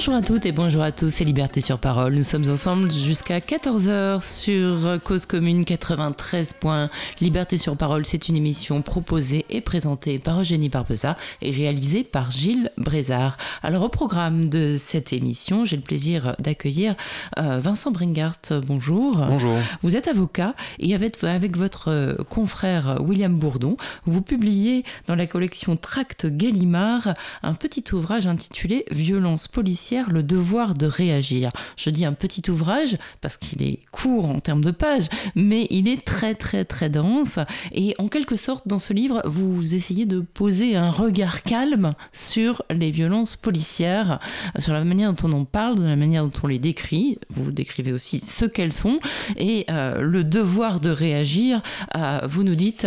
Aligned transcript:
Bonjour 0.00 0.14
à 0.14 0.22
toutes 0.22 0.46
et 0.46 0.52
bonjour 0.52 0.82
à 0.82 0.92
tous, 0.92 1.10
c'est 1.10 1.24
Liberté 1.24 1.60
sur 1.60 1.78
Parole. 1.78 2.14
Nous 2.14 2.22
sommes 2.22 2.48
ensemble 2.48 2.90
jusqu'à 2.90 3.38
14h 3.38 4.22
sur 4.22 4.98
Cause 5.04 5.26
Commune 5.26 5.66
93. 5.66 6.56
Liberté 7.20 7.58
sur 7.58 7.76
Parole, 7.76 8.06
c'est 8.06 8.30
une 8.30 8.36
émission 8.38 8.80
proposée 8.80 9.44
et 9.50 9.60
présentée 9.60 10.18
par 10.18 10.40
Eugénie 10.40 10.70
Barbeza 10.70 11.18
et 11.42 11.50
réalisée 11.50 12.02
par 12.02 12.30
Gilles 12.30 12.70
Brézard. 12.78 13.36
Alors 13.62 13.82
au 13.82 13.90
programme 13.90 14.48
de 14.48 14.76
cette 14.78 15.12
émission, 15.12 15.66
j'ai 15.66 15.76
le 15.76 15.82
plaisir 15.82 16.34
d'accueillir 16.38 16.94
euh, 17.38 17.58
Vincent 17.58 17.90
Bringart. 17.90 18.38
Bonjour. 18.66 19.18
Bonjour. 19.18 19.58
Vous 19.82 19.96
êtes 19.96 20.08
avocat 20.08 20.54
et 20.78 20.94
avec, 20.94 21.22
avec 21.22 21.58
votre 21.58 21.88
euh, 21.88 22.14
confrère 22.30 23.02
William 23.02 23.38
Bourdon, 23.38 23.76
vous 24.06 24.22
publiez 24.22 24.82
dans 25.06 25.14
la 25.14 25.26
collection 25.26 25.76
Tract 25.76 26.24
Gallimard 26.24 27.12
un 27.42 27.52
petit 27.52 27.84
ouvrage 27.92 28.26
intitulé 28.26 28.86
Violence 28.90 29.46
le 30.08 30.22
devoir 30.22 30.74
de 30.74 30.86
réagir. 30.86 31.50
Je 31.76 31.90
dis 31.90 32.04
un 32.04 32.12
petit 32.12 32.48
ouvrage 32.50 32.96
parce 33.20 33.36
qu'il 33.36 33.62
est 33.62 33.80
court 33.90 34.28
en 34.28 34.38
termes 34.38 34.64
de 34.64 34.70
pages, 34.70 35.08
mais 35.34 35.66
il 35.70 35.88
est 35.88 36.04
très 36.04 36.34
très 36.34 36.64
très 36.64 36.88
dense. 36.88 37.38
Et 37.72 37.94
en 37.98 38.08
quelque 38.08 38.36
sorte, 38.36 38.68
dans 38.68 38.78
ce 38.78 38.92
livre, 38.92 39.22
vous 39.24 39.74
essayez 39.74 40.06
de 40.06 40.20
poser 40.20 40.76
un 40.76 40.90
regard 40.90 41.42
calme 41.42 41.92
sur 42.12 42.62
les 42.70 42.90
violences 42.90 43.36
policières, 43.36 44.20
sur 44.58 44.72
la 44.72 44.84
manière 44.84 45.12
dont 45.12 45.28
on 45.28 45.32
en 45.32 45.44
parle, 45.44 45.78
de 45.78 45.84
la 45.84 45.96
manière 45.96 46.24
dont 46.24 46.40
on 46.42 46.46
les 46.46 46.58
décrit. 46.58 47.18
Vous 47.28 47.50
décrivez 47.50 47.92
aussi 47.92 48.20
ce 48.20 48.44
qu'elles 48.44 48.72
sont 48.72 49.00
et 49.36 49.64
euh, 49.70 50.00
le 50.00 50.24
devoir 50.24 50.80
de 50.80 50.90
réagir. 50.90 51.62
Euh, 51.96 52.20
vous 52.28 52.44
nous 52.44 52.54
dites, 52.54 52.86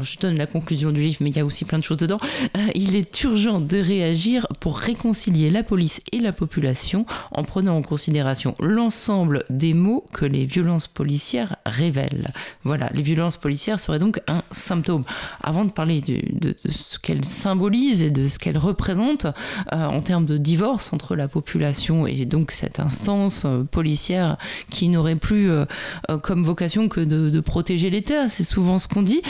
je 0.00 0.18
donne 0.18 0.36
la 0.36 0.46
conclusion 0.46 0.90
du 0.90 1.00
livre, 1.00 1.18
mais 1.20 1.30
il 1.30 1.36
y 1.36 1.40
a 1.40 1.44
aussi 1.44 1.64
plein 1.64 1.78
de 1.78 1.84
choses 1.84 1.98
dedans. 1.98 2.18
Euh, 2.56 2.66
il 2.74 2.96
est 2.96 3.22
urgent 3.22 3.60
de 3.60 3.78
réagir 3.78 4.46
pour 4.60 4.78
réconcilier 4.78 5.50
la 5.50 5.62
police 5.62 6.00
et 6.12 6.18
la 6.18 6.31
population 6.32 7.06
en 7.30 7.44
prenant 7.44 7.76
en 7.76 7.82
considération 7.82 8.54
l'ensemble 8.60 9.44
des 9.50 9.74
mots 9.74 10.04
que 10.12 10.24
les 10.24 10.44
violences 10.44 10.88
policières 10.88 11.56
révèlent. 11.66 12.32
Voilà, 12.64 12.88
les 12.94 13.02
violences 13.02 13.36
policières 13.36 13.80
seraient 13.80 13.98
donc 13.98 14.20
un 14.28 14.42
symptôme. 14.50 15.04
Avant 15.42 15.64
de 15.64 15.70
parler 15.70 16.00
de, 16.00 16.56
ce 16.68 16.98
qu'elles 16.98 17.24
symbolisent 17.24 18.02
et 18.02 18.10
de 18.10 18.28
ce 18.28 18.38
qu'elles 18.38 18.58
représentent 18.58 19.26
euh, 19.26 19.30
en 19.72 20.00
termes 20.00 20.26
de 20.26 20.36
divorce 20.36 20.92
entre 20.92 21.16
la 21.16 21.28
population 21.28 22.06
et 22.06 22.24
donc 22.24 22.50
cette 22.50 22.80
instance 22.80 23.44
euh, 23.44 23.64
policière 23.64 24.36
qui 24.70 24.88
n'aurait 24.88 25.16
plus 25.16 25.50
euh, 25.50 25.64
comme 26.22 26.44
vocation 26.44 26.88
que 26.88 27.00
de, 27.00 27.40
protéger 27.40 27.90
l'État, 27.90 28.28
c'est 28.28 28.44
souvent 28.44 28.78
ce 28.78 28.86
qu'on 28.86 29.02
dit, 29.02 29.20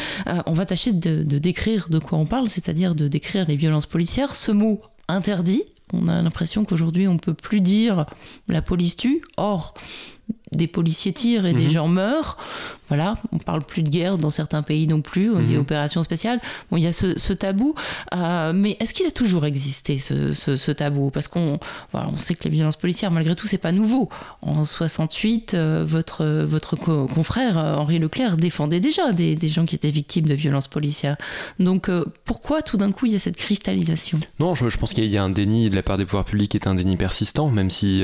on 0.47 0.53
va 0.53 0.67
tâcher 0.67 0.93
de 0.93 1.39
décrire 1.39 1.89
de 1.89 1.99
quoi 1.99 2.19
on 2.19 2.27
parle, 2.27 2.49
c'est-à-dire 2.49 2.95
de 2.95 3.09
décrire 3.09 3.47
les 3.49 3.57
violences 3.57 3.87
policières. 3.87 4.35
Ce 4.35 4.53
mot 4.53 4.83
interdit 5.09 5.65
on 5.93 6.09
a 6.09 6.23
l'impression 6.23 6.65
qu'aujourd'hui, 6.65 7.09
on 7.09 7.19
peut 7.19 7.35
plus 7.35 7.61
dire 7.61 8.07
la 8.49 8.63
police 8.63 8.97
tue. 8.97 9.23
Or, 9.37 9.75
des 10.53 10.67
policiers 10.67 11.13
tirent 11.13 11.47
et 11.47 11.53
des 11.53 11.65
mhm. 11.65 11.71
gens 11.71 11.89
meurent. 11.89 12.37
Voilà, 12.93 13.15
on 13.33 13.39
parle 13.39 13.63
plus 13.65 13.83
de 13.83 13.89
guerre 13.89 14.19
dans 14.19 14.29
certains 14.29 14.61
pays 14.61 14.87
non 14.87 15.01
plus, 15.01 15.31
on 15.31 15.41
dit 15.41 15.55
mhm. 15.55 15.61
opération 15.61 16.03
spéciale. 16.03 16.41
Bon, 16.71 16.77
il 16.77 16.83
y 16.83 16.87
a 16.87 16.93
ce, 16.93 17.33
tabou, 17.33 17.75
euh, 18.15 18.53
mais 18.55 18.77
est-ce 18.81 18.93
qu'il 18.93 19.07
a 19.07 19.11
toujours 19.11 19.47
existé 19.47 19.97
ce, 19.97 20.73
tabou? 20.73 21.09
Parce 21.09 21.27
qu'on 21.27 21.59
voilà, 21.93 22.11
on 22.13 22.19
sait 22.19 22.35
que 22.35 22.45
les 22.45 22.51
violences 22.51 22.77
policières, 22.77 23.11
malgré 23.11 23.35
tout, 23.35 23.47
c'est 23.47 23.57
pas 23.57 23.73
nouveau. 23.73 24.11
En 24.43 24.67
68, 24.67 25.55
euh, 25.55 25.85
votre, 25.87 26.45
votre 26.45 26.77
confrère 26.77 27.57
euh, 27.57 27.77
Henri 27.77 27.99
Leclerc 27.99 28.37
défendait 28.37 28.81
déjà 28.81 29.13
des, 29.13 29.39
gens 29.49 29.65
qui 29.65 29.75
étaient 29.75 29.91
victimes 29.91 30.27
de 30.27 30.35
violences 30.35 30.69
policières. 30.69 31.17
Donc 31.61 31.91
pourquoi 32.27 32.61
tout 32.61 32.77
d'un 32.77 32.93
coup 32.93 33.07
il 33.07 33.13
y 33.13 33.17
a 33.17 33.19
cette 33.19 33.37
cristallisation? 33.37 34.21
Non, 34.39 34.55
je, 34.55 34.77
pense 34.77 34.93
qu'il 34.93 35.07
y 35.07 35.17
a 35.17 35.23
un 35.23 35.31
déni 35.31 35.71
de 35.71 35.77
la 35.77 35.83
part 35.83 35.97
des 35.97 36.05
pouvoirs 36.05 36.27
publics 36.27 36.51
qui 36.51 36.59
est 36.59 36.67
un 36.67 36.75
déni 36.75 36.97
persistant, 36.99 37.49
même 37.49 37.71
si 37.71 38.03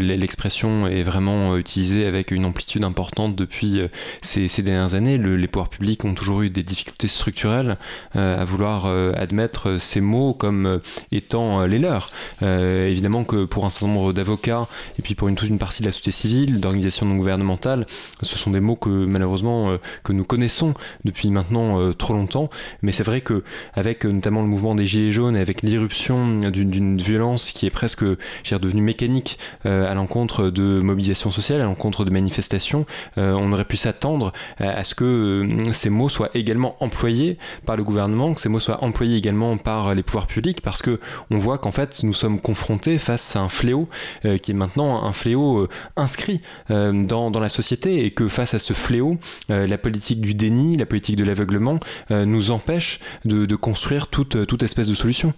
l'expression 0.00 0.88
est 0.88 1.04
vraiment 1.04 1.56
utilisée 1.56 1.75
avec 2.06 2.30
une 2.30 2.44
amplitude 2.44 2.84
importante 2.84 3.36
depuis 3.36 3.80
ces, 4.22 4.62
dernières 4.62 4.94
années, 4.94 5.18
les 5.18 5.48
pouvoirs 5.48 5.68
publics 5.68 6.04
ont 6.04 6.14
toujours 6.14 6.42
eu 6.42 6.50
des 6.50 6.62
difficultés 6.62 7.08
structurelles 7.08 7.76
euh, 8.16 8.40
à 8.40 8.44
vouloir 8.44 8.84
euh, 8.86 9.12
admettre 9.16 9.78
ces 9.78 10.00
mots 10.00 10.34
comme 10.34 10.66
euh, 10.66 10.78
étant 11.12 11.64
les 11.66 11.78
leurs. 11.78 12.10
évidemment 12.42 13.24
que 13.24 13.44
pour 13.44 13.64
un 13.64 13.70
certain 13.70 13.88
nombre 13.88 14.12
d'avocats 14.12 14.66
et 14.98 15.02
puis 15.02 15.14
pour 15.14 15.28
une, 15.28 15.36
toute 15.36 15.48
une 15.48 15.58
partie 15.58 15.82
de 15.82 15.86
la 15.86 15.92
société 15.92 16.10
civile, 16.10 16.60
d'organisations 16.60 17.06
non 17.06 17.16
gouvernementales, 17.16 17.86
ce 18.22 18.38
sont 18.38 18.50
des 18.50 18.60
mots 18.60 18.76
que 18.76 18.88
malheureusement 18.88 19.76
que 20.02 20.12
nous 20.12 20.24
connaissons 20.24 20.74
depuis 21.04 21.30
maintenant 21.30 21.92
trop 21.92 22.14
longtemps. 22.14 22.50
Mais 22.82 22.92
c'est 22.92 23.04
vrai 23.04 23.20
que 23.20 23.44
avec 23.74 24.04
notamment 24.04 24.42
le 24.42 24.48
mouvement 24.48 24.74
des 24.74 24.86
gilets 24.86 25.12
jaunes 25.12 25.36
et 25.36 25.40
avec 25.40 25.62
l'irruption 25.62 26.38
d'une 26.50 26.98
violence 26.98 27.52
qui 27.52 27.66
est 27.66 27.70
presque 27.70 28.04
devenue 28.04 28.82
mécanique 28.82 29.38
à 29.64 29.94
l'encontre 29.94 30.50
de 30.50 30.80
mobilisation 30.80 31.30
sociale, 31.30 31.60
à 31.66 31.68
l'encontre 31.68 32.04
de 32.04 32.10
manifestations, 32.10 32.86
on 33.16 33.52
aurait 33.52 33.64
pu 33.64 33.76
s'attendre 33.76 34.32
euh, 34.60 34.72
à 34.74 34.84
ce 34.84 34.94
que 34.94 35.04
euh, 35.04 35.72
ces 35.72 35.90
mots 35.90 36.08
soient 36.08 36.30
également 36.34 36.76
employés 36.80 37.38
par 37.64 37.76
le 37.76 37.84
gouvernement, 37.84 38.34
que 38.34 38.40
ces 38.40 38.48
mots 38.48 38.60
soient 38.60 38.82
employés 38.82 39.16
également 39.16 39.56
par 39.56 39.94
les 39.94 40.02
pouvoirs 40.02 40.26
publics, 40.26 40.60
parce 40.60 40.82
que 40.82 41.00
on 41.30 41.38
voit 41.38 41.58
qu'en 41.58 41.72
fait 41.72 42.02
nous 42.02 42.14
sommes 42.14 42.40
confrontés 42.40 42.98
face 42.98 43.36
à 43.36 43.40
un 43.40 43.48
fléau 43.48 43.88
euh, 44.24 44.38
qui 44.38 44.52
est 44.52 44.54
maintenant 44.54 45.04
un 45.04 45.12
fléau 45.12 45.68
inscrit 45.96 46.40
dans, 46.68 47.30
la 47.30 47.48
société 47.48 48.04
et 48.04 48.10
que 48.10 48.28
face 48.28 48.54
à 48.54 48.58
ce 48.58 48.72
fléau, 48.72 49.18
la 49.48 49.78
politique 49.78 50.20
du 50.20 50.34
déni, 50.34 50.76
la 50.76 50.86
politique 50.86 51.16
de 51.16 51.24
l'aveuglement 51.24 51.78
nous 52.10 52.50
empêche 52.50 53.00
de, 53.24 53.56
construire 53.56 54.06
toute 54.08 54.62
espèce 54.62 54.88
de 54.88 54.94
solution. 54.94 55.34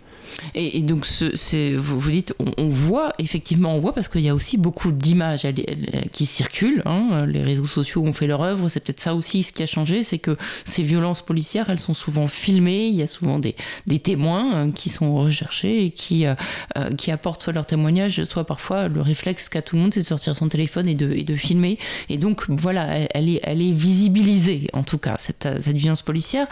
Et, 0.55 0.81
donc, 0.81 1.07
c'est, 1.07 1.75
vous, 1.75 2.11
dites, 2.11 2.35
on, 2.57 2.69
voit, 2.69 3.13
effectivement, 3.19 3.75
on 3.75 3.81
voit 3.81 3.93
parce 3.93 4.09
qu'il 4.09 4.23
y 4.23 4.29
a 4.29 4.35
aussi 4.35 4.57
beaucoup 4.57 4.93
d'images 4.93 5.47
qui 6.13 6.27
circulent. 6.27 6.83
Hein. 6.85 7.27
les 7.27 7.43
réseaux 7.43 7.67
sociaux 7.67 8.03
ont 8.05 8.13
fait 8.13 8.27
leur 8.27 8.43
œuvre. 8.43 8.69
C'est 8.69 8.81
peut-être 8.81 9.01
ça 9.01 9.15
aussi 9.15 9.43
ce 9.43 9.53
qui 9.53 9.63
a 9.63 9.67
changé, 9.67 10.03
c'est 10.03 10.19
que 10.19 10.37
ces 10.65 10.83
violences 10.83 11.23
policières, 11.23 11.69
elles 11.69 11.81
sont 11.81 11.95
souvent 11.95 12.29
filmées. 12.29 12.89
Il 12.89 12.95
y 12.95 13.03
a 13.03 13.07
souvent 13.07 13.39
des, 13.39 13.55
des 13.87 13.99
témoins 13.99 14.55
euh, 14.55 14.73
qui 14.73 14.89
sont 14.89 15.15
recherchés 15.17 15.85
et 15.87 15.91
qui, 15.91 16.27
euh, 16.27 16.35
euh, 16.77 16.91
qui 16.95 17.11
apportent 17.11 17.43
soit 17.43 17.53
leur 17.53 17.67
témoignage, 17.67 18.23
soit 18.25 18.45
parfois 18.45 18.89
le 18.89 19.01
réflexe 19.01 19.49
qu'a 19.49 19.63
tout 19.63 19.77
le 19.77 19.83
monde, 19.83 19.95
c'est 19.95 20.01
de 20.01 20.07
sortir 20.07 20.37
son 20.37 20.49
téléphone 20.49 20.89
et 20.89 20.95
de, 20.95 21.11
et 21.11 21.25
de 21.25 21.37
filmer. 21.37 21.79
Et 22.09 22.17
donc, 22.17 22.45
voilà, 22.49 23.07
elle, 23.15 23.29
est, 23.29 23.41
elle 23.43 23.63
est 23.63 23.73
visibilisée, 23.73 24.69
en 24.73 24.83
tout 24.83 24.99
cas, 24.99 25.17
cette, 25.19 25.49
cette 25.61 25.77
violence 25.77 26.03
policière. 26.03 26.47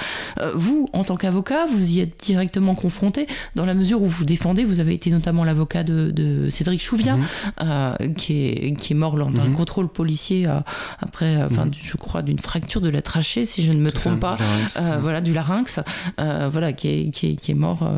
vous, 0.54 0.88
en 0.93 1.04
tant 1.04 1.16
qu'avocat, 1.16 1.66
vous 1.66 1.97
y 1.97 2.00
êtes 2.00 2.20
directement 2.22 2.75
confronté 2.75 3.26
la 3.66 3.75
mesure 3.75 4.03
où 4.03 4.06
vous 4.06 4.25
défendez, 4.25 4.65
vous 4.65 4.81
avez 4.81 4.94
été 4.94 5.10
notamment 5.10 5.44
l'avocat 5.44 5.84
de, 5.84 6.47
Cédric 6.50 6.82
Chouvia, 6.82 7.16
mhm. 7.16 7.25
euh, 7.62 7.94
qui, 8.16 8.47
est, 8.47 8.75
qui 8.78 8.93
est 8.93 8.97
mort 8.97 9.16
lors 9.16 9.31
d'un 9.31 9.47
mhm. 9.47 9.54
contrôle 9.54 9.88
policier 9.88 10.47
euh, 10.47 10.60
après, 11.00 11.37
euh, 11.37 11.47
enfin, 11.50 11.66
mhm. 11.66 11.72
je 11.81 11.97
crois, 11.97 12.22
d'une 12.22 12.38
fracture 12.38 12.81
de 12.81 12.88
la 12.88 13.03
trachée, 13.03 13.44
si 13.44 13.62
je 13.62 13.72
ne 13.72 13.78
me 13.78 13.93
trompe 13.93 14.21
pas, 14.21 14.37
voilà, 15.00 15.21
du 15.21 15.32
larynx, 15.32 15.81
voilà, 16.16 16.72
qui 16.72 16.88
est, 16.88 17.10
qui 17.10 17.28
est, 17.28 17.37
qui 17.37 17.50
est 17.50 17.55
mort 17.55 17.88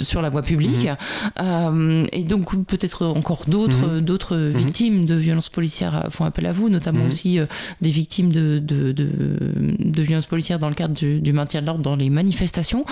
sur 0.00 0.22
la 0.22 0.30
voie 0.30 0.42
publique. 0.42 0.88
et 2.12 2.24
donc, 2.24 2.64
peut-être 2.66 3.06
encore 3.06 3.44
d'autres 3.46 4.00
d'autres 4.00 4.36
victimes 4.36 5.04
de 5.04 5.14
violences 5.14 5.48
policières 5.48 6.06
font 6.10 6.24
appel 6.24 6.46
à 6.46 6.52
vous, 6.52 6.68
notamment 6.68 7.06
aussi 7.06 7.38
des 7.80 7.90
victimes 7.90 8.32
de, 8.32 8.58
de, 8.58 8.92
de, 8.92 10.02
violences 10.02 10.26
policières 10.26 10.58
dans 10.58 10.68
le 10.68 10.74
cadre 10.74 10.94
du, 10.94 11.20
du 11.20 11.32
maintien 11.32 11.60
de 11.60 11.66
l'ordre 11.66 11.82
dans 11.82 11.96
les 11.96 12.10
manifestations. 12.10 12.84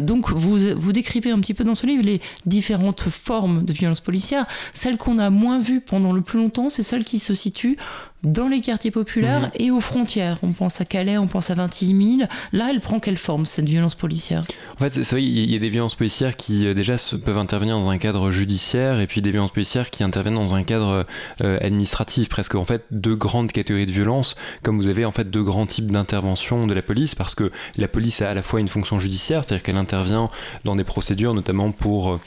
donc, 0.00 0.30
vous, 0.30 0.58
vous 0.76 0.92
décrivez 0.98 1.30
un 1.30 1.38
petit 1.40 1.54
peu 1.54 1.64
dans 1.64 1.76
ce 1.76 1.86
livre 1.86 2.04
les 2.04 2.20
différentes 2.44 3.08
formes 3.08 3.64
de 3.64 3.72
violence 3.72 4.00
policière. 4.00 4.46
Celle 4.72 4.96
qu'on 4.96 5.18
a 5.18 5.30
moins 5.30 5.60
vue 5.60 5.80
pendant 5.80 6.12
le 6.12 6.22
plus 6.22 6.38
longtemps, 6.38 6.68
c'est 6.68 6.82
celle 6.82 7.04
qui 7.04 7.20
se 7.20 7.34
situe 7.34 7.76
dans 8.22 8.48
les 8.48 8.60
quartiers 8.60 8.90
populaires 8.90 9.42
mhm. 9.42 9.50
et 9.58 9.70
aux 9.70 9.80
frontières. 9.80 10.38
On 10.42 10.52
pense 10.52 10.80
à 10.80 10.84
Calais, 10.84 11.18
on 11.18 11.26
pense 11.26 11.50
à 11.50 11.54
26 11.54 12.16
000. 12.18 12.28
Là, 12.52 12.68
elle 12.70 12.80
prend 12.80 13.00
quelle 13.00 13.16
forme, 13.16 13.46
cette 13.46 13.68
violence 13.68 13.94
policière? 13.94 14.44
En 14.74 14.78
fait, 14.78 14.90
c'est 14.90 15.10
vrai, 15.10 15.22
il 15.22 15.50
y 15.50 15.56
a 15.56 15.58
des 15.58 15.68
violences 15.68 15.94
policières 15.94 16.36
qui 16.36 16.66
euh, 16.66 16.74
déjà 16.74 16.96
peuvent 17.24 17.38
intervenir 17.38 17.78
dans 17.78 17.90
un 17.90 17.98
cadre 17.98 18.30
judiciaire 18.30 19.00
et 19.00 19.06
puis 19.06 19.22
des 19.22 19.30
violences 19.30 19.52
policières 19.52 19.90
qui 19.90 20.02
interviennent 20.02 20.34
dans 20.34 20.54
un 20.54 20.64
cadre 20.64 21.06
euh, 21.42 21.58
administratif. 21.60 22.28
Presque 22.28 22.54
en 22.54 22.64
fait 22.64 22.84
deux 22.90 23.16
grandes 23.16 23.52
catégories 23.52 23.86
de 23.86 23.92
violences, 23.92 24.34
comme 24.62 24.76
vous 24.76 24.88
avez 24.88 25.04
en 25.04 25.12
fait 25.12 25.30
deux 25.30 25.42
grands 25.42 25.66
types 25.66 25.90
d'intervention 25.90 26.66
de 26.66 26.74
la 26.74 26.82
police, 26.82 27.14
parce 27.14 27.34
que 27.34 27.50
la 27.76 27.88
police 27.88 28.22
a 28.22 28.30
à 28.30 28.34
la 28.34 28.42
fois 28.42 28.60
une 28.60 28.68
fonction 28.68 28.98
judiciaire, 28.98 29.44
c'est-à-dire 29.44 29.62
qu'elle 29.62 29.76
intervient 29.76 30.28
dans 30.64 30.76
des 30.76 30.84
procédures, 30.84 31.34
notamment 31.34 31.72
pour 31.72 32.12
euh, 32.12 32.20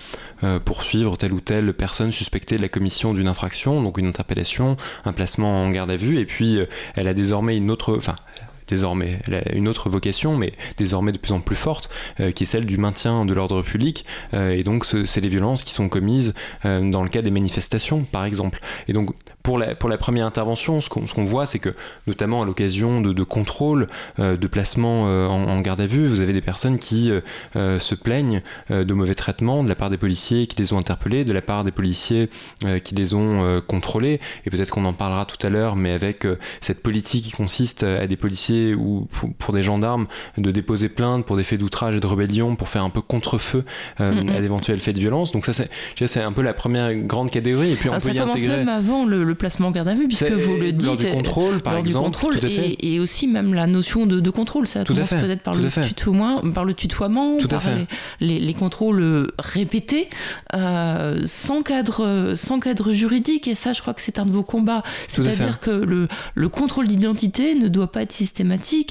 poursuivre 0.60 1.18
telle 1.18 1.34
ou 1.34 1.42
telle 1.42 1.74
personne 1.74 2.12
suspectée 2.12 2.58
de 2.58 2.62
la 2.62 2.70
commission 2.70 3.14
d'une 3.14 3.28
infraction, 3.28 3.82
donc 3.82 3.98
une 3.98 4.08
interpellation, 4.08 4.78
un 5.06 5.14
placement 5.14 5.64
en 5.64 5.70
garde 5.70 5.92
à 5.92 5.96
vue, 5.96 6.18
et 6.18 6.26
puis 6.26 6.58
euh, 6.58 6.66
elle 6.96 7.08
a 7.08 7.14
désormais 7.14 7.58
une 7.58 7.72
autre, 7.72 7.96
enfin 7.98 8.16
désormais, 8.72 9.20
elle 9.28 9.36
a 9.36 9.52
une 9.54 9.68
autre 9.68 9.90
vocation, 9.90 10.36
mais 10.36 10.54
désormais 10.78 11.12
de 11.12 11.20
plus 11.20 11.34
en 11.34 11.40
plus 11.40 11.56
forte, 11.56 11.90
euh, 12.20 12.32
qui 12.32 12.44
est 12.44 12.48
celle 12.48 12.66
du 12.66 12.78
maintien 12.78 13.26
de 13.26 13.34
l'ordre 13.34 13.62
public. 13.62 14.06
et 14.34 14.64
donc, 14.64 14.86
c'est 14.86 15.22
les 15.22 15.28
violences 15.28 15.64
qui 15.64 15.74
sont 15.74 15.90
commises 15.90 16.34
dans 16.64 17.04
le 17.04 17.10
cas 17.10 17.22
des 17.22 17.32
manifestations, 17.32 18.04
par 18.04 18.26
exemple. 18.26 18.60
Et 18.88 18.94
donc, 18.94 19.14
pour 19.44 19.58
la, 19.58 19.76
pour 19.76 19.90
la 19.90 19.98
première 19.98 20.26
intervention, 20.26 20.82
ce 20.82 20.90
qu'on 20.90 21.24
voit, 21.24 21.46
c'est 21.46 21.60
que 21.60 21.70
notamment 22.08 22.42
à 22.42 22.46
l'occasion 22.46 23.02
de, 23.02 23.24
contrôles, 23.24 23.88
euh, 24.20 24.38
de 24.38 24.48
placement 24.48 25.08
euh, 25.08 25.28
en, 25.28 25.62
garde 25.62 25.82
à 25.82 25.86
vue, 25.86 26.08
vous 26.08 26.22
avez 26.22 26.34
des 26.34 26.42
personnes 26.42 26.80
qui 26.80 27.12
euh, 27.56 27.80
se 27.80 27.96
plaignent 27.96 28.42
de 28.70 28.94
mauvais 28.94 29.16
traitements 29.16 29.64
de 29.64 29.70
la 29.70 29.76
part 29.76 29.90
des 29.90 29.98
policiers 29.98 30.48
qui 30.48 30.58
les 30.58 30.74
ont 30.74 30.78
interpellés, 30.78 31.24
de 31.26 31.34
la 31.34 31.42
part 31.42 31.64
des 31.64 31.72
policiers 31.72 32.30
qui 32.84 32.96
les 32.96 33.14
ont 33.14 33.62
contrôlés. 33.68 34.20
Et 34.46 34.50
peut-être 34.50 34.70
qu'on 34.70 34.86
en 34.86 34.94
parlera 34.94 35.26
tout 35.26 35.46
à 35.46 35.50
l'heure, 35.50 35.76
mais 35.76 35.92
avec 35.92 36.26
cette 36.60 36.82
politique 36.82 37.26
qui 37.26 37.32
consiste 37.32 37.84
à 37.84 38.08
des 38.08 38.18
policiers 38.18 38.61
ou 38.74 39.08
pour, 39.40 39.54
des 39.54 39.64
gendarmes 39.64 40.06
de 40.38 40.52
déposer 40.52 40.90
plainte 40.90 41.26
pour 41.26 41.38
des 41.38 41.44
faits 41.44 41.60
d'outrage 41.60 41.96
et 41.96 42.00
de 42.00 42.08
rébellion, 42.08 42.56
pour 42.56 42.70
faire 42.70 42.84
un 42.84 42.90
peu 42.90 43.02
contre-feu 43.02 43.64
à 43.98 44.12
d'éventuels 44.42 44.80
faits 44.80 44.96
de 44.96 45.00
violence. 45.00 45.32
Donc 45.32 45.46
ça, 45.46 45.54
c'est 45.54 46.22
un 46.22 46.32
peu 46.32 46.42
la 46.42 46.54
première 46.54 46.94
grande 46.96 47.32
catégorie. 47.32 47.72
Et 47.72 47.76
puis 47.76 47.90
on 47.90 47.94
ah, 47.94 48.00
peut 48.00 48.10
y 48.10 48.20
intégrer... 48.20 48.58
même 48.58 48.70
avant 48.70 49.06
le, 49.06 49.24
le 49.24 49.36
placement 49.36 49.68
en 49.68 49.72
garde 49.72 49.88
à 49.88 49.96
vue, 49.96 50.08
puisque 50.08 50.32
vous 50.32 50.58
le 50.58 50.72
dites. 50.72 50.86
Lors 50.86 50.98
du 50.98 51.08
contrôle, 51.08 51.62
par 51.62 51.78
exemple. 51.78 52.20
et, 52.80 53.00
aussi 53.00 53.28
même 53.28 53.54
la 53.54 53.68
notion 53.68 54.06
de, 54.06 54.30
contrôle. 54.30 54.68
Ça 54.68 54.84
commence 54.84 55.10
peut-être 55.10 55.42
par, 55.42 55.56
le 55.56 55.70
tutoiement, 55.84 56.42
par 56.54 56.66
le 56.66 56.74
tutoiement, 56.74 57.38
par 57.50 57.64
les, 58.20 58.54
contrôles 58.54 59.32
répétés, 59.40 60.10
euh, 60.54 61.22
sans, 61.26 61.64
cadre, 61.64 62.34
sans 62.36 62.60
cadre 62.60 62.92
juridique. 62.92 63.48
Et 63.48 63.56
ça, 63.56 63.74
je 63.74 63.82
crois 63.82 63.94
que 63.94 64.02
c'est 64.02 64.20
un 64.20 64.26
de 64.26 64.32
vos 64.32 64.44
combats. 64.44 64.84
C'est-à-dire 65.08 65.60
que 65.60 65.72
le, 65.72 66.08
le 66.36 66.50
contrôle 66.50 66.88
d'identité 66.88 67.56
ne 67.56 67.68
doit 67.68 67.92
pas 67.92 68.04
être 68.04 68.12
systématique 68.12 68.41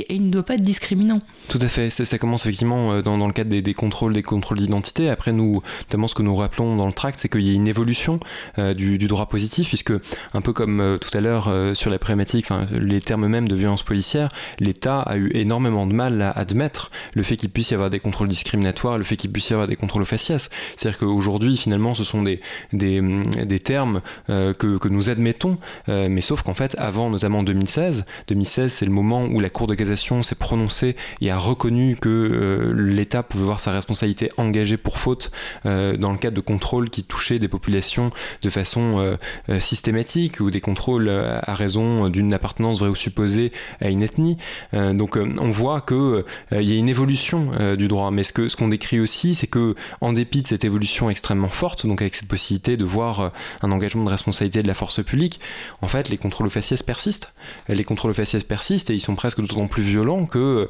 et 0.01 0.15
il 0.15 0.27
ne 0.27 0.31
doit 0.31 0.45
pas 0.45 0.55
être 0.55 0.63
discriminant. 0.63 1.21
Tout 1.51 1.59
à 1.63 1.67
fait. 1.67 1.91
Ça, 1.91 2.17
commence 2.17 2.47
effectivement 2.47 2.93
euh, 2.93 3.03
dans, 3.03 3.27
le 3.27 3.33
cadre 3.33 3.51
des, 3.51 3.75
contrôles, 3.75 4.13
des 4.13 4.23
contrôles 4.23 4.59
d'identité. 4.59 5.11
Après, 5.11 5.33
nous, 5.33 5.65
notamment 5.81 6.07
ce 6.07 6.15
que 6.15 6.23
nous 6.23 6.37
rappelons 6.37 6.77
dans 6.77 6.87
le 6.87 6.93
tract, 6.93 7.19
c'est 7.19 7.29
qu'il 7.29 7.43
y 7.43 7.51
a 7.51 7.55
une 7.55 7.67
évolution 7.67 8.21
euh, 8.61 8.73
du, 8.73 8.99
du, 8.99 9.09
droit 9.09 9.27
positif, 9.27 9.67
puisque 9.67 9.93
un 10.33 10.41
peu 10.43 10.53
comme 10.53 10.99
tout 11.01 11.11
à 11.13 11.21
l'heure 11.21 11.53
sur 11.75 11.91
la 11.91 11.99
problématique, 11.99 12.47
les 12.71 13.01
termes 13.01 13.27
même 13.27 13.49
de 13.49 13.57
violence 13.57 13.83
policière, 13.83 14.29
l'État 14.61 15.01
a 15.01 15.17
eu 15.17 15.33
énormément 15.35 15.89
de 15.89 15.93
mal 15.93 16.23
à 16.23 16.31
admettre 16.31 16.93
le 17.17 17.25
fait 17.25 17.35
qu'il 17.35 17.51
puisse 17.51 17.73
y 17.73 17.75
avoir 17.75 17.91
des 17.91 17.99
contrôles 17.99 18.29
discriminatoires, 18.29 18.97
le 18.97 19.03
fait 19.03 19.17
qu'il 19.17 19.33
puisse 19.33 19.51
y 19.51 19.53
avoir 19.53 19.67
des 19.67 19.75
contrôles 19.75 20.03
aux 20.03 20.07
faciès. 20.07 20.51
C'est-à-dire 20.77 21.01
qu'aujourd'hui, 21.01 21.57
finalement, 21.57 21.95
ce 21.97 22.05
sont 22.05 22.23
des, 22.23 22.41
des 22.73 23.59
termes 23.59 24.03
euh, 24.29 24.55
que, 24.55 24.89
nous 24.89 25.11
admettons, 25.11 25.59
euh, 25.89 26.09
mais 26.09 26.21
sauf 26.21 26.43
qu'en 26.43 26.55
fait, 26.55 26.77
avant 26.79 27.11
notamment 27.11 27.43
2016, 27.43 28.05
2016, 28.29 28.73
c'est 28.73 28.85
le 28.85 28.93
moment 28.93 29.25
où 29.25 29.41
la 29.41 29.51
Cour 29.51 29.67
de 29.67 29.75
cassation 29.75 30.23
s'est 30.23 30.37
prononcée 30.37 30.95
et 31.21 31.31
a 31.31 31.40
reconnu 31.41 31.97
que 31.97 32.09
euh, 32.09 32.73
l'État 32.75 33.23
pouvait 33.23 33.45
voir 33.45 33.61
sa 33.61 33.73
responsabilité 33.73 34.31
engagée 34.37 34.77
pour 34.77 34.99
faute 34.99 35.31
dans 35.65 36.13
le 36.13 36.19
cadre 36.19 36.37
de 36.37 36.41
contrôles 36.41 36.91
qui 36.91 37.05
touchaient 37.05 37.39
des 37.39 37.49
populations 37.49 38.11
de 38.43 38.51
façon 38.51 39.17
systématique 39.59 40.41
ou 40.41 40.51
des 40.51 40.61
contrôles 40.61 41.09
à 41.09 41.55
raison 41.55 42.09
d'une 42.09 42.33
appartenance 42.35 42.81
vraie 42.81 42.89
ou 42.89 42.95
supposée 42.95 43.53
à 43.81 43.89
une 43.89 44.03
ethnie. 44.03 44.37
Euh, 44.75 44.93
donc 44.93 45.17
euh, 45.17 45.33
on 45.41 45.51
voit 45.51 45.81
qu'il 45.81 45.97
euh, 45.97 46.25
il 46.53 46.69
y 46.69 46.73
a 46.73 46.77
une 46.77 46.89
évolution 46.89 47.51
du 47.77 47.89
droit. 47.89 48.11
Mais 48.11 48.25
ce 48.25 48.33
qu'on 48.33 48.49
ce 48.49 48.57
qu'on 48.57 48.69
décrit 48.69 49.01
aussi, 49.01 49.35
c'est 49.35 49.47
que 49.47 49.75
en 50.01 50.13
dépit 50.13 50.43
de 50.43 50.47
cette 50.47 50.65
évolution 50.65 51.09
extrêmement 51.09 51.49
forte, 51.49 51.87
donc 51.87 52.03
avec 52.03 52.15
cette 52.15 52.29
possibilité 52.29 52.77
de 52.77 52.85
voir 52.85 53.33
un 53.63 53.73
engagement 53.73 54.05
de 54.05 54.11
responsabilité 54.11 54.63
de 54.63 54.69
la 54.69 54.75
force 54.75 55.03
publique, 55.05 55.41
en 55.83 55.89
fait 55.89 56.09
les 56.09 56.19
contrôles 56.19 56.49
aux 56.49 56.51
faciès 56.51 56.83
persistent. 56.83 57.33
Les 57.69 57.85
contrôles 57.85 58.11
aux 58.11 58.15
faciès 58.15 58.43
persistent 58.43 58.91
et 58.91 58.95
ils 58.95 59.01
sont 59.01 59.15
presque 59.15 59.41
d'autant 59.41 59.69
plus 59.69 59.83
violents 59.83 60.27
que 60.27 60.69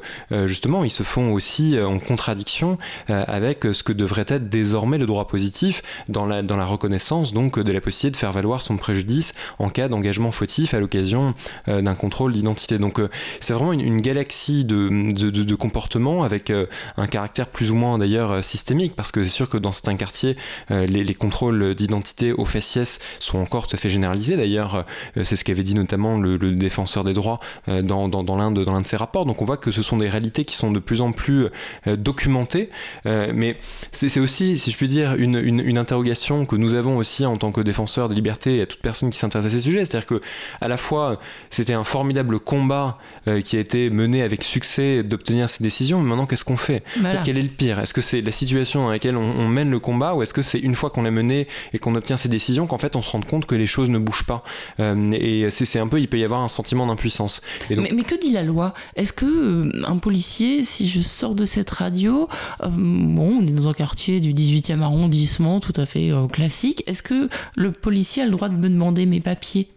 justement 0.51 0.83
ils 0.83 0.91
se 0.91 1.03
font 1.03 1.33
aussi 1.33 1.77
en 1.79 1.99
contradiction 1.99 2.77
avec 3.07 3.63
ce 3.63 3.83
que 3.83 3.93
devrait 3.93 4.25
être 4.27 4.49
désormais 4.49 4.97
le 4.97 5.05
droit 5.05 5.27
positif 5.27 5.81
dans 6.07 6.25
la, 6.25 6.65
reconnaissance 6.65 7.33
donc 7.33 7.57
de 7.57 7.71
la 7.71 7.81
possibilité 7.81 8.11
de 8.11 8.17
faire 8.17 8.31
valoir 8.31 8.61
son 8.61 8.77
préjudice 8.77 9.33
en 9.59 9.69
cas 9.69 9.87
d'engagement 9.87 10.31
fautif 10.31 10.73
à 10.73 10.79
l'occasion 10.79 11.33
d'un 11.67 11.95
contrôle 11.95 12.31
d'identité. 12.31 12.77
Donc 12.77 12.99
euh, 12.99 13.09
c'est 13.39 13.53
vraiment 13.53 13.73
une, 13.73 14.01
galaxie 14.01 14.65
de, 14.65 15.55
comportements 15.55 16.23
avec 16.23 16.49
euh, 16.49 16.65
un 16.97 17.07
caractère 17.07 17.47
plus 17.47 17.71
ou 17.71 17.75
moins 17.75 17.97
d'ailleurs 17.97 18.31
euh, 18.31 18.41
systémique 18.41 18.95
parce 18.95 19.11
que 19.11 19.23
c'est 19.23 19.29
sûr 19.29 19.49
que 19.49 19.57
dans 19.57 19.71
certains 19.71 19.95
quartiers 19.95 20.35
les, 20.69 21.13
contrôles 21.13 21.75
d'identité 21.75 22.31
aux 22.31 22.45
faciès 22.45 22.99
sont 23.19 23.39
encore 23.39 23.67
tout 23.67 23.75
à 23.75 23.79
fait 23.79 23.89
généralisés. 23.89 24.37
D'ailleurs 24.37 24.85
c'est 25.23 25.35
ce 25.35 25.43
qu'avait 25.43 25.63
dit 25.63 25.75
notamment 25.75 26.17
le, 26.17 26.37
défenseur 26.37 27.03
des 27.03 27.13
droits 27.13 27.39
dans, 27.67 28.07
l'un 28.37 28.51
de 28.51 28.87
ses 28.87 28.97
rapports. 28.97 29.25
Donc 29.25 29.41
on 29.41 29.45
voit 29.45 29.57
que 29.57 29.71
ce 29.71 29.81
sont 29.81 29.97
des 29.97 30.09
réalités 30.09 30.40
qui 30.45 30.55
sont 30.55 30.71
de 30.71 30.79
plus 30.79 31.01
en 31.01 31.11
plus 31.11 31.47
documentées. 31.85 32.69
mais 33.05 33.57
c'est 33.91 34.19
aussi, 34.19 34.57
si 34.57 34.71
je 34.71 34.77
puis 34.77 34.87
dire, 34.87 35.15
une, 35.15 35.35
une, 35.35 35.77
interrogation 35.77 36.45
que 36.45 36.55
nous 36.55 36.73
avons 36.73 36.97
aussi 36.97 37.25
en 37.25 37.37
tant 37.37 37.51
que 37.51 37.61
défenseurs 37.61 38.09
des 38.09 38.15
libertés 38.15 38.57
et 38.57 38.61
à 38.61 38.65
toute 38.65 38.81
personne 38.81 39.09
qui 39.09 39.17
s'intéresse 39.17 39.47
à 39.47 39.49
ces 39.49 39.59
sujets. 39.61 39.85
C'est-à-dire 39.85 40.05
que 40.05 40.21
à 40.59 40.67
la 40.67 40.77
fois 40.77 41.19
c'était 41.49 41.73
un 41.73 41.83
formidable 41.83 42.39
combat 42.39 42.97
euh, 43.27 43.41
qui 43.41 43.57
a 43.57 43.59
été 43.59 43.89
mené 43.89 44.21
avec 44.21 44.43
succès 44.43 45.03
d'obtenir 45.03 45.49
ces 45.49 45.63
décisions. 45.63 46.01
Mais 46.01 46.09
maintenant, 46.09 46.25
qu'est-ce 46.25 46.45
qu'on 46.45 46.57
fait? 46.57 46.83
Quel 47.25 47.37
est 47.37 47.41
le 47.41 47.49
pire? 47.49 47.79
Est-ce 47.79 47.93
que 47.93 48.01
c'est 48.01 48.21
la 48.21 48.31
situation 48.31 48.83
dans 48.83 48.89
laquelle 48.89 49.17
on, 49.17 49.47
mène 49.51 49.69
le 49.69 49.79
combat 49.79 50.15
ou 50.15 50.21
est-ce 50.21 50.33
que 50.33 50.41
c'est 50.41 50.59
une 50.59 50.75
fois 50.75 50.89
qu'on 50.89 51.01
l'a 51.01 51.11
mené 51.11 51.47
et 51.73 51.79
qu'on 51.79 51.95
obtient 51.95 52.15
ces 52.15 52.29
décisions 52.29 52.67
qu'en 52.67 52.77
fait 52.77 52.95
on 52.95 53.01
se 53.01 53.09
rend 53.09 53.19
compte 53.21 53.45
que 53.45 53.55
les 53.55 53.65
choses 53.65 53.89
ne 53.89 53.97
bougent 53.97 54.25
pas? 54.25 54.43
Euh, 54.79 55.11
Et 55.11 55.49
c'est 55.51 55.79
un 55.79 55.87
peu, 55.87 55.99
il 55.99 56.07
peut 56.07 56.19
y 56.19 56.23
avoir 56.23 56.41
un 56.41 56.47
sentiment 56.47 56.87
d'impuissance. 56.87 57.41
Mais, 57.69 58.03
que 58.03 58.19
dit 58.19 58.31
la 58.31 58.43
loi? 58.43 58.73
Est-ce 58.95 59.13
que 59.13 59.25
euh, 59.25 59.83
un 59.85 59.97
policier, 59.97 60.30
si 60.31 60.87
je 60.87 61.01
sors 61.01 61.35
de 61.35 61.45
cette 61.45 61.69
radio, 61.69 62.27
bon, 62.61 63.39
on 63.39 63.47
est 63.47 63.51
dans 63.51 63.67
un 63.67 63.73
quartier 63.73 64.19
du 64.19 64.33
18e 64.33 64.81
arrondissement 64.81 65.59
tout 65.59 65.73
à 65.75 65.85
fait 65.85 66.11
classique, 66.31 66.83
est-ce 66.87 67.03
que 67.03 67.29
le 67.55 67.71
policier 67.71 68.23
a 68.23 68.25
le 68.25 68.31
droit 68.31 68.49
de 68.49 68.55
me 68.55 68.69
demander 68.69 69.05
mes 69.05 69.19
papiers? 69.19 69.67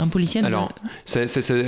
Un 0.00 0.08
policier 0.08 0.42
Alors, 0.44 0.72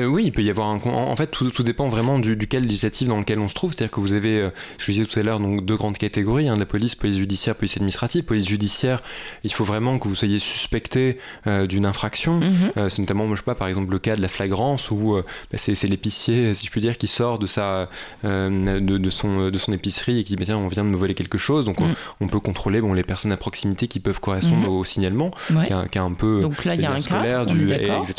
oui, 0.07 0.25
il 0.27 0.33
peut 0.33 0.43
y 0.43 0.51
avoir 0.51 0.69
un. 0.69 0.81
En 0.85 1.17
fait, 1.17 1.29
tout, 1.29 1.63
dépend 1.63 1.89
vraiment 1.89 2.19
du, 2.19 2.37
du, 2.37 2.47
cas 2.47 2.61
législatif 2.61 3.09
dans 3.09 3.19
lequel 3.19 3.39
on 3.39 3.49
se 3.49 3.55
trouve. 3.55 3.73
C'est-à-dire 3.73 3.91
que 3.91 4.01
vous 4.01 4.13
avez, 4.13 4.41
euh, 4.41 4.51
je 4.79 4.87
vous 4.87 4.93
disais 4.93 5.05
tout 5.05 5.19
à 5.19 5.23
l'heure, 5.23 5.41
donc 5.41 5.65
deux 5.65 5.77
grandes 5.77 5.99
catégories 5.99 6.49
hein, 6.49 6.55
la 6.57 6.67
police, 6.67 6.95
police 6.95 7.17
judiciaire, 7.17 7.55
police 7.55 7.77
administrative. 7.77 8.25
Police 8.25 8.49
judiciaire, 8.49 9.03
il 9.43 9.53
faut 9.53 9.65
vraiment 9.65 9.99
que 9.99 10.09
vous 10.09 10.15
soyez 10.15 10.39
suspecté 10.39 11.19
euh, 11.47 11.67
d'une 11.67 11.87
infraction. 11.87 12.41
Mhm. 12.41 12.73
Euh, 12.77 12.89
c'est 12.89 13.01
notamment, 13.03 13.29
je 13.31 13.37
sais 13.37 13.43
pas, 13.43 13.55
par 13.55 13.69
exemple, 13.69 13.91
le 13.93 13.99
cas 13.99 14.17
de 14.17 14.23
la 14.23 14.29
flagrance 14.29 14.91
où 14.91 15.17
bah, 15.51 15.59
c'est 15.59 15.83
l'épicier, 15.85 16.55
si 16.55 16.67
je 16.67 16.71
puis 16.71 16.81
dire, 16.81 16.97
qui 16.97 17.07
sort 17.07 17.39
de 17.39 17.47
sa, 17.47 17.89
de, 18.23 19.11
son, 19.11 19.51
de 19.51 19.59
son 19.59 19.73
épicerie 19.73 20.21
et 20.21 20.25
qui 20.25 20.37
dit, 20.37 20.45
tiens, 20.45 20.59
on 20.59 20.69
vient 20.69 20.85
de 20.85 20.89
me 20.89 20.97
voler 20.97 21.15
quelque 21.15 21.39
chose. 21.39 21.65
Donc, 21.65 21.81
on, 21.81 21.89
mhm. 22.21 22.31
peut 22.31 22.41
contrôler 22.41 22.81
bon, 22.81 22.93
les 22.93 23.03
personnes 23.03 23.33
à 23.33 23.37
proximité 23.37 23.89
qui 23.89 24.01
peuvent 24.01 24.21
correspondre 24.21 24.63
mhm. 24.63 24.69
au 24.69 24.85
signalement, 24.85 25.31
qui, 25.67 25.73
a, 25.73 26.03
un 26.03 26.13
peu. 26.13 26.41
Donc 26.41 26.65
là, 26.65 26.75
il 26.75 26.81
y 26.81 26.85
a 26.85 26.93
un 26.93 26.99
cas. 26.99 27.45
Du, 27.45 27.67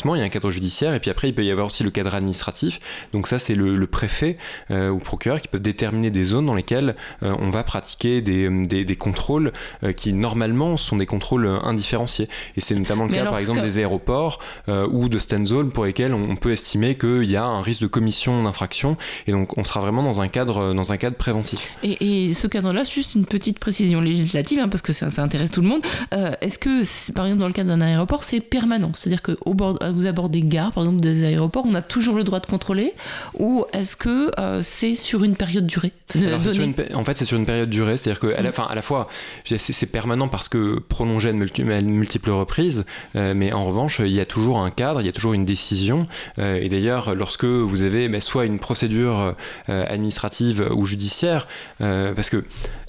il 0.04 0.18
y 0.18 0.22
a 0.22 0.24
un 0.24 0.28
cadre 0.28 0.50
judiciaire, 0.50 0.94
et 0.94 1.00
puis 1.00 1.10
après, 1.10 1.28
il 1.28 1.34
peut 1.34 1.44
y 1.44 1.50
avoir 1.50 1.66
aussi 1.66 1.82
le 1.82 1.90
cadre 1.90 2.14
administratif. 2.14 2.80
Donc 3.12 3.26
ça, 3.26 3.38
c'est 3.38 3.54
le, 3.54 3.86
préfet 3.86 4.36
euh, 4.70 4.90
ou 4.90 4.98
procureur 4.98 5.40
qui 5.40 5.48
peut 5.48 5.60
déterminer 5.60 6.10
des 6.10 6.24
zones 6.24 6.46
dans 6.46 6.54
lesquelles 6.54 6.96
euh, 7.22 7.34
on 7.38 7.50
va 7.50 7.62
pratiquer 7.62 8.20
des, 8.20 8.48
des, 8.48 8.96
contrôles 8.96 9.52
euh, 9.84 9.92
qui, 9.92 10.12
normalement, 10.12 10.76
sont 10.76 10.96
des 10.96 11.06
contrôles 11.06 11.46
indifférenciés. 11.46 12.28
Et 12.56 12.60
c'est 12.60 12.74
notamment 12.74 13.04
le 13.04 13.12
cas, 13.12 13.24
par 13.24 13.38
exemple, 13.38 13.62
des 13.62 13.78
aéroports 13.78 14.40
ou 14.68 15.08
de 15.08 15.18
stand 15.18 15.46
zones 15.46 15.70
pour 15.70 15.84
lesquels 15.84 16.12
on, 16.12 16.36
peut 16.36 16.52
estimer 16.52 16.96
qu'il 16.96 17.24
y 17.24 17.36
a 17.36 17.44
un 17.44 17.62
risque 17.62 17.80
de 17.80 17.86
commission 17.86 18.42
d'infraction, 18.42 18.96
et 19.26 19.32
donc 19.32 19.56
on 19.56 19.64
sera 19.64 19.80
vraiment 19.80 20.02
dans 20.02 20.20
un 20.20 20.28
cadre, 20.28 20.74
dans 20.74 20.92
un 20.92 20.96
cadre 20.96 21.16
préventif. 21.16 21.70
Et, 21.82 22.34
ce 22.34 22.46
cadre-là, 22.46 22.84
juste 22.84 23.14
une 23.14 23.24
petite 23.24 23.58
précision 23.58 24.00
législative, 24.00 24.58
hein, 24.58 24.68
parce 24.68 24.82
que 24.82 24.92
ça, 24.92 25.10
ça, 25.10 25.22
intéresse 25.22 25.50
tout 25.50 25.62
le 25.62 25.68
monde. 25.68 25.82
Est-ce 26.12 26.58
que, 26.58 27.12
par 27.12 27.26
exemple, 27.26 27.40
dans 27.40 27.46
le 27.46 27.52
cadre 27.52 27.68
d'un 27.68 27.80
aéroport, 27.80 28.24
c'est 28.24 28.40
permanent? 28.40 28.92
C'est-à-dire 28.94 29.22
que 29.22 29.36
au 29.44 29.54
bord, 29.80 29.92
vous 29.92 30.06
abordez 30.06 30.26
des 30.28 30.42
gares, 30.42 30.72
par 30.72 30.84
exemple 30.84 31.00
des 31.00 31.24
aéroports, 31.24 31.64
on 31.66 31.74
a 31.74 31.82
toujours 31.82 32.16
le 32.16 32.24
droit 32.24 32.40
de 32.40 32.46
contrôler 32.46 32.94
Ou 33.38 33.64
est-ce 33.72 33.96
que 33.96 34.30
euh, 34.38 34.60
c'est 34.62 34.94
sur 34.94 35.24
une 35.24 35.36
période 35.36 35.66
durée 35.66 35.92
En 36.94 37.04
fait, 37.04 37.16
c'est 37.16 37.24
sur 37.24 37.36
une 37.36 37.46
période 37.46 37.70
durée, 37.70 37.96
c'est-à-dire 37.96 38.20
qu'à 38.20 38.42
la, 38.42 38.52
fin, 38.52 38.64
à 38.64 38.74
la 38.74 38.82
fois, 38.82 39.08
c'est 39.44 39.86
permanent 39.86 40.28
parce 40.28 40.48
que 40.48 40.78
prolongé 40.78 41.28
à 41.28 41.32
de 41.32 41.82
multiples 41.86 42.30
reprises, 42.30 42.84
euh, 43.14 43.34
mais 43.34 43.52
en 43.52 43.64
revanche, 43.64 44.00
il 44.00 44.12
y 44.12 44.20
a 44.20 44.26
toujours 44.26 44.58
un 44.58 44.70
cadre, 44.70 45.00
il 45.00 45.06
y 45.06 45.08
a 45.08 45.12
toujours 45.12 45.34
une 45.34 45.44
décision. 45.44 46.06
Euh, 46.38 46.58
et 46.60 46.68
d'ailleurs, 46.68 47.14
lorsque 47.14 47.44
vous 47.44 47.82
avez 47.82 48.08
mais 48.08 48.20
soit 48.20 48.44
une 48.44 48.58
procédure 48.58 49.34
administrative 49.68 50.68
ou 50.74 50.86
judiciaire, 50.86 51.46
parce 51.78 52.30
que 52.30 52.44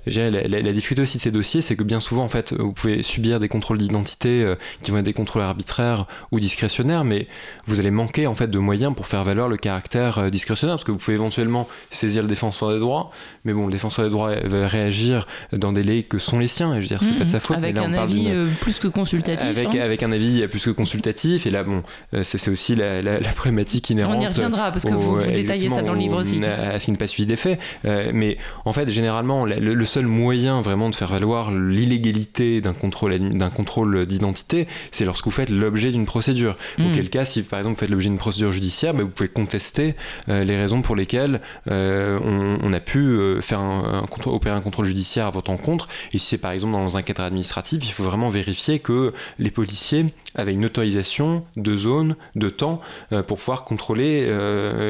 la, 0.07 0.47
la, 0.47 0.73
difficulté 0.73 1.01
aussi 1.01 1.17
de 1.17 1.21
ces 1.21 1.31
dossiers, 1.31 1.61
c'est 1.61 1.75
que 1.75 1.83
bien 1.83 1.99
souvent, 1.99 2.23
en 2.23 2.29
fait, 2.29 2.53
vous 2.53 2.73
pouvez 2.73 3.03
subir 3.03 3.39
des 3.39 3.47
contrôles 3.47 3.77
d'identité 3.77 4.43
euh, 4.43 4.55
qui 4.81 4.91
vont 4.91 4.97
être 4.97 5.05
des 5.05 5.13
contrôles 5.13 5.41
arbitraires 5.41 6.05
ou 6.31 6.39
discrétionnaires, 6.39 7.03
mais 7.03 7.27
vous 7.65 7.79
allez 7.79 7.91
manquer 7.91 8.27
en 8.27 8.35
fait 8.35 8.47
de 8.47 8.59
moyens 8.59 8.93
pour 8.95 9.07
faire 9.07 9.23
valoir 9.23 9.47
le 9.47 9.57
caractère 9.57 10.19
euh, 10.19 10.29
discrétionnaire, 10.29 10.75
parce 10.75 10.83
que 10.83 10.91
vous 10.91 10.97
pouvez 10.97 11.15
éventuellement 11.15 11.67
saisir 11.91 12.21
le 12.21 12.27
défenseur 12.27 12.71
des 12.71 12.79
droits, 12.79 13.11
mais 13.45 13.53
bon, 13.53 13.65
le 13.65 13.71
défenseur 13.71 14.05
des 14.05 14.11
droits 14.11 14.35
va 14.35 14.67
réagir 14.67 15.27
dans 15.53 15.71
des 15.71 15.77
délais 15.77 16.03
que 16.03 16.17
sont 16.17 16.39
les 16.39 16.47
siens, 16.47 16.73
et 16.73 16.77
je 16.77 16.81
veux 16.81 16.87
dire, 16.87 17.03
c'est 17.03 17.17
pas 17.17 17.25
de 17.25 17.29
sa 17.29 17.39
faute. 17.39 17.57
Avec 17.57 17.75
mais 17.75 17.81
là, 17.81 17.87
un 17.87 17.93
avis 17.93 18.27
euh, 18.29 18.47
plus 18.61 18.79
que 18.79 18.87
consultatif. 18.87 19.47
Avec, 19.47 19.75
hein. 19.75 19.81
avec 19.81 20.03
un 20.03 20.11
avis 20.11 20.47
plus 20.47 20.65
que 20.65 20.71
consultatif, 20.71 21.45
et 21.45 21.51
là, 21.51 21.63
bon, 21.63 21.83
c'est 22.23 22.49
aussi 22.49 22.75
la, 22.75 23.01
la, 23.01 23.19
problématique 23.35 23.89
inhérente. 23.89 24.15
On 24.17 24.21
y 24.21 24.27
reviendra, 24.27 24.71
parce 24.71 24.85
que 24.85 24.93
vous, 24.93 25.21
détaillez 25.21 25.69
ça 25.69 25.81
dans 25.81 25.93
le 25.93 25.99
livre 25.99 26.21
aussi. 26.21 26.43
À 26.43 26.79
ce 26.79 26.85
qui 26.85 26.91
n'est 26.91 26.97
pas 26.97 27.07
suivi 27.07 27.27
des 27.27 27.35
faits, 27.35 27.59
mais 27.83 28.37
en 28.65 28.73
fait, 28.73 28.89
généralement, 28.89 29.45
le, 29.45 29.73
le 29.73 29.85
seul 29.85 29.96
moyen 30.05 30.61
vraiment 30.61 30.89
de 30.89 30.95
faire 30.95 31.09
valoir 31.09 31.51
l'illégalité 31.51 32.61
d'un 32.61 32.73
contrôle, 32.73 33.17
d'un 33.17 33.49
contrôle 33.49 34.05
d'identité, 34.05 34.67
c'est 34.91 35.05
lorsque 35.05 35.25
vous 35.25 35.31
faites 35.31 35.49
l'objet 35.49 35.91
d'une 35.91 36.05
procédure. 36.05 36.55
Mm. 36.77 36.87
Auquel 36.87 37.09
cas, 37.09 37.25
si 37.25 37.43
par 37.43 37.59
exemple 37.59 37.75
vous 37.75 37.79
faites 37.79 37.89
l'objet 37.89 38.09
d'une 38.09 38.17
procédure 38.17 38.51
judiciaire, 38.51 38.93
bah, 38.93 39.03
vous 39.03 39.09
pouvez 39.09 39.29
contester 39.29 39.95
les 40.27 40.57
raisons 40.57 40.81
pour 40.81 40.95
lesquelles 40.95 41.41
on, 41.67 42.73
a 42.73 42.79
pu 42.79 43.17
faire 43.41 43.59
un, 43.59 44.05
opérer 44.25 44.55
un 44.55 44.61
contrôle 44.61 44.85
judiciaire 44.85 45.27
à 45.27 45.29
votre 45.29 45.51
encontre. 45.51 45.87
Et 46.13 46.17
si 46.17 46.27
c'est 46.27 46.37
par 46.37 46.51
exemple 46.51 46.73
dans 46.73 46.97
un 46.97 47.01
cadre 47.01 47.23
administratif, 47.23 47.81
il 47.83 47.91
faut 47.91 48.03
vraiment 48.03 48.29
vérifier 48.29 48.79
que 48.79 49.13
les 49.39 49.51
policiers 49.51 50.05
avaient 50.35 50.53
une 50.53 50.65
autorisation 50.65 51.43
de 51.55 51.75
zone, 51.75 52.15
de 52.35 52.49
temps, 52.49 52.81
pour 53.09 53.37
pouvoir 53.37 53.63
contrôler 53.63 54.27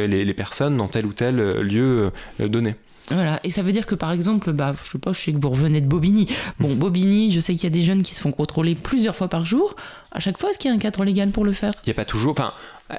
les, 0.08 0.34
personnes 0.34 0.78
dans 0.78 0.88
tel 0.88 1.06
ou 1.06 1.14
tel 1.14 1.38
lieu 1.62 2.12
donné. 2.40 2.76
Voilà, 3.10 3.40
et 3.44 3.52
ça 3.52 3.62
veut 3.62 3.72
dire 3.72 3.86
que 3.86 3.96
par 3.96 4.12
exemple, 4.12 4.52
bah, 4.52 4.76
je 4.84 4.92
sais 4.92 4.98
pas, 4.98 5.14
je 5.14 5.22
sais 5.22 5.32
que 5.32 5.38
vous 5.38 5.50
revenez 5.50 5.80
de 5.82 5.88
Bobigny. 5.88 6.28
Bon, 6.60 6.74
Bobigny, 6.76 7.32
je 7.32 7.40
sais 7.40 7.54
qu'il 7.54 7.64
y 7.64 7.68
a 7.68 7.70
des 7.70 7.84
jeunes 7.84 8.04
qui 8.04 8.14
se 8.14 8.22
font 8.22 8.32
contrôler 8.32 8.76
plusieurs 8.76 9.16
fois 9.16 9.30
par 9.30 9.46
jour. 9.46 9.76
À 10.12 10.20
chaque 10.20 10.38
fois, 10.38 10.50
est-ce 10.50 10.60
qu'il 10.60 10.70
y 10.70 10.74
a 10.74 10.76
un 10.76 10.80
cadre 10.80 11.04
légal 11.04 11.30
pour 11.30 11.46
le 11.46 11.54
faire? 11.54 11.72
Il 11.86 11.88
n'y 11.88 11.92
a 11.92 11.96
pas 11.96 12.06
toujours. 12.06 12.32
Enfin, 12.32 12.54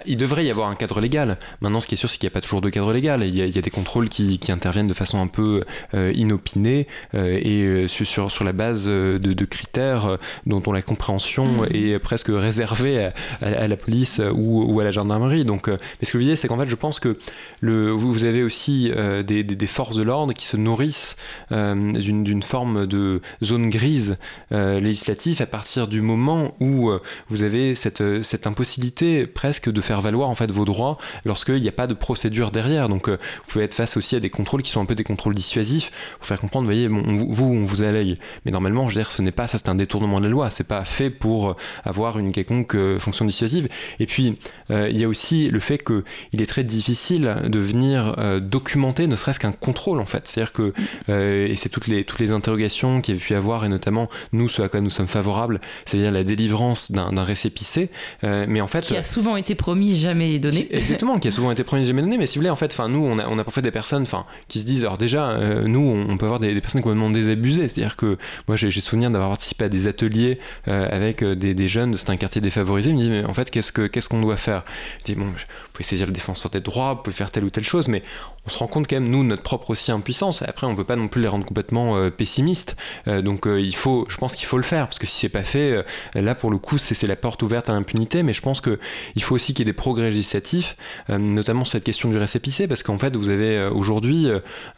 il 0.07 0.16
devrait 0.16 0.45
y 0.45 0.50
avoir 0.50 0.68
un 0.68 0.75
cadre 0.75 1.00
légal. 1.00 1.38
Maintenant, 1.61 1.80
ce 1.80 1.87
qui 1.87 1.95
est 1.95 1.97
sûr, 1.97 2.11
c'est 2.11 2.18
qu'il 2.18 2.26
n'y 2.26 2.33
a 2.33 2.35
pas 2.35 2.40
toujours 2.40 2.61
de 2.61 2.68
cadre 2.71 2.92
légal. 2.92 3.23
Il 3.25 3.35
y 3.35 3.59
a, 3.59 3.62
des 3.62 3.71
contrôles 3.71 4.09
qui, 4.09 4.38
interviennent 4.49 4.87
de 4.87 4.95
façon 4.95 5.21
un 5.21 5.26
peu 5.26 5.62
euh, 5.95 6.12
inopinée 6.14 6.87
euh, 7.14 7.38
et 7.42 7.62
euh, 7.62 7.88
sur, 7.88 8.30
sur 8.30 8.45
la 8.45 8.52
base 8.52 8.87
de, 8.87 9.45
critères 9.45 10.18
dont 10.47 10.62
on 10.66 10.73
la 10.73 10.83
compréhension 10.83 11.62
mm. 11.62 11.68
est 11.71 11.99
presque 11.99 12.28
réservée 12.28 13.11
à, 13.40 13.68
la 13.68 13.76
police 13.76 14.21
ou, 14.35 14.78
à 14.80 14.85
la 14.85 14.90
gendarmerie. 14.90 15.45
Donc, 15.45 15.68
mais 15.68 15.78
ce 16.02 16.12
que 16.12 16.18
veux 16.18 16.25
dire, 16.25 16.37
c'est 16.37 16.49
qu'en 16.49 16.59
fait, 16.59 16.66
je 16.66 16.76
pense 16.76 17.00
que 17.00 17.16
le, 17.61 17.90
vous, 17.90 18.25
avez 18.25 18.42
aussi 18.42 18.92
des, 19.26 19.66
forces 19.66 19.97
de 19.97 20.02
l'ordre 20.02 20.33
qui 20.33 20.47
se 20.47 20.57
nourrissent 20.57 21.16
d'une 21.50 22.42
forme 22.42 22.87
de 22.87 23.21
zone 23.42 23.71
grise 23.71 24.16
législative 24.50 25.40
à 25.42 25.47
partir 25.47 25.88
du 25.88 26.00
moment 26.00 26.54
où 26.61 26.90
vous 27.28 27.42
avez 27.42 27.75
cette, 27.75 28.23
cette 28.23 28.47
impossibilité 28.47 29.26
presque 29.26 29.71
de 29.71 29.78
de 29.79 29.85
faire 29.85 30.01
valoir 30.01 30.29
en 30.29 30.35
fait 30.35 30.51
vos 30.51 30.65
droits 30.65 30.99
lorsqu'il 31.25 31.61
n'y 31.61 31.69
a 31.69 31.73
pas 31.73 31.87
de 31.87 31.95
procédure 31.95 32.51
derrière. 32.51 32.89
Donc 32.89 33.09
euh, 33.09 33.17
vous 33.17 33.53
pouvez 33.53 33.65
être 33.65 33.75
face 33.75 33.97
aussi 33.97 34.17
à 34.17 34.21
des 34.21 34.31
contrôles 34.31 34.63
qui 34.63 34.71
sont 34.71 34.81
un 34.81 34.87
peu 34.87 34.95
des 34.95 35.05
contrôles 35.05 35.35
dissuasifs 35.35 35.91
pour 36.19 36.27
faire 36.27 36.41
comprendre, 36.41 36.65
vous 36.65 36.73
voyez, 36.73 36.89
vous, 36.89 37.45
on 37.45 37.65
vous 37.65 37.83
a 37.83 37.93
l'œil. 37.93 38.17
Mais 38.45 38.51
normalement, 38.51 38.89
je 38.89 38.95
veux 38.95 39.01
dire, 39.01 39.11
ce 39.11 39.23
n'est 39.23 39.33
pas 39.33 39.47
ça, 39.47 39.59
c'est 39.59 39.69
un 39.69 39.75
détournement 39.75 40.19
de 40.19 40.25
la 40.25 40.31
loi. 40.31 40.51
C'est 40.51 40.67
pas 40.67 40.85
fait 40.85 41.11
pour 41.11 41.57
avoir 41.85 42.19
une 42.19 42.33
quelconque 42.33 42.75
euh, 42.75 42.99
fonction 42.99 43.25
dissuasive. 43.25 43.69
Et 44.01 44.07
puis, 44.07 44.39
euh, 44.71 44.89
il 44.91 44.99
y 44.99 45.05
a 45.05 45.09
aussi 45.09 45.49
le 45.49 45.61
fait 45.61 45.79
qu'il 45.79 46.43
est 46.43 46.47
très 46.47 46.65
difficile 46.65 47.37
de 47.45 47.59
venir 47.59 48.17
documenter 48.41 49.07
ne 49.07 49.17
serait-ce 49.17 49.39
qu'un 49.39 49.53
contrôle 49.53 50.01
en 50.01 50.05
fait. 50.05 50.27
C'est-à-dire 50.27 50.53
que, 50.53 50.73
et 51.09 51.57
c'est 51.57 51.69
toutes 51.69 51.87
les, 51.87 52.05
toutes 52.05 52.19
les 52.19 52.33
interrogations 52.33 53.01
qu'il 53.01 53.15
y 53.15 53.17
avait 53.17 53.25
pu 53.25 53.35
avoir, 53.35 53.65
et 53.65 53.69
notamment 53.69 54.09
nous, 54.33 54.49
ce 54.49 54.63
à 54.63 54.69
quoi 54.69 54.81
nous 54.81 54.91
sommes 54.91 55.07
favorables, 55.07 55.61
c'est-à-dire 55.85 56.13
la 56.13 56.25
délivrance 56.25 56.91
d'un 56.91 57.23
récépissé. 57.23 57.91
mais 58.23 58.61
en 58.61 58.67
fait. 58.67 58.81
Qui 58.81 58.97
a 58.97 59.03
souvent 59.03 59.37
été 59.37 59.55
promis, 59.69 59.97
jamais 59.97 60.39
donné. 60.39 60.67
Exactement, 60.71 61.19
qui 61.19 61.29
a 61.29 61.31
souvent 61.31 61.53
été 61.53 61.63
promis, 61.63 61.85
jamais 61.85 62.01
donné. 62.01 62.17
Mais 62.17 62.27
si 62.27 62.39
vous 62.39 62.41
voulez, 62.41 62.49
en 62.49 62.57
fait, 62.57 62.75
nous, 62.89 63.05
on 63.05 63.19
a, 63.19 63.29
on 63.29 63.39
a 63.39 63.45
parfois 63.45 63.61
des 63.61 63.71
personnes 63.71 64.07
qui 64.49 64.61
se 64.61 64.65
disent, 64.65 64.83
alors 64.83 64.97
déjà, 64.97 65.29
euh, 65.29 65.69
nous, 65.69 66.07
on, 66.09 66.17
peut 66.17 66.25
avoir 66.25 66.41
des, 66.41 66.55
des, 66.55 66.61
personnes 66.63 66.81
complètement 66.81 67.11
désabusées. 67.11 67.69
C'est-à-dire 67.69 67.97
que 67.97 68.17
moi, 68.47 68.57
j'ai 68.57 68.71
souvenir 68.81 69.11
d'avoir 69.11 69.29
participé 69.29 69.67
à 69.67 69.69
des 69.69 69.87
ateliers 69.87 70.39
euh, 70.69 70.89
avec 70.91 71.23
euh, 71.23 71.35
des, 71.35 71.53
des, 71.53 71.69
jeunes, 71.69 71.99
c'est 71.99 72.09
un 72.09 72.17
quartier 72.17 72.41
défavorisé. 72.41 72.89
Ils 72.89 72.97
me 72.97 73.01
disent, 73.01 73.11
mais 73.11 73.25
en 73.27 73.35
fait, 73.35 73.51
qu'est-ce 73.51 73.71
qu'on 73.71 73.89
ce 74.01 74.09
qu'on 74.09 74.23
doit 74.23 74.39
faire? 74.39 74.65
Je 75.01 75.13
dis, 75.13 75.15
bon, 75.15 75.27
vous 75.27 75.33
pouvez 75.75 75.85
saisir 75.85 76.07
le 76.07 76.13
défenseur 76.13 76.51
des 76.51 76.61
droits, 76.61 76.95
vous 76.95 77.03
pouvez 77.03 77.15
faire 77.15 77.31
telle 77.31 77.45
ou 77.45 77.51
telle 77.51 77.65
chose, 77.65 77.89
mais 77.89 78.01
on 78.49 78.50
se 78.50 78.59
rend 78.59 78.67
compte 78.67 78.88
quand 78.88 78.97
même, 78.97 79.09
nous, 79.09 79.25
notre 79.25 79.43
propre 79.43 79.71
aussi 79.71 79.93
impuissance. 79.93 80.43
Après, 80.43 80.67
on 80.67 80.73
veut 80.75 80.85
pas 80.85 80.97
non 80.97 81.09
plus 81.09 81.21
les 81.21 81.28
rendre 81.28 81.45
complètement 81.45 82.11
pessimistes. 82.11 82.76
donc, 83.07 83.47
il 83.47 83.75
faut, 83.75 84.07
je 84.09 84.17
pense 84.17 84.35
qu'il 84.35 84.47
faut 84.47 84.57
le 84.57 84.62
faire, 84.62 84.87
parce 84.87 84.99
que 84.99 85.07
si 85.07 85.19
c'est 85.21 85.28
pas 85.28 85.43
fait, 85.43 85.85
là, 86.14 86.35
pour 86.35 86.50
le 86.50 86.59
coup, 86.59 86.78
c'est 86.78 87.07
la 87.07 87.17
porte 87.17 87.43
ouverte 87.43 87.69
à 87.69 87.73
l'impunité. 87.73 88.23
Mais 88.23 88.33
je 88.33 88.40
pense 88.40 88.61
qu'il 88.61 89.23
faut 89.23 89.35
aussi 89.35 89.55
qu'il 89.55 89.67
y 89.67 89.69
ait 89.69 89.73
des 89.73 89.76
progrès 89.76 90.11
législatifs, 90.11 90.76
euh, 91.11 91.19
notamment 91.19 91.64
cette 91.64 91.85
question 91.85 92.09
du 92.11 92.17
récépissé, 92.17 92.67
parce 92.67 92.83
qu'en 92.83 92.99
fait, 92.99 93.17
vous 93.17 93.28
avez 93.28 93.57
euh, 93.57 93.71
aujourd'hui 93.71 94.28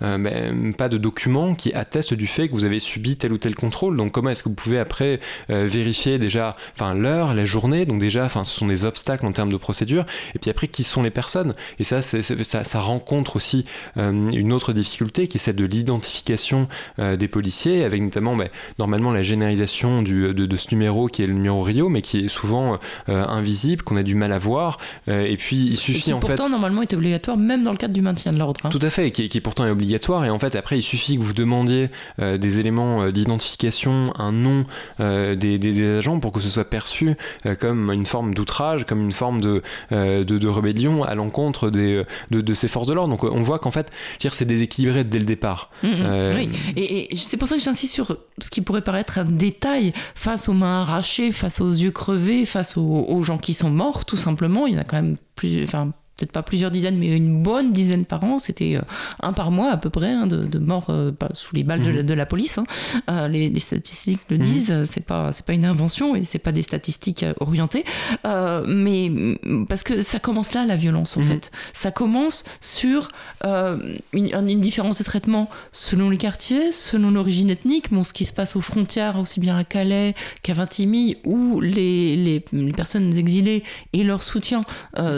euh, 0.02 0.72
pas 0.72 0.88
de 0.88 0.98
documents 0.98 1.54
qui 1.54 1.72
attestent 1.72 2.14
du 2.14 2.26
fait 2.26 2.48
que 2.48 2.52
vous 2.52 2.64
avez 2.64 2.80
subi 2.80 3.16
tel 3.16 3.32
ou 3.32 3.38
tel 3.38 3.54
contrôle. 3.54 3.96
Donc, 3.96 4.12
comment 4.12 4.30
est-ce 4.30 4.42
que 4.42 4.48
vous 4.48 4.54
pouvez 4.54 4.78
après 4.78 5.20
vérifier 5.48 6.18
déjà, 6.18 6.56
l'heure, 6.94 7.34
la 7.34 7.44
journée? 7.44 7.86
Donc 7.86 8.00
déjà, 8.00 8.28
ce 8.28 8.44
sont 8.44 8.66
des 8.66 8.84
obstacles 8.84 9.26
en 9.26 9.32
termes 9.32 9.52
de 9.52 9.56
procédure. 9.56 10.04
Et 10.34 10.38
puis 10.38 10.50
après, 10.50 10.68
qui 10.68 10.82
sont 10.82 11.02
les 11.02 11.10
personnes? 11.10 11.54
Et 11.78 11.84
ça, 11.84 12.02
ça, 12.02 12.80
rencontre 12.80 13.36
aussi 13.36 13.59
une 13.96 14.52
autre 14.52 14.72
difficulté 14.72 15.28
qui 15.28 15.38
est 15.38 15.40
celle 15.40 15.56
de 15.56 15.64
l'identification 15.64 16.68
des 16.98 17.28
policiers, 17.28 17.84
avec 17.84 18.02
notamment, 18.02 18.36
ben, 18.36 18.48
normalement, 18.78 19.12
la 19.12 19.22
généralisation 19.22 20.02
du, 20.02 20.34
de, 20.34 20.46
de, 20.46 20.56
ce 20.56 20.68
numéro 20.72 21.06
qui 21.08 21.22
est 21.22 21.26
le 21.26 21.34
numéro 21.34 21.62
Rio, 21.62 21.88
mais 21.88 22.02
qui 22.02 22.18
est 22.24 22.28
souvent 22.28 22.78
invisible, 23.08 23.82
qu'on 23.82 23.96
a 23.96 24.02
du 24.02 24.14
mal 24.14 24.32
à 24.32 24.38
voir. 24.38 24.78
Euh, 25.08 25.24
et 25.24 25.36
puis 25.36 25.56
il 25.56 25.76
suffit 25.76 26.00
qui 26.00 26.12
en 26.12 26.20
pourtant 26.20 26.48
normalement 26.48 26.82
est 26.82 26.92
obligatoire 26.92 27.36
même 27.36 27.64
dans 27.64 27.72
le 27.72 27.76
cadre 27.76 27.94
du 27.94 28.02
maintien 28.02 28.32
de 28.32 28.38
l'ordre. 28.38 28.60
Hein. 28.64 28.68
Tout 28.68 28.80
à 28.82 28.90
fait, 28.90 29.08
et 29.08 29.10
qui, 29.10 29.28
qui, 29.28 29.40
pourtant 29.40 29.66
est 29.66 29.70
obligatoire. 29.70 30.24
Et 30.24 30.30
en 30.30 30.38
fait 30.38 30.54
après 30.56 30.78
il 30.78 30.82
suffit 30.82 31.16
que 31.16 31.22
vous 31.22 31.32
demandiez 31.32 31.90
euh, 32.20 32.38
des 32.38 32.58
éléments 32.58 33.02
euh, 33.02 33.12
d'identification, 33.12 34.12
un 34.18 34.32
nom 34.32 34.64
des, 34.98 35.58
des, 35.58 35.96
agents 35.96 36.20
pour 36.20 36.32
que 36.32 36.40
ce 36.40 36.48
soit 36.48 36.68
perçu 36.68 37.16
comme 37.58 37.90
une 37.90 38.06
forme 38.06 38.34
d'outrage, 38.34 38.84
comme 38.84 39.00
une 39.00 39.12
forme 39.12 39.40
de, 39.40 39.62
de, 39.90 40.22
de, 40.22 40.48
rébellion 40.48 41.02
à 41.02 41.14
l'encontre 41.14 41.70
de, 41.70 42.04
de, 42.30 42.54
ces 42.54 42.68
forces 42.68 42.86
de 42.86 42.94
l'ordre. 42.94 43.10
Donc 43.10 43.24
on 43.24 43.42
voit 43.42 43.49
qu'en 43.58 43.70
fait 43.70 43.90
c'est 44.32 44.44
déséquilibré 44.44 45.04
dès 45.04 45.18
le 45.18 45.24
départ. 45.24 45.70
Mmh, 45.82 45.88
mmh. 45.88 46.32
oui. 46.34 46.50
Et, 46.76 47.12
et 47.12 47.16
c'est 47.16 47.36
pour 47.36 47.48
ça 47.48 47.56
que 47.56 47.62
j'insiste 47.62 47.94
sur 47.94 48.16
ce 48.40 48.50
qui 48.50 48.60
pourrait 48.60 48.82
paraître 48.82 49.18
un 49.18 49.24
détail 49.24 49.92
face 50.14 50.48
aux 50.48 50.52
mains 50.52 50.82
arrachées, 50.82 51.32
face 51.32 51.60
aux 51.60 51.70
yeux 51.70 51.90
crevés, 51.90 52.44
face 52.44 52.76
aux, 52.76 53.06
aux 53.08 53.22
gens 53.22 53.38
qui 53.38 53.54
sont 53.54 53.70
morts 53.70 54.04
tout 54.04 54.16
simplement. 54.16 54.66
Il 54.66 54.74
y 54.74 54.76
en 54.76 54.80
a 54.80 54.84
quand 54.84 55.00
même 55.02 55.16
plus, 55.34 55.64
enfin, 55.64 55.92
peut-être 56.20 56.32
pas 56.32 56.42
plusieurs 56.42 56.70
dizaines, 56.70 56.98
mais 56.98 57.16
une 57.16 57.42
bonne 57.42 57.72
dizaine 57.72 58.04
par 58.04 58.22
an. 58.24 58.38
C'était 58.38 58.76
euh, 58.76 58.82
un 59.20 59.32
par 59.32 59.50
mois 59.50 59.70
à 59.70 59.76
peu 59.78 59.88
près 59.88 60.12
hein, 60.12 60.26
de, 60.26 60.58
morts 60.58 60.86
euh, 60.90 61.12
sous 61.32 61.56
les 61.56 61.64
balles 61.64 61.80
de, 61.80 62.02
mhm. 62.02 62.12
la 62.12 62.26
police. 62.26 62.58
Hein. 62.58 62.64
Euh, 63.08 63.26
les, 63.26 63.58
statistiques 63.58 64.20
le 64.28 64.38
mhm. 64.38 64.44
disent. 64.44 64.84
C'est 64.84 65.04
pas 65.04 65.32
c'est 65.32 65.44
pas 65.44 65.52
une 65.52 65.64
invention 65.64 66.14
et 66.14 66.22
c'est 66.22 66.38
pas 66.38 66.52
des 66.52 66.62
statistiques 66.62 67.24
orientées. 67.40 67.84
mais 68.24 69.08
mm, 69.10 69.66
parce 69.68 69.82
que 69.82 70.02
ça 70.02 70.18
commence 70.18 70.52
là 70.52 70.66
la 70.66 70.76
violence 70.76 71.16
en 71.16 71.20
mhm. 71.20 71.26
fait. 71.26 71.50
Ça 71.72 71.90
commence 71.90 72.44
sur 72.60 73.08
une, 73.44 73.98
une, 74.12 74.60
différence 74.60 74.98
de 74.98 75.04
traitement 75.04 75.48
selon 75.72 76.10
les 76.10 76.18
quartiers, 76.18 76.70
selon 76.72 77.10
l'origine 77.10 77.50
ethnique. 77.50 77.90
Bon, 77.90 78.04
ce 78.04 78.12
qui 78.12 78.26
se 78.26 78.32
passe 78.32 78.56
aux 78.56 78.60
frontières, 78.60 79.18
aussi 79.18 79.40
bien 79.40 79.56
à 79.56 79.64
Calais 79.64 80.14
qu'à 80.42 80.52
Vintimille, 80.52 81.16
où 81.24 81.60
les, 81.60 82.16
les, 82.16 82.44
les, 82.52 82.72
personnes 82.72 83.16
exilées 83.16 83.62
et 83.94 84.04
leurs 84.04 84.22
soutiens 84.22 84.64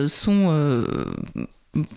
sont 0.07 0.53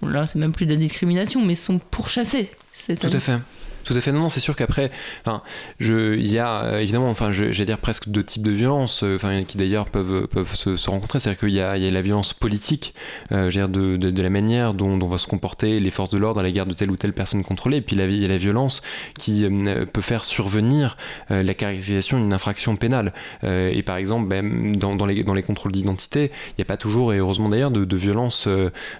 là 0.01 0.25
c'est 0.25 0.39
même 0.39 0.51
plus 0.51 0.65
de 0.65 0.71
la 0.71 0.77
discrimination, 0.77 1.43
mais 1.43 1.55
sont 1.55 1.79
pourchassés. 1.79 2.51
Tout 2.87 3.07
à 3.11 3.19
fait. 3.19 3.39
Tout 3.85 3.93
à 3.93 4.01
fait. 4.01 4.11
Non, 4.11 4.29
c'est 4.29 4.39
sûr 4.39 4.55
qu'après, 4.55 4.89
enfin, 5.23 5.43
je, 5.79 6.15
il 6.15 6.31
y 6.31 6.39
a 6.39 6.63
euh, 6.63 6.79
évidemment, 6.79 7.09
enfin, 7.09 7.31
j'allais 7.31 7.65
dire 7.65 7.77
presque 7.77 8.09
deux 8.09 8.23
types 8.23 8.41
de 8.41 8.49
violences, 8.51 9.03
euh, 9.03 9.15
enfin, 9.15 9.43
qui 9.43 9.57
d'ailleurs 9.57 9.85
peuvent, 9.85 10.27
peuvent 10.27 10.55
se, 10.55 10.89
rencontrer. 10.89 11.19
C'est-à-dire 11.19 11.39
qu'il 11.39 11.49
y 11.49 11.55
y 11.55 11.61
a 11.61 11.77
la 11.77 12.01
violence 12.01 12.33
politique, 12.33 12.95
euh, 13.31 13.49
dire 13.51 13.69
de, 13.69 13.95
de, 13.95 14.21
la 14.23 14.29
manière 14.31 14.73
dont, 14.73 14.97
dont 14.97 15.07
vont 15.07 15.19
se 15.19 15.27
comporter 15.27 15.79
les 15.79 15.91
forces 15.91 16.09
de 16.09 16.17
l'ordre 16.17 16.39
à 16.39 16.43
l'égard 16.43 16.65
de 16.65 16.73
telle 16.73 16.89
ou 16.89 16.95
telle 16.95 17.13
personne 17.13 17.43
contrôlée. 17.43 17.77
Et 17.77 17.81
puis 17.81 17.95
il 17.95 18.21
y 18.21 18.25
a 18.25 18.27
la 18.27 18.37
violence 18.37 18.81
qui 19.19 19.47
peut 19.93 20.01
faire 20.01 20.25
survenir 20.25 20.97
la 21.29 21.53
caractérisation 21.53 22.19
d'une 22.19 22.33
infraction 22.33 22.75
pénale. 22.75 23.13
et 23.43 23.83
par 23.83 23.97
exemple, 23.97 24.27
ben, 24.27 24.75
dans, 24.75 24.95
dans, 24.95 25.05
les, 25.05 25.23
dans 25.23 25.33
les 25.33 25.43
contrôles 25.43 25.71
d'identité, 25.71 26.31
il 26.49 26.55
n'y 26.57 26.61
a 26.63 26.65
pas 26.65 26.77
toujours, 26.77 27.13
et 27.13 27.17
heureusement 27.17 27.49
d'ailleurs, 27.49 27.71
de, 27.71 27.85
de 27.85 27.97
violence 27.97 28.47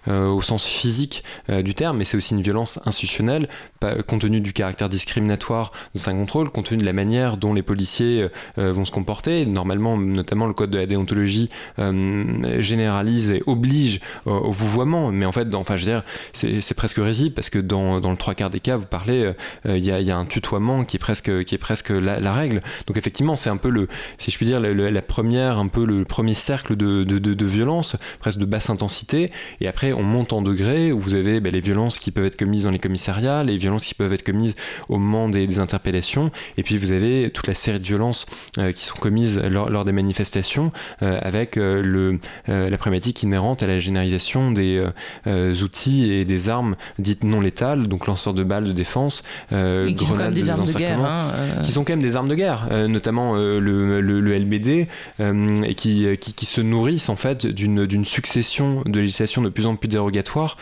au 0.08 0.42
sens 0.42 0.66
physique 0.68 1.24
du 1.50 1.74
terme, 1.74 1.98
mais 1.98 2.06
c'est 2.06 2.18
aussi 2.18 2.36
une 2.36 2.42
violence 2.42 2.80
institutionnelle, 2.86 3.48
compte 4.08 4.22
tenu 4.22 4.42
du 4.42 4.54
caractère 4.54 4.75
discriminatoire 4.90 5.72
de 5.94 6.00
un 6.10 6.16
contrôle, 6.16 6.50
compte 6.50 6.66
tenu 6.66 6.82
de 6.82 6.86
la 6.86 6.94
manière 6.94 7.38
dont 7.38 7.54
les 7.54 7.64
policiers 7.64 8.24
euh, 8.24 8.30
euh, 8.58 8.74
vont 8.74 8.86
se 8.86 8.92
comporter. 8.92 9.46
Normalement, 9.46 9.98
notamment 9.98 10.46
le 10.46 10.54
code 10.54 10.70
de 10.70 10.78
la 10.78 10.86
déontologie 10.86 11.50
euh, 11.80 12.62
généralise 12.62 13.32
et 13.32 13.42
oblige 13.48 14.00
au 14.26 14.52
vouvoiement, 14.52 15.12
mais 15.12 15.26
en 15.26 15.32
fait, 15.32 15.50
dans, 15.50 15.62
enfin, 15.62 15.76
je 15.76 15.86
veux 15.86 15.92
dire, 15.92 16.04
c'est 16.34 16.74
presque 16.74 16.98
risible 16.98 17.34
parce 17.34 17.50
que 17.50 17.60
dans, 17.60 18.00
dans, 18.00 18.12
le 18.12 18.18
trois 18.18 18.36
quarts 18.36 18.50
des 18.50 18.60
cas, 18.60 18.76
vous 18.76 18.86
parlez, 18.86 19.34
il 19.66 19.86
y, 19.86 19.92
a, 19.92 20.02
y, 20.02 20.12
a, 20.12 20.18
un 20.18 20.26
tutoiement 20.26 20.84
qui 20.84 20.98
est 20.98 21.00
presque, 21.00 21.44
qui 21.44 21.56
est 21.56 21.60
presque 21.60 21.90
la, 21.90 22.34
règle. 22.34 22.62
Donc 22.88 22.98
effectivement, 22.98 23.36
c'est 23.36 23.50
un 23.50 23.58
peu 23.58 23.70
le, 23.70 23.88
si 24.18 24.32
je 24.32 24.38
puis 24.38 24.46
dire, 24.46 24.60
la, 24.60 25.02
première, 25.02 25.60
un 25.60 25.68
peu 25.68 25.86
le 25.86 26.06
premier 26.06 26.34
cercle 26.34 26.76
de, 26.76 27.04
de, 27.04 27.18
de, 27.18 27.46
violence, 27.46 27.96
presque 28.20 28.40
de 28.40 28.46
basse 28.46 28.70
intensité, 28.70 29.32
et 29.62 29.68
après 29.68 29.94
on 29.94 30.04
monte 30.04 30.34
en 30.34 30.42
degré 30.42 30.92
où 30.92 31.00
vous 31.00 31.16
avez 31.16 31.40
ben, 31.40 31.52
les 31.52 31.62
violences 31.62 32.00
qui 32.00 32.12
peuvent 32.12 32.26
être 32.26 32.38
commises 32.38 32.64
dans 32.64 32.72
les 32.72 32.80
commissariats, 32.80 33.44
les 33.44 33.58
violences 33.58 33.86
qui 33.86 33.94
peuvent 33.94 34.14
être 34.14 34.24
commises 34.24 34.56
au 34.90 34.98
moment 34.98 35.30
des, 35.30 35.46
interpellations. 35.60 36.32
Et 36.58 36.64
puis 36.64 36.78
vous 36.78 36.92
avez 36.92 37.30
toute 37.30 37.48
la 37.48 37.54
série 37.54 37.80
de 37.80 37.86
violences 37.86 38.26
qui 38.76 38.84
sont 38.84 38.98
commises 38.98 39.40
lors, 39.40 39.86
des 39.86 39.92
manifestations 39.92 40.72
avec 41.00 41.56
le, 41.56 42.20
la 42.48 42.78
problématique 42.78 43.24
inhérente 43.24 43.64
à 43.64 43.68
la 43.68 43.80
généralisation 43.80 44.52
des 44.52 44.84
outils 45.64 46.12
et 46.12 46.26
des 46.26 46.50
armes 46.50 46.76
dites 47.00 47.24
non 47.24 47.40
létales, 47.40 47.88
donc 47.88 48.08
lanceurs 48.08 48.34
de 48.34 48.44
balles 48.44 48.66
de 48.66 48.74
défense, 48.74 49.24
grenades 49.50 50.34
des 50.34 50.50
armes 50.50 50.66
de 50.66 50.74
guerre, 50.74 51.00
hein, 51.00 51.62
qui 51.64 51.72
sont 51.72 51.84
quand 51.84 51.94
même 51.94 52.02
des 52.02 52.16
armes 52.16 52.28
de 52.28 52.36
guerre, 52.36 52.68
notamment 52.90 53.36
le, 53.36 54.02
le, 54.02 54.38
LBD, 54.38 54.88
et 55.20 55.76
qui, 55.76 56.08
qui, 56.20 56.34
qui, 56.34 56.46
se 56.46 56.62
nourrissent 56.62 57.10
en 57.10 57.16
fait 57.16 57.46
d'une 57.46 58.06
succession 58.06 58.84
de 58.86 59.00
législations 59.00 59.42
de 59.42 59.50
plus 59.50 59.68
en 59.68 59.76
plus 59.76 59.88
dérogatoires 59.88 60.58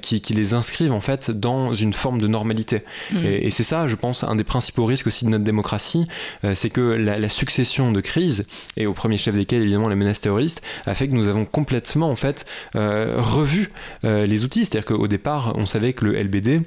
qui, 0.00 0.20
qui, 0.20 0.34
les 0.34 0.54
inscrivent 0.54 0.92
en 0.92 1.00
fait 1.00 1.30
dans 1.30 1.74
une 1.74 1.92
forme 1.92 2.20
de 2.20 2.26
normalité. 2.26 2.84
Mm. 3.12 3.24
Et, 3.24 3.47
c'est 3.50 3.62
ça, 3.62 3.88
je 3.88 3.94
pense, 3.94 4.24
un 4.24 4.36
des 4.36 4.44
principaux 4.44 4.84
risques 4.84 5.06
aussi 5.06 5.24
de 5.24 5.30
notre 5.30 5.44
démocratie, 5.44 6.06
c'est 6.54 6.70
que 6.70 6.80
la, 6.80 7.28
succession 7.28 7.92
de 7.92 8.00
crises, 8.00 8.44
et 8.76 8.86
au 8.86 8.94
premier 8.94 9.16
chef 9.16 9.34
desquels 9.34 9.62
évidemment 9.62 9.88
les 9.88 9.94
menaces 9.94 10.20
terroristes, 10.20 10.62
a 10.86 10.94
fait 10.94 11.08
que 11.08 11.12
nous 11.12 11.28
avons 11.28 11.44
complètement 11.44 12.10
en 12.10 12.16
fait 12.16 12.46
revu 12.74 13.70
les 14.02 14.44
outils. 14.44 14.64
C'est-à-dire 14.64 14.96
qu'au 14.96 15.08
départ, 15.08 15.52
on 15.56 15.66
savait 15.66 15.92
que 15.92 16.04
le 16.04 16.20
LBD 16.22 16.62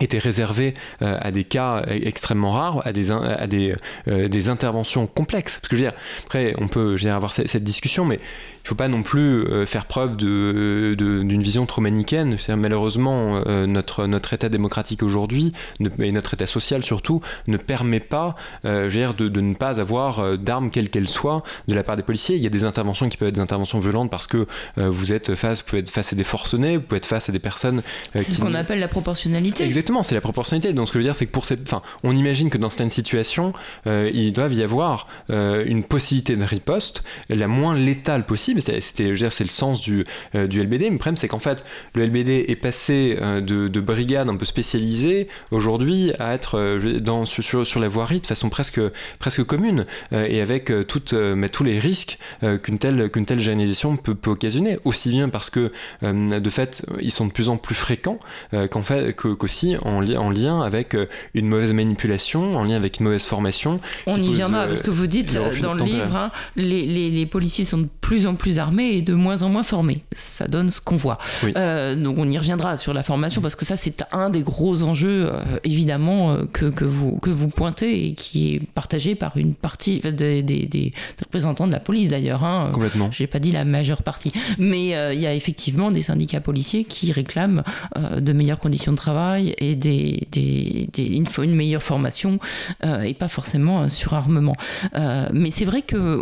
était 0.00 0.18
réservé 0.18 0.74
euh, 1.02 1.16
à 1.20 1.30
des 1.30 1.44
cas 1.44 1.84
extrêmement 1.88 2.50
rares, 2.50 2.86
à 2.86 2.92
des, 2.92 3.12
à 3.12 3.46
des, 3.46 3.74
euh, 4.08 4.28
des 4.28 4.48
interventions 4.48 5.06
complexes. 5.06 5.58
Parce 5.58 5.68
que 5.68 5.76
je 5.76 5.82
veux 5.82 5.88
dire, 5.88 5.98
après, 6.24 6.54
on 6.58 6.68
peut 6.68 6.96
avoir 7.04 7.32
cette, 7.32 7.62
discussion, 7.62 8.04
mais 8.04 8.20
il 8.64 8.66
ne 8.66 8.68
faut 8.70 8.74
pas 8.74 8.88
non 8.88 9.02
plus 9.02 9.44
euh, 9.44 9.66
faire 9.66 9.86
preuve 9.86 10.16
d'une 10.16 10.96
de, 10.96 11.42
vision 11.42 11.66
trop 11.66 11.80
manichéenne. 11.82 12.36
Malheureusement, 12.56 13.42
notre, 13.66 14.06
notre 14.06 14.32
État 14.32 14.48
démocratique 14.48 15.02
aujourd'hui, 15.02 15.52
et 15.98 16.12
notre 16.12 16.34
État 16.34 16.46
social 16.46 16.82
surtout, 16.84 17.20
ne 17.46 17.56
permet 17.56 18.00
pas 18.00 18.36
je 18.64 18.68
veux 18.84 18.90
dire, 18.90 19.14
de, 19.14 19.28
de, 19.28 19.40
ne 19.40 19.54
pas 19.54 19.80
avoir 19.80 20.38
d'armes 20.38 20.70
quelles 20.70 20.88
qu'elles 20.88 21.08
soient 21.08 21.42
de 21.68 21.74
la 21.74 21.82
part 21.82 21.96
des 21.96 22.02
policiers. 22.02 22.36
Il 22.36 22.42
y 22.42 22.46
a 22.46 22.50
des 22.50 22.64
interventions 22.64 23.08
qui 23.08 23.16
peuvent 23.16 23.28
être 23.28 23.34
des 23.34 23.40
interventions 23.40 23.78
violentes 23.78 24.10
parce 24.10 24.26
que 24.26 24.46
vous 24.76 25.12
êtes 25.12 25.34
face, 25.34 25.60
vous 25.60 25.66
pouvez 25.66 25.80
être 25.80 25.90
face 25.90 26.12
à 26.12 26.16
des 26.16 26.24
forcenés, 26.24 26.78
vous 26.78 26.82
pouvez 26.82 26.98
être 26.98 27.06
face 27.06 27.28
à 27.28 27.32
des 27.32 27.38
personnes... 27.38 27.82
C'est 28.14 28.22
ce 28.22 28.40
qu'on 28.40 28.54
appelle 28.54 28.80
la 28.80 28.88
proportionnalité. 28.88 29.64
Exactement, 29.64 30.02
c'est 30.02 30.14
la 30.14 30.20
proportionnalité. 30.20 30.72
Donc 30.72 30.88
ce 30.88 30.92
que 30.92 30.98
je 30.98 31.02
veux 31.04 31.08
dire, 31.08 31.14
c'est 31.14 31.26
que 31.26 31.32
pour 31.32 31.44
cette, 31.44 31.62
enfin, 31.62 31.82
on 32.02 32.16
imagine 32.16 32.50
que 32.50 32.58
dans 32.58 32.70
certaines 32.70 32.88
situations, 32.88 33.52
euh, 33.86 34.10
il 34.12 34.32
doit 34.32 34.48
y 34.48 34.62
avoir 34.62 35.08
euh, 35.30 35.64
une 35.66 35.82
possibilité 35.82 36.36
de 36.36 36.44
riposte 36.44 37.02
la 37.28 37.48
moins 37.48 37.76
létale 37.76 38.24
possible. 38.26 38.53
C'était, 38.60 38.80
c'est 38.80 39.44
le 39.44 39.50
sens 39.50 39.80
du, 39.80 40.04
euh, 40.34 40.46
du 40.46 40.62
LBD. 40.62 40.84
Mais 40.84 40.90
le 40.90 40.98
problème, 40.98 41.16
c'est 41.16 41.28
qu'en 41.28 41.38
fait, 41.38 41.64
le 41.94 42.04
LBD 42.04 42.46
est 42.48 42.56
passé 42.56 43.16
de, 43.20 43.68
de 43.68 43.80
brigades 43.80 44.28
un 44.28 44.36
peu 44.36 44.44
spécialisées 44.44 45.28
aujourd'hui 45.50 46.12
à 46.18 46.34
être 46.34 46.78
dans, 46.98 47.24
sur, 47.24 47.66
sur 47.66 47.80
la 47.80 47.88
voirie 47.88 48.20
de 48.20 48.26
façon 48.26 48.48
presque, 48.48 48.80
presque 49.18 49.44
commune 49.44 49.86
et 50.12 50.40
avec 50.40 50.72
toutes, 50.88 51.12
mais 51.12 51.48
tous 51.48 51.64
les 51.64 51.78
risques 51.78 52.18
qu'une 52.62 52.78
telle, 52.78 53.10
qu'une 53.10 53.26
telle 53.26 53.40
généralisation 53.40 53.96
peut, 53.96 54.14
peut, 54.14 54.30
occasionner. 54.30 54.78
Aussi 54.84 55.10
bien 55.10 55.28
parce 55.28 55.50
que, 55.50 55.72
de 56.02 56.50
fait, 56.50 56.84
ils 57.00 57.10
sont 57.10 57.26
de 57.26 57.32
plus 57.32 57.48
en 57.48 57.56
plus 57.56 57.74
fréquents 57.74 58.18
qu'en 58.70 58.82
fait, 58.82 59.14
qu'aussi 59.14 59.76
en, 59.82 60.00
lien 60.30 60.60
avec 60.60 60.94
euh, 60.94 61.06
une 61.34 61.48
mauvaise 61.48 61.72
manipulation, 61.72 62.52
en 62.52 62.64
lien 62.64 62.76
avec 62.76 62.98
une 62.98 63.04
mauvaise 63.04 63.24
formation. 63.24 63.80
On 64.06 64.20
y 64.20 64.34
viendra, 64.34 64.66
parce 64.66 64.82
que 64.82 64.90
vous 64.90 65.06
dites 65.06 65.34
dans 65.60 65.74
le 65.74 65.84
livre, 65.84 66.16
hein, 66.16 66.30
les, 66.56 66.84
les, 67.10 67.26
policiers 67.26 67.64
sont 67.64 67.78
de 67.78 67.88
plus 68.04 68.26
en 68.26 68.34
plus 68.34 68.58
armés 68.58 68.92
et 68.92 69.02
de 69.02 69.14
moins 69.14 69.42
en 69.42 69.48
moins 69.48 69.62
formés. 69.62 70.02
Ça 70.12 70.46
donne 70.46 70.70
ce 70.70 70.80
qu'on 70.80 70.96
voit. 70.96 71.18
Euh, 71.44 71.96
donc 71.96 72.16
on 72.18 72.28
y 72.28 72.38
reviendra 72.38 72.76
sur 72.76 72.94
la 72.94 73.02
formation, 73.02 73.40
parce 73.40 73.56
que 73.56 73.64
ça 73.64 73.76
c'est 73.76 74.04
un 74.12 74.30
des 74.30 74.42
gros 74.42 74.82
enjeux, 74.82 75.28
euh, 75.32 75.40
évidemment, 75.64 76.36
que, 76.52 76.66
que, 76.66 76.84
vous, 76.84 77.16
que 77.18 77.30
vous 77.30 77.48
pointez 77.48 78.06
et 78.06 78.14
qui 78.14 78.54
est 78.54 78.60
partagé 78.74 79.14
par 79.14 79.36
une 79.36 79.54
partie 79.54 80.00
des, 80.00 80.42
des, 80.42 80.66
des 80.66 80.90
représentants 81.20 81.66
de 81.66 81.72
la 81.72 81.80
police 81.80 82.08
d'ailleurs. 82.08 82.44
Hein. 82.44 82.70
Complètement. 82.72 83.10
J'ai 83.10 83.26
pas 83.26 83.38
dit 83.38 83.52
la 83.52 83.64
majeure 83.64 84.02
partie. 84.02 84.32
Mais 84.58 84.88
il 85.14 85.20
y 85.20 85.26
a 85.26 85.34
effectivement 85.34 85.90
des 85.90 86.02
syndicats 86.02 86.40
policiers 86.40 86.84
qui 86.84 87.12
réclament 87.12 87.62
de 87.96 88.32
meilleures 88.32 88.58
conditions 88.58 88.92
de 88.92 88.96
travail 88.96 89.54
et 89.58 89.74
des, 89.74 90.28
des, 90.30 90.88
faut 91.34 91.42
une 91.42 91.54
meilleure 91.54 91.82
formation 91.82 92.38
euh, 92.84 93.02
et 93.02 93.14
pas 93.14 93.28
forcément 93.28 93.80
un 93.80 93.88
surarmement. 93.88 94.56
Euh, 94.94 95.28
mais 95.32 95.50
c'est 95.50 95.64
vrai 95.64 95.82
que 95.82 96.20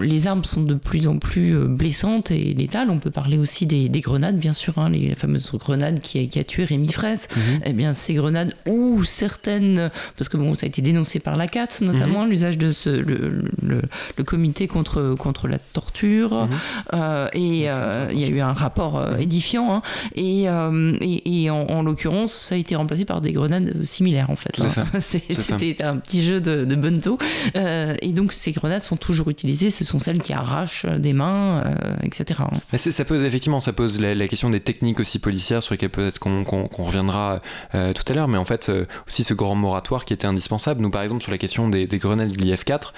les 0.00 0.26
armes 0.26 0.44
sont 0.44 0.62
de 0.62 0.74
plus 0.74 0.97
en 1.06 1.18
plus 1.18 1.54
euh, 1.54 1.66
blessantes 1.66 2.30
et 2.30 2.54
létales. 2.54 2.90
On 2.90 2.98
peut 2.98 3.10
parler 3.10 3.38
aussi 3.38 3.66
des, 3.66 3.88
grenades, 4.00 4.38
bien 4.38 4.52
sûr, 4.52 4.78
hein, 4.78 4.90
les 4.90 5.14
fameuses 5.14 5.50
grenades 5.54 6.00
qui, 6.00 6.28
qui 6.28 6.38
a 6.38 6.44
tué 6.44 6.64
Rémi 6.64 6.90
Fraisse. 6.90 7.28
Mhm. 7.34 7.60
Eh 7.64 7.72
bien, 7.72 7.94
ces 7.94 8.14
grenades 8.14 8.54
ou 8.66 9.04
certaines, 9.04 9.90
parce 10.16 10.28
que 10.28 10.36
bon, 10.36 10.54
ça 10.54 10.66
a 10.66 10.68
été 10.68 10.82
dénoncé 10.82 11.20
par 11.20 11.36
la 11.36 11.46
CAT, 11.46 11.68
notamment 11.80 12.24
mhm. 12.24 12.30
l'usage 12.30 12.58
de 12.58 12.72
ce, 12.72 12.90
le, 12.90 13.42
le, 13.62 14.24
comité 14.24 14.66
contre, 14.66 15.14
contre 15.18 15.48
la 15.48 15.58
torture. 15.58 16.48
Mhm. 16.92 17.28
et 17.34 17.58
il 17.58 18.18
y 18.20 18.24
a 18.24 18.28
eu 18.28 18.40
un 18.40 18.52
rapport 18.52 19.18
édifiant. 19.18 19.74
Hein. 19.74 19.82
et, 20.14 20.44
et, 20.44 21.50
en, 21.50 21.66
en 21.68 21.82
l'occurrence, 21.82 22.32
ça 22.32 22.54
a 22.54 22.58
été 22.58 22.76
remplacé 22.76 23.04
par 23.04 23.20
des 23.20 23.32
grenades 23.32 23.84
similaires 23.84 24.30
en 24.30 24.36
fait. 24.36 24.60
Hein. 24.60 25.00
C'était 25.00 25.82
un 25.82 25.96
petit 25.96 26.24
jeu 26.24 26.40
de, 26.40 26.64
de 26.64 26.76
bento. 26.76 27.18
Euh, 27.56 27.94
et 28.00 28.12
donc 28.12 28.32
ces 28.32 28.52
grenades 28.52 28.82
sont 28.82 28.96
toujours 28.96 29.28
utilisées, 29.28 29.70
ce 29.70 29.84
sont 29.84 29.98
celles 29.98 30.20
qui 30.20 30.32
arrachent 30.32 30.86
des 30.96 31.12
mains, 31.12 31.62
euh, 31.64 31.96
etc. 32.02 32.40
Mais 32.72 32.78
ça 32.78 33.04
pose 33.04 33.22
effectivement, 33.22 33.60
ça 33.60 33.72
pose 33.72 34.00
la, 34.00 34.28
question 34.28 34.50
des 34.50 34.60
techniques 34.60 35.00
aussi 35.00 35.18
policières 35.18 35.62
sur 35.62 35.74
lesquelles 35.74 35.90
peut-être 35.90 36.18
qu'on 36.18 36.68
reviendra 36.78 37.40
euh, 37.74 37.92
tout 37.92 38.04
à 38.08 38.14
l'heure, 38.14 38.28
mais 38.28 38.38
en 38.38 38.44
fait 38.44 38.70
aussi 39.06 39.24
ce 39.24 39.34
grand 39.34 39.54
moratoire 39.54 40.04
qui 40.04 40.12
était 40.12 40.26
indispensable. 40.26 40.80
Nous 40.80 40.90
par 40.90 41.02
exemple 41.02 41.22
sur 41.22 41.32
la 41.32 41.38
question 41.38 41.68
des, 41.68 41.86
grenades 41.86 42.32
de 42.32 42.36
l'IF4, 42.36 42.92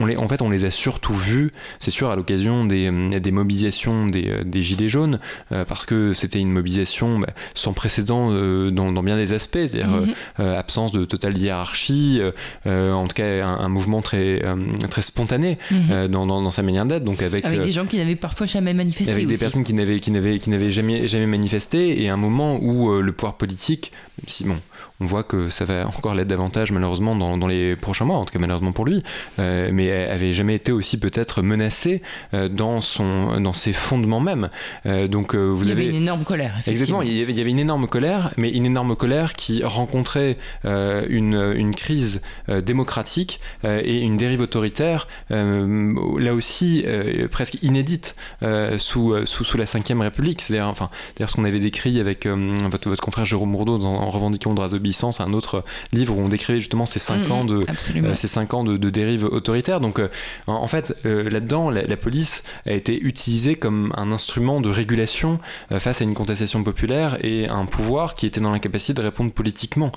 on, 0.00 0.06
les, 0.06 0.16
en 0.16 0.28
fait 0.28 0.42
on 0.42 0.50
les 0.50 0.64
a 0.64 0.70
surtout 0.70 1.14
vues, 1.14 1.52
c'est 1.78 1.90
sûr 1.90 2.10
à 2.10 2.16
l'occasion 2.16 2.64
des, 2.64 2.90
des, 3.20 3.30
mobilisations 3.30 4.06
des, 4.06 4.44
des 4.44 4.62
Gilets 4.62 4.88
jaunes, 4.88 5.20
parce 5.48 5.86
que 5.86 6.14
c'était 6.14 6.40
une 6.40 6.52
mobilisation 6.52 7.18
bah, 7.18 7.28
sans 7.54 7.72
précédent 7.72 8.30
dans, 8.70 8.92
dans 8.92 9.02
bien 9.02 9.16
des 9.16 9.32
aspects, 9.32 9.58
c'est-à-dire 9.66 9.88
mhm. 9.88 10.10
euh, 10.40 10.42
euh, 10.42 10.58
absence 10.58 10.92
de 10.92 11.04
totale 11.04 11.36
hiérarchie, 11.36 12.20
euh, 12.66 12.92
en 12.92 13.06
tout 13.06 13.14
cas 13.14 13.44
un, 13.44 13.68
mouvement 13.68 14.02
très, 14.02 14.42
très 14.90 15.02
spontané 15.02 15.58
mhm. 15.70 16.08
dans, 16.08 16.26
dans, 16.26 16.50
sa 16.50 16.62
manière 16.62 16.84
d'être. 16.84 17.04
Donc 17.04 17.21
avec, 17.22 17.44
avec 17.44 17.62
des 17.62 17.72
gens 17.72 17.86
qui 17.86 17.96
n'avaient 17.96 18.16
parfois 18.16 18.46
jamais 18.46 18.74
manifesté. 18.74 19.12
Avec 19.12 19.26
des 19.26 19.38
personnes 19.38 19.64
qui 19.64 19.74
n'avaient, 19.74 20.00
qui 20.00 20.10
n'avaient, 20.10 20.38
qui 20.38 20.50
n'avaient 20.50 20.70
jamais, 20.70 21.08
jamais 21.08 21.26
manifesté, 21.26 22.02
et 22.02 22.08
un 22.08 22.16
moment 22.16 22.58
où 22.62 23.00
le 23.00 23.12
pouvoir 23.12 23.36
politique, 23.36 23.92
même 24.18 24.28
si 24.28 24.44
bon, 24.44 24.58
on 25.02 25.06
voit 25.06 25.24
que 25.24 25.48
ça 25.48 25.64
va 25.64 25.86
encore 25.86 26.14
l'être 26.14 26.28
davantage 26.28 26.72
malheureusement 26.72 27.16
dans, 27.16 27.36
dans, 27.36 27.46
les 27.46 27.76
prochains 27.76 28.04
mois, 28.04 28.18
en 28.18 28.24
tout 28.24 28.32
cas 28.32 28.38
malheureusement 28.38 28.72
pour 28.72 28.84
lui, 28.84 29.02
euh, 29.38 29.70
mais 29.72 29.86
elle 29.86 30.10
avait 30.10 30.32
jamais 30.32 30.54
été 30.54 30.70
aussi 30.72 30.98
peut-être 30.98 31.42
menacée 31.42 32.02
euh, 32.34 32.48
dans, 32.48 32.80
son, 32.80 33.40
dans 33.40 33.52
ses 33.52 33.72
fondements 33.72 34.20
même. 34.20 34.48
Euh, 34.86 35.08
donc 35.08 35.34
vous 35.34 35.64
il 35.64 35.68
y 35.68 35.72
avez 35.72 35.88
une 35.88 35.96
énorme 35.96 36.24
colère. 36.24 36.60
Exactement, 36.66 37.02
il 37.02 37.12
y, 37.12 37.22
avait, 37.22 37.32
il 37.32 37.38
y 37.38 37.40
avait 37.40 37.50
une 37.50 37.58
énorme 37.58 37.88
colère, 37.88 38.32
mais 38.36 38.50
une 38.50 38.66
énorme 38.66 38.94
colère 38.94 39.34
qui 39.34 39.64
rencontrait 39.64 40.38
une, 40.64 41.34
une, 41.56 41.74
crise 41.74 42.22
démocratique 42.48 43.40
et 43.64 44.00
une 44.00 44.16
dérive 44.16 44.40
autoritaire, 44.40 45.08
là 45.30 46.34
aussi 46.34 46.84
presque 47.30 47.62
inédite 47.62 48.14
sous, 48.78 49.14
sous, 49.26 49.44
sous, 49.44 49.56
la 49.56 49.64
Ve 49.64 50.00
République. 50.00 50.42
C'est-à-dire 50.42 50.68
enfin, 50.68 50.90
ce 51.18 51.34
qu'on 51.34 51.44
avait 51.44 51.60
décrit 51.60 51.98
avec 52.00 52.26
votre, 52.26 52.88
votre, 52.88 53.02
confrère 53.02 53.24
Jérôme 53.24 53.50
Mourdeau 53.50 53.82
en, 53.84 54.10
revendiquant 54.10 54.54
droits 54.92 55.12
un 55.20 55.32
autre 55.32 55.64
livre 55.92 56.16
où 56.16 56.20
on 56.20 56.28
décrivait 56.28 56.58
justement 56.58 56.86
ces 56.86 56.98
cinq 56.98 57.28
mm, 57.28 57.32
ans 57.32 57.44
de 57.44 57.60
euh, 57.96 58.14
ces 58.14 58.28
cinq 58.28 58.54
ans 58.54 58.64
de, 58.64 58.76
dérive 58.90 59.24
autoritaire. 59.24 59.80
Donc 59.80 59.98
euh, 59.98 60.08
en, 60.46 60.66
fait 60.66 60.94
euh, 61.06 61.28
là-dedans 61.28 61.70
la, 61.70 61.96
police 61.96 62.42
a 62.66 62.72
été 62.72 63.00
utilisée 63.00 63.54
comme 63.54 63.92
un 63.96 64.12
instrument 64.12 64.60
de 64.60 64.68
régulation 64.68 65.38
face 65.78 66.00
à 66.00 66.04
une 66.04 66.14
contestation 66.14 66.64
populaire 66.64 67.18
et 67.24 67.48
un 67.48 67.64
pouvoir 67.64 68.14
qui 68.14 68.26
était 68.26 68.40
dans 68.40 68.50
l'incapacité 68.50 68.94
de 68.94 69.02
répondre 69.02 69.32
politiquement. 69.32 69.92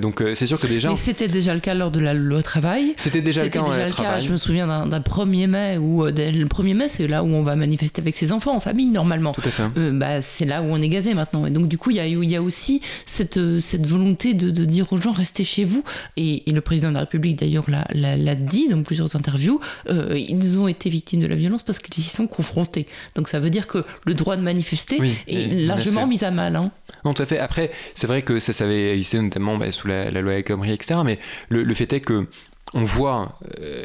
donc 0.00 0.22
c'est 0.34 0.46
sûr 0.46 0.58
que 0.58 0.66
déjà. 0.66 0.88
Mais 0.88 0.96
c'était 0.96 1.28
déjà 1.28 1.54
le 1.54 1.60
cas 1.60 1.74
lors 1.74 1.90
de 1.90 2.00
la 2.00 2.14
loi 2.14 2.42
travail. 2.42 2.94
C'était 2.96 3.20
déjà 3.20 3.44
le 3.44 3.50
cas. 3.50 3.62
Déjà 3.62 3.86
le 3.86 3.92
cas. 3.92 4.18
Je 4.18 4.30
me 4.30 4.36
souviens 4.36 4.66
d'un 4.66 5.00
1er 5.00 5.46
mai 5.46 5.78
où 5.78 6.04
le 6.04 6.12
1er 6.12 6.74
mai 6.74 6.88
c'est 6.88 7.06
là 7.06 7.22
où 7.22 7.28
on 7.28 7.42
va 7.42 7.56
manifester 7.56 8.00
avec 8.00 8.16
ses 8.16 8.32
enfants 8.32 8.56
en 8.56 8.60
famille 8.60 8.88
normalement. 8.88 9.32
Tout 9.32 9.42
à 9.44 9.50
fait. 9.50 9.90
bah, 9.92 10.20
c'est 10.22 10.44
là 10.44 10.62
où 10.62 10.66
on 10.66 10.80
est 10.80 10.88
gazé 10.88 11.14
maintenant. 11.14 11.46
Et 11.46 11.50
donc 11.50 11.68
du 11.68 11.78
coup 11.78 11.90
il 11.90 11.96
y 11.96 12.00
a, 12.00 12.06
y 12.06 12.36
a 12.36 12.42
aussi 12.42 12.80
cette, 13.06 13.60
cette 13.60 13.86
volonté 13.86 14.23
de, 14.32 14.64
dire 14.64 14.90
aux 14.92 14.96
gens 14.96 15.12
restez 15.12 15.44
chez 15.44 15.64
vous. 15.64 15.84
Et, 16.16 16.42
le 16.46 16.60
président 16.60 16.88
de 16.88 16.94
la 16.94 17.00
République 17.00 17.38
d'ailleurs 17.40 17.66
l'a 17.68 18.34
dit 18.34 18.68
dans 18.68 18.82
plusieurs 18.82 19.16
interviews, 19.16 19.60
euh, 19.88 20.16
ils 20.16 20.58
ont 20.58 20.68
été 20.68 20.88
victimes 20.88 21.20
de 21.20 21.26
la 21.26 21.34
violence 21.34 21.64
parce 21.64 21.80
qu'ils 21.80 22.02
y 22.02 22.06
sont 22.06 22.28
confrontés. 22.28 22.86
Donc 23.16 23.28
ça 23.28 23.40
veut 23.40 23.50
dire 23.50 23.66
que 23.66 23.84
le 24.06 24.14
droit 24.14 24.36
de 24.36 24.42
manifester 24.42 25.00
est 25.26 25.66
largement 25.66 26.06
mis 26.06 26.24
à 26.24 26.30
mal. 26.30 26.56
Hein. 26.56 26.70
Non, 27.04 27.12
tout 27.12 27.22
à 27.22 27.26
fait. 27.26 27.38
Après, 27.38 27.72
c'est 27.94 28.06
vrai 28.06 28.22
que 28.22 28.38
ça, 28.38 28.52
s'avait 28.52 28.92
avait 28.92 29.22
notamment 29.22 29.58
bah, 29.58 29.70
sous 29.72 29.88
la, 29.88 30.10
loi 30.10 30.34
El 30.34 30.44
Khomri, 30.44 30.72
etc. 30.72 31.00
Mais 31.04 31.18
le, 31.48 31.64
le 31.64 31.74
fait 31.74 31.92
est 31.92 32.00
que 32.00 32.26
on 32.74 32.84
voit, 32.84 33.38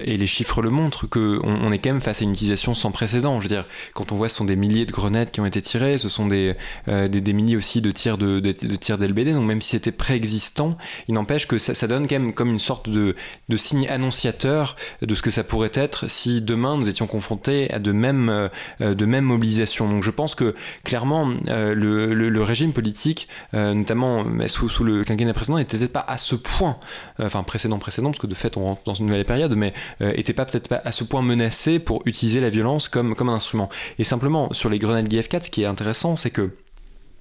et 0.04 0.18
les 0.18 0.28
chiffres 0.28 0.62
le 0.62 0.70
montrent, 0.70 1.08
qu'on 1.08 1.40
on 1.44 1.72
est 1.72 1.78
quand 1.78 1.92
même 1.92 2.02
face 2.02 2.22
à 2.22 2.24
une 2.24 2.32
utilisation 2.32 2.74
sans 2.74 2.92
précédent. 2.92 3.40
Je 3.40 3.44
veux 3.44 3.50
dire, 3.50 3.66
quand 3.94 4.12
on 4.12 4.16
voit 4.16 4.30
ce 4.30 4.36
sont 4.38 4.46
des 4.46 4.56
milliers 4.56 4.86
de 4.86 4.92
grenades 4.92 5.32
qui 5.32 5.40
ont 5.42 5.46
été 5.46 5.62
tirées, 5.62 5.98
ce 5.98 6.10
sont 6.10 6.28
des, 6.28 6.56
des, 6.88 7.34
milliers 7.34 7.56
aussi 7.56 7.82
de 7.82 7.92
tirs 7.92 8.18
de, 8.18 8.40
de, 8.40 8.52
tirs 8.52 8.98
d'LBD, 8.98 9.34
donc 9.34 9.46
même 9.46 9.62
si 9.62 9.70
c'était 9.70 9.92
préexistant, 9.92 10.72
il 11.08 11.14
n'empêche 11.14 11.48
que 11.48 11.58
ça, 11.58 11.88
donne 11.88 12.08
quand 12.08 12.20
même 12.20 12.34
comme 12.34 12.50
une 12.50 12.60
sorte 12.60 12.90
de, 12.90 13.16
de 13.48 13.58
signe 13.58 13.88
annonciateur 13.88 14.76
de 15.02 15.16
ce 15.16 15.22
que 15.22 15.32
ça 15.32 15.44
pourrait 15.44 15.72
être 15.74 16.10
si 16.10 16.42
demain 16.42 16.78
nous 16.78 16.90
étions 16.90 17.08
confrontés 17.08 17.72
à 17.72 17.80
de 17.80 17.92
mêmes, 17.92 18.50
de 18.80 19.06
mêmes 19.06 19.26
mobilisations. 19.26 19.90
Donc 19.90 20.04
je 20.04 20.12
pense 20.12 20.36
que 20.36 20.56
clairement, 20.84 21.32
le, 21.48 21.74
le, 21.74 22.30
le, 22.30 22.44
régime 22.44 22.74
politique, 22.74 23.28
notamment 23.54 24.26
sous, 24.48 24.70
sous 24.70 24.84
le 24.84 25.04
quinquennat 25.04 25.34
précédent, 25.34 25.58
n'était 25.58 25.78
peut-être 25.78 25.94
pas 25.94 26.06
à 26.08 26.18
ce 26.18 26.36
point, 26.36 26.78
enfin 27.20 27.44
précédent 27.44 27.78
précédent, 27.78 28.10
parce 28.10 28.20
que 28.20 28.28
de 28.28 28.36
fait 28.36 28.58
on 28.58 28.64
rentre 28.64 28.79
dans 28.86 28.94
une 28.94 29.08
nouvelle 29.08 29.26
période, 29.26 29.56
mais 29.56 29.74
était 30.00 30.34
pas 30.34 30.46
peut-être 30.46 30.68
pas 30.68 30.82
à 30.84 30.92
ce 30.92 31.04
point 31.04 31.22
menacé 31.22 31.80
pour 31.80 32.02
utiliser 32.06 32.42
la 32.42 32.50
violence 32.50 32.88
comme, 32.88 33.16
comme 33.16 33.30
un 33.30 33.36
instrument. 33.36 33.70
Et 33.98 34.04
simplement, 34.04 34.54
sur 34.54 34.70
les 34.70 34.80
grenades 34.80 35.08
GF4, 35.08 35.46
ce 35.46 35.50
qui 35.50 35.64
est 35.64 35.66
intéressant, 35.66 36.16
c'est 36.16 36.32
que 36.32 36.52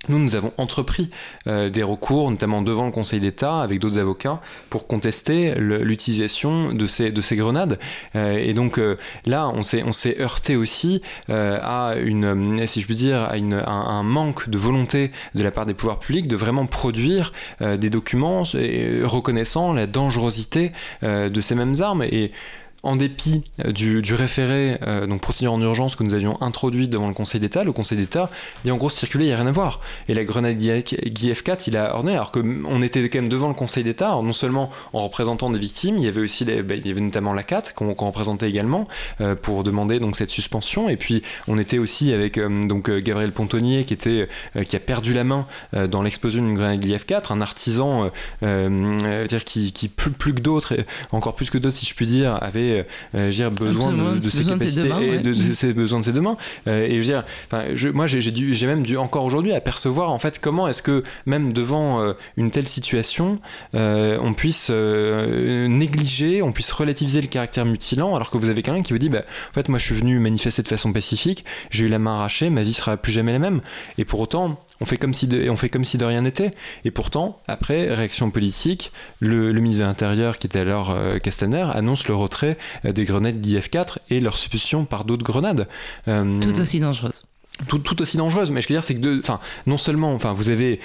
nous, 0.09 0.19
nous 0.19 0.37
avons 0.37 0.53
entrepris 0.57 1.11
euh, 1.47 1.71
des 1.71 1.83
recours, 1.83 2.31
notamment 2.31 2.63
devant 2.63 2.87
le 2.87 2.93
Conseil 2.93 3.21
d'État, 3.21 3.61
avec 3.61 3.81
d'autres 3.81 3.99
avocats, 3.99 4.41
pour 4.71 4.87
contester 4.87 5.55
l'utilisation 5.57 6.73
de 6.73 6.87
ces, 6.87 7.11
de 7.11 7.21
ces 7.21 7.37
grenades. 7.37 7.79
Euh, 8.15 8.39
et 8.39 8.55
donc 8.55 8.79
euh, 8.79 8.97
là, 9.27 9.51
on 9.53 9.63
s'est, 9.63 9.85
heurté 10.21 10.57
aussi 10.57 11.03
à 11.29 11.95
une, 12.01 12.67
si 12.67 12.81
je 12.81 12.87
puis 12.87 12.97
dire, 12.97 13.19
à, 13.19 13.71
un 13.71 14.03
manque 14.03 14.49
de 14.49 14.57
volonté 14.57 15.11
de 15.35 15.43
la 15.43 15.51
part 15.51 15.67
des 15.67 15.75
pouvoirs 15.75 15.99
publics 15.99 16.29
de 16.29 16.37
vraiment 16.37 16.67
produire 16.67 17.33
des 17.61 17.91
documents 17.91 18.45
reconnaissant 19.05 19.73
la 19.73 19.87
dangerosité 19.87 20.73
de 21.03 21.41
ces 21.41 21.55
mêmes 21.55 21.75
armes. 21.81 22.05
En 22.83 22.97
dépit 22.97 23.43
euh, 23.65 23.73
du, 23.73 24.15
référé, 24.15 24.79
euh, 24.87 25.07
donc 25.07 25.21
procédure 25.21 25.53
en 25.53 25.61
urgence 25.61 25.97
que 25.97 26.05
nous 26.05 26.15
avions 26.15 26.41
introduit 26.41 26.89
devant 26.89 27.09
le 27.09 27.15
Conseil 27.15 27.41
d'État, 27.41 27.65
le 27.65 27.73
Conseil 27.73 27.99
d'État 27.99 28.31
dit 28.65 28.71
en 28.71 28.77
gros 28.77 28.91
circuler, 28.91 29.25
il 29.25 29.29
n'y 29.29 29.35
a 29.35 29.37
rien 29.37 29.47
à 29.47 29.53
voir. 29.53 29.81
Et 30.09 30.15
la 30.15 30.25
grenade 30.25 30.59
GF4, 30.59 31.65
il 31.67 31.77
a 31.77 31.95
ordonné, 31.95 32.15
alors 32.15 32.31
qu'on 32.31 32.83
était 32.83 33.07
quand 33.09 33.19
même 33.19 33.29
devant 33.29 33.49
le 33.49 33.55
Conseil 33.55 33.83
d'État, 33.83 34.11
non 34.23 34.33
seulement 34.33 34.71
en 34.93 35.01
représentant 35.01 35.51
des 35.51 35.59
victimes, 35.59 35.97
il 35.99 36.05
y 36.05 36.09
avait 36.09 36.21
aussi, 36.21 36.45
bah, 36.45 36.75
il 36.75 36.87
y 36.87 36.91
avait 36.91 37.01
notamment 37.01 37.33
la 37.33 37.43
CAT 37.43 37.63
qu'on 37.75 37.95
représentait 37.95 38.49
également 38.49 38.87
euh, 39.21 39.35
pour 39.35 39.65
demander 39.65 39.99
donc 39.99 40.17
cette 40.17 40.31
suspension. 40.31 40.89
Et 40.89 40.97
puis 40.97 41.23
on 41.49 41.59
était 41.59 41.79
aussi 41.79 42.13
avec 42.13 42.39
donc 42.39 42.91
Gabriel 42.91 43.33
Pontonnier 43.33 43.85
qui 43.85 43.95
était 43.95 44.29
qui 44.67 44.77
a 44.77 44.81
perdu 44.81 45.13
la 45.13 45.25
main 45.25 45.47
dans 45.73 46.03
l'explosion 46.03 46.43
d'une 46.43 46.55
grenade 46.55 46.85
GF4, 46.85 47.33
un 47.33 47.41
artisan 47.41 48.11
dire 48.43 49.45
qui, 49.45 49.73
qui 49.73 49.89
plus, 49.89 50.11
plus 50.11 50.35
que 50.35 50.41
d'autres, 50.41 50.75
encore 51.13 51.35
plus 51.35 51.51
que 51.51 51.59
d'autres 51.59 51.77
si 51.77 51.87
je 51.87 51.95
puis 51.95 52.07
dire, 52.07 52.39
avait 52.43 52.68
euh, 52.69 53.31
j'ai 53.31 53.49
besoin 53.51 53.93
de, 54.17 54.21
ses 54.21 54.45
capacités 54.45 55.15
et 55.15 55.19
de 55.19 55.33
ses 55.35 55.73
besoins 55.73 56.01
de 56.01 56.05
ses 56.05 56.13
deux 56.13 56.21
mains. 56.21 56.37
Euh, 56.67 56.85
et 56.85 56.91
je 56.91 56.97
veux 56.97 57.05
dire, 57.05 57.25
je, 57.75 57.89
moi, 57.89 58.07
j'ai 58.07 58.67
même 58.67 58.85
dû 58.85 58.97
encore 58.97 59.25
aujourd'hui 59.25 59.53
apercevoir 59.53 60.11
en 60.11 60.19
fait 60.19 60.39
comment 60.39 60.69
est-ce 60.69 60.83
que 60.83 61.03
même 61.27 61.53
devant 61.53 62.01
euh, 62.01 62.13
une 62.37 62.51
telle 62.51 62.69
situation, 62.69 63.41
on 63.75 64.35
puisse 64.35 64.71
négliger, 64.71 66.43
on 66.43 66.53
puisse 66.53 66.73
relativiser 66.73 67.21
le 67.21 67.29
caractère 67.29 67.65
mutilant, 67.65 68.15
alors 68.15 68.31
que 68.31 68.39
vous 68.39 68.49
avez 68.49 68.63
quelqu'un 68.63 68.83
qui 68.83 68.93
vous 68.93 68.99
dit, 68.99 69.09
bah, 69.09 69.23
en 69.51 69.55
fait, 69.55 69.69
moi, 69.69 69.79
je 69.79 69.85
suis 69.85 69.95
venu 69.95 70.19
manifester 70.19 70.63
de 70.63 70.69
façon 70.69 70.93
pacifique, 70.93 71.45
j'ai 71.71 71.87
eu 71.87 71.89
la 71.89 71.99
main 71.99 72.17
arrachée, 72.17 72.51
ma 72.51 72.63
vie 72.63 72.73
sera 72.73 72.97
plus 72.97 73.13
jamais 73.13 73.33
la 73.33 73.39
même. 73.39 73.61
Et 73.97 74.05
pour 74.05 74.21
autant, 74.21 74.59
on 74.81 74.85
fait 74.85 74.97
comme 74.97 75.15
si 75.15 75.27
de, 75.27 75.49
on 75.49 75.57
fait 75.57 75.69
comme 75.69 75.85
si 75.85 75.99
de 75.99 76.05
rien 76.05 76.23
n'était. 76.23 76.53
Et 76.85 76.91
pourtant, 76.91 77.41
après, 77.49 77.93
réaction 77.95 78.31
politique, 78.31 78.93
le, 79.21 79.53
ministre 79.53 79.83
de 79.83 79.89
l'Intérieur, 79.89 80.39
qui 80.39 80.47
était 80.47 80.61
alors 80.61 80.97
Castaner, 81.23 81.67
annonce 81.73 82.09
le 82.09 82.15
retrait 82.15 82.59
euh, 82.85 82.93
des 82.93 83.05
grenades 83.05 83.41
d'IF4 83.41 83.99
et 84.11 84.21
leur 84.21 84.37
substitution 84.37 84.85
par 84.85 85.05
d'autres 85.05 85.25
grenades. 85.25 85.69
Euh, 86.09 86.41
tout 86.41 86.59
aussi 86.61 86.81
dangereuses. 86.81 87.21
Tout, 87.67 87.81
tout, 87.81 88.01
aussi 88.01 88.17
dangereuse. 88.17 88.53
Mais 88.53 88.61
je 88.61 88.69
veux 88.69 88.75
dire, 88.75 88.85
c'est 88.85 88.95
que, 88.95 89.19
enfin, 89.19 89.41
non 89.67 89.79
seulement, 89.79 90.15
enfin, 90.15 90.33
vous 90.33 90.49
avez 90.49 90.79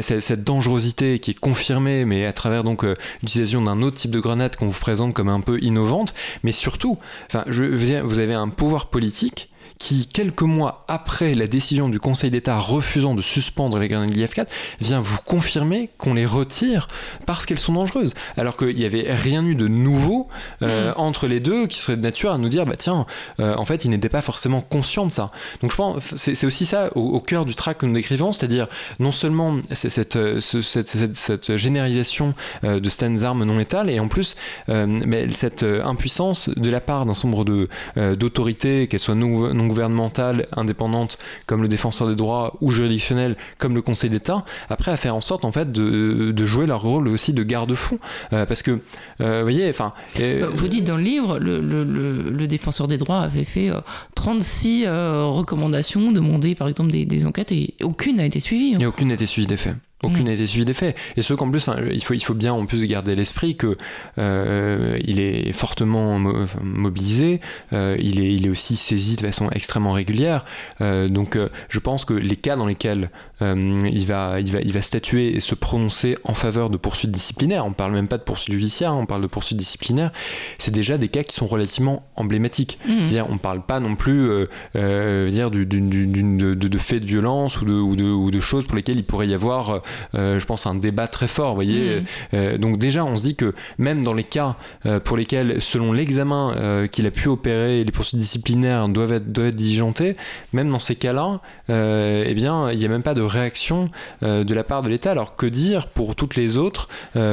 cette, 0.00 0.44
dangerosité 0.44 1.18
qui 1.18 1.32
est 1.32 1.38
confirmée, 1.38 2.04
mais 2.04 2.24
à 2.24 2.32
travers 2.32 2.62
donc 2.62 2.84
euh, 2.84 2.94
l'utilisation 3.22 3.62
d'un 3.62 3.82
autre 3.82 3.96
type 3.96 4.12
de 4.12 4.20
grenade 4.20 4.54
qu'on 4.54 4.68
vous 4.68 4.80
présente 4.80 5.12
comme 5.12 5.28
un 5.28 5.40
peu 5.40 5.58
innovante, 5.60 6.14
mais 6.44 6.52
surtout, 6.52 6.98
enfin, 7.26 7.44
je 7.48 7.64
vous 7.64 8.18
avez 8.20 8.34
un 8.34 8.48
pouvoir 8.48 8.90
politique 8.90 9.48
qui, 9.80 10.06
quelques 10.06 10.42
mois 10.42 10.84
après 10.88 11.34
la 11.34 11.46
décision 11.46 11.88
du 11.88 11.98
Conseil 11.98 12.30
d'État 12.30 12.58
refusant 12.58 13.14
de 13.14 13.22
suspendre 13.22 13.78
les 13.78 13.88
grenades 13.88 14.14
IF-4, 14.14 14.46
vient 14.80 15.00
vous 15.00 15.16
confirmer 15.24 15.88
qu'on 15.96 16.12
les 16.12 16.26
retire 16.26 16.86
parce 17.24 17.46
qu'elles 17.46 17.58
sont 17.58 17.72
dangereuses. 17.72 18.14
Alors 18.36 18.58
qu'il 18.58 18.76
n'y 18.76 18.84
avait 18.84 19.12
rien 19.12 19.44
eu 19.44 19.54
de 19.54 19.68
nouveau 19.68 20.28
euh, 20.62 20.90
mm. 20.90 20.94
entre 20.98 21.26
les 21.26 21.40
deux 21.40 21.66
qui 21.66 21.78
serait 21.78 21.96
de 21.96 22.02
nature 22.02 22.30
à 22.30 22.38
nous 22.38 22.50
dire, 22.50 22.66
bah 22.66 22.76
tiens, 22.76 23.06
euh, 23.40 23.54
en 23.56 23.64
fait, 23.64 23.86
ils 23.86 23.88
n'étaient 23.88 24.10
pas 24.10 24.20
forcément 24.20 24.60
conscients 24.60 25.06
de 25.06 25.10
ça. 25.10 25.30
Donc 25.62 25.70
je 25.70 25.76
pense, 25.76 26.14
c'est 26.14 26.44
aussi 26.44 26.66
ça 26.66 26.94
au, 26.94 27.18
cœur 27.20 27.46
du 27.46 27.54
track 27.54 27.78
que 27.78 27.86
nous 27.86 27.94
décrivons, 27.94 28.32
c'est-à-dire 28.32 28.68
non 28.98 29.12
seulement 29.12 29.56
cette, 29.72 30.16
euh, 30.16 30.40
cette, 30.40 30.88
cette, 30.88 31.16
cette, 31.16 31.56
généralisation 31.56 32.34
de 32.62 32.88
certaines 32.88 33.24
armes 33.24 33.44
non 33.44 33.56
létales, 33.56 33.88
et 33.88 33.98
en 33.98 34.08
plus, 34.08 34.36
mais 34.68 35.26
cette 35.32 35.62
impuissance 35.62 36.50
de 36.50 36.70
la 36.70 36.80
part 36.80 37.06
d'un 37.06 37.12
nombre 37.24 37.44
d'autorités, 38.14 38.86
qu'elles 38.86 39.00
soient 39.00 39.14
non, 39.14 39.69
non 39.70 39.74
gouvernementale 39.74 40.46
indépendante 40.56 41.18
comme 41.46 41.62
le 41.62 41.68
défenseur 41.68 42.08
des 42.08 42.16
droits 42.16 42.56
ou 42.60 42.70
juridictionnelle 42.70 43.36
comme 43.58 43.74
le 43.74 43.82
Conseil 43.82 44.10
d'État, 44.10 44.44
après 44.68 44.90
à 44.90 44.96
faire 44.96 45.14
en 45.14 45.20
sorte 45.20 45.44
en 45.44 45.52
fait 45.52 45.70
de, 45.70 46.32
de 46.32 46.46
jouer 46.46 46.66
leur 46.66 46.82
rôle 46.82 47.08
aussi 47.08 47.32
de 47.32 47.42
garde-fou. 47.42 47.98
Euh, 48.32 48.46
parce 48.46 48.62
que, 48.62 48.80
euh, 49.20 49.38
vous 49.38 49.42
voyez, 49.42 49.68
enfin... 49.68 49.92
Euh, 50.18 50.50
vous 50.52 50.68
dites 50.68 50.84
dans 50.84 50.96
le 50.96 51.02
livre, 51.02 51.38
le, 51.38 51.60
le, 51.60 51.84
le, 51.84 52.46
défenseur 52.46 52.88
des 52.88 52.98
droits 52.98 53.20
avait 53.20 53.44
fait 53.44 53.70
36 54.14 54.86
recommandations, 54.86 56.12
demandées 56.12 56.54
par 56.54 56.68
exemple 56.68 56.90
des, 56.90 57.04
des, 57.04 57.26
enquêtes 57.26 57.52
et 57.52 57.74
aucune 57.82 58.16
n'a 58.16 58.26
été 58.26 58.40
suivie. 58.40 58.74
Hein. 58.74 58.78
Et 58.80 58.86
aucune 58.86 59.08
n'a 59.08 59.14
été 59.14 59.26
suivie 59.26 59.46
des 59.46 59.56
faits. 59.56 59.76
Aucune 60.02 60.24
n'a 60.24 60.32
été 60.32 60.46
suivie 60.46 60.64
des 60.64 60.72
faits. 60.72 60.96
Et 61.16 61.22
ce 61.22 61.34
qu'en 61.34 61.50
plus, 61.50 61.68
il 61.92 62.02
faut, 62.02 62.14
il 62.14 62.24
faut 62.24 62.34
bien 62.34 62.54
en 62.54 62.64
plus 62.64 62.86
garder 62.86 63.14
l'esprit 63.14 63.56
que 63.56 63.76
euh, 64.18 64.98
il 65.04 65.20
est 65.20 65.52
fortement 65.52 66.18
mobilisé, 66.62 67.40
euh, 67.74 67.96
il, 68.00 68.20
est, 68.20 68.34
il 68.34 68.46
est 68.46 68.48
aussi 68.48 68.76
saisi 68.76 69.16
de 69.16 69.20
façon 69.20 69.50
extrêmement 69.50 69.92
régulière. 69.92 70.46
Euh, 70.80 71.08
donc 71.08 71.36
je 71.68 71.78
pense 71.78 72.06
que 72.06 72.14
les 72.14 72.36
cas 72.36 72.56
dans 72.56 72.66
lesquels 72.66 73.10
il, 73.42 74.06
va, 74.06 74.40
il, 74.40 74.52
va, 74.52 74.60
il 74.60 74.72
va 74.72 74.82
statuer 74.82 75.36
et 75.36 75.40
se 75.40 75.54
prononcer 75.54 76.16
en 76.24 76.34
faveur 76.34 76.68
de 76.68 76.76
poursuites 76.76 77.10
disciplinaires, 77.10 77.64
on 77.64 77.72
parle 77.72 77.92
même 77.92 78.08
pas 78.08 78.18
de 78.18 78.22
poursuites 78.22 78.52
judiciaires, 78.52 78.94
on 78.94 79.06
parle 79.06 79.22
de 79.22 79.26
poursuites 79.26 79.56
disciplinaires, 79.56 80.12
c'est 80.58 80.72
déjà 80.72 80.98
des 80.98 81.08
cas 81.08 81.22
qui 81.22 81.34
sont 81.34 81.46
relativement 81.46 82.06
emblématiques. 82.16 82.78
Mmh. 82.86 83.06
Dire, 83.06 83.26
on 83.30 83.38
parle 83.38 83.64
pas 83.64 83.80
non 83.80 83.96
plus 83.96 84.46
dire, 84.74 85.50
du, 85.50 85.64
de, 85.64 86.54
de, 86.54 86.78
faits 86.78 87.00
de 87.00 87.06
violence 87.06 87.60
ou 87.62 87.64
de, 87.64 87.72
ou 87.72 87.96
de, 87.96 88.04
ou 88.04 88.30
de 88.30 88.40
choses 88.40 88.66
pour 88.66 88.76
lesquelles 88.76 88.98
il 88.98 89.04
pourrait 89.04 89.28
y 89.28 89.34
avoir 89.34 89.82
je 90.14 90.44
pense, 90.44 90.66
un 90.66 90.74
débat 90.74 91.08
très 91.08 91.28
fort. 91.28 91.50
Vous 91.50 91.54
voyez, 91.56 92.00
mm. 92.00 92.04
euh, 92.34 92.58
donc 92.58 92.78
déjà, 92.78 93.04
on 93.04 93.16
se 93.16 93.22
dit 93.22 93.34
que 93.36 93.54
même 93.78 94.02
dans 94.02 94.14
les 94.14 94.24
cas 94.24 94.56
euh, 94.86 95.00
pour 95.00 95.16
lesquels, 95.16 95.60
selon 95.60 95.92
l'examen 95.92 96.54
qu'il 96.90 97.06
a 97.06 97.10
pu 97.10 97.28
opérer, 97.28 97.84
les 97.84 97.92
poursuites 97.92 98.18
disciplinaires 98.18 98.88
doivent 98.88 99.12
être, 99.12 99.32
doivent 99.32 99.48
être 99.48 99.56
diligentées, 99.56 100.16
même 100.52 100.70
dans 100.70 100.78
ces 100.78 100.94
cas-là, 100.96 101.40
eh 101.68 102.34
bien, 102.34 102.70
il 102.70 102.78
n'y 102.78 102.84
a 102.84 102.88
même 102.88 103.02
pas 103.02 103.14
de 103.14 103.22
réaction 103.22 103.90
de 104.22 104.54
la 104.54 104.64
part 104.64 104.82
de 104.82 104.88
l'État. 104.88 105.10
Alors 105.10 105.36
que 105.36 105.46
dire 105.46 105.88
pour 105.88 106.14
toutes 106.14 106.36
les 106.36 106.56
autres, 106.56 106.88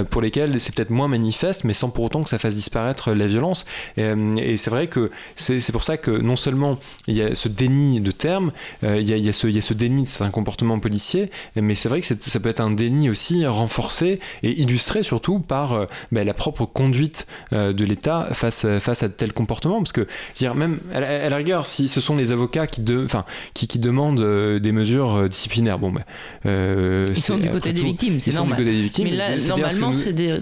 pour 0.09 0.21
lesquelles 0.21 0.59
c'est 0.59 0.73
peut-être 0.75 0.89
moins 0.89 1.07
manifeste, 1.07 1.63
mais 1.63 1.73
sans 1.73 1.89
pour 1.89 2.03
autant 2.05 2.23
que 2.23 2.29
ça 2.29 2.37
fasse 2.37 2.55
disparaître 2.55 3.11
la 3.13 3.27
violence. 3.27 3.65
Et, 3.97 4.57
c'est 4.57 4.69
vrai 4.69 4.87
que 4.87 5.11
c'est 5.35 5.71
pour 5.71 5.83
ça 5.83 5.97
que 5.97 6.11
non 6.11 6.35
seulement 6.35 6.79
il 7.07 7.15
y 7.15 7.21
a 7.21 7.35
ce 7.35 7.47
déni 7.47 8.01
de 8.01 8.11
termes, 8.11 8.51
il, 8.83 9.03
y 9.03 9.13
a, 9.13 9.17
il, 9.17 9.25
y 9.25 9.29
a 9.29 9.33
ce, 9.33 9.47
il 9.47 9.55
y 9.55 9.59
a 9.59 9.61
ce 9.61 9.73
déni 9.73 10.03
de 10.03 10.07
certains 10.07 10.31
comportements 10.31 10.79
policiers, 10.79 11.31
mais 11.55 11.75
c'est 11.75 11.89
vrai 11.89 12.01
que 12.01 12.07
ça 12.07 12.39
peut 12.39 12.46
être 12.49 12.59
un 12.59 12.69
déni 12.69 13.09
aussi 13.09 13.45
renforcé 13.45 14.19
et 14.43 14.61
illustré 14.61 15.03
surtout 15.03 15.39
par 15.39 15.73
euh, 15.73 15.85
bah, 16.11 16.23
la 16.23 16.33
propre 16.33 16.65
conduite 16.65 17.27
euh, 17.53 17.73
de 17.73 17.85
l'État 17.85 18.29
face, 18.33 18.65
face 18.79 19.03
à 19.03 19.07
de 19.07 19.13
tels 19.13 19.33
comportements. 19.33 19.79
Parce 19.79 19.91
que, 19.91 20.07
dire, 20.35 20.55
même 20.55 20.79
à 20.93 21.29
la, 21.29 21.35
rigueur, 21.35 21.65
si 21.65 21.87
ce 21.87 22.01
sont 22.01 22.15
les 22.15 22.31
avocats 22.31 22.67
qui, 22.67 22.81
de, 22.81 23.07
qui, 23.53 23.67
qui 23.67 23.79
demandent 23.79 24.21
euh, 24.21 24.59
des 24.59 24.71
mesures 24.71 25.27
disciplinaire, 25.29 25.79
bon, 25.79 25.91
bah, 25.91 26.01
ils 26.45 27.21
sont 27.21 27.37
du 27.37 27.49
côté 27.49 27.73
des 27.73 27.83
victimes, 27.83 28.19
c'est 28.19 28.33
normal. 28.33 28.63
des 28.63 28.81
victimes. 28.81 29.05
Mais 29.09 29.15
là, 29.15 29.37
normalement, 29.37 29.93
c'est 29.93 30.13
des. 30.13 30.39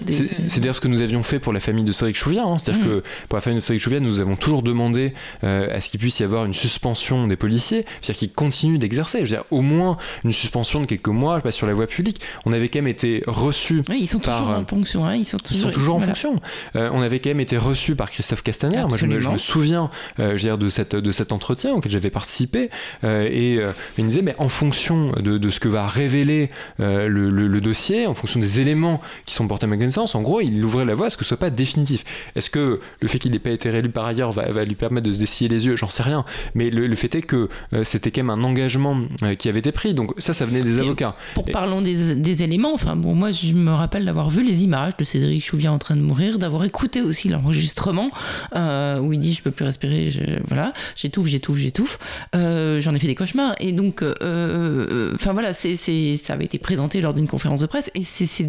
C'est 0.48 0.60
d'ailleurs 0.60 0.76
ce 0.76 0.80
que 0.80 0.88
nous 0.88 1.02
avions 1.02 1.22
fait 1.22 1.38
pour 1.38 1.52
la 1.52 1.60
famille 1.60 1.84
de 1.84 1.92
Cédric 1.92 2.16
Chouviat. 2.16 2.44
Hein. 2.44 2.58
C'est-à-dire 2.58 2.86
mmh. 2.86 2.88
que 2.88 3.02
pour 3.28 3.36
la 3.36 3.40
famille 3.40 3.58
de 3.58 3.62
Cédric 3.62 3.82
Chouviat, 3.82 4.00
nous 4.00 4.20
avons 4.20 4.36
toujours 4.36 4.62
demandé 4.62 5.14
à 5.42 5.80
ce 5.80 5.90
qu'il 5.90 6.00
puisse 6.00 6.20
y 6.20 6.24
avoir 6.24 6.44
une 6.44 6.54
suspension 6.54 7.26
des 7.26 7.36
policiers, 7.36 7.84
c'est-à-dire 8.00 8.18
qu'ils 8.18 8.32
continuent 8.32 8.78
d'exercer. 8.78 9.18
Je 9.18 9.24
veux 9.24 9.36
dire, 9.36 9.44
au 9.50 9.60
moins 9.60 9.96
une 10.24 10.32
suspension 10.32 10.80
de 10.80 10.86
quelques 10.86 11.08
mois, 11.08 11.40
pas 11.40 11.52
sur 11.52 11.66
la 11.66 11.74
voie 11.74 11.86
publique 11.86 11.95
public. 11.96 12.20
On 12.44 12.52
avait 12.52 12.68
quand 12.68 12.78
même 12.78 12.88
été 12.88 13.22
reçus. 13.26 13.82
Oui, 13.88 13.98
ils 14.00 14.06
sont 14.06 14.18
toujours 14.18 14.50
en 14.50 14.64
fonction. 14.64 15.06
Hein, 15.06 15.16
ils 15.16 15.24
sont 15.24 15.38
toujours, 15.38 15.70
toujours 15.70 15.96
en 15.96 16.00
fonction. 16.00 16.40
on 16.74 17.00
avait 17.02 17.18
quand 17.18 17.30
même 17.30 17.40
été 17.40 17.56
reçus 17.56 17.96
par 17.96 18.10
Christophe 18.10 18.42
Castaner. 18.42 18.84
Moi, 18.88 18.96
je 18.98 19.06
me, 19.06 19.38
souviens 19.38 19.90
je 20.18 20.36
dire, 20.36 20.58
de, 20.58 20.68
cette, 20.68 20.94
de 20.94 21.10
cet 21.10 21.32
entretien 21.32 21.72
auquel 21.74 21.92
j'avais 21.92 22.10
participé. 22.10 22.70
et 23.02 23.58
il 23.98 24.04
me 24.04 24.08
disait, 24.08 24.22
mais 24.22 24.34
en 24.38 24.48
fonction 24.48 25.12
de, 25.12 25.38
de 25.38 25.50
ce 25.50 25.60
que 25.60 25.68
va 25.68 25.86
révéler 25.86 26.48
le, 26.78 27.28
le, 27.28 27.60
dossier, 27.60 28.06
en 28.06 28.14
fonction 28.14 28.40
des 28.40 28.60
éléments 28.60 29.00
qui 29.24 29.34
sont 29.34 29.48
portés 29.48 29.64
à 29.64 29.68
ma 29.68 29.76
connaissance, 29.76 30.14
en 30.14 30.22
gros, 30.22 30.40
il 30.40 30.64
ouvrait 30.64 30.84
la 30.84 30.94
voie 30.94 31.06
à 31.06 31.10
ce 31.10 31.16
que 31.16 31.24
ce 31.24 31.28
soit 31.28 31.36
pas 31.38 31.50
définitif. 31.50 32.04
Est-ce 32.34 32.50
que 32.50 32.80
le 33.00 33.08
fait 33.08 33.18
qu'il 33.18 33.32
n'ait 33.32 33.38
pas 33.38 33.50
été 33.50 33.70
réélu 33.70 33.88
par 33.88 34.04
ailleurs 34.06 34.32
va, 34.32 34.50
va, 34.50 34.64
lui 34.64 34.74
permettre 34.74 35.06
de 35.06 35.12
se 35.12 35.20
dessiller 35.20 35.48
les 35.48 35.66
yeux? 35.66 35.76
J'en 35.76 35.88
sais 35.88 36.02
rien. 36.02 36.24
Mais 36.54 36.70
le, 36.70 36.94
fait 36.96 37.14
est 37.14 37.22
que 37.22 37.48
euh, 37.72 37.84
c'était 37.84 38.10
quand 38.10 38.22
même 38.22 38.30
un 38.30 38.44
engagement 38.44 38.96
euh, 39.22 39.34
qui 39.34 39.48
avait 39.48 39.58
été 39.58 39.72
pris. 39.72 39.94
Donc 39.94 40.12
ça, 40.18 40.32
ça 40.32 40.46
venait 40.46 40.62
des 40.62 40.78
avocats. 40.78 41.16
Pour 41.34 41.44
parlons 41.46 41.80
des, 41.94 42.42
éléments, 42.42 42.74
enfin 42.74 42.96
bon, 42.96 43.14
moi 43.14 43.30
je 43.30 43.52
me 43.52 43.72
rappelle 43.72 44.04
d'avoir 44.04 44.30
vu 44.30 44.42
les 44.42 44.64
images 44.64 44.96
de 44.96 45.04
Cédric 45.04 45.44
Chouviat 45.44 45.72
en 45.72 45.78
train 45.78 45.96
de 45.96 46.02
mourir, 46.02 46.38
d'avoir 46.38 46.64
écouté 46.64 47.00
aussi 47.00 47.28
l'enregistrement 47.28 48.10
euh, 48.54 48.98
où 48.98 49.12
il 49.12 49.20
dit 49.20 49.32
je 49.32 49.42
peux 49.42 49.50
plus 49.50 49.64
respirer, 49.64 50.10
voilà, 50.48 50.72
j'étouffe, 50.94 51.26
j'étouffe, 51.28 51.58
j'étouffe. 51.58 51.98
J'en 52.34 52.94
ai 52.94 52.98
fait 52.98 53.06
des 53.06 53.14
cauchemars. 53.14 53.54
Et 53.60 53.72
donc, 53.72 54.02
enfin 54.02 55.32
voilà, 55.32 55.52
ça 55.52 56.32
avait 56.32 56.44
été 56.44 56.58
présenté 56.58 57.00
lors 57.00 57.14
d'une 57.14 57.28
conférence 57.28 57.60
de 57.60 57.66
presse. 57.66 57.90
Et 57.94 58.02
c'est 58.02 58.44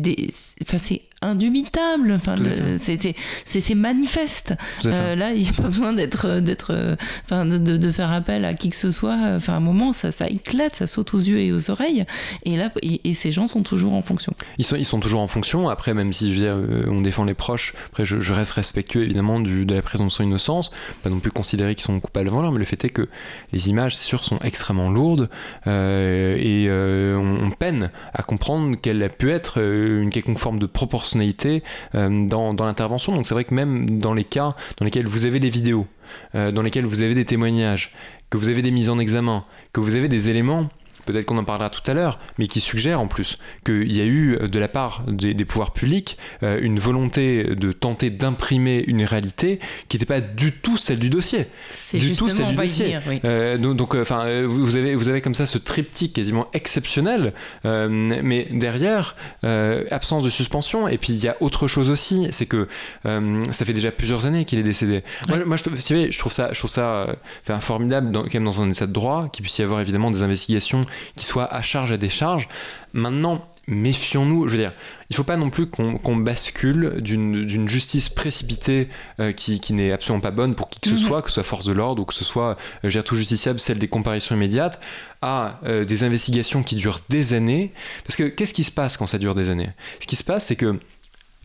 indubitable. 1.21 2.13
Enfin, 2.13 2.36
c'est 2.77 3.75
manifeste. 3.75 4.53
Euh, 4.86 5.15
là, 5.15 5.34
il 5.34 5.43
n'y 5.43 5.49
a 5.49 5.53
pas 5.53 5.63
besoin 5.63 5.93
d'être, 5.93 6.39
d'être, 6.39 6.97
enfin, 7.25 7.45
de, 7.45 7.58
de, 7.58 7.91
faire 7.91 8.12
appel 8.12 8.45
à 8.45 8.53
qui 8.53 8.69
que 8.69 8.75
ce 8.75 8.91
soit. 8.91 9.17
Enfin, 9.36 9.53
à 9.53 9.58
un 9.58 9.62
moment, 9.62 9.93
ça, 9.93 10.12
ça 10.12 10.27
éclate, 10.27 10.75
ça 10.75 10.88
saute 10.88 11.13
aux 11.13 11.19
yeux 11.19 11.39
et 11.39 11.51
aux 11.51 11.71
oreilles. 11.71 12.06
Et 12.43 12.56
là, 12.56 12.71
et, 12.82 13.13
ces 13.13 13.32
gens 13.32 13.47
sont 13.47 13.63
toujours 13.63 13.93
en 13.93 14.01
fonction. 14.01 14.34
Ils 14.58 14.65
sont, 14.65 14.75
ils 14.75 14.86
sont 14.86 14.99
toujours 14.99 15.21
en 15.21 15.27
fonction. 15.27 15.69
Après, 15.69 15.93
même 15.93 16.13
si 16.13 16.34
je 16.34 16.39
veux 16.39 16.45
dire, 16.45 16.56
euh, 16.56 16.86
on 16.89 17.01
défend 17.01 17.23
les 17.23 17.34
proches, 17.34 17.73
après, 17.88 18.06
je, 18.06 18.19
je 18.19 18.34
reste 18.34 18.51
respectueux 18.51 19.03
évidemment 19.03 19.39
du, 19.39 19.65
de 19.65 19.73
la 19.73 19.82
présomption 19.82 20.23
d'innocence. 20.23 20.71
Pas 21.03 21.10
non 21.10 21.19
plus 21.19 21.32
considérer 21.32 21.73
qu'ils 21.75 21.86
sont 21.86 21.99
coupables 21.99 22.27
avant 22.27 22.41
l'heure, 22.41 22.51
mais 22.51 22.60
le 22.60 22.65
fait 22.65 22.84
est 22.86 22.89
que 22.89 23.08
les 23.53 23.69
images, 23.69 23.95
c'est 23.95 24.06
sûr, 24.06 24.23
sont 24.23 24.39
extrêmement 24.43 24.89
lourdes 24.89 25.30
euh, 25.65 26.38
et 26.38 26.69
on, 27.17 27.47
on, 27.47 27.51
peine 27.51 27.89
à 28.13 28.21
comprendre 28.21 28.75
quelle 28.80 29.01
a 29.01 29.10
pu 29.10 29.32
être 29.32 29.60
une 29.60 30.12
quelconque 30.12 30.38
forme 30.38 30.60
de 30.60 30.67
proportion 30.67 31.07
euh, 31.15 32.28
dans, 32.28 32.54
dans 32.54 32.65
l'intervention. 32.65 33.15
Donc 33.15 33.26
c'est 33.26 33.34
vrai 33.34 33.46
que 33.46 33.54
même 33.54 34.00
dans 34.00 34.13
les 34.13 34.24
cas 34.24 34.56
dans 34.78 34.86
lesquels 34.86 35.08
vous 35.08 35.26
avez 35.26 35.39
des 35.39 35.50
vidéos, 35.50 35.88
euh, 36.36 36.52
dans 36.52 36.62
lesquels 36.62 36.86
vous 36.86 37.02
avez 37.02 37.13
des 37.13 37.26
témoignages, 37.26 37.93
que 38.30 38.38
vous 38.38 38.50
avez 38.50 38.62
des 38.62 38.72
mises 38.72 38.89
en 38.89 39.00
examen, 39.00 39.46
que 39.74 39.80
vous 39.80 39.96
avez 39.96 40.08
des 40.08 40.30
éléments 40.30 40.70
peut-être 41.08 41.26
qu'on 41.26 41.38
en 41.38 41.43
parlera 41.43 41.70
tout 41.70 41.89
à 41.89 41.93
l'heure, 41.93 42.20
mais 42.38 42.48
qui 42.48 42.60
suggère 42.60 43.02
en 43.02 43.08
plus 43.08 43.38
qu'il 43.65 43.91
y 43.91 44.02
a 44.02 44.04
eu 44.04 44.36
euh, 44.36 44.48
de 44.48 44.60
la 44.60 44.67
part 44.67 45.04
des, 45.08 45.34
pouvoirs 45.46 45.72
publics 45.72 46.17
euh, 46.43 46.60
une 46.62 46.80
volonté 46.80 47.56
de 47.56 47.72
tenter 47.72 48.10
d'imprimer 48.10 48.84
une 48.86 49.04
réalité 49.04 49.60
qui 49.88 49.96
n'était 49.98 50.06
pas 50.06 50.22
du 50.22 50.52
tout 50.52 50.78
celle 50.78 51.00
du 51.00 51.10
dossier. 51.10 51.48
C'est 51.70 51.98
du 51.98 52.13
tout 52.13 52.30
celle 52.30 52.50
du 52.50 52.56
dossier. 52.56 52.98
Euh, 53.26 53.58
donc, 53.58 53.96
enfin, 53.96 54.43
vous 54.46 54.76
avez 54.76 54.96
vous 54.96 55.10
avez 55.10 55.22
comme 55.22 55.36
ça 55.36 55.46
ce 55.46 55.58
triptyque 55.58 56.13
quasiment 56.13 56.48
exceptionnel, 56.54 57.34
mais 57.63 58.48
derrière 58.52 59.15
absence 59.43 60.24
de 60.24 60.30
suspension. 60.30 60.88
Et 60.88 60.98
puis 60.98 61.13
il 61.13 61.24
y 61.24 61.28
a 61.28 61.38
autre 61.39 61.67
chose 61.67 61.89
aussi, 61.89 62.28
c'est 62.32 62.46
que 62.46 62.67
ça 63.04 63.65
fait 63.65 63.74
déjà 63.74 63.91
plusieurs 63.91 64.26
années 64.26 64.46
qu'il 64.46 64.60
est 64.60 64.63
décédé. 64.63 65.04
Moi, 65.28 65.56
je, 65.56 65.63
je 66.12 66.20
trouve 66.20 66.34
ça, 66.34 66.50
je 66.52 66.60
trouve 66.60 66.72
ça 66.72 67.08
formidable 67.62 68.12
dans, 68.12 68.24
quand 68.24 68.34
même 68.36 68.46
dans 68.46 68.62
un 68.62 68.70
état 68.70 68.88
de 68.88 68.91
droit 68.91 69.30
qu'il 69.32 69.43
puisse 69.43 69.58
y 69.60 69.63
avoir 69.63 69.80
évidemment 69.80 70.12
des 70.12 70.24
investigations 70.24 70.82
qui 71.16 71.26
soit 71.26 71.52
à 71.54 71.62
charge 71.62 71.92
à 71.92 71.98
décharge. 71.98 72.48
Maintenant, 72.94 73.48
méfions-nous, 73.68 74.48
je 74.48 74.54
veux 74.54 74.62
dire, 74.62 74.72
il 75.10 75.14
ne 75.14 75.16
faut 75.18 75.24
pas 75.24 75.36
non 75.36 75.50
plus 75.50 75.68
qu'on 75.68 76.16
bascule 76.16 77.02
d'une 77.02 77.68
justice 77.68 78.08
précipitée 78.10 78.88
euh, 79.20 79.34
qui, 79.34 79.74
n'est 79.74 79.92
absolument 79.92 80.22
pas 80.22 80.32
bonne 80.32 80.56
pour 80.56 80.70
qui 80.70 80.80
que 80.80 80.90
ce 80.90 80.94
mhm. 80.94 81.00
soit, 81.00 81.22
que 81.22 81.28
ce 81.28 81.36
soit 81.36 81.44
force 81.44 81.66
de 81.66 81.74
l'ordre 81.74 82.02
ou 82.02 82.06
que 82.06 82.14
ce 82.14 82.24
soit, 82.24 82.58
euh, 82.86 82.90
gère 82.90 83.04
tout 83.04 83.16
justiciable, 83.16 83.60
celle 83.60 83.78
des 83.78 83.90
comparaisons 83.90 84.36
immédiates, 84.36 84.80
à 85.22 85.60
euh, 85.66 85.84
des 85.84 86.04
investigations 86.04 86.64
qui 86.64 86.76
durent 86.76 87.00
des 87.10 87.34
années. 87.34 87.74
Parce 88.06 88.16
que 88.16 88.24
qu'est-ce 88.24 88.54
qui 88.54 88.64
se 88.64 88.72
passe 88.72 88.96
quand 88.96 89.06
ça 89.06 89.18
dure 89.18 89.36
des 89.36 89.50
années? 89.50 89.70
Ce 90.00 90.08
qui 90.08 90.16
se 90.16 90.24
passe, 90.24 90.46
c'est 90.46 90.56
que 90.56 90.80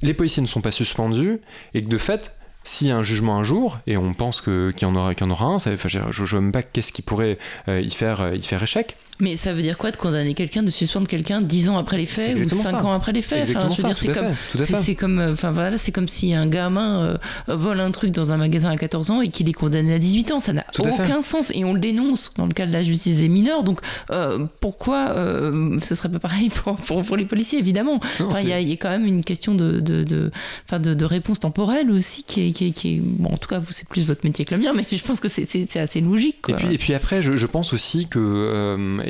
les 0.02 0.14
policiers 0.14 0.42
ne 0.42 0.48
sont 0.48 0.60
pas 0.60 0.72
suspendus 0.72 1.40
et 1.74 1.82
que 1.82 1.88
de 1.88 1.98
fait, 1.98 2.34
s'il 2.62 2.86
y 2.86 2.90
a 2.92 2.96
un 2.96 3.02
jugement 3.02 3.36
un 3.36 3.44
jour, 3.44 3.78
et 3.88 3.96
on 3.96 4.14
pense 4.14 4.40
qu'il 4.40 4.72
y, 4.80 4.84
en 4.84 4.94
aura, 4.94 5.12
y 5.12 5.22
en 5.22 5.30
aura 5.30 5.46
un, 5.46 5.58
ça, 5.58 5.70
je 5.76 5.98
ne 5.98 6.26
vois 6.26 6.40
même 6.40 6.52
pas 6.52 6.62
qu'est-ce 6.62 6.92
qui 6.92 7.02
pourrait 7.02 7.38
y, 7.66 7.90
faire, 7.90 8.34
y 8.34 8.42
faire 8.42 8.62
échec. 8.62 8.96
Mais 9.22 9.36
ça 9.36 9.52
veut 9.52 9.62
dire 9.62 9.78
quoi 9.78 9.92
de 9.92 9.96
condamner 9.96 10.34
quelqu'un, 10.34 10.64
de 10.64 10.70
suspendre 10.70 11.06
quelqu'un 11.06 11.40
dix 11.40 11.68
ans 11.68 11.78
après 11.78 11.96
les 11.96 12.06
faits 12.06 12.36
ou 12.36 12.48
cinq 12.48 12.84
ans 12.84 12.92
après 12.92 13.12
les 13.12 13.22
faits? 13.22 13.48
Enfin, 13.48 13.68
je 13.68 13.80
veux 13.80 13.88
dire, 13.88 13.96
c'est 13.96 14.12
comme, 14.12 14.34
c'est 14.82 14.94
comme, 14.96 15.18
euh, 15.20 15.32
enfin 15.32 15.52
voilà, 15.52 15.78
c'est 15.78 15.92
comme 15.92 16.08
si 16.08 16.34
un 16.34 16.48
gamin 16.48 17.18
euh, 17.48 17.56
vole 17.56 17.78
un 17.78 17.92
truc 17.92 18.10
dans 18.10 18.32
un 18.32 18.36
magasin 18.36 18.70
à 18.70 18.76
14 18.76 19.12
ans 19.12 19.20
et 19.20 19.28
qu'il 19.28 19.48
est 19.48 19.52
condamné 19.52 19.94
à 19.94 20.00
18 20.00 20.32
ans. 20.32 20.40
Ça 20.40 20.52
n'a 20.52 20.64
aucun 20.76 21.22
sens 21.22 21.52
et 21.54 21.64
on 21.64 21.72
le 21.72 21.78
dénonce 21.78 22.32
dans 22.36 22.46
le 22.46 22.52
cas 22.52 22.66
de 22.66 22.72
la 22.72 22.82
justice 22.82 23.20
des 23.20 23.28
mineurs. 23.28 23.62
Donc 23.62 23.78
euh, 24.10 24.44
pourquoi 24.58 25.14
ce 25.14 25.94
serait 25.94 26.10
pas 26.10 26.18
pareil 26.18 26.48
pour, 26.64 26.76
pour, 27.04 27.16
les 27.16 27.24
policiers 27.24 27.60
évidemment 27.60 28.00
Il 28.18 28.48
y, 28.48 28.52
a 28.52 28.76
quand 28.76 28.90
même 28.90 29.06
une 29.06 29.22
question 29.22 29.54
de, 29.54 29.78
de, 29.78 30.02
de, 30.02 30.32
de, 30.72 30.94
de 30.94 31.04
réponse 31.04 31.38
temporelle 31.38 31.92
aussi 31.92 32.24
qui 32.24 32.48
est, 32.48 32.50
qui 32.50 32.72
qui 32.72 33.00
bon, 33.00 33.30
en 33.30 33.36
tout 33.36 33.48
cas, 33.48 33.62
c'est 33.70 33.86
plus 33.86 34.04
votre 34.04 34.24
métier 34.24 34.44
que 34.44 34.54
le 34.54 34.60
mien, 34.60 34.72
mais 34.74 34.84
je 34.92 35.02
pense 35.04 35.20
que 35.20 35.28
c'est 35.28 35.76
assez 35.76 36.00
logique. 36.00 36.38
Et 36.48 36.54
puis, 36.54 36.74
et 36.74 36.78
puis 36.78 36.94
après, 36.94 37.22
je, 37.22 37.36
je 37.36 37.46
pense 37.46 37.72
aussi 37.72 38.08
que 38.08 38.18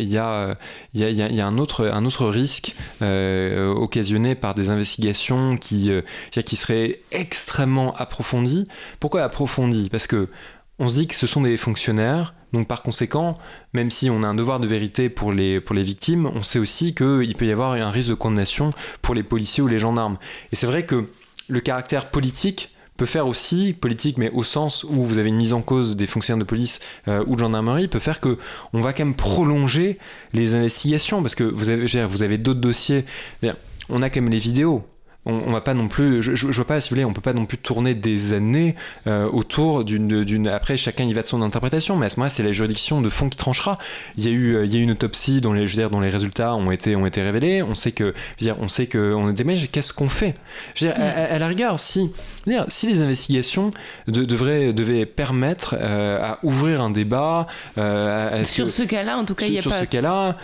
il 0.03 0.11
y 0.11 0.19
a, 0.19 0.57
y 0.95 1.05
a, 1.05 1.11
y 1.11 1.41
a 1.41 1.47
un, 1.47 1.59
autre, 1.59 1.87
un 1.87 2.05
autre 2.05 2.27
risque 2.27 2.75
euh, 3.01 3.73
occasionné 3.73 4.35
par 4.35 4.55
des 4.55 4.71
investigations 4.71 5.57
qui, 5.57 5.91
euh, 5.91 6.03
qui 6.45 6.57
seraient 6.57 7.01
extrêmement 7.11 7.95
approfondies. 7.97 8.69
Pourquoi 9.01 9.23
approfondies? 9.23 9.89
Parce 9.89 10.07
que 10.07 10.29
on 10.79 10.89
se 10.89 10.97
dit 10.97 11.07
que 11.07 11.15
ce 11.15 11.27
sont 11.27 11.43
des 11.43 11.57
fonctionnaires, 11.57 12.35
donc 12.53 12.67
par 12.67 12.83
conséquent, 12.83 13.33
même 13.73 13.91
si 13.91 14.11
on 14.11 14.23
a 14.23 14.27
un 14.27 14.35
devoir 14.35 14.59
de 14.59 14.67
vérité 14.67 15.09
pour 15.09 15.33
les, 15.33 15.61
pour 15.61 15.75
les 15.75 15.83
victimes, 15.83 16.27
on 16.27 16.43
sait 16.43 16.59
aussi 16.59 16.95
qu'il 16.95 17.35
peut 17.37 17.47
y 17.47 17.53
avoir 17.53 17.73
un 17.73 17.91
risque 17.91 18.09
de 18.11 18.15
condamnation 18.15 18.71
pour 19.01 19.15
les 19.15 19.23
policiers 19.23 19.63
ou 19.63 19.69
les 19.69 19.79
gendarmes. 19.79 20.19
Et 20.51 20.57
c'est 20.57 20.67
vrai 20.67 20.85
que 20.85 21.09
le 21.49 21.61
caractère 21.61 22.11
politique 22.11 22.71
peut 23.03 23.07
faire 23.07 23.27
aussi 23.27 23.73
politique, 23.73 24.17
mais 24.17 24.31
au 24.31 24.45
sens 24.45 24.85
où 24.85 25.03
vous 25.03 25.19
avez 25.19 25.29
une 25.29 25.37
mise 25.37 25.53
en 25.53 25.61
cause 25.61 25.97
des 25.97 26.07
fonctionnaires 26.07 26.39
de 26.39 26.49
police 26.49 26.79
euh, 27.09 27.25
ou 27.27 27.35
de 27.35 27.41
gendarmerie, 27.41 27.89
peut 27.89 27.99
faire 27.99 28.21
que 28.21 28.39
on 28.73 28.81
va 28.81 28.93
quand 28.93 29.05
même 29.05 29.17
prolonger 29.17 29.99
les 30.35 30.55
investigations 30.55 31.21
parce 31.21 31.35
que 31.35 31.43
vous 31.43 31.69
avez, 31.69 32.07
vous 32.07 32.23
avez 32.23 32.39
d'autres 32.39 32.61
dossiers. 32.61 33.05
On 33.89 34.03
a 34.03 34.09
quand 34.09 34.21
même 34.21 34.31
les 34.31 34.39
vidéos 34.39 34.85
on, 35.25 35.35
on, 35.47 35.53
va 35.53 35.61
pas 35.61 35.75
non 35.75 35.87
plus, 35.87 36.21
je, 36.21 36.35
je, 36.35 36.47
vois 36.49 36.67
pas 36.67 36.81
si 36.81 36.89
vous 36.89 36.95
voulez, 36.95 37.05
on 37.05 37.13
peut 37.13 37.21
pas 37.21 37.33
non 37.33 37.47
plus 37.47 37.59
tourner 37.59 37.95
des 37.95 38.33
années 38.33 38.75
euh, 39.07 39.29
autour 39.29 39.85
d'une. 39.85 40.49
Après, 40.49 40.77
chacun 40.77 41.05
y 41.05 41.13
va 41.13 41.23
de 41.23 41.27
son 41.29 41.43
interprétation, 41.43 41.97
mais 41.97 42.07
à 42.07 42.09
ce 42.09 42.17
moment-là, 42.17 42.31
c'est 42.31 42.43
la 42.43 42.51
juridiction 42.51 43.01
de 43.01 43.09
fond 43.09 43.29
qui 43.29 43.37
tranchera. 43.37 43.79
Il 44.17 44.25
y 44.25 44.29
a 44.29 44.33
eu, 44.33 44.57
euh, 44.57 44.65
il 44.65 44.75
y 44.75 44.77
a 44.77 44.81
une 44.81 44.91
autopsie 44.91 45.41
dont 45.41 45.53
les, 45.53 45.69
je 45.69 45.77
veux 45.77 45.83
dire, 45.83 45.91
dont 45.91 46.01
les 46.01 46.11
résultats 46.11 46.57
ont 46.57 46.73
été, 46.73 46.97
ont 46.97 47.07
été 47.07 47.23
révélés. 47.23 47.63
On 47.63 47.77
sait 47.77 47.93
que, 47.93 48.15
je 48.39 48.45
veux 48.45 48.53
dire, 48.53 48.57
on 48.61 48.67
sait 48.67 48.87
que 48.87 49.15
on 49.15 49.31
est 49.31 49.33
des 49.33 49.45
mais 49.45 49.57
qu'est-ce 49.57 49.93
qu'on 49.93 50.09
fait? 50.09 50.35
Je 50.75 50.87
veux 50.87 50.93
dire, 50.93 51.01
à, 51.01 51.39
la 51.39 51.47
rigueur, 51.47 51.79
si, 51.79 52.13
dire, 52.47 52.65
si 52.69 52.89
les 52.89 53.03
investigations 53.03 53.71
de, 54.09 54.25
devraient, 54.25 54.73
devaient 54.73 55.07
permettre 55.07 55.77
euh, 55.79 56.21
à 56.21 56.39
ouvrir 56.43 56.81
un 56.81 56.91
débat 56.91 57.47
euh, 57.79 58.45
sur 58.45 58.71
ce 58.71 58.83
cas-là, 58.83 59.19
en 59.19 59.25
tout 59.25 59.37
cas, 59.37 59.47
il 59.47 59.55
y 59.55 59.59
a 59.59 59.63
sur 59.63 59.71
pas. 59.71 59.77
Sur 59.79 59.87
ce 59.87 59.91
cas-là, 59.91 60.37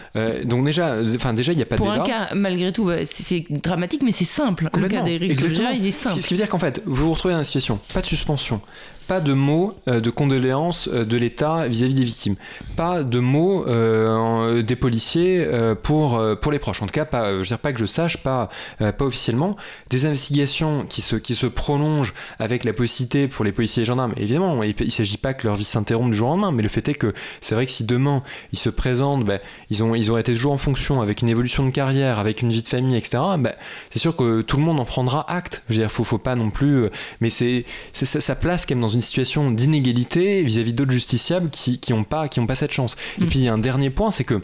donc 0.45 0.65
déjà, 0.65 0.97
enfin 1.17 1.35
déjà, 1.35 1.53
il 1.53 1.57
n'y 1.57 1.63
a 1.63 1.67
pas 1.67 1.77
de 1.77 1.83
débat. 1.83 1.95
Pour 1.95 2.03
un 2.03 2.07
cas, 2.07 2.35
malgré 2.35 2.71
tout, 2.71 2.85
bah, 2.85 3.05
c'est 3.05 3.45
dramatique, 3.51 4.03
mais 4.05 4.13
c'est 4.13 4.25
simple. 4.25 4.68
Le 4.77 4.89
cas 4.89 5.73
il 5.73 5.87
est 5.87 5.91
simple. 5.91 6.21
Ce 6.21 6.27
qui 6.27 6.35
veut 6.35 6.39
dire 6.39 6.49
qu'en 6.49 6.59
fait, 6.59 6.83
vous 6.85 7.07
vous 7.07 7.13
retrouvez 7.13 7.35
dans 7.35 7.39
une 7.39 7.45
situation, 7.45 7.81
pas 7.95 8.01
de 8.01 8.07
suspension, 8.07 8.61
pas 9.09 9.21
de 9.21 9.33
mots 9.33 9.75
euh, 9.89 10.01
de 10.01 10.11
condoléances 10.11 10.89
euh, 10.93 11.05
de 11.05 11.17
l'État 11.17 11.67
vis-à-vis 11.67 11.95
des 11.95 12.05
victimes, 12.05 12.37
pas 12.77 13.03
de 13.03 13.19
mots 13.19 13.67
euh, 13.67 14.63
des 14.63 14.77
policiers 14.77 15.47
pour, 15.83 16.23
pour 16.41 16.53
les 16.53 16.59
proches. 16.59 16.83
En 16.83 16.87
tout 16.87 16.93
cas, 16.93 17.07
pas, 17.07 17.33
je 17.33 17.39
veux 17.39 17.45
dire 17.45 17.59
pas 17.59 17.73
que 17.73 17.79
je 17.79 17.87
sache, 17.87 18.19
pas, 18.19 18.51
pas 18.79 19.05
officiellement. 19.05 19.57
Des 19.91 20.07
investigations 20.07 20.85
qui 20.87 21.01
se, 21.01 21.17
qui 21.17 21.35
se 21.35 21.47
prolongent 21.47 22.13
avec 22.39 22.65
la 22.65 22.73
possibilité 22.73 23.29
pour 23.29 23.45
les 23.45 23.53
policiers 23.53 23.83
et 23.83 23.87
gendarmes. 23.87 24.13
évidemment, 24.17 24.63
il 24.63 24.75
ne 24.79 24.91
s'agit 24.91 25.17
pas 25.17 25.33
que 25.33 25.47
leur 25.47 25.57
vie 25.57 25.65
s'interrompe 25.65 26.11
du 26.11 26.17
jour 26.17 26.29
au 26.29 26.33
lendemain, 26.33 26.53
mais 26.53 26.63
le 26.63 26.69
fait 26.69 26.87
est 26.89 26.95
que 26.95 27.15
c'est 27.41 27.55
vrai 27.55 27.65
que 27.65 27.73
si 27.73 27.85
demain 27.85 28.23
ils 28.53 28.59
se 28.59 28.69
présentent, 28.69 29.25
ben, 29.25 29.41
ils, 29.71 29.83
ont, 29.83 29.95
ils 29.95 30.11
auraient 30.11 30.21
été 30.21 30.35
toujours 30.35 30.53
en 30.53 30.59
fonction 30.59 31.01
avec 31.01 31.23
une 31.23 31.29
évolution 31.29 31.65
de 31.65 31.71
carrière, 31.71 32.19
avec 32.19 32.43
une 32.43 32.51
vie 32.51 32.63
de 32.63 32.69
famille, 32.69 32.97
etc. 32.97 33.23
Ben, 33.39 33.55
c'est 33.91 33.99
sûr 33.99 34.15
que 34.15 34.43
tout 34.43 34.59
le 34.59 34.63
monde 34.63 34.79
en 34.79 34.85
prendra 34.85 35.31
acte. 35.33 35.63
Je 35.69 35.75
veux 35.75 35.81
dire, 35.81 35.91
faut, 35.91 36.05
faut 36.05 36.19
pas 36.19 36.35
non 36.35 36.51
plus. 36.51 36.89
Mais 37.21 37.31
c'est, 37.31 37.65
ça, 37.93 38.21
ça 38.21 38.35
place 38.37 38.67
quand 38.67 38.75
même 38.75 38.83
dans 38.83 38.89
une 38.89 38.98
une 38.99 39.03
situation 39.03 39.51
d'inégalité 39.51 40.43
vis-à-vis 40.43 40.73
d'autres 40.73 40.93
justiciables 40.93 41.51
qui 41.51 41.81
n'ont 41.91 42.05
pas, 42.05 42.29
qui 42.29 42.41
pas 42.41 42.55
cette 42.55 42.73
chance. 42.73 42.97
Et 43.21 43.25
mm. 43.25 43.29
puis 43.29 43.49
un 43.49 43.59
dernier 43.59 43.91
point, 43.91 44.11
c'est 44.11 44.25
que 44.25 44.43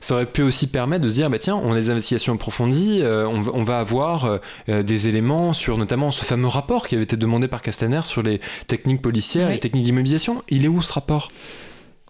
ça 0.00 0.14
aurait 0.14 0.26
pu 0.26 0.42
aussi 0.42 0.66
permettre 0.66 1.04
de 1.04 1.08
se 1.08 1.14
dire, 1.14 1.28
bah 1.28 1.38
tiens, 1.38 1.56
on 1.56 1.72
a 1.72 1.74
des 1.74 1.90
investigations 1.90 2.34
approfondies, 2.34 3.00
euh, 3.02 3.26
on, 3.26 3.64
va 3.64 3.78
avoir 3.78 4.24
euh, 4.24 4.38
euh, 4.68 4.82
des 4.82 5.08
éléments 5.08 5.52
sur 5.52 5.76
notamment 5.76 6.10
ce 6.10 6.24
fameux 6.24 6.48
rapport 6.48 6.88
qui 6.88 6.94
avait 6.94 7.04
été 7.04 7.16
demandé 7.16 7.48
par 7.48 7.60
Castaner 7.60 8.00
sur 8.04 8.22
les 8.22 8.40
techniques 8.66 9.02
policières 9.02 9.50
et 9.50 9.54
les 9.54 9.60
techniques 9.60 9.84
d'immobilisation. 9.84 10.42
Il 10.48 10.64
est 10.64 10.68
où 10.68 10.80
ce 10.80 10.92
rapport? 10.92 11.28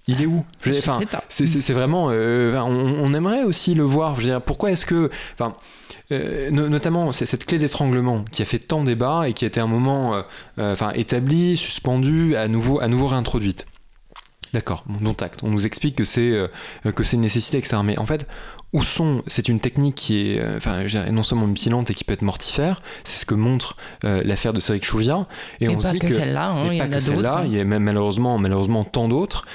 Il 0.06 0.22
est 0.22 0.26
où? 0.26 0.44
Enfin, 0.66 1.00
c'est 1.28 1.72
vraiment. 1.72 2.08
Euh, 2.10 2.58
on, 2.58 3.14
aimerait 3.14 3.44
aussi 3.44 3.74
le 3.74 3.84
voir. 3.84 4.16
Je 4.16 4.20
veux 4.20 4.26
dire, 4.26 4.42
pourquoi 4.42 4.72
est-ce 4.72 4.86
que. 4.86 5.10
Enfin, 5.34 5.54
euh, 6.12 6.50
notamment 6.50 7.12
cette 7.12 7.46
clé 7.46 7.58
d'étranglement 7.58 8.24
qui 8.30 8.42
a 8.42 8.44
fait 8.44 8.58
tant 8.58 8.82
débat 8.82 9.28
et 9.28 9.32
qui 9.32 9.44
a 9.44 9.48
été 9.48 9.60
un 9.60 9.66
moment 9.66 10.14
euh, 10.14 10.72
enfin, 10.72 10.90
établie, 10.94 11.56
suspendue, 11.56 12.36
à 12.36 12.48
nouveau, 12.48 12.80
à 12.80 12.88
nouveau 12.88 13.06
réintroduite. 13.06 13.66
D'accord, 14.52 14.84
bon, 14.86 14.98
dont 15.00 15.16
acte. 15.20 15.40
On 15.44 15.50
nous 15.50 15.66
explique 15.66 15.94
que 15.94 16.02
c'est 16.02 16.50
que 16.82 17.04
c'est 17.04 17.14
une 17.14 17.22
nécessité, 17.22 17.58
etc. 17.58 17.76
Mais 17.84 17.96
en 17.98 18.06
fait, 18.06 18.26
où 18.72 18.82
sont 18.82 19.22
C'est 19.28 19.48
une 19.48 19.60
technique 19.60 19.94
qui 19.94 20.32
est, 20.32 20.44
enfin, 20.56 20.84
non 21.12 21.22
seulement 21.22 21.46
mutilante 21.46 21.90
et 21.90 21.94
qui 21.94 22.02
peut 22.02 22.14
être 22.14 22.22
mortifère. 22.22 22.82
C'est 23.04 23.20
ce 23.20 23.26
que 23.26 23.34
montre 23.34 23.76
l'affaire 24.02 24.52
de 24.52 24.58
Cédric 24.58 24.84
Chouviat. 24.84 25.28
Et, 25.60 25.68
on 25.68 25.78
se 25.78 25.88
dit 25.88 26.00
que, 26.00 26.10
celle-là, 26.10 26.50
hein, 26.50 26.72
il 26.72 26.78
y 26.78 26.82
en 26.82 26.90
a 26.90 27.00
d'autres. 27.00 27.30
Hein. 27.32 27.44
Il 27.46 27.52
y 27.52 27.60
a 27.60 27.64
même 27.64 27.84
malheureusement, 27.84 28.38
malheureusement 28.38 28.82
tant 28.82 29.06
d'autres. 29.06 29.46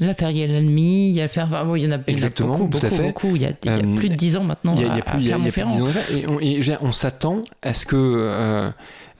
L'affaire 0.00 0.30
il 0.30 0.38
y 0.38 0.42
a 0.42 0.46
l'ennemi, 0.46 1.08
il 1.08 1.14
y 1.14 1.20
a 1.20 1.24
l'affaire. 1.24 1.46
Enfin, 1.46 1.76
il 1.76 1.84
y 1.84 1.86
en 1.86 1.92
a, 1.92 1.98
Exactement, 2.06 2.58
beaucoup, 2.58 2.78
beaucoup, 2.80 2.96
beaucoup. 2.96 3.36
Il 3.36 3.42
y 3.42 3.46
a, 3.46 3.52
il 3.62 3.66
y 3.66 3.68
a 3.68 3.76
euh, 3.78 3.94
plus 3.94 4.10
de 4.10 4.14
10 4.14 4.36
ans 4.36 4.44
maintenant. 4.44 4.74
Il 4.76 4.82
y 4.82 4.88
a, 4.88 5.02
plus, 5.02 5.24
Clermont-Ferrand. 5.24 5.88
Et 6.12 6.26
on, 6.26 6.40
et 6.40 6.60
on 6.80 6.92
s'attend 6.92 7.44
à 7.62 7.72
ce 7.72 7.86
que 7.86 7.96
euh, 7.96 8.70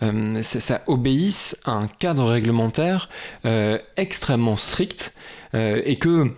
euh, 0.02 0.42
ça, 0.42 0.60
ça, 0.60 0.82
obéisse 0.86 1.56
à 1.64 1.72
un 1.72 1.86
cadre 1.86 2.24
réglementaire 2.24 3.08
euh, 3.46 3.78
extrêmement 3.96 4.56
strict 4.56 5.12
et 5.54 5.96
que 5.96 6.32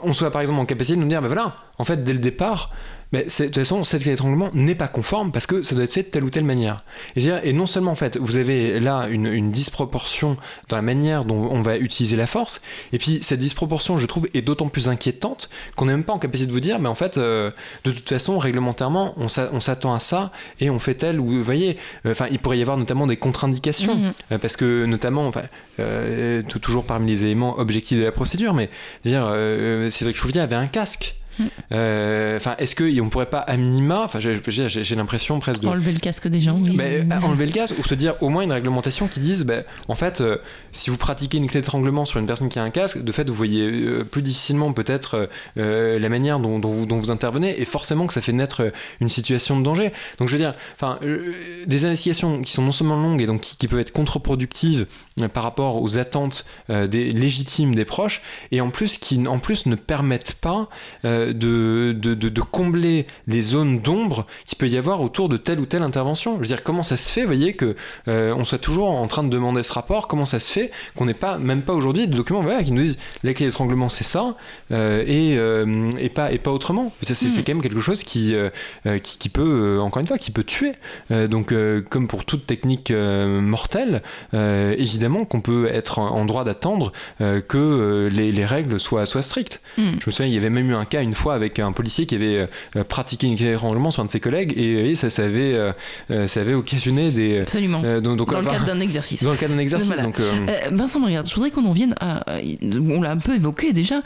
on 0.00 0.12
soit 0.12 0.30
par 0.30 0.42
exemple 0.42 0.60
en 0.60 0.64
capacité 0.64 0.94
de 0.96 1.02
nous 1.02 1.08
dire 1.08 1.20
ben 1.20 1.26
voilà, 1.26 1.56
en 1.78 1.82
fait, 1.82 2.04
dès 2.04 2.12
le 2.12 2.20
départ, 2.20 2.70
mais 3.12 3.24
de 3.24 3.44
toute 3.46 3.54
façon, 3.56 3.82
cette 3.84 4.02
clé 4.02 4.12
d'étranglement 4.12 4.50
n'est 4.54 4.74
pas 4.74 4.88
conforme 4.88 5.32
parce 5.32 5.46
que 5.46 5.62
ça 5.62 5.74
doit 5.74 5.84
être 5.84 5.92
fait 5.92 6.04
de 6.04 6.08
telle 6.08 6.24
ou 6.24 6.30
telle 6.30 6.44
manière. 6.44 6.84
Et, 7.16 7.24
et 7.42 7.52
non 7.52 7.66
seulement, 7.66 7.90
en 7.90 7.96
fait, 7.96 8.16
vous 8.16 8.36
avez 8.36 8.78
là 8.78 9.08
une, 9.08 9.50
disproportion 9.50 10.36
dans 10.68 10.76
la 10.76 10.82
manière 10.82 11.24
dont 11.24 11.48
on 11.50 11.62
va 11.62 11.76
utiliser 11.76 12.16
la 12.16 12.26
force, 12.26 12.60
et 12.92 12.98
puis 12.98 13.18
cette 13.22 13.40
disproportion, 13.40 13.96
je 13.96 14.06
trouve, 14.06 14.28
est 14.32 14.42
d'autant 14.42 14.68
plus 14.68 14.88
inquiétante 14.88 15.50
qu'on 15.76 15.86
n'est 15.86 15.92
même 15.92 16.04
pas 16.04 16.12
en 16.12 16.18
capacité 16.18 16.46
de 16.46 16.52
vous 16.52 16.60
dire, 16.60 16.78
mais 16.78 16.88
en 16.88 16.94
fait, 16.94 17.16
euh, 17.16 17.50
de 17.84 17.90
toute 17.90 18.08
façon, 18.08 18.38
réglementairement, 18.38 19.14
on 19.16 19.28
s'attend 19.28 19.94
à 19.94 19.98
ça 19.98 20.30
et 20.60 20.70
on 20.70 20.78
fait 20.78 20.94
tel 20.94 21.18
ou, 21.18 21.26
vous 21.26 21.42
voyez, 21.42 21.78
euh, 22.06 22.12
enfin, 22.12 22.26
il 22.30 22.38
pourrait 22.38 22.58
y 22.58 22.62
avoir 22.62 22.76
notamment 22.76 23.06
des 23.06 23.16
contre-indications, 23.16 23.96
mmh. 23.96 24.12
euh, 24.32 24.38
parce 24.38 24.56
que 24.56 24.84
notamment, 24.84 25.26
enfin, 25.26 25.42
toujours 26.60 26.84
parmi 26.84 27.10
les 27.10 27.24
éléments 27.24 27.58
objectifs 27.58 27.98
de 27.98 28.04
la 28.04 28.12
procédure, 28.12 28.54
mais 28.54 28.70
dire, 29.04 29.26
Cédric 29.90 30.16
Chouvier 30.16 30.40
avait 30.40 30.56
un 30.56 30.66
casque. 30.66 31.16
Euh, 31.72 32.36
enfin, 32.36 32.54
est-ce 32.58 32.74
qu'on 32.74 33.08
pourrait 33.08 33.26
pas 33.26 33.38
à 33.38 33.56
minima, 33.56 34.02
enfin, 34.04 34.18
j'ai 34.20 34.96
l'impression 34.96 35.38
presque 35.38 35.60
de 35.60 35.68
enlever 35.68 35.92
le 35.92 35.98
casque 35.98 36.28
des 36.28 36.40
gens, 36.40 36.60
oui. 36.60 36.76
Euh, 36.80 37.02
enlever 37.22 37.46
le 37.46 37.52
casque 37.52 37.74
ou 37.78 37.84
se 37.84 37.94
dire 37.94 38.14
au 38.20 38.28
moins 38.28 38.42
une 38.42 38.52
réglementation 38.52 39.06
qui 39.08 39.20
dise, 39.20 39.44
ben, 39.44 39.64
en 39.88 39.94
fait, 39.94 40.20
euh, 40.20 40.38
si 40.72 40.90
vous 40.90 40.96
pratiquez 40.96 41.38
une 41.38 41.48
clé 41.48 41.60
d'étranglement 41.60 42.04
sur 42.04 42.18
une 42.18 42.26
personne 42.26 42.48
qui 42.48 42.58
a 42.58 42.62
un 42.62 42.70
casque, 42.70 43.02
de 43.02 43.12
fait, 43.12 43.28
vous 43.28 43.34
voyez 43.34 43.70
plus 44.10 44.22
difficilement 44.22 44.72
peut-être 44.72 45.28
la 45.56 46.08
manière 46.08 46.40
dont, 46.40 46.58
vous, 46.60 46.86
dont, 46.86 46.98
vous, 46.98 47.10
intervenez 47.10 47.60
et 47.60 47.64
forcément 47.64 48.06
que 48.06 48.12
ça 48.12 48.20
fait 48.20 48.32
naître 48.32 48.72
une 49.00 49.08
situation 49.08 49.58
de 49.58 49.64
danger. 49.64 49.92
Donc, 50.18 50.28
je 50.28 50.34
veux 50.34 50.40
dire, 50.40 50.54
enfin, 50.74 50.98
des 51.66 51.84
investigations 51.84 52.42
qui 52.42 52.52
sont 52.52 52.62
non 52.62 52.72
seulement 52.72 52.96
longues 52.96 53.22
et 53.22 53.26
donc 53.26 53.40
qui, 53.40 53.68
peuvent 53.68 53.80
être 53.80 53.92
contre-productives 53.92 54.86
par 55.32 55.44
rapport 55.44 55.80
aux 55.80 55.96
attentes 55.98 56.44
des 56.68 57.10
légitimes 57.10 57.74
des 57.74 57.84
proches 57.84 58.22
et 58.50 58.60
en 58.60 58.70
plus 58.70 58.98
qui 58.98 59.26
en 59.28 59.38
plus 59.38 59.66
ne 59.66 59.76
permettent 59.76 60.34
pas 60.40 60.68
de, 61.04 61.29
de, 61.32 61.92
de, 61.92 62.40
combler 62.40 63.06
les 63.26 63.42
zones 63.42 63.80
d'ombre 63.80 64.26
qu'il 64.44 64.58
peut 64.58 64.68
y 64.68 64.76
avoir 64.76 65.00
autour 65.00 65.28
de 65.28 65.36
telle 65.36 65.60
ou 65.60 65.66
telle 65.66 65.82
intervention. 65.82 66.34
Je 66.36 66.40
veux 66.40 66.46
dire, 66.46 66.62
comment 66.62 66.82
ça 66.82 66.96
se 66.96 67.10
fait, 67.10 67.22
vous 67.22 67.28
voyez, 67.28 67.54
que 67.54 67.76
euh, 68.08 68.34
on 68.36 68.44
soit 68.44 68.58
toujours 68.58 68.90
en 68.90 69.06
train 69.06 69.22
de 69.22 69.28
demander 69.28 69.62
ce 69.62 69.72
rapport, 69.72 70.08
comment 70.08 70.24
ça 70.24 70.38
se 70.38 70.50
fait 70.50 70.70
qu'on 70.96 71.06
n'ait 71.06 71.14
pas, 71.14 71.38
même 71.38 71.62
pas 71.62 71.72
aujourd'hui, 71.72 72.06
des 72.06 72.16
documents 72.16 72.44
qui 72.64 72.72
nous 72.72 72.82
disent 72.82 72.98
la 73.22 73.34
clé 73.34 73.46
d'étranglement 73.46 73.88
c'est 73.88 74.04
ça, 74.04 74.36
euh, 74.72 75.04
et, 75.06 75.36
euh, 75.36 75.90
et, 75.98 76.08
pas, 76.08 76.32
et 76.32 76.38
pas 76.38 76.50
autrement. 76.50 76.92
C'est, 77.02 77.14
c'est, 77.14 77.28
hmm. 77.28 77.44
quand 77.44 77.54
même 77.54 77.62
quelque 77.62 77.80
chose 77.80 78.02
qui, 78.02 78.34
qui, 79.02 79.18
qui, 79.18 79.28
peut, 79.28 79.78
encore 79.80 80.00
une 80.00 80.06
fois, 80.06 80.18
qui 80.18 80.30
peut 80.30 80.44
tuer. 80.44 80.72
donc, 81.10 81.54
comme 81.88 82.08
pour 82.08 82.24
toute 82.24 82.46
technique 82.46 82.90
mortelle, 82.92 84.02
évidemment 84.32 85.24
qu'on 85.24 85.40
peut 85.40 85.68
être 85.72 85.98
en, 85.98 86.24
droit 86.24 86.44
d'attendre 86.44 86.92
que 87.18 88.08
les, 88.12 88.32
les, 88.32 88.44
règles 88.44 88.78
soient, 88.78 89.06
soient 89.06 89.22
strictes. 89.22 89.60
Hmm. 89.76 89.92
Je 90.00 90.06
me 90.06 90.10
souviens, 90.12 90.26
il 90.26 90.34
y 90.34 90.36
avait 90.36 90.50
même 90.50 90.70
eu 90.70 90.74
un 90.74 90.84
cas 90.84 91.02
une 91.02 91.09
fois 91.14 91.34
avec 91.34 91.58
un 91.58 91.72
policier 91.72 92.06
qui 92.06 92.14
avait 92.14 92.48
euh, 92.76 92.84
pratiqué 92.84 93.26
une 93.26 93.34
dérangement 93.34 93.90
sur 93.90 94.02
un 94.02 94.06
de 94.06 94.10
ses 94.10 94.20
collègues 94.20 94.52
et, 94.56 94.94
ça, 94.94 95.10
ça, 95.10 95.24
avait, 95.24 95.54
euh, 96.10 96.26
ça 96.26 96.40
avait 96.40 96.54
occasionné 96.54 97.10
des. 97.10 97.40
Absolument. 97.40 97.82
Euh, 97.84 98.00
donc, 98.00 98.30
dans 98.30 98.40
le 98.40 98.46
cadre 98.46 98.64
d'un 98.64 98.80
exercice. 98.80 99.22
Dans 99.22 99.30
le 99.30 99.36
cadre 99.36 99.54
d'un 99.54 99.60
exercice. 99.60 99.90
Donc, 99.90 100.20
Vincent, 100.70 101.04
regarde, 101.04 101.28
je 101.28 101.34
voudrais 101.34 101.50
qu'on 101.50 101.64
en 101.66 101.72
vienne 101.72 101.94
à. 102.00 102.24
On 102.72 103.02
l'a 103.02 103.12
un 103.12 103.18
peu 103.18 103.34
évoqué 103.36 103.72
déjà. 103.72 104.02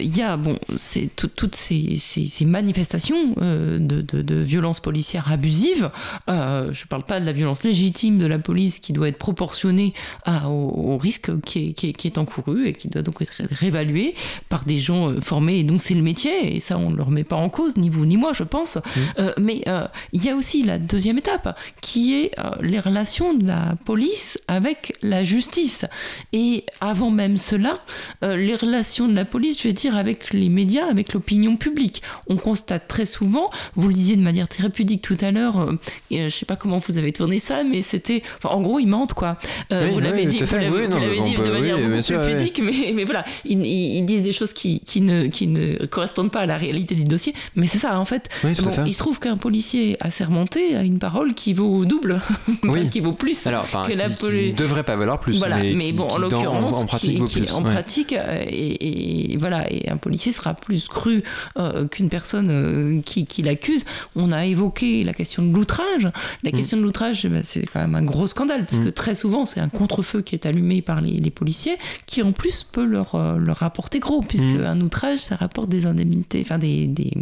Il 0.00 0.16
y 0.16 0.22
a 0.22 0.36
bon, 0.36 0.58
c'est 0.76 1.08
toutes 1.14 1.54
ces, 1.54 1.96
ces, 1.96 2.44
manifestations 2.44 3.34
de, 3.36 3.78
de, 3.78 4.22
de 4.22 4.34
violence 4.36 4.80
policière 4.80 5.30
abusive. 5.30 5.90
je 6.28 6.32
ne 6.32 6.88
parle 6.88 7.04
pas 7.04 7.20
de 7.20 7.26
la 7.26 7.32
violence 7.32 7.64
légitime 7.64 8.18
de 8.18 8.26
la 8.26 8.38
police 8.38 8.78
qui 8.78 8.92
doit 8.92 9.08
être 9.08 9.18
proportionnée 9.18 9.94
au, 10.26 10.98
risque 10.98 11.30
qui 11.42 11.68
est, 11.68 11.72
qui, 11.72 11.88
est, 11.88 11.92
qui 11.92 12.06
est 12.06 12.18
encouru 12.18 12.68
et 12.68 12.72
qui 12.72 12.88
doit 12.88 13.02
donc 13.02 13.20
être 13.22 13.42
réévalué 13.50 14.14
par 14.48 14.64
des 14.64 14.76
gens 14.76 15.20
formés 15.20 15.58
et 15.58 15.64
donc 15.64 15.82
c'est 15.82 15.94
le 15.94 16.02
métier 16.02 16.43
et 16.44 16.60
ça 16.60 16.78
on 16.78 16.90
ne 16.90 16.96
le 16.96 17.02
remet 17.02 17.24
pas 17.24 17.36
en 17.36 17.48
cause, 17.48 17.76
ni 17.76 17.88
vous 17.88 18.06
ni 18.06 18.16
moi 18.16 18.32
je 18.32 18.44
pense. 18.44 18.76
Mmh. 18.76 19.00
Euh, 19.18 19.32
mais 19.40 19.62
euh, 19.66 19.86
il 20.12 20.24
y 20.24 20.30
a 20.30 20.36
aussi 20.36 20.62
la 20.62 20.78
deuxième 20.78 21.18
étape, 21.18 21.56
qui 21.80 22.14
est 22.14 22.38
euh, 22.38 22.50
les 22.60 22.80
relations 22.80 23.34
de 23.34 23.46
la 23.46 23.74
police 23.84 24.38
avec 24.48 24.96
la 25.02 25.24
justice. 25.24 25.84
Et 26.32 26.64
avant 26.80 27.10
même 27.10 27.36
cela, 27.36 27.78
les 28.22 28.56
relations 28.56 29.08
de 29.08 29.14
la 29.14 29.24
police, 29.24 29.60
je 29.60 29.68
vais 29.68 29.72
dire, 29.72 29.96
avec 29.96 30.32
les 30.32 30.48
médias, 30.48 30.86
avec 30.86 31.12
l'opinion 31.12 31.56
publique. 31.56 32.02
On 32.28 32.36
constate 32.36 32.88
très 32.88 33.04
souvent, 33.04 33.50
vous 33.76 33.88
le 33.88 33.94
disiez 33.94 34.16
de 34.16 34.22
manière 34.22 34.48
très 34.48 34.68
pudique 34.70 35.02
tout 35.02 35.16
à 35.20 35.30
l'heure, 35.30 35.72
je 36.10 36.16
ne 36.24 36.28
sais 36.28 36.46
pas 36.46 36.56
comment 36.56 36.78
vous 36.78 36.98
avez 36.98 37.12
tourné 37.12 37.38
ça, 37.38 37.64
mais 37.64 37.82
c'était... 37.82 38.22
en 38.44 38.60
gros, 38.60 38.78
ils 38.78 38.86
mentent, 38.86 39.14
quoi. 39.14 39.38
vous 39.70 40.00
l'avez 40.00 40.26
dit, 40.26 40.42
vous 40.42 40.54
l'avez 40.56 41.20
dit 41.20 41.34
de 41.34 41.50
manière 41.50 41.78
beaucoup 41.78 42.22
plus 42.22 42.34
pudique, 42.34 42.60
mais, 42.62 42.92
mais, 42.94 43.04
voilà, 43.04 43.24
ils, 43.44 43.64
ils, 43.64 44.04
disent 44.04 44.22
des 44.22 44.32
choses 44.32 44.52
qui, 44.52 44.80
qui, 44.80 45.00
ne, 45.00 45.26
qui 45.26 45.46
ne 45.46 45.86
correspondent 45.86 46.30
pas 46.34 46.40
à 46.40 46.46
la 46.46 46.56
réalité 46.56 46.96
du 46.96 47.04
dossier. 47.04 47.32
Mais 47.54 47.68
c'est 47.68 47.78
ça, 47.78 47.98
en 47.98 48.04
fait. 48.04 48.28
il 48.42 48.92
se 48.92 48.98
trouve 48.98 49.20
qu'un 49.20 49.36
policier 49.36 49.96
assermenté 50.00 50.74
a 50.74 50.82
une 50.82 50.98
parole 50.98 51.32
qui 51.34 51.52
vaut 51.52 51.84
double, 51.84 52.20
qui 52.90 53.00
vaut 53.00 53.12
plus 53.12 53.46
Alors, 53.46 53.66
que 53.86 53.92
la 53.92 54.08
police. 54.08 54.52
ne 54.52 54.56
devrait 54.56 54.82
pas 54.82 54.96
valoir 54.96 55.20
plus. 55.20 55.38
Voilà, 55.38 55.58
mais, 55.58 55.92
bon, 55.92 56.08
en 56.08 56.18
l'occurrence, 56.18 56.74
en, 56.74 56.86
pratique, 56.86 57.18
vaut 57.18 57.26
plus. 57.26 57.52
en 57.52 57.62
pratique, 57.62 58.12
euh, 58.12 58.42
et, 58.48 59.36
voilà, 59.38 59.70
et 59.72 59.88
un 59.88 59.96
policier 59.96 60.32
sera 60.32 60.54
plus 60.54 60.88
cru 60.88 61.22
euh, 61.56 61.86
qu'une 61.86 62.08
personne 62.08 62.50
euh, 62.50 63.00
qui, 63.02 63.26
qui 63.26 63.42
l'accuse. 63.42 63.84
On 64.16 64.32
a 64.32 64.44
évoqué 64.44 65.04
la 65.04 65.12
question 65.12 65.44
de 65.44 65.54
l'outrage. 65.54 66.10
La 66.42 66.50
mm. 66.50 66.52
question 66.52 66.76
de 66.78 66.82
l'outrage, 66.82 67.26
bah, 67.28 67.40
c'est 67.44 67.64
quand 67.66 67.80
même 67.80 67.94
un 67.94 68.02
gros 68.02 68.26
scandale 68.26 68.66
parce 68.66 68.80
que 68.80 68.88
mm. 68.88 68.92
très 68.92 69.14
souvent, 69.14 69.46
c'est 69.46 69.60
un 69.60 69.68
contre-feu 69.68 70.22
qui 70.22 70.34
est 70.34 70.46
allumé 70.46 70.82
par 70.82 71.00
les, 71.00 71.12
les, 71.12 71.30
policiers 71.30 71.76
qui 72.06 72.22
en 72.22 72.32
plus 72.32 72.64
peut 72.64 72.84
leur, 72.84 73.16
leur 73.38 73.58
rapporter 73.58 74.00
gros, 74.00 74.20
puisque 74.20 74.46
mm. 74.46 74.64
un 74.64 74.80
outrage, 74.80 75.20
ça 75.20 75.36
rapporte 75.36 75.68
des 75.68 75.86
indemnités, 75.86 76.23
enfin 76.36 76.58
des, 76.58 76.86
des 76.86 77.12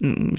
mm, 0.00 0.36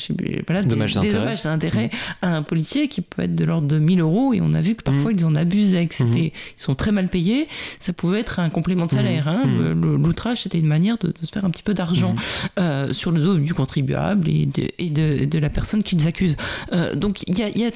voilà, 0.48 0.62
dommages 0.64 0.94
des, 1.00 1.12
dommages 1.12 1.44
d'intérêt 1.44 1.88
mmh. 1.88 2.16
à 2.22 2.36
un 2.38 2.44
policier 2.44 2.88
qui 2.88 3.02
peut 3.02 3.24
être 3.24 3.36
de 3.36 3.46
l'ordre 3.46 3.68
de 3.68 3.80
1000 3.80 4.02
euros 4.02 4.34
et 4.34 4.42
on 4.42 4.54
a 4.54 4.62
vu 4.62 4.76
que 4.76 4.84
parfois 4.84 5.12
mmh. 5.12 5.16
ils 5.18 5.26
en 5.26 5.36
abusaient, 5.36 5.88
que 5.88 6.04
mmh. 6.04 6.18
ils 6.18 6.32
sont 6.58 6.76
très 6.76 6.92
mal 6.92 7.08
payés, 7.08 7.48
ça 7.80 7.94
pouvait 7.94 8.20
être 8.20 8.40
un 8.40 8.50
complément 8.50 8.86
de 8.86 8.92
salaire. 8.92 9.28
Hein. 9.28 9.44
L'outrage 9.76 10.44
c'était 10.44 10.60
une 10.60 10.68
manière 10.68 10.98
de, 10.98 11.14
se 11.24 11.32
faire 11.32 11.46
un 11.46 11.50
petit 11.50 11.64
peu 11.64 11.74
d'argent 11.74 12.16
euh, 12.60 12.94
sur 12.94 13.12
le 13.12 13.22
dos 13.22 13.38
du 13.38 13.54
contribuable 13.54 14.30
et 14.30 14.46
de, 14.46 14.70
et 14.78 14.90
de, 14.90 15.40
la 15.40 15.50
personne 15.50 15.84
qu'ils 15.84 16.08
accusent. 16.08 16.38
Euh, 16.74 16.96
donc 16.96 17.24
il 17.28 17.38
y 17.38 17.44
a, 17.44 17.50
y 17.50 17.66
a, 17.66 17.72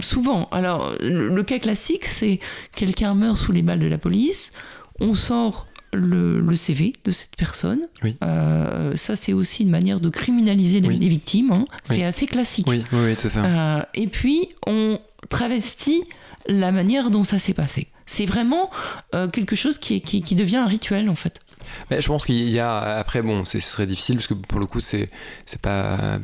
souvent, 0.00 0.48
alors 0.50 0.94
le 1.00 1.42
cas 1.42 1.58
classique 1.58 2.04
c'est 2.04 2.40
quelqu'un 2.74 3.14
meurt 3.14 3.36
sous 3.36 3.52
les 3.52 3.62
balles 3.62 3.78
de 3.78 3.86
la 3.86 3.98
police, 3.98 4.50
on 5.00 5.14
sort 5.14 5.66
le, 5.96 6.56
CV 6.56 6.94
de 7.04 7.10
cette 7.10 7.36
personne. 7.36 7.80
Euh, 8.22 8.96
ça, 8.96 9.16
c'est 9.16 9.32
aussi 9.32 9.62
une 9.62 9.70
manière 9.70 10.00
de 10.00 10.08
criminaliser 10.08 10.80
les, 10.80 11.08
victimes. 11.08 11.50
Hein. 11.52 11.66
C'est 11.84 12.04
assez 12.04 12.26
classique. 12.26 12.66
Oui, 12.68 12.84
oui, 12.92 13.14
tout 13.16 13.26
à 13.26 13.30
fait. 13.30 13.40
Euh, 13.40 13.82
et 13.94 14.06
puis, 14.06 14.48
on 14.66 14.98
travestit 15.28 16.02
la 16.46 16.72
manière 16.72 17.10
dont 17.10 17.24
ça 17.24 17.38
s'est 17.38 17.54
passé. 17.54 17.88
C'est 18.06 18.26
vraiment 18.26 18.70
euh, 19.14 19.28
quelque 19.28 19.56
chose 19.56 19.78
qui, 19.78 20.00
qui, 20.00 20.22
qui 20.22 20.34
devient 20.34 20.56
un 20.56 20.66
rituel, 20.66 21.10
en 21.10 21.14
fait 21.14 21.40
je 21.90 22.06
pense 22.06 22.26
qu'il 22.26 22.48
y 22.48 22.58
a 22.58 22.98
après 22.98 23.22
bon, 23.22 23.44
ce 23.44 23.58
serait 23.60 23.86
difficile 23.86 24.16
parce 24.16 24.26
que 24.26 24.34
pour 24.34 24.60
le 24.60 24.66
coup 24.66 24.80
c'est 24.80 25.10
c'est 25.44 25.60
pas 25.60 25.98
euh, 26.00 26.18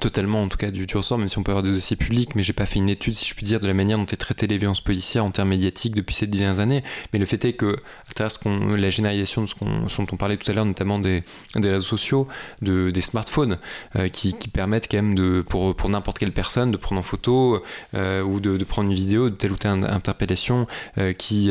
totalement 0.00 0.42
en 0.42 0.48
tout 0.48 0.56
cas 0.56 0.70
du, 0.70 0.86
ressort, 0.94 1.18
même 1.18 1.28
si 1.28 1.38
on 1.38 1.42
peut 1.42 1.52
avoir 1.52 1.62
des 1.62 1.72
dossiers 1.72 1.96
publics, 1.96 2.34
mais 2.34 2.42
j'ai 2.42 2.52
pas 2.52 2.66
fait 2.66 2.78
une 2.78 2.88
étude 2.88 3.14
si 3.14 3.26
je 3.26 3.34
puis 3.34 3.44
dire 3.44 3.60
de 3.60 3.66
la 3.66 3.74
manière 3.74 3.98
dont 3.98 4.06
est 4.06 4.16
traité 4.16 4.46
les 4.46 4.58
violences 4.58 4.80
policières 4.80 5.24
en 5.24 5.30
termes 5.30 5.48
médiatiques 5.48 5.94
depuis 5.94 6.14
ces 6.14 6.26
dernières 6.26 6.60
années. 6.60 6.82
Mais 7.12 7.18
le 7.18 7.26
fait 7.26 7.44
est 7.44 7.54
que 7.54 7.76
à 8.10 8.14
travers 8.14 8.30
ce 8.30 8.38
qu'on, 8.38 8.74
la 8.76 8.90
généralisation 8.90 9.42
de 9.42 9.46
ce, 9.46 9.54
qu'on, 9.54 9.82
dont 9.82 10.06
on 10.12 10.16
parlait 10.16 10.36
tout 10.36 10.50
à 10.50 10.54
l'heure, 10.54 10.64
notamment 10.64 10.98
des, 10.98 11.22
des 11.56 11.70
réseaux 11.70 11.84
sociaux, 11.84 12.28
de, 12.62 12.90
des 12.90 13.00
smartphones 13.00 13.58
euh, 13.96 14.08
qui, 14.08 14.34
qui, 14.34 14.48
permettent 14.48 14.88
quand 14.90 14.98
même 14.98 15.14
de 15.14 15.42
pour, 15.42 15.74
pour 15.74 15.88
n'importe 15.88 16.18
quelle 16.18 16.32
personne 16.32 16.70
de 16.70 16.76
prendre 16.76 17.00
en 17.00 17.04
photo 17.04 17.62
euh, 17.94 18.22
ou 18.22 18.40
de, 18.40 18.56
de, 18.56 18.64
prendre 18.64 18.90
une 18.90 18.96
vidéo 18.96 19.30
de 19.30 19.34
telle 19.34 19.52
ou 19.52 19.56
telle 19.56 19.84
interpellation 19.84 20.66
qui 21.18 21.50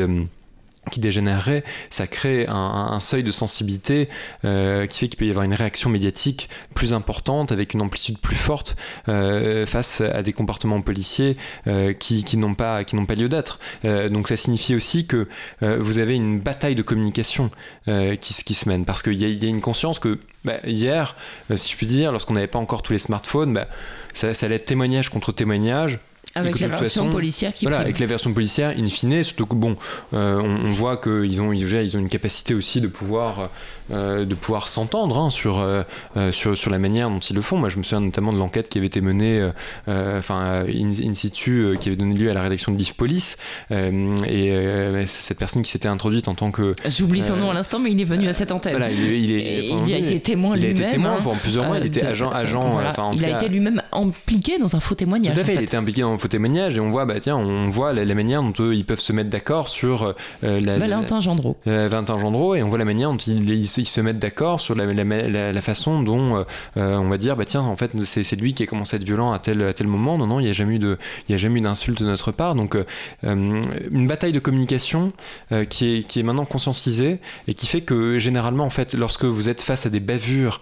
qui 0.91 0.99
dégénérerait, 0.99 1.63
ça 1.89 2.07
crée 2.07 2.45
un, 2.47 2.99
seuil 2.99 3.23
de 3.23 3.31
sensibilité 3.31 4.09
euh, 4.45 4.86
qui 4.86 4.99
fait 4.99 5.07
qu'il 5.07 5.17
peut 5.17 5.25
y 5.25 5.29
avoir 5.29 5.45
une 5.45 5.53
réaction 5.53 5.89
médiatique 5.89 6.49
plus 6.75 6.93
importante, 6.93 7.51
avec 7.51 7.73
une 7.73 7.81
amplitude 7.81 8.19
plus 8.19 8.36
forte 8.36 8.75
euh, 9.07 9.65
face 9.65 10.01
à 10.01 10.21
des 10.21 10.34
comportements 10.34 10.81
policiers 10.81 11.38
euh, 11.67 11.93
qui, 11.93 12.38
n'ont 12.38 12.55
pas, 12.55 12.84
pas 12.84 13.15
lieu 13.15 13.29
d'être. 13.29 13.59
donc 13.84 14.27
ça 14.27 14.36
signifie 14.36 14.75
aussi 14.75 15.05
que 15.07 15.27
vous 15.61 15.99
avez 15.99 16.15
une 16.15 16.39
bataille 16.39 16.75
de 16.75 16.81
communication 16.81 17.49
qui, 17.86 18.53
se 18.53 18.69
mène, 18.69 18.86
parce 18.86 19.01
qu'il 19.01 19.13
y, 19.13 19.25
y, 19.25 19.45
a 19.45 19.49
une 19.49 19.61
conscience 19.61 19.99
que 19.99 20.19
bah, 20.43 20.57
hier, 20.65 21.15
si 21.55 21.71
je 21.71 21.77
puis 21.77 21.86
dire, 21.86 22.11
lorsqu'on 22.11 22.34
n'avait 22.34 22.47
pas 22.47 22.59
encore 22.59 22.81
tous 22.81 22.93
les 22.93 22.99
smartphones, 22.99 23.53
bah, 23.53 23.67
ça, 24.13 24.34
ça 24.34 24.45
allait 24.45 24.55
être 24.55 24.65
témoignage 24.65 25.09
contre 25.09 25.31
témoignage, 25.31 25.99
avec 26.36 26.59
la 26.59 26.67
version 26.67 27.09
policière 27.09 27.53
qui 27.53 27.65
Voilà, 27.65 27.79
avec 27.79 27.99
la 27.99 28.05
version 28.05 28.34
policière, 28.34 28.73
in 28.77 28.88
fine, 28.88 29.23
surtout 29.23 29.45
que 29.45 29.55
bon, 29.55 29.77
euh, 30.13 30.41
on, 30.41 30.71
voit 30.71 30.97
qu'ils 30.97 31.41
ont, 31.41 31.53
ils 31.53 31.95
ont 31.95 31.99
une 31.99 32.09
capacité 32.09 32.53
aussi 32.53 32.81
de 32.81 32.88
pouvoir 32.88 33.49
euh, 33.91 34.23
de 34.23 34.34
pouvoir 34.34 34.69
s'entendre 34.69 35.17
hein, 35.19 35.29
sur, 35.29 35.59
euh, 35.59 35.84
sur, 36.31 36.57
sur, 36.57 36.71
la 36.71 36.79
manière 36.79 37.09
dont 37.09 37.19
ils 37.19 37.36
le 37.36 37.41
font. 37.41 37.57
Moi, 37.57 37.67
je 37.67 37.77
me 37.77 37.84
souviens 37.84 37.99
notamment 37.99 38.31
de 38.31 38.38
l'enquête 38.38 38.69
qui 38.69 38.77
avait 38.77 38.88
été 38.88 39.01
menée, 39.01 39.49
enfin, 39.88 40.63
in, 40.67 41.13
situ, 41.13 41.75
qui 41.79 41.89
avait 41.89 41.97
donné 41.97 42.15
lieu 42.15 42.31
à 42.31 42.34
la 42.34 42.41
rédaction 42.41 42.71
de 42.71 42.77
Beef 42.77 42.93
Police. 42.93 43.38
et 43.69 45.03
cette 45.05 45.38
personne 45.38 45.63
qui 45.63 45.71
s'était 45.71 45.88
introduite 45.88 46.27
en 46.27 46.36
tant 46.36 46.51
que. 46.51 46.73
J'oublie 46.88 47.21
son 47.21 47.36
nom 47.36 47.51
à 47.51 47.53
l'instant, 47.53 47.79
mais 47.79 47.91
il 47.91 48.01
est 48.01 48.05
venu 48.05 48.27
à 48.27 48.34
cette 48.34 48.51
antenne. 48.51 48.71
Voilà, 48.71 48.89
il, 48.89 49.31
est, 49.31 49.67
il, 49.67 49.93
a 49.93 49.97
été 49.97 50.19
témoin 50.19 50.55
lui-même. 50.55 50.75
Il 50.75 50.81
a 50.81 50.86
été 50.86 50.95
témoin 50.95 51.21
pendant 51.21 51.38
plusieurs 51.38 51.65
mois, 51.65 51.77
il 51.77 51.86
était 51.86 52.05
agent. 52.05 52.29
agent 52.31 52.81
il 53.13 53.25
a 53.25 53.38
été 53.38 53.49
lui-même 53.49 53.81
impliqué 53.91 54.57
dans 54.57 54.75
un 54.75 54.79
faux 54.79 54.95
témoignage. 54.95 55.36
Tout 55.36 55.41
à 55.41 55.43
fait, 55.43 55.55
il 55.55 55.61
était 55.61 55.77
impliqué 55.77 56.01
dans 56.01 56.13
un 56.13 56.17
faux 56.24 56.28
témoignage 56.30 56.78
et 56.78 56.80
on 56.80 56.89
voit, 56.89 57.05
bah, 57.05 57.19
tiens, 57.19 57.38
on 57.38 57.69
voit 57.69 57.93
la, 57.93 58.15
manière 58.15 58.41
dont 58.41 58.53
eux, 58.59 58.76
ils 58.76 58.86
peuvent 58.86 58.99
se 58.99 59.13
mettre 59.13 59.30
d'accord 59.30 59.69
sur. 59.69 60.15
la, 60.41 60.78
Valentin 60.78 61.19
Gendreau. 61.19 61.57
Valentin 61.65 62.17
Gendreau, 62.17 62.55
et 62.55 62.63
on 62.63 62.69
voit 62.69 62.78
la 62.78 62.86
manière 62.86 63.11
dont 63.11 63.17
il, 63.17 63.49
il 63.49 63.63
ils 63.84 63.86
se 63.86 64.01
mettent 64.01 64.19
d'accord 64.19 64.59
sur 64.59 64.76
la, 64.76 64.86
la, 64.86 65.61
façon 65.61 66.01
dont 66.01 66.38
euh, 66.38 66.43
euh, 66.78 66.97
on 66.97 67.09
va 67.09 67.17
dire 67.17 67.36
bah 67.36 67.45
tiens 67.45 67.61
en 67.61 67.76
fait 67.76 67.91
c'est 68.03 68.36
lui 68.39 68.53
qui 68.53 68.63
a 68.63 68.65
commencé 68.65 68.95
à 68.95 68.97
être 68.97 69.05
violent 69.05 69.32
à 69.32 69.39
tel, 69.39 69.61
à 69.61 69.74
tel 69.74 69.88
moment 69.88 70.17
non 70.17 70.28
non 70.28 70.39
il 70.39 70.43
n'y 70.43 70.49
a 70.49 70.53
jamais 70.53 70.76
eu 70.76 70.80
de 70.80 70.97
il 71.28 71.32
y 71.32 71.36
a 71.36 71.38
jamais 71.38 71.59
eu 71.59 71.61
d'insulte 71.61 72.01
de 72.01 72.07
notre 72.07 72.32
part 72.32 72.55
donc 72.55 72.76
euh, 72.76 72.84
une 73.24 74.07
bataille 74.07 74.32
de 74.32 74.39
communication 74.39 75.13
qui 75.69 75.97
est 75.97 76.03
qui 76.03 76.19
est 76.19 76.24
maintenant 76.24 76.45
conscientisée 76.45 77.19
et 77.47 77.53
qui 77.53 77.67
fait 77.67 77.82
que 77.82 78.19
généralement 78.19 78.65
en 78.65 78.69
fait 78.69 78.93
lorsque 78.93 79.26
vous 79.26 79.49
êtes 79.49 79.61
face 79.61 79.86
à 79.86 79.89
des 79.89 79.99
bavures 79.99 80.61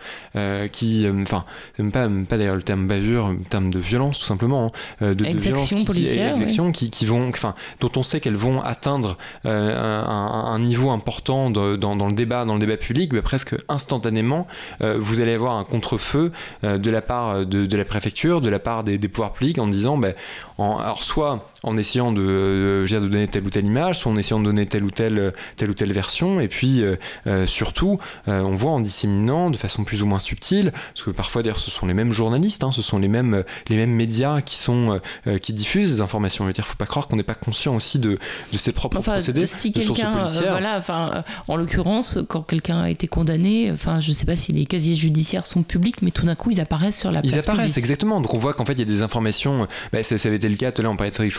qui 0.72 1.08
enfin 1.22 1.46
même 1.80 1.92
pas 1.92 2.08
pas 2.30 2.38
d'ailleurs 2.38 2.56
le 2.56 2.64
terme 2.64 2.88
bavure 2.88 3.30
le 3.30 3.44
terme 3.50 3.70
de 3.70 3.80
violence 3.80 4.20
tout 4.20 4.26
simplement 4.26 4.72
hein, 5.02 5.14
de, 5.14 5.51
violence 5.52 6.72
qui, 6.74 6.90
qui, 6.90 7.06
vont 7.06 7.30
enfin 7.30 7.56
dont 7.80 7.92
on 7.96 8.04
sait 8.04 8.20
qu'elles 8.20 8.36
vont 8.36 8.62
atteindre 8.62 9.18
un, 9.46 10.60
niveau 10.60 10.90
important 10.90 11.50
dans, 11.50 11.78
dans, 11.78 12.08
le 12.08 12.14
débat 12.14 12.46
dans 12.46 12.54
le 12.54 12.60
débat 12.60 12.78
public, 12.78 13.14
bah, 13.14 13.22
presque 13.22 13.56
instantanément, 13.70 14.48
euh, 14.82 14.98
vous 15.00 15.22
allez 15.22 15.34
avoir 15.34 15.58
un 15.58 15.64
contre-feu 15.64 16.32
euh, 16.64 16.78
de 16.78 16.92
la 16.92 17.02
part 17.02 17.46
de, 17.46 17.78
la 17.78 17.86
préfecture, 17.86 18.42
de 18.42 18.50
la 18.50 18.60
part 18.60 18.84
des, 18.84 19.00
pouvoirs 19.00 19.34
publics 19.34 19.60
en 19.60 19.68
disant, 19.68 19.98
bah, 19.98 20.10
alors 20.58 21.04
soit 21.04 21.51
en 21.64 21.78
essayant 21.78 22.12
de, 22.12 22.22
de, 22.22 22.86
de, 22.88 23.08
donner 23.08 23.28
telle 23.28 23.46
ou 23.46 23.50
telle 23.50 23.66
image, 23.66 24.00
soit 24.00 24.12
en 24.12 24.18
essayant 24.18 24.40
de 24.40 24.46
donner 24.46 24.66
telle 24.66 24.84
ou 24.84 24.92
telle, 24.92 25.34
telle, 25.56 25.70
ou 25.70 25.74
telle 25.74 25.94
version, 25.94 26.40
et 26.40 26.48
puis 26.48 26.84
euh, 26.84 27.46
surtout, 27.46 27.98
on 28.28 28.52
voit 28.52 28.72
en 28.72 28.80
disséminant 28.80 29.50
de 29.50 29.58
façon 29.58 29.84
plus 29.84 30.02
ou 30.02 30.06
moins 30.06 30.20
subtile, 30.20 30.72
parce 30.94 31.04
que 31.04 31.12
parfois 31.12 31.44
d'ailleurs 31.44 31.60
ce 31.60 31.72
sont 31.72 31.86
les 31.86 31.94
mêmes 31.94 32.12
journalistes, 32.12 32.64
hein, 32.64 32.72
ce 32.72 32.82
sont 32.82 33.00
les 33.00 33.08
mêmes, 33.08 33.44
les 33.70 33.76
mêmes 33.76 33.94
médias 33.94 34.42
qui, 34.42 34.56
sont, 34.56 35.00
qui 35.42 35.54
diffusent 35.54 35.96
ces 35.96 36.02
informations. 36.02 36.50
Il 36.50 36.54
ne 36.58 36.64
faut 36.64 36.76
pas 36.76 36.86
croire 36.86 37.08
qu'on 37.08 37.16
n'est 37.16 37.24
pas 37.24 37.36
conscient 37.36 37.76
aussi 37.76 38.00
de, 38.00 38.18
de 38.52 38.58
ses 38.58 38.72
propres 38.72 39.00
procédés, 39.00 39.46
si 39.46 39.72
de 39.72 39.82
sources 39.82 40.02
policières. 40.02 40.52
voilà, 40.52 40.78
enfin, 40.78 41.24
en 41.48 41.56
l'occurrence, 41.56 42.18
quand 42.28 42.42
quelqu'un 42.42 42.82
a 42.82 42.90
été 42.90 43.08
condamné, 43.08 43.72
enfin, 43.72 44.00
je 44.00 44.10
ne 44.10 44.14
sais 44.14 44.26
pas 44.26 44.36
si 44.36 44.52
les 44.52 44.66
casiers 44.66 44.96
judiciaires 44.96 45.46
sont 45.46 45.64
publics, 45.64 46.02
mais 46.02 46.12
tout 46.12 46.26
d'un 46.26 46.36
coup, 46.36 46.52
ils 46.52 46.60
apparaissent 46.60 47.00
sur 47.00 47.12
la 47.12 47.22
place 47.22 47.34
Ils 47.34 47.40
apparaissent, 47.40 47.78
exactement. 47.78 48.22
Donc 48.22 48.34
on 48.34 48.38
voit 48.38 48.54
qu'en 48.54 48.66
fait, 48.66 48.74
il 48.74 48.80
y 48.80 48.84
a 48.84 48.86
des 48.86 49.04
informations. 49.04 49.68
Bah, 49.92 50.04
ça, 50.04 50.16
avait 50.26 50.36
été 50.36 50.50
le 50.50 50.56
cas, 50.56 50.72
tout 50.72 50.82
à 50.82 50.84
l'heure, 50.84 50.92
on 50.92 50.98
parlait 50.98 51.12
de 51.12 51.16
Cédric 51.16 51.32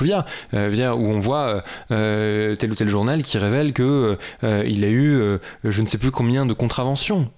Euh, 0.54 0.92
où 0.92 1.06
on 1.06 1.18
voit 1.18 1.46
euh, 1.46 1.60
euh, 1.90 2.56
tel 2.56 2.72
ou 2.72 2.74
tel 2.74 2.88
journal 2.88 3.22
qui 3.22 3.38
révèle 3.38 3.72
que 3.72 4.18
il 4.42 4.84
a 4.84 4.88
eu, 4.88 5.38
je 5.64 5.82
ne 5.82 5.86
sais 5.86 5.98
plus 5.98 6.10
combien 6.10 6.46
de 6.46 6.52
contraventions. 6.52 7.30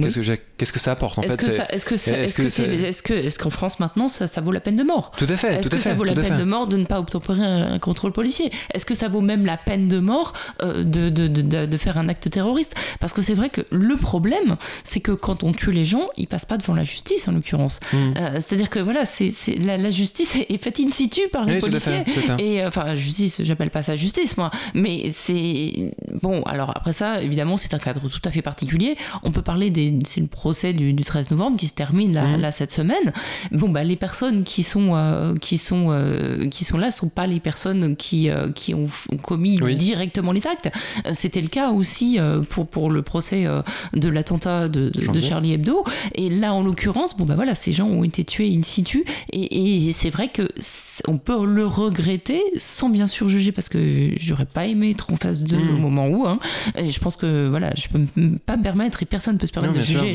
Qu'est-ce 0.00 0.72
que 0.72 0.78
ça 0.78 0.92
apporte 0.92 1.18
en 1.18 1.22
est-ce 1.22 1.36
fait 1.36 1.74
Est-ce 1.74 1.84
que 1.84 1.94
est-ce 1.94 3.02
que 3.02 3.12
est-ce 3.12 3.38
qu'en 3.38 3.50
France 3.50 3.78
maintenant 3.78 4.08
ça, 4.08 4.26
ça, 4.26 4.40
vaut 4.40 4.52
la 4.52 4.60
peine 4.60 4.76
de 4.76 4.82
mort? 4.82 5.12
Tout 5.16 5.26
à 5.28 5.36
fait. 5.36 5.54
Est-ce 5.56 5.70
que 5.70 5.78
ça 5.78 5.94
vaut 5.94 6.04
la 6.04 6.14
peine 6.14 6.36
de 6.36 6.44
mort 6.44 6.66
de 6.66 6.76
ne 6.76 6.84
pas 6.84 6.98
obtempérer 6.98 7.44
un, 7.44 7.78
contrôle 7.78 8.12
policier? 8.12 8.50
Est-ce 8.72 8.86
que 8.86 8.94
ça 8.94 9.08
vaut 9.08 9.20
même 9.20 9.44
la 9.44 9.56
peine 9.56 9.88
de 9.88 9.98
mort 9.98 10.32
euh, 10.62 10.82
de, 10.82 11.08
de, 11.08 11.26
de, 11.26 11.66
de, 11.66 11.76
faire 11.76 11.98
un 11.98 12.08
acte 12.08 12.30
terroriste? 12.30 12.74
Parce 13.00 13.12
que 13.12 13.22
c'est 13.22 13.34
vrai 13.34 13.50
que 13.50 13.62
le 13.70 13.96
problème, 13.96 14.56
c'est 14.84 15.00
que 15.00 15.12
quand 15.12 15.42
on 15.44 15.52
tue 15.52 15.72
les 15.72 15.84
gens, 15.84 16.08
ils 16.16 16.26
passent 16.26 16.46
pas 16.46 16.56
devant 16.56 16.74
la 16.74 16.84
justice 16.84 17.28
en 17.28 17.32
l'occurrence. 17.32 17.80
Mmh. 17.92 17.96
Euh, 18.16 18.34
c'est-à-dire 18.34 18.70
que 18.70 18.78
voilà, 18.78 19.04
c'est 19.04 19.32
la, 19.58 19.76
la, 19.76 19.90
justice 19.90 20.36
est 20.48 20.62
faite 20.62 20.80
in 20.80 20.90
situ 20.90 21.20
par 21.32 21.44
les 21.44 21.58
policiers. 21.58 22.04
Et 22.38 22.62
euh, 22.62 22.68
enfin, 22.68 22.94
justice, 22.94 23.42
j'appelle 23.42 23.70
pas 23.70 23.82
ça 23.82 23.96
justice 23.96 24.36
moi, 24.36 24.50
mais 24.74 25.10
c'est 25.12 25.94
bon. 26.22 26.42
Alors 26.42 26.70
après 26.70 26.92
ça, 26.92 27.22
évidemment, 27.22 27.56
c'est 27.56 27.74
un 27.74 27.78
cadre 27.78 28.08
tout 28.08 28.20
à 28.24 28.30
fait 28.30 28.42
particulier. 28.42 28.96
On 29.22 29.32
peut 29.32 29.42
parler 29.42 29.70
des 29.70 29.85
c'est 30.04 30.20
le 30.20 30.26
procès 30.26 30.72
du, 30.72 30.94
13 30.94 31.30
novembre 31.30 31.56
qui 31.56 31.66
se 31.66 31.74
termine 31.74 32.12
là, 32.12 32.36
mmh. 32.36 32.52
cette 32.52 32.72
semaine. 32.72 33.12
Bon, 33.52 33.68
bah, 33.68 33.84
les 33.84 33.96
personnes 33.96 34.42
qui 34.42 34.62
sont, 34.62 34.94
euh, 34.94 35.34
qui 35.36 35.58
sont, 35.58 35.88
euh, 35.90 36.48
qui 36.48 36.64
sont 36.64 36.78
là 36.78 36.86
ne 36.86 36.92
sont 36.92 37.08
pas 37.08 37.26
les 37.26 37.40
personnes 37.40 37.96
qui, 37.96 38.28
euh, 38.30 38.50
qui 38.52 38.74
ont, 38.74 38.88
commis 39.22 39.58
directement 39.76 40.32
les 40.32 40.46
actes. 40.46 40.70
C'était 41.12 41.40
le 41.40 41.48
cas 41.48 41.70
aussi 41.70 42.18
pour, 42.50 42.66
pour 42.66 42.90
le 42.90 43.02
procès 43.02 43.46
de 43.92 44.08
l'attentat 44.08 44.68
de, 44.68 44.90
de, 44.90 45.20
Charlie 45.20 45.52
Hebdo. 45.52 45.84
Et 46.14 46.28
là, 46.28 46.52
en 46.52 46.62
l'occurrence, 46.62 47.16
bon, 47.16 47.24
bah, 47.24 47.34
voilà, 47.34 47.54
ces 47.54 47.72
gens 47.72 47.86
ont 47.86 48.04
été 48.04 48.24
tués 48.24 48.52
in 48.54 48.62
situ. 48.62 49.04
Et, 49.32 49.86
et 49.88 49.92
c'est 49.92 50.10
vrai 50.10 50.28
que 50.28 50.48
on 51.06 51.18
peut 51.18 51.44
le 51.44 51.66
regretter 51.66 52.42
sans 52.56 52.88
bien 52.88 53.06
sûr 53.06 53.28
juger 53.28 53.52
parce 53.52 53.68
que 53.68 54.10
j'aurais 54.18 54.46
pas 54.46 54.66
aimé 54.66 54.90
être 54.90 55.12
en 55.12 55.16
face 55.16 55.42
de 55.42 55.56
mmh. 55.56 55.74
au 55.74 55.78
moment 55.78 56.08
où. 56.08 56.26
Hein. 56.26 56.38
Et 56.76 56.90
je 56.90 57.00
pense 57.00 57.16
que 57.16 57.48
voilà, 57.48 57.72
je 57.76 57.88
peux 57.88 58.00
pas 58.44 58.56
me 58.56 58.62
permettre 58.62 59.02
et 59.02 59.06
personne 59.06 59.38
peut 59.38 59.46
se 59.46 59.52
permettre 59.52 59.75
de 59.76 59.80
juger 59.80 60.14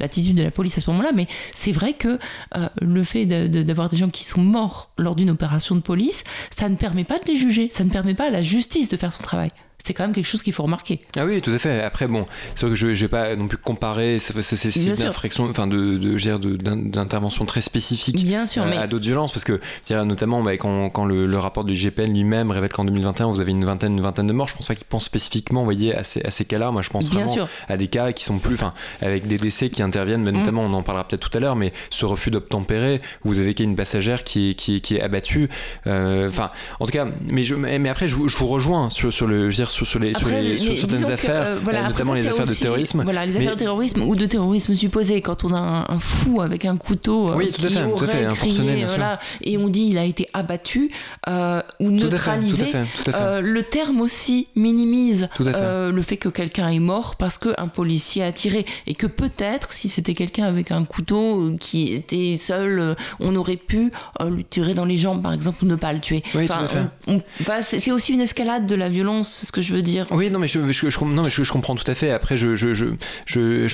l'attitude 0.00 0.36
de 0.36 0.42
la 0.42 0.50
police 0.50 0.78
à 0.78 0.80
ce 0.80 0.90
moment-là. 0.90 1.12
Mais 1.14 1.26
c'est 1.52 1.72
vrai 1.72 1.94
que 1.94 2.18
euh, 2.56 2.68
le 2.80 3.04
fait 3.04 3.26
d'avoir 3.26 3.88
des 3.88 3.96
gens 3.96 4.10
qui 4.10 4.24
sont 4.24 4.40
morts 4.40 4.90
lors 4.98 5.14
d'une 5.14 5.30
opération 5.30 5.76
de 5.76 5.80
police, 5.80 6.24
ça 6.50 6.68
ne 6.68 6.76
permet 6.76 7.04
pas 7.04 7.18
de 7.18 7.26
les 7.26 7.36
juger, 7.36 7.68
ça 7.72 7.84
ne 7.84 7.90
permet 7.90 8.14
pas 8.14 8.26
à 8.26 8.30
la 8.30 8.42
justice 8.42 8.88
de 8.88 8.96
faire 8.96 9.12
son 9.12 9.22
travail 9.22 9.50
c'est 9.84 9.92
quand 9.92 10.04
même 10.04 10.14
quelque 10.14 10.26
chose 10.26 10.42
qu'il 10.42 10.54
faut 10.54 10.62
remarquer. 10.62 11.00
Ah 11.14 11.26
oui, 11.26 11.42
tout 11.42 11.50
à 11.50 11.58
fait. 11.58 11.82
Après, 11.82 12.08
bon, 12.08 12.26
c'est 12.54 12.64
vrai 12.64 12.70
que 12.70 12.76
je 12.76 12.86
ne 12.86 12.94
vais 12.94 13.08
pas 13.08 13.36
non 13.36 13.48
plus 13.48 13.58
comparer 13.58 14.18
ces 14.18 14.42
sites 14.42 15.04
enfin 15.38 15.66
de, 15.66 15.98
de, 15.98 16.56
d'intervention 16.56 17.44
très 17.44 17.60
spécifique 17.60 18.24
Bien 18.24 18.46
sûr, 18.46 18.64
à 18.64 18.86
d'autres 18.86 19.04
violences, 19.04 19.30
parce 19.30 19.44
que 19.44 19.60
notamment 19.90 20.42
bah, 20.42 20.52
quand, 20.56 20.88
quand 20.88 21.04
le, 21.04 21.38
rapport 21.38 21.64
du 21.64 21.74
GPN 21.74 22.14
lui-même 22.14 22.50
révèle 22.50 22.70
qu'en 22.70 22.84
2021 22.84 23.26
vous 23.26 23.40
avez 23.42 23.50
une 23.50 23.64
vingtaine, 23.64 23.94
une 23.94 24.00
vingtaine 24.00 24.26
de 24.26 24.32
morts, 24.32 24.48
je 24.48 24.54
pense 24.56 24.66
pas 24.66 24.74
qu'il 24.74 24.86
pense 24.86 25.04
spécifiquement, 25.04 25.60
vous 25.60 25.66
voyez, 25.66 25.94
à 25.94 26.02
ces, 26.02 26.22
à 26.22 26.30
ces 26.30 26.46
cas-là. 26.46 26.70
Moi, 26.70 26.80
je 26.80 26.88
pense 26.88 27.10
vraiment 27.10 27.46
à 27.68 27.76
des 27.76 27.88
cas 27.88 28.12
qui 28.12 28.24
sont 28.24 28.38
plus, 28.38 28.54
enfin, 28.54 28.72
avec 29.02 29.26
des 29.26 29.36
décès 29.36 29.68
qui 29.68 29.82
interviennent, 29.82 30.22
mais 30.22 30.32
mm. 30.32 30.38
notamment, 30.38 30.62
on 30.62 30.72
en 30.72 30.82
parlera 30.82 31.06
peut-être 31.06 31.28
tout 31.28 31.36
à 31.36 31.40
l'heure, 31.40 31.56
mais 31.56 31.74
ce 31.90 32.06
refus 32.06 32.30
d'obtempérer, 32.30 33.02
vous 33.24 33.38
avez 33.38 33.52
qu'une 33.52 33.76
passagère 33.76 34.24
qui 34.24 34.50
est, 34.50 34.54
qui 34.54 34.76
est, 34.76 34.80
qui 34.80 34.96
est 34.96 35.02
abattue. 35.02 35.50
Euh, 35.86 36.28
enfin, 36.28 36.50
en 36.80 36.86
tout 36.86 36.92
cas, 36.92 37.06
mais, 37.30 37.42
je, 37.42 37.54
mais 37.54 37.88
après, 37.90 38.08
je, 38.08 38.16
je 38.26 38.36
vous 38.38 38.46
rejoins 38.46 38.88
sur, 38.88 39.12
sur 39.12 39.26
le, 39.26 39.50
je 39.50 39.73
sur, 39.74 39.98
les, 39.98 40.14
sur, 40.14 40.28
les, 40.28 40.56
sur 40.56 40.76
certaines 40.76 41.10
affaires, 41.10 41.58
euh, 41.66 41.86
notamment 41.86 42.14
les 42.14 42.26
affaires 42.28 42.46
de 42.46 42.54
terrorisme. 42.54 43.02
Voilà, 43.02 43.26
les 43.26 43.36
affaires 43.36 43.56
de 43.56 43.58
terrorisme 43.58 44.02
ou 44.02 44.14
de 44.14 44.26
terrorisme 44.26 44.74
supposé. 44.74 45.20
Quand 45.20 45.44
on 45.44 45.52
a 45.52 45.86
un, 45.90 45.98
fou 45.98 46.40
avec 46.40 46.64
un 46.64 46.76
couteau 46.76 47.30
euh, 47.30 47.36
oui, 47.36 47.50
tout 47.50 47.62
qui 47.62 47.72
fait, 47.72 47.84
aurait 47.84 48.06
fait, 48.06 48.28
crié, 48.34 48.84
voilà, 48.84 49.18
et 49.42 49.58
on 49.58 49.68
dit 49.68 49.86
il 49.90 49.98
a 49.98 50.04
été 50.04 50.28
abattu 50.32 50.90
euh, 51.28 51.62
ou 51.80 51.90
neutralisé, 51.90 52.66
le 53.06 53.62
terme 53.62 54.00
aussi 54.00 54.46
minimise 54.54 55.28
le 55.40 56.02
fait 56.02 56.16
que 56.16 56.28
quelqu'un 56.28 56.68
est 56.68 56.78
mort 56.78 57.16
parce 57.16 57.38
qu'un 57.38 57.68
policier 57.68 58.22
a 58.22 58.32
tiré 58.32 58.64
et 58.86 58.94
que 58.94 59.06
peut-être 59.06 59.72
si 59.72 59.88
c'était 59.88 60.14
quelqu'un 60.14 60.44
avec 60.44 60.70
un 60.70 60.84
couteau 60.84 61.52
qui 61.58 61.92
était 61.92 62.36
seul, 62.36 62.96
on 63.18 63.34
aurait 63.34 63.56
pu 63.56 63.90
lui 64.24 64.44
tirer 64.44 64.74
dans 64.74 64.84
les 64.84 64.96
jambes 64.96 65.22
par 65.22 65.32
exemple 65.32 65.64
ou 65.64 65.66
ne 65.66 65.76
pas 65.76 65.92
le 65.92 66.00
tuer. 66.00 66.22
Oui, 66.34 66.44
enfin, 66.44 67.60
c'est 67.60 67.90
aussi 67.90 68.12
une 68.12 68.20
escalade 68.20 68.66
de 68.66 68.74
la 68.74 68.88
violence, 68.88 69.30
c'est 69.32 69.46
ce 69.46 69.52
que 69.52 69.63
je 69.64 69.74
veux 69.74 69.82
dire. 69.82 70.06
Oui, 70.10 70.30
non, 70.30 70.38
mais 70.38 70.48
je, 70.48 70.58
non, 70.58 71.22
mais 71.22 71.30
je, 71.30 71.52
comprends 71.52 71.74
tout 71.74 71.90
à 71.90 71.94
fait. 71.94 72.10
Après, 72.10 72.36
je, 72.36 72.54
je, 72.54 72.72
je, 72.74 73.68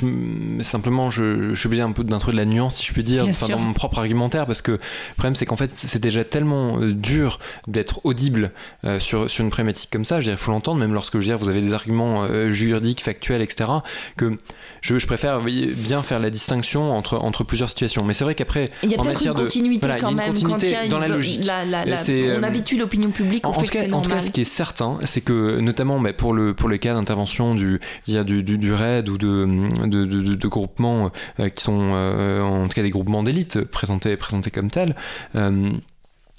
simplement, 0.62 1.10
je, 1.10 1.54
suis 1.54 1.66
obligé 1.66 1.82
un 1.82 1.92
peu 1.92 2.04
d'introduire 2.04 2.44
de 2.44 2.48
la 2.48 2.54
nuance, 2.54 2.76
si 2.76 2.86
je 2.86 2.92
puis 2.92 3.02
dire, 3.02 3.26
dans 3.48 3.58
mon 3.58 3.72
propre 3.72 3.98
argumentaire, 3.98 4.46
parce 4.46 4.62
que 4.62 4.72
le 4.72 4.78
problème, 5.16 5.36
c'est 5.36 5.46
qu'en 5.46 5.56
fait, 5.56 5.70
c'est 5.74 6.00
déjà 6.00 6.24
tellement 6.24 6.80
euh, 6.80 6.92
dur 6.92 7.38
d'être 7.66 8.00
audible 8.04 8.52
euh, 8.84 8.98
sur, 9.00 9.28
sur 9.28 9.44
une 9.44 9.50
problématique 9.50 9.90
comme 9.90 10.04
ça. 10.04 10.20
Je 10.20 10.30
il 10.30 10.36
faut 10.36 10.52
l'entendre, 10.52 10.78
même 10.78 10.94
lorsque 10.94 11.14
je 11.14 11.18
veux 11.18 11.24
dire, 11.24 11.38
vous 11.38 11.48
avez 11.48 11.60
des 11.60 11.74
arguments 11.74 12.22
euh, 12.22 12.50
juridiques, 12.50 13.02
factuels, 13.02 13.42
etc., 13.42 13.70
que 14.16 14.38
je, 14.80 15.06
préfère 15.06 15.40
bien 15.40 16.02
faire 16.02 16.20
la 16.20 16.30
distinction 16.30 16.92
entre, 16.92 17.16
entre 17.18 17.42
plusieurs 17.42 17.68
situations. 17.68 18.04
Mais 18.04 18.14
c'est 18.14 18.24
vrai 18.24 18.34
qu'après, 18.34 18.68
il 18.82 18.90
y 18.90 18.94
a 18.94 18.98
peut-être 18.98 19.24
une 19.24 19.34
continuité 19.34 19.88
quand 20.00 20.12
même, 20.12 20.34
quand 20.42 20.62
il 20.62 20.70
y 20.70 20.74
a 20.74 20.88
dans 20.88 20.98
la 20.98 21.08
logique. 21.08 21.50
on 21.50 22.42
habitue 22.42 22.78
l'opinion 22.78 23.10
publique, 23.10 23.46
on 23.46 23.50
en, 23.50 23.54
fait 23.54 23.66
tout 23.66 23.72
cas, 23.72 23.94
en 23.94 24.02
tout 24.02 24.10
cas, 24.10 24.20
ce 24.20 24.30
qui 24.30 24.42
est 24.42 24.44
certain, 24.44 24.98
c'est 25.04 25.20
que 25.20 25.58
notamment 25.60 25.79
bah, 25.84 26.12
pour, 26.12 26.32
le, 26.32 26.54
pour 26.54 26.68
les 26.68 26.78
cas 26.78 26.94
d'intervention 26.94 27.54
du, 27.54 27.80
du, 28.06 28.42
du, 28.42 28.58
du, 28.58 28.72
RAID 28.72 29.08
ou 29.08 29.18
de, 29.18 29.46
de, 29.86 30.04
de, 30.04 30.48
groupements 30.48 31.10
qui 31.54 31.62
sont 31.62 31.92
en 31.92 32.66
tout 32.68 32.74
cas 32.74 32.82
des 32.82 32.90
groupements 32.90 33.22
d'élite 33.22 33.64
présentés, 33.64 34.16
présentés 34.16 34.50
comme 34.50 34.70
tels, 34.70 34.94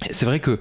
c'est 0.09 0.25
vrai 0.25 0.39
que 0.39 0.59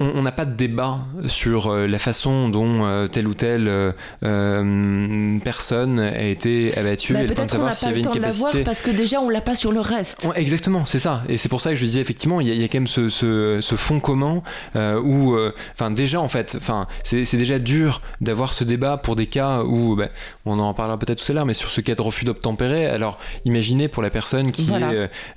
on 0.00 0.22
n'a 0.22 0.32
pas 0.32 0.44
de 0.44 0.54
débat 0.54 0.98
sur 1.28 1.68
euh, 1.68 1.86
la 1.86 1.98
façon 1.98 2.50
dont 2.50 2.84
euh, 2.84 3.08
telle 3.08 3.26
ou 3.26 3.32
telle 3.32 3.94
euh, 4.22 5.38
personne 5.42 5.98
a 5.98 6.24
été 6.24 6.76
abattue 6.76 7.16
et 7.16 7.26
le 7.26 7.34
temps 7.34 7.46
de 7.46 7.50
savoir 7.50 7.72
s'il 7.72 7.88
y 7.88 7.90
avait 7.92 8.00
une 8.00 8.10
capacité. 8.10 8.64
parce 8.64 8.82
que 8.82 8.90
déjà 8.90 9.20
on 9.20 9.30
l'a 9.30 9.40
pas 9.40 9.54
sur 9.54 9.72
le 9.72 9.80
reste. 9.80 10.28
exactement, 10.34 10.84
c'est 10.84 10.98
ça. 10.98 11.22
Et 11.28 11.38
c'est 11.38 11.48
pour 11.48 11.62
ça 11.62 11.70
que 11.70 11.76
je 11.76 11.84
disais 11.84 12.00
effectivement, 12.00 12.40
il 12.42 12.48
y, 12.48 12.64
a 12.64 12.68
quand 12.68 12.78
même 12.78 12.86
ce, 12.86 13.08
ce, 13.08 13.76
fond 13.76 14.00
commun 14.00 14.42
où, 14.74 15.36
enfin 15.74 15.90
déjà 15.90 16.20
en 16.20 16.28
fait, 16.28 16.54
enfin 16.56 16.86
c'est 17.02 17.36
déjà 17.36 17.58
dur 17.58 18.02
d'avoir 18.20 18.52
ce 18.52 18.64
débat 18.64 18.98
pour 18.98 19.16
des 19.16 19.26
cas 19.26 19.62
où, 19.62 19.96
ben, 19.96 20.10
on 20.44 20.58
en 20.58 20.74
parlera 20.74 20.98
peut-être 20.98 21.24
tout 21.24 21.32
à 21.32 21.34
l'heure, 21.34 21.46
mais 21.46 21.54
sur 21.54 21.70
ce 21.70 21.80
cas 21.80 21.94
de 21.94 22.02
refus 22.02 22.26
d'obtempérer, 22.26 22.86
alors 22.86 23.18
imaginez 23.46 23.88
pour 23.88 24.02
la 24.02 24.10
personne 24.10 24.52
qui 24.52 24.70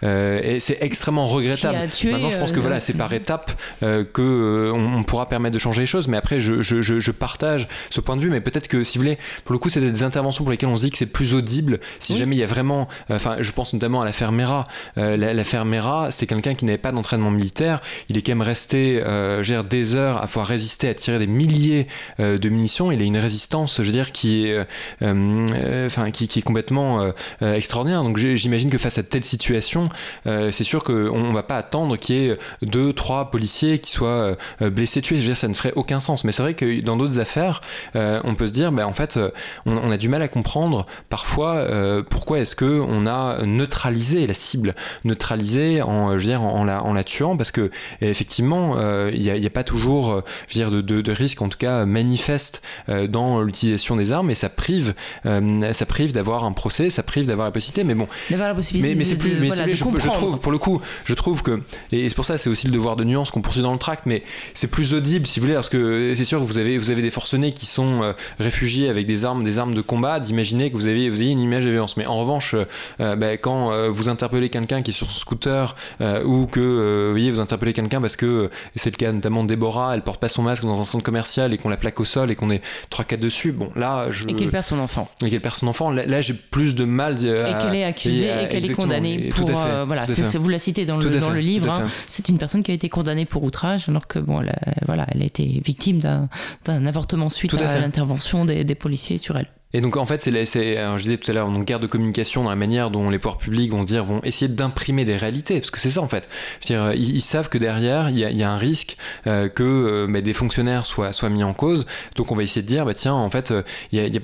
est, 0.01 0.59
c'est 0.59 0.77
extrêmement 0.81 1.25
regrettable. 1.25 1.77
Maintenant, 1.77 2.31
je 2.31 2.37
pense 2.37 2.51
que 2.51 2.59
voilà, 2.59 2.81
c'est 2.81 2.93
par 2.93 3.13
étapes 3.13 3.51
que 3.79 4.24
euh, 4.25 4.71
on, 4.73 5.03
pourra 5.03 5.27
permettre 5.27 5.53
de 5.53 5.59
changer 5.59 5.81
les 5.81 5.87
choses. 5.87 6.07
Mais 6.07 6.17
après, 6.17 6.39
je, 6.39 7.11
partage 7.11 7.67
ce 7.89 8.01
point 8.01 8.15
de 8.15 8.21
vue. 8.21 8.29
Mais 8.29 8.41
peut-être 8.41 8.67
que, 8.67 8.83
si 8.83 8.97
vous 8.97 9.03
voulez, 9.03 9.17
pour 9.43 9.53
le 9.53 9.59
coup, 9.59 9.69
c'est 9.69 9.79
des 9.79 10.03
interventions 10.03 10.43
pour 10.43 10.51
lesquelles 10.51 10.69
on 10.69 10.77
se 10.77 10.83
dit 10.83 10.91
que 10.91 10.97
c'est 10.97 11.05
plus 11.05 11.33
audible. 11.33 11.79
Si 11.99 12.17
jamais 12.17 12.35
il 12.35 12.39
y 12.39 12.43
a 12.43 12.47
vraiment, 12.47 12.87
euh, 13.09 13.15
enfin, 13.15 13.35
je 13.39 13.51
pense 13.51 13.73
notamment 13.73 14.01
à 14.01 14.05
l'affaire 14.05 14.31
Mera. 14.31 14.67
Euh, 14.97 15.17
l'affaire 15.17 15.65
Mera, 15.65 16.11
c'était 16.11 16.27
quelqu'un 16.27 16.55
qui 16.55 16.65
n'avait 16.65 16.77
pas 16.77 16.91
d'entraînement 16.91 17.31
militaire. 17.31 17.81
Il 18.09 18.17
est 18.17 18.21
quand 18.21 18.31
même 18.31 18.41
resté, 18.41 19.01
gère 19.41 19.63
des 19.63 19.95
heures 19.95 20.21
à 20.21 20.27
pouvoir 20.27 20.47
résister 20.47 20.89
à 20.89 20.93
tirer 20.93 21.19
des 21.19 21.27
milliers 21.27 21.87
de 22.19 22.49
munitions. 22.49 22.91
Il 22.91 23.01
a 23.01 23.05
une 23.05 23.17
résistance, 23.17 23.77
je 23.77 23.83
veux 23.83 23.91
dire, 23.91 24.11
qui 24.11 24.47
est, 24.47 24.65
enfin, 25.01 26.11
qui, 26.11 26.23
est 26.23 26.41
complètement 26.41 27.11
extraordinaire. 27.41 28.03
Donc, 28.03 28.17
j'imagine 28.17 28.69
que 28.69 28.77
face 28.77 28.97
à 28.97 29.03
telle 29.03 29.25
situation, 29.25 29.89
c'est 30.25 30.63
sûr 30.63 30.83
qu'on 30.83 31.29
ne 31.29 31.33
va 31.33 31.43
pas 31.43 31.57
attendre 31.57 31.97
qu'il 31.97 32.15
y 32.15 32.29
ait 32.29 32.37
deux, 32.61 32.93
trois 32.93 33.31
policiers 33.31 33.79
qui 33.79 33.91
soient 33.91 34.14
euh, 34.15 34.35
euh, 34.61 34.69
blessé, 34.69 35.01
tué. 35.01 35.15
Je 35.15 35.21
veux 35.21 35.27
dire, 35.27 35.37
ça 35.37 35.47
ne 35.47 35.53
ferait 35.53 35.73
aucun 35.75 35.99
sens. 35.99 36.23
Mais 36.23 36.31
c'est 36.31 36.41
vrai 36.41 36.53
que 36.53 36.81
dans 36.81 36.97
d'autres 36.97 37.19
affaires, 37.19 37.61
euh, 37.95 38.19
on 38.23 38.35
peut 38.35 38.47
se 38.47 38.53
dire, 38.53 38.71
bah, 38.71 38.87
en 38.87 38.93
fait, 38.93 39.19
on, 39.65 39.91
a 39.91 39.97
du 39.97 40.09
mal 40.09 40.21
à 40.21 40.27
comprendre 40.27 40.85
parfois 41.09 41.65
pourquoi 42.09 42.39
est-ce 42.39 42.55
que 42.55 42.81
on 42.87 43.07
a 43.07 43.43
neutralisé 43.45 44.25
la 44.27 44.33
cible, 44.33 44.75
neutralisé 45.03 45.81
en, 45.81 46.11
je 46.11 46.17
veux 46.17 46.23
dire, 46.23 46.41
en, 46.41 46.63
la, 46.63 46.83
en 46.83 46.93
la 46.93 47.03
tuant, 47.03 47.37
parce 47.37 47.51
que 47.51 47.71
effectivement, 48.01 48.77
il 49.09 49.21
n'y 49.21 49.29
a, 49.29 49.33
a, 49.33 49.49
pas 49.49 49.63
toujours, 49.63 50.23
je 50.47 50.59
veux 50.59 50.65
dire, 50.65 50.71
de, 50.71 51.01
de, 51.01 51.11
risque, 51.11 51.41
en 51.41 51.49
tout 51.49 51.57
cas 51.57 51.85
manifeste, 51.85 52.61
dans 53.09 53.41
l'utilisation 53.41 53.95
des 53.95 54.11
armes, 54.11 54.29
et 54.29 54.35
ça 54.35 54.49
prive, 54.49 54.93
ça 55.23 55.85
prive 55.85 56.11
d'avoir 56.13 56.43
un 56.43 56.51
procès, 56.51 56.89
ça 56.89 57.03
prive 57.03 57.25
d'avoir 57.25 57.47
la 57.47 57.51
possibilité. 57.51 57.83
Mais 57.83 57.95
bon, 57.95 58.07
d'avoir 58.29 58.49
la 58.49 58.55
possibilité. 58.55 58.95
Mais, 58.95 59.03
c'est 59.03 59.15
plus, 59.15 59.39
mais 59.39 59.51
je, 59.51 59.73
je, 59.73 60.09
trouve, 60.09 60.39
pour 60.39 60.51
le 60.51 60.57
coup, 60.57 60.81
je 61.05 61.13
trouve 61.13 61.43
que, 61.43 61.61
et 61.91 62.09
c'est 62.09 62.15
pour 62.15 62.25
ça, 62.25 62.37
c'est 62.37 62.49
aussi 62.49 62.67
le 62.67 62.73
devoir 62.73 62.95
de 62.95 63.03
nuance 63.03 63.31
qu'on 63.31 63.41
poursuit 63.41 63.61
dans 63.61 63.73
le 63.73 63.77
tract, 63.77 64.04
mais 64.05 64.23
c'est 64.53 64.69
plus 64.69 64.93
audible 64.93 65.27
si 65.27 65.39
vous 65.39 65.45
voulez, 65.45 65.55
parce 65.55 65.69
que 65.69 66.13
c'est 66.15 66.23
sûr 66.23 66.39
que 66.39 66.45
vous 66.45 66.57
avez, 66.57 66.77
vous 66.77 66.89
avez 66.89 67.01
des 67.01 67.11
forcenés 67.11 67.51
qui 67.51 67.65
sont 67.65 68.03
euh, 68.03 68.13
réfugiés 68.39 68.89
avec 68.89 69.05
des 69.05 69.25
armes, 69.25 69.43
des 69.43 69.59
armes 69.59 69.73
de 69.73 69.81
combat, 69.81 70.19
d'imaginer 70.19 70.69
que 70.69 70.75
vous 70.75 70.87
avez, 70.87 71.09
vous 71.09 71.21
avez 71.21 71.31
une 71.31 71.41
image 71.41 71.65
de 71.65 71.69
violence. 71.69 71.97
Mais 71.97 72.05
en 72.05 72.15
revanche, 72.15 72.53
euh, 72.53 72.65
euh, 72.99 73.15
bah, 73.15 73.37
quand 73.37 73.71
vous 73.89 74.09
interpellez 74.09 74.49
quelqu'un 74.49 74.81
qui 74.81 74.91
est 74.91 74.93
sur 74.93 75.11
son 75.11 75.19
scooter 75.19 75.75
ou 76.23 76.47
que 76.47 77.05
vous 77.07 77.11
voyez, 77.11 77.31
vous 77.31 77.39
interpellez 77.39 77.73
quelqu'un 77.73 78.01
parce 78.01 78.15
que 78.15 78.49
c'est 78.75 78.91
le 78.91 78.97
cas 78.97 79.11
notamment 79.11 79.43
de 79.43 79.49
Déborah, 79.49 79.93
elle 79.93 80.01
porte 80.01 80.19
pas 80.19 80.29
son 80.29 80.43
masque 80.43 80.63
dans 80.63 80.79
un 80.79 80.83
centre 80.83 81.03
commercial 81.03 81.53
et 81.53 81.57
qu'on 81.57 81.69
la 81.69 81.77
plaque 81.77 81.99
au 81.99 82.05
sol 82.05 82.31
et 82.31 82.35
qu'on 82.35 82.49
est 82.49 82.61
3-4 82.91 83.19
dessus, 83.19 83.51
bon 83.51 83.71
là 83.75 84.11
je. 84.11 84.27
Et 84.27 84.33
qu'elle 84.33 84.49
perd 84.49 84.65
son 84.65 84.79
enfant. 84.79 85.09
Et 85.23 85.29
qu'elle 85.29 85.41
perd 85.41 85.55
son 85.55 85.67
enfant, 85.67 85.91
là, 85.91 86.21
j'ai 86.21 86.33
plus 86.33 86.75
de 86.75 86.85
mal. 86.85 87.15
et 87.23 87.63
qu'elle 87.63 87.75
est 87.75 87.83
accusée 87.83 88.31
et 88.43 88.47
qu'elle 88.49 88.69
est 88.69 88.73
condamnée 88.73 89.29
pour. 89.29 89.49
voilà, 89.49 90.05
vous 90.35 90.49
la 90.49 90.59
citez 90.59 90.85
dans 90.85 90.97
le, 90.97 91.09
dans 91.09 91.29
le 91.29 91.39
livre, 91.39 91.71
hein. 91.71 91.87
c'est 92.09 92.29
une 92.29 92.37
personne 92.37 92.63
qui 92.63 92.71
a 92.71 92.73
été 92.73 92.89
condamnée 92.89 93.25
pour 93.25 93.43
outrage 93.43 93.87
alors 93.95 94.07
que 94.07 94.19
bon, 94.19 94.43
voilà, 94.85 95.05
elle 95.11 95.21
a 95.21 95.25
été 95.25 95.61
victime 95.63 95.99
d'un 95.99 96.85
avortement 96.85 97.29
suite 97.29 97.53
à, 97.53 97.79
l'intervention 97.79 98.43
des, 98.43 98.65
des 98.65 98.75
policiers 98.75 99.17
sur 99.17 99.37
elle. 99.37 99.47
Et 99.75 99.81
donc 99.81 99.97
en 99.97 100.05
fait, 100.05 100.21
c'est, 100.21 100.31
je 100.37 101.01
disais 101.01 101.17
tout 101.17 101.29
à 101.29 101.33
l'heure, 101.33 101.51
donc 101.51 101.65
guerre 101.65 101.81
de 101.81 101.87
communication 101.87 102.45
dans 102.45 102.49
la 102.49 102.55
manière 102.55 102.89
dont 102.91 103.09
les 103.09 103.19
pouvoirs 103.19 103.35
publics 103.35 103.69
vont 103.69 103.83
dire, 103.83 104.05
vont 104.05 104.21
essayer 104.23 104.47
d'imprimer 104.47 105.03
des 105.03 105.17
réalités, 105.17 105.59
parce 105.59 105.69
que 105.69 105.81
c'est 105.81 105.89
ça 105.89 106.01
en 106.01 106.07
fait. 106.07 106.29
dire, 106.65 106.93
ils, 106.93 107.19
savent 107.19 107.49
que 107.49 107.57
derrière, 107.57 108.09
il 108.09 108.17
y 108.17 108.43
a, 108.43 108.49
un 108.49 108.55
risque 108.55 108.95
euh, 109.27 109.49
que 109.49 110.07
euh, 110.07 110.21
des 110.21 110.31
fonctionnaires 110.31 110.85
soient, 110.85 111.11
soient 111.11 111.27
mis 111.27 111.43
en 111.43 111.53
cause. 111.53 111.87
Donc 112.15 112.31
on 112.31 112.37
va 112.37 112.43
essayer 112.43 112.61
de 112.61 112.67
dire, 112.67 112.85
bah 112.85 112.93
tiens, 112.93 113.15
en 113.15 113.29
fait, 113.29 113.51
euh, 113.51 113.63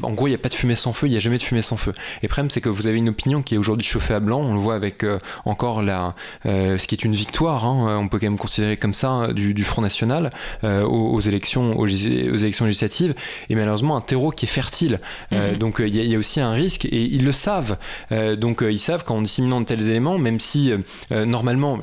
en 0.04 0.12
gros, 0.12 0.28
il 0.28 0.30
n'y 0.30 0.36
a 0.36 0.38
pas 0.38 0.48
de 0.48 0.54
fumée 0.54 0.76
sans 0.76 0.94
feu, 0.94 1.08
il 1.08 1.10
n'y 1.10 1.18
a 1.18 1.20
jamais 1.20 1.38
de 1.38 1.44
fumée 1.44 1.62
sans 1.62 1.76
feu. 1.76 1.92
Et 2.22 2.28
le 2.28 2.30
problème, 2.30 2.50
c'est 2.50 2.62
que 2.62 2.70
vous 2.70 2.88
avez 2.88 2.98
une 2.98 3.10
opinion 3.10 3.42
qui 3.42 3.56
est 3.56 3.58
aujourd'hui 3.58 3.86
chauffée 3.86 4.14
à 4.14 4.22
blanc. 4.22 4.40
On 4.40 4.54
le 4.54 4.60
voit 4.62 4.76
avec 4.76 5.06
encore 5.44 5.82
la, 5.82 6.16
ce 6.46 6.88
qui 6.88 6.96
est 6.96 7.04
une 7.04 7.16
victoire, 7.16 7.66
hein, 7.66 8.00
on 8.02 8.08
peut 8.08 8.20
quand 8.20 8.28
même 8.28 8.38
considérer 8.38 8.78
comme 8.78 8.94
ça, 8.94 9.34
du, 9.34 9.54
du 9.54 9.66
Front 9.66 9.82
National 9.82 10.30
aux, 10.64 11.20
élections, 11.20 11.78
aux, 11.78 11.88
élections 11.88 12.64
législatives. 12.64 13.16
Et 13.50 13.56
malheureusement, 13.56 13.98
un 13.98 14.02
terreau 14.02 14.32
qui 14.32 14.46
est 14.46 14.48
fertile. 14.48 15.02
Euh, 15.42 15.58
donc 15.58 15.78
il 15.80 15.96
y, 15.96 16.16
a 16.16 16.18
aussi 16.18 16.40
un 16.40 16.52
risque 16.52 16.86
et 16.86 17.04
ils 17.04 17.26
le 17.26 17.32
savent. 17.32 17.78
Euh, 18.12 18.36
donc 18.36 18.62
euh, 18.62 18.72
ils 18.72 18.80
savent 18.80 19.04
qu'en 19.04 19.22
disséminant 19.22 19.62
de 19.62 19.66
tels 19.66 19.90
éléments, 19.90 20.18
même 20.18 20.40
si 20.40 20.74
normalement, 21.12 21.80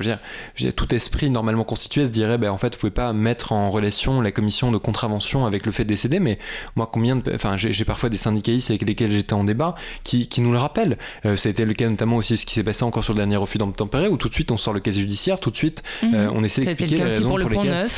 tout 0.76 0.94
esprit 0.94 1.30
normalement 1.30 1.64
constitué 1.64 2.06
se 2.06 2.10
dirait, 2.10 2.38
ben, 2.38 2.50
en 2.50 2.58
fait, 2.58 2.74
vous 2.74 2.80
pouvez 2.80 2.90
pas 2.90 3.12
mettre 3.12 3.52
en 3.52 3.70
relation 3.70 4.20
la 4.20 4.32
commission 4.32 4.72
de 4.72 4.78
contravention 4.78 5.46
avec 5.46 5.66
le 5.66 5.72
fait 5.72 5.84
de 5.84 5.88
décéder. 5.88 6.20
Mais 6.20 6.38
moi, 6.76 6.88
combien 6.90 7.16
de, 7.16 7.34
enfin, 7.34 7.56
j'ai 7.56 7.84
parfois 7.84 8.08
des 8.08 8.16
syndicalistes 8.16 8.70
avec 8.70 8.82
lesquels 8.82 9.10
j'étais 9.10 9.32
en 9.32 9.44
débat 9.44 9.74
qui, 10.04 10.28
nous 10.38 10.52
le 10.52 10.58
rappellent. 10.58 10.98
été 11.24 11.64
le 11.64 11.74
cas 11.74 11.88
notamment 11.88 12.16
aussi 12.16 12.36
ce 12.36 12.46
qui 12.46 12.54
s'est 12.54 12.62
passé 12.62 12.84
encore 12.84 13.02
sur 13.02 13.12
le 13.12 13.18
dernier 13.18 13.36
refus 13.36 13.58
d'obtempérer 13.58 14.08
où 14.08 14.16
tout 14.16 14.28
de 14.28 14.34
suite 14.34 14.52
on 14.52 14.56
sort 14.56 14.72
le 14.72 14.80
casier 14.80 15.02
judiciaire, 15.02 15.40
tout 15.40 15.50
de 15.50 15.56
suite 15.56 15.82
mhm. 16.02 16.30
on 16.32 16.44
essaie 16.44 16.62
d'expliquer 16.62 16.96
les 16.96 17.02
raisons 17.02 17.28
pour, 17.28 17.38
lesquelles. 17.38 17.88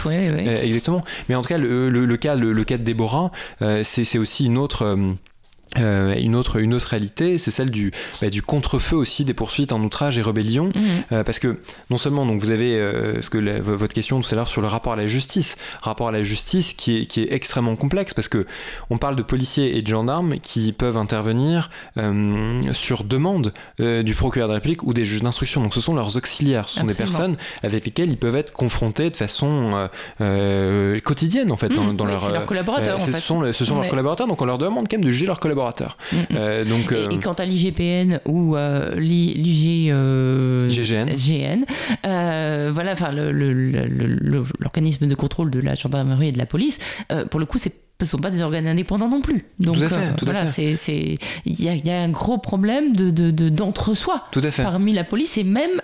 exactement. 0.63 1.05
Mais 1.29 1.35
en 1.35 1.43
tout 1.43 1.49
cas, 1.49 1.59
le, 1.59 2.17
cas, 2.17 2.35
le, 2.35 2.65
cas 2.65 2.79
de 2.79 2.83
Déborah, 2.83 3.31
c'est 3.83 4.19
aussi 4.19 4.47
une 4.47 4.59
autre. 4.59 4.83
Euh, 4.83 5.15
une 5.77 6.35
autre 6.35 6.57
une 6.57 6.75
autre 6.75 6.89
réalité 6.89 7.39
c'est 7.39 7.51
celle 7.51 7.71
du 7.71 7.93
bah, 8.21 8.31
du 8.31 8.43
contre-feu 8.43 8.97
aussi 8.97 9.25
des 9.25 9.35
poursuites 9.35 9.73
en 9.73 9.81
outrage 9.83 10.19
et 10.19 10.23
rébellion. 10.23 10.71
Mhm. 10.75 10.83
euh, 11.13 11.25
parce 11.25 11.39
que 11.39 11.61
non 11.91 11.99
seulement 11.99 12.27
donc 12.27 12.41
vous 12.41 12.51
avez 12.51 12.79
euh, 12.79 13.23
ce 13.23 13.31
que 13.31 13.61
votre 13.61 13.95
question 13.95 14.21
tout 14.21 14.29
à 14.33 14.35
l'heure 14.35 14.49
sur 14.49 14.61
le 14.61 14.69
rapport 14.69 14.93
à 14.93 14.97
la 14.97 15.07
justice. 15.07 15.57
Rapport 15.83 16.09
à 16.09 16.13
la 16.13 16.23
justice 16.23 16.75
qui 16.75 16.99
est 16.99 17.07
qui 17.07 17.23
est 17.23 17.33
extrêmement 17.33 17.77
complexe 17.77 18.15
parce 18.15 18.29
que 18.29 18.47
on 18.91 18.99
parle 18.99 19.17
de 19.17 19.23
policiers 19.23 19.77
et 19.77 19.83
de 19.83 19.89
gendarmes 19.89 20.39
qui 20.41 20.73
peuvent 20.73 20.97
intervenir 20.97 21.71
sur 22.73 23.05
demande 23.05 23.53
du 23.79 24.15
procureur 24.15 24.49
de 24.49 24.53
la 24.53 24.57
République 24.57 24.83
ou 24.83 24.95
des 24.95 25.05
juges 25.05 25.23
d'instruction. 25.23 25.63
Donc 25.63 25.75
ce 25.75 25.81
sont 25.81 25.95
leurs 25.95 26.17
auxiliaires. 26.17 26.69
Ce 26.69 26.81
sont 26.81 26.87
des 26.87 26.95
personnes 26.95 27.37
avec 27.63 27.85
lesquelles 27.85 28.11
ils 28.11 28.17
peuvent 28.17 28.37
être 28.37 28.53
confrontés 28.53 29.11
de 29.11 29.17
façon 29.17 29.89
quotidienne 30.19 31.53
en 31.53 31.57
fait 31.57 31.69
dans, 31.69 31.85
mhm. 31.85 31.97
leur, 32.07 32.31
leurs 32.31 32.47
collaborateurs 32.47 33.01
ce, 33.01 33.13
sont, 33.13 33.53
ce 33.53 33.65
sont 33.65 33.77
leurs 33.77 33.89
collaborateurs. 33.89 34.27
Donc 34.27 34.43
on 34.43 34.47
leur 34.47 34.59
demande 34.59 34.89
quand 34.89 34.97
même 34.97 35.05
de 35.05 35.11
juger 35.11 35.27
leurs 35.27 35.41
collaborateurs 35.41 35.60
Mm, 35.61 36.17
mm. 36.17 36.25
Euh, 36.37 36.65
donc, 36.65 36.93
et, 36.93 36.97
euh, 36.97 37.09
quant 37.23 37.35
à 37.35 37.45
l'IGPN 37.45 38.21
ou 38.27 38.57
euh, 38.57 38.95
l'IGGN, 38.97 39.91
voilà, 42.73 42.93
enfin 42.93 43.11
l'organisme 44.59 45.07
de 45.07 45.15
contrôle 45.15 45.51
de 45.51 45.61
la 45.61 45.75
gendarmerie 45.75 46.29
et 46.29 46.33
de 46.33 46.39
la 46.39 46.47
police, 46.47 46.79
pour 47.31 47.41
le 47.41 47.47
coup, 47.47 47.59
c'est 47.59 47.75
ne 48.05 48.09
sont 48.09 48.19
pas 48.19 48.31
des 48.31 48.43
organes 48.43 48.67
indépendants 48.67 49.09
non 49.09 49.21
plus. 49.21 49.45
Donc 49.59 49.77
tout 49.77 49.85
à 49.85 49.89
fait, 49.89 50.15
voilà, 50.23 50.45
il 50.57 51.65
y 51.65 51.69
a, 51.69 51.75
y 51.75 51.91
a, 51.91 52.01
un 52.01 52.09
gros 52.09 52.39
problème 52.39 52.95
de 52.95 53.31
d'entre-soi 53.51 54.25
de, 54.33 54.63
parmi 54.63 54.93
la 54.93 55.05
police 55.05 55.37
et 55.39 55.45
même 55.45 55.81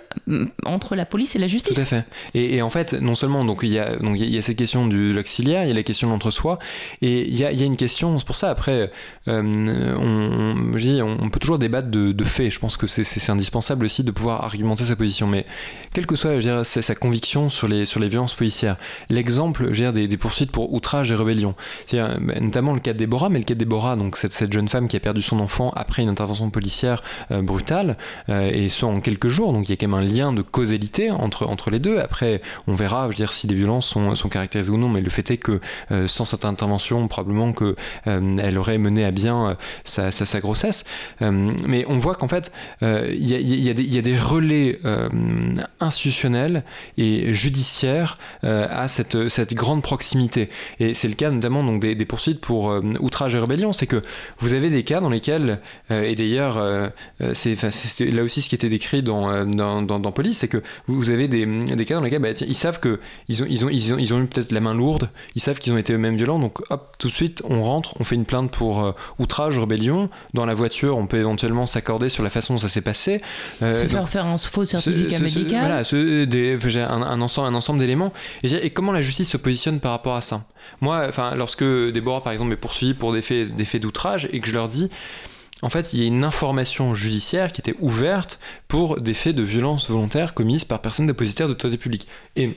entre 0.65 0.95
la 0.95 1.05
police 1.05 1.35
et 1.35 1.39
la 1.39 1.47
justice. 1.47 1.75
Tout 1.75 1.81
à 1.81 1.85
fait. 1.85 2.05
Et, 2.33 2.61
en 2.61 2.69
fait, 2.69 2.93
non 2.93 3.15
seulement 3.15 3.45
donc 3.45 3.59
il 3.63 3.69
y 3.69 3.79
a 3.79 3.95
donc 3.95 4.17
il 4.19 4.29
y 4.29 4.37
a 4.37 4.41
cette 4.41 4.57
question 4.57 4.87
de 4.87 5.11
l'auxiliaire, 5.13 5.63
il 5.63 5.69
y 5.69 5.71
a 5.71 5.75
la 5.75 5.83
question 5.83 6.07
de 6.07 6.13
l'entre-soi, 6.13 6.59
et 7.01 7.27
il 7.27 7.35
y 7.35 7.39
y 7.39 7.63
a 7.63 7.65
une 7.65 7.77
question. 7.77 8.17
C'est 8.19 8.25
pour 8.25 8.35
ça 8.35 8.49
après, 8.49 8.91
on, 9.27 9.67
on, 9.67 10.55
on, 11.21 11.29
peut 11.29 11.39
toujours 11.39 11.59
débattre 11.59 11.89
de, 11.89 12.11
de 12.11 12.23
faits. 12.23 12.51
Je 12.51 12.59
pense 12.59 12.77
que 12.77 12.87
c'est 12.87 13.31
indispensable 13.31 13.85
aussi 13.85 14.03
de 14.03 14.11
pouvoir 14.11 14.43
argumenter 14.43 14.83
sa 14.83 14.95
position. 14.95 15.27
Mais 15.27 15.45
quelle 15.93 16.05
que 16.05 16.15
soit, 16.15 16.39
je 16.39 16.63
sa 16.63 16.95
conviction 16.95 17.49
sur 17.49 17.67
les 17.67 17.85
sur 17.85 17.99
les 17.99 18.07
violences 18.07 18.33
policières, 18.33 18.77
l'exemple, 19.09 19.71
des, 19.71 20.07
des, 20.07 20.17
poursuites 20.17 20.51
pour 20.51 20.73
outrage 20.73 21.11
et 21.11 21.15
rébellion, 21.15 21.55
c'est 21.85 21.99
notamment 22.39 22.73
le 22.73 22.79
cas 22.79 22.93
de 22.93 22.97
Déborah, 22.97 23.29
mais 23.29 23.39
le 23.39 23.45
cas 23.45 23.53
de 23.53 23.59
Déborah, 23.59 23.95
donc 23.95 24.17
cette, 24.17 24.31
cette 24.31 24.53
jeune 24.53 24.67
femme 24.67 24.87
qui 24.87 24.97
a 24.97 24.99
perdu 24.99 25.21
son 25.21 25.39
enfant 25.39 25.71
après 25.75 26.01
une 26.01 26.09
intervention 26.09 26.49
policière 26.49 27.01
euh, 27.31 27.41
brutale, 27.41 27.97
euh, 28.29 28.49
et 28.51 28.69
ce 28.69 28.85
en 28.85 28.99
quelques 29.01 29.27
jours. 29.27 29.53
Donc 29.53 29.67
il 29.67 29.71
y 29.71 29.73
a 29.73 29.77
quand 29.77 29.87
même 29.87 29.99
un 29.99 30.07
lien 30.07 30.33
de 30.33 30.41
causalité 30.41 31.11
entre, 31.11 31.47
entre 31.47 31.69
les 31.69 31.79
deux. 31.79 31.99
Après, 31.99 32.41
on 32.67 32.73
verra, 32.73 33.03
je 33.05 33.09
veux 33.09 33.15
dire, 33.15 33.31
si 33.31 33.47
les 33.47 33.55
violences 33.55 33.87
sont, 33.87 34.15
sont 34.15 34.29
caractérisées 34.29 34.71
ou 34.71 34.77
non, 34.77 34.89
mais 34.89 35.01
le 35.01 35.09
fait 35.09 35.29
est 35.31 35.37
que 35.37 35.59
euh, 35.91 36.07
sans 36.07 36.25
cette 36.25 36.45
intervention, 36.45 37.07
probablement 37.07 37.53
que 37.53 37.75
elle 38.05 38.57
aurait 38.57 38.77
mené 38.77 39.05
à 39.05 39.11
bien 39.11 39.57
sa, 39.83 40.11
sa, 40.11 40.39
grossesse. 40.39 40.85
mais 41.21 41.85
on 41.87 41.97
voit 41.97 42.15
qu'en 42.15 42.27
fait, 42.27 42.51
il 42.81 43.23
y, 43.23 43.35
y, 43.35 43.71
y, 43.71 43.97
a 43.97 44.01
des 44.01 44.17
relais 44.17 44.79
institutionnels 45.79 46.63
et 46.97 47.33
judiciaires 47.33 48.17
à 48.43 48.87
cette, 48.87 49.29
cette 49.29 49.53
grande 49.53 49.81
proximité. 49.81 50.49
Et 50.79 50.93
c'est 50.93 51.07
le 51.07 51.13
cas 51.13 51.31
notamment 51.31 51.63
donc, 51.63 51.81
des, 51.81 51.96
des 51.97 52.05
poursuites 52.05 52.39
pour 52.39 52.73
outrage 52.99 53.35
et 53.35 53.39
rébellion. 53.39 53.73
C'est 53.73 53.87
que 53.87 54.01
vous 54.39 54.53
avez 54.53 54.69
des 54.69 54.83
cas 54.83 54.99
dans 54.99 55.09
lesquels, 55.09 55.59
et 55.89 56.15
d'ailleurs, 56.15 56.61
c'est 57.33 57.55
là 57.99 58.23
aussi 58.23 58.41
ce 58.41 58.49
qui 58.49 58.55
était 58.55 58.69
décrit 58.69 59.03
dans, 59.03 59.45
dans, 59.45 59.81
dans, 59.81 60.11
Police, 60.11 60.39
c'est 60.39 60.47
que 60.47 60.63
vous 60.87 61.09
avez 61.09 61.27
des, 61.27 61.45
des, 61.45 61.85
cas 61.85 61.95
dans 61.95 62.01
lesquels 62.01 62.21
bah, 62.21 62.29
ils 62.47 62.55
savent 62.55 62.79
que 62.79 62.99
ils 63.27 63.43
ont, 63.43 63.45
ils 63.49 63.65
ont, 63.65 63.69
ils 63.69 63.93
ont, 63.93 63.97
ils 63.97 64.13
ont 64.13 64.21
eu 64.21 64.25
peut-être 64.25 64.51
la 64.51 64.59
main 64.59 64.73
lourde, 64.73 65.09
ils 65.35 65.41
savent 65.41 65.59
qu'ils 65.59 65.73
ont 65.73 65.77
été 65.77 65.93
eux-mêmes 65.93 66.15
violents, 66.15 66.39
donc 66.39 66.59
hop, 66.69 66.95
tout 66.97 67.07
de 67.07 67.13
suite, 67.13 67.41
on 67.45 67.63
rentre, 67.63 67.93
on 67.99 68.03
fait 68.03 68.15
une 68.15 68.25
plainte 68.25 68.51
pour 68.51 68.83
euh, 68.83 68.91
outrage, 69.19 69.57
rébellion. 69.59 70.09
Dans 70.33 70.45
la 70.45 70.53
voiture, 70.53 70.97
on 70.97 71.07
peut 71.07 71.17
éventuellement 71.17 71.65
s'accorder 71.65 72.09
sur 72.09 72.23
la 72.23 72.29
façon 72.29 72.53
dont 72.53 72.59
ça 72.59 72.69
s'est 72.69 72.81
passé. 72.81 73.21
Euh, 73.61 73.83
se 73.83 73.87
faire 73.87 74.09
faire 74.09 74.25
un 74.25 74.37
faux 74.37 74.65
certificat 74.65 75.19
médical. 75.19 75.59
voilà, 75.59 75.83
des, 76.25 76.57
un, 76.77 77.01
un, 77.01 77.21
ensemble, 77.21 77.47
un 77.47 77.53
ensemble 77.53 77.79
d'éléments. 77.79 78.13
Et, 78.43 78.53
et 78.53 78.69
comment 78.69 78.91
la 78.91 79.01
justice 79.01 79.29
se 79.29 79.37
positionne 79.37 79.79
par 79.79 79.91
rapport 79.91 80.15
à 80.15 80.21
ça? 80.21 80.45
Moi, 80.81 81.05
enfin, 81.07 81.35
lorsque 81.35 81.63
Déborah, 81.63 82.23
par 82.23 82.33
exemple, 82.33 82.53
est 82.53 82.57
poursuivie 82.57 82.93
pour 82.93 83.13
des 83.13 83.21
faits, 83.21 83.81
d'outrage 83.81 84.27
et 84.31 84.39
que 84.39 84.47
je 84.47 84.53
leur 84.53 84.67
dis 84.67 84.89
en 85.63 85.69
fait, 85.69 85.91
il 85.91 85.99
y 85.99 86.03
a 86.03 86.05
une 86.05 86.23
information 86.23 86.93
judiciaire 86.93 87.51
qui 87.51 87.61
était 87.61 87.73
ouverte 87.79 88.39
pour 88.67 89.01
des 89.01 89.15
faits 89.15 89.35
de 89.35 89.41
violence 89.41 89.89
volontaire 89.89 90.35
commises 90.35 90.65
par 90.65 90.81
personnes 90.81 91.07
dépositaires 91.07 91.47
d'autorité 91.47 91.79
publique. 91.79 92.07
Et 92.35 92.55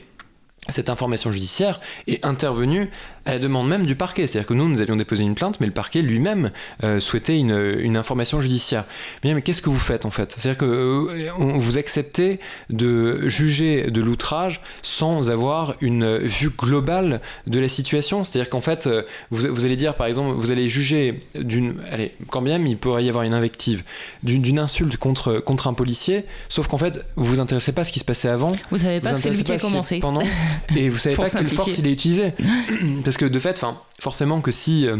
cette 0.70 0.90
information 0.90 1.32
judiciaire 1.32 1.80
est 2.06 2.24
intervenue 2.24 2.88
à 3.26 3.32
la 3.32 3.38
demande 3.38 3.68
même 3.68 3.86
du 3.86 3.96
parquet. 3.96 4.26
C'est-à-dire 4.26 4.48
que 4.48 4.54
nous, 4.54 4.68
nous 4.68 4.80
avions 4.80 4.96
déposé 4.96 5.24
une 5.24 5.34
plainte, 5.34 5.60
mais 5.60 5.66
le 5.66 5.72
parquet 5.72 6.02
lui-même 6.02 6.50
euh, 6.84 7.00
souhaitait 7.00 7.38
une, 7.38 7.76
une, 7.80 7.96
information 7.96 8.40
judiciaire. 8.40 8.84
Mais 9.24 9.40
qu'est-ce 9.42 9.62
que 9.62 9.68
vous 9.68 9.78
faites 9.78 10.06
en 10.06 10.10
fait? 10.10 10.34
C'est-à-dire 10.36 10.58
que 10.58 10.64
euh, 10.64 11.30
vous 11.38 11.78
acceptez 11.78 12.40
de 12.70 13.28
juger 13.28 13.90
de 13.90 14.00
l'outrage 14.00 14.60
sans 14.82 15.30
avoir 15.30 15.74
une 15.80 16.18
vue 16.18 16.50
globale 16.50 17.20
de 17.46 17.58
la 17.60 17.68
situation? 17.68 18.24
C'est-à-dire 18.24 18.48
qu'en 18.48 18.60
fait, 18.60 18.86
euh, 18.86 19.02
vous, 19.30 19.54
vous, 19.54 19.64
allez 19.64 19.76
dire, 19.76 19.94
par 19.94 20.06
exemple, 20.06 20.34
vous 20.36 20.50
allez 20.50 20.68
juger 20.68 21.20
d'une... 21.34 21.76
Allez, 21.90 22.12
quand 22.28 22.42
bien 22.42 22.50
même 22.50 22.66
il 22.66 22.76
pourrait 22.76 23.04
y 23.04 23.08
avoir 23.08 23.24
une 23.24 23.34
invective, 23.34 23.84
d'une 24.22 24.58
insulte 24.58 24.96
contre, 24.96 25.38
contre 25.38 25.68
un 25.68 25.74
policier, 25.74 26.24
sauf 26.48 26.66
qu'en 26.66 26.78
fait, 26.78 27.04
vous 27.16 27.24
vous 27.26 27.40
intéressez 27.40 27.72
pas 27.72 27.82
à 27.82 27.84
ce 27.84 27.92
qui 27.92 28.00
se 28.00 28.04
passait 28.04 28.28
avant. 28.28 28.50
Vous 28.70 28.78
savez 28.78 29.00
pas 29.00 29.12
que 29.12 29.20
c'est 29.20 29.30
lui 29.30 29.42
qui 29.42 29.52
a 29.52 29.58
commencé. 29.58 29.98
Pendant, 29.98 30.22
et 30.76 30.88
vous 30.88 30.98
savez 30.98 31.16
pas 31.16 31.28
quelle 31.28 31.48
force 31.48 31.78
il 31.78 31.86
a 31.86 31.90
utilisé. 31.90 32.32
Parce 33.04 33.16
que 33.16 33.24
de 33.24 33.38
fait, 33.38 33.64
forcément 33.98 34.40
que 34.40 34.50
si 34.50 34.86
euh, 34.86 34.98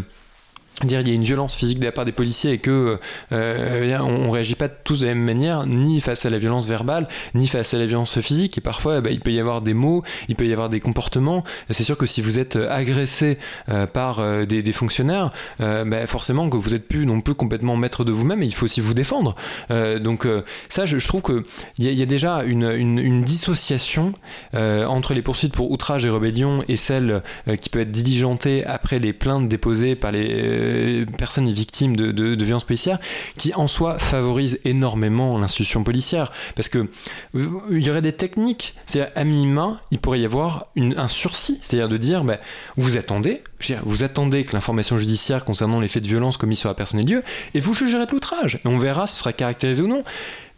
dire 0.86 1.00
il 1.00 1.08
y 1.08 1.10
a 1.10 1.14
une 1.14 1.24
violence 1.24 1.54
physique 1.54 1.78
de 1.78 1.84
la 1.84 1.92
part 1.92 2.04
des 2.04 2.12
policiers 2.12 2.52
et 2.52 2.58
que 2.58 2.98
euh, 3.32 3.98
on, 3.98 4.30
réagit 4.30 4.54
pas 4.54 4.68
tous 4.68 5.00
de 5.00 5.06
la 5.06 5.14
même 5.14 5.24
manière 5.24 5.66
ni 5.66 6.00
face 6.00 6.24
à 6.24 6.30
la 6.30 6.38
violence 6.38 6.68
verbale 6.68 7.08
ni 7.34 7.48
face 7.48 7.74
à 7.74 7.78
la 7.78 7.86
violence 7.86 8.20
physique. 8.20 8.58
Et 8.58 8.60
parfois 8.60 9.00
bah, 9.00 9.10
il 9.10 9.20
peut 9.20 9.32
y 9.32 9.40
avoir 9.40 9.60
des 9.62 9.74
mots 9.74 10.02
il 10.28 10.36
peut 10.36 10.46
y 10.46 10.52
avoir 10.52 10.70
des 10.70 10.80
comportements. 10.80 11.44
C'est 11.70 11.82
sûr 11.82 11.96
que 11.96 12.06
si 12.06 12.22
vous 12.22 12.38
êtes 12.38 12.56
agressé 12.56 13.38
euh, 13.68 13.86
par 13.86 14.20
euh, 14.20 14.44
des, 14.44 14.70
fonctionnaires 14.72 15.30
bah, 15.58 16.06
forcément 16.06 16.48
que 16.48 16.56
vous 16.56 16.74
êtes 16.74 16.86
plus 16.86 17.04
non 17.04 17.20
plus 17.20 17.34
complètement 17.34 17.76
maître 17.76 18.04
de 18.04 18.12
vous-même 18.12 18.42
et 18.42 18.46
il 18.46 18.54
faut 18.54 18.64
aussi 18.64 18.80
vous 18.80 18.94
défendre. 18.94 19.34
Donc 19.68 20.26
ça 20.68 20.86
je, 20.86 21.06
trouve 21.06 21.22
que 21.22 21.44
il 21.78 21.92
y, 21.92 22.02
a 22.02 22.06
déjà 22.06 22.44
une, 22.44 22.70
une 22.70 23.22
dissociation 23.24 24.12
entre 24.54 25.12
les 25.12 25.22
poursuites 25.22 25.52
pour 25.52 25.70
outrage 25.72 26.06
et 26.06 26.10
rébellion 26.10 26.62
et 26.68 26.76
celles 26.76 27.22
qui 27.60 27.68
peut 27.68 27.80
être 27.80 27.90
diligentées 27.90 28.64
après 28.64 29.00
les 29.00 29.12
plaintes 29.12 29.48
déposées 29.48 29.96
par 29.96 30.12
les 30.12 30.69
personnes 31.18 31.50
victimes 31.52 31.96
de, 31.96 32.12
de, 32.12 32.44
violences 32.44 32.64
policières 32.64 32.98
qui 33.36 33.54
en 33.54 33.68
soi 33.68 33.98
favorisent 33.98 34.58
énormément 34.64 35.38
l'institution 35.38 35.84
policière. 35.84 36.32
Parce 36.56 36.68
que 36.68 36.88
euh, 37.34 37.48
il 37.70 37.82
y 37.82 37.90
aurait 37.90 38.02
des 38.02 38.12
techniques, 38.12 38.74
c'est-à-dire 38.86 39.12
à 39.16 39.24
minima, 39.24 39.80
il 39.90 39.98
pourrait 39.98 40.20
y 40.20 40.24
avoir 40.24 40.66
un 40.76 41.08
sursis, 41.08 41.58
c'est-à-dire 41.62 41.88
de 41.88 41.96
dire 41.96 42.24
bah, 42.24 42.38
vous 42.76 42.96
attendez, 42.96 43.42
vous 43.84 44.02
attendez 44.02 44.44
que 44.44 44.52
l'information 44.52 44.98
judiciaire 44.98 45.44
concernant 45.44 45.80
les 45.80 45.88
faits 45.88 46.02
de 46.02 46.08
violence 46.08 46.36
commis 46.36 46.56
sur 46.56 46.68
la 46.68 46.74
personne 46.74 47.00
ait 47.00 47.04
lieu, 47.04 47.22
et 47.54 47.60
vous 47.60 47.74
jugerez 47.74 48.06
de 48.06 48.12
l'outrage. 48.12 48.56
Et 48.56 48.68
on 48.68 48.78
verra 48.78 49.06
si 49.06 49.14
ce 49.14 49.20
sera 49.20 49.32
caractérisé 49.32 49.82
ou 49.82 49.88
non 49.88 50.04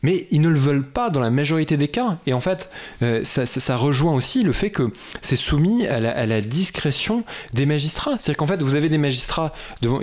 mais 0.03 0.26
ils 0.30 0.40
ne 0.40 0.48
le 0.48 0.59
veulent 0.59 0.86
pas 0.86 1.11
dans 1.11 1.20
la 1.20 1.30
majorité 1.30 1.76
des 1.76 1.88
cas. 1.88 2.18
Et 2.26 2.32
en 2.32 2.40
fait, 2.40 2.70
euh, 3.03 3.24
ça, 3.24 3.76
rejoint 3.76 4.14
aussi 4.14 4.42
le 4.42 4.53
fait 4.53 4.70
que 4.70 4.90
c'est 5.20 5.36
soumis 5.36 5.86
à 5.86 6.00
la, 6.00 6.40
discrétion 6.40 7.24
des 7.53 7.66
magistrats. 7.66 8.16
C'est-à-dire 8.18 8.36
qu'en 8.36 8.46
fait, 8.46 8.62
vous 8.62 8.74
avez 8.74 8.88
des 8.88 8.98
magistrats 8.98 9.53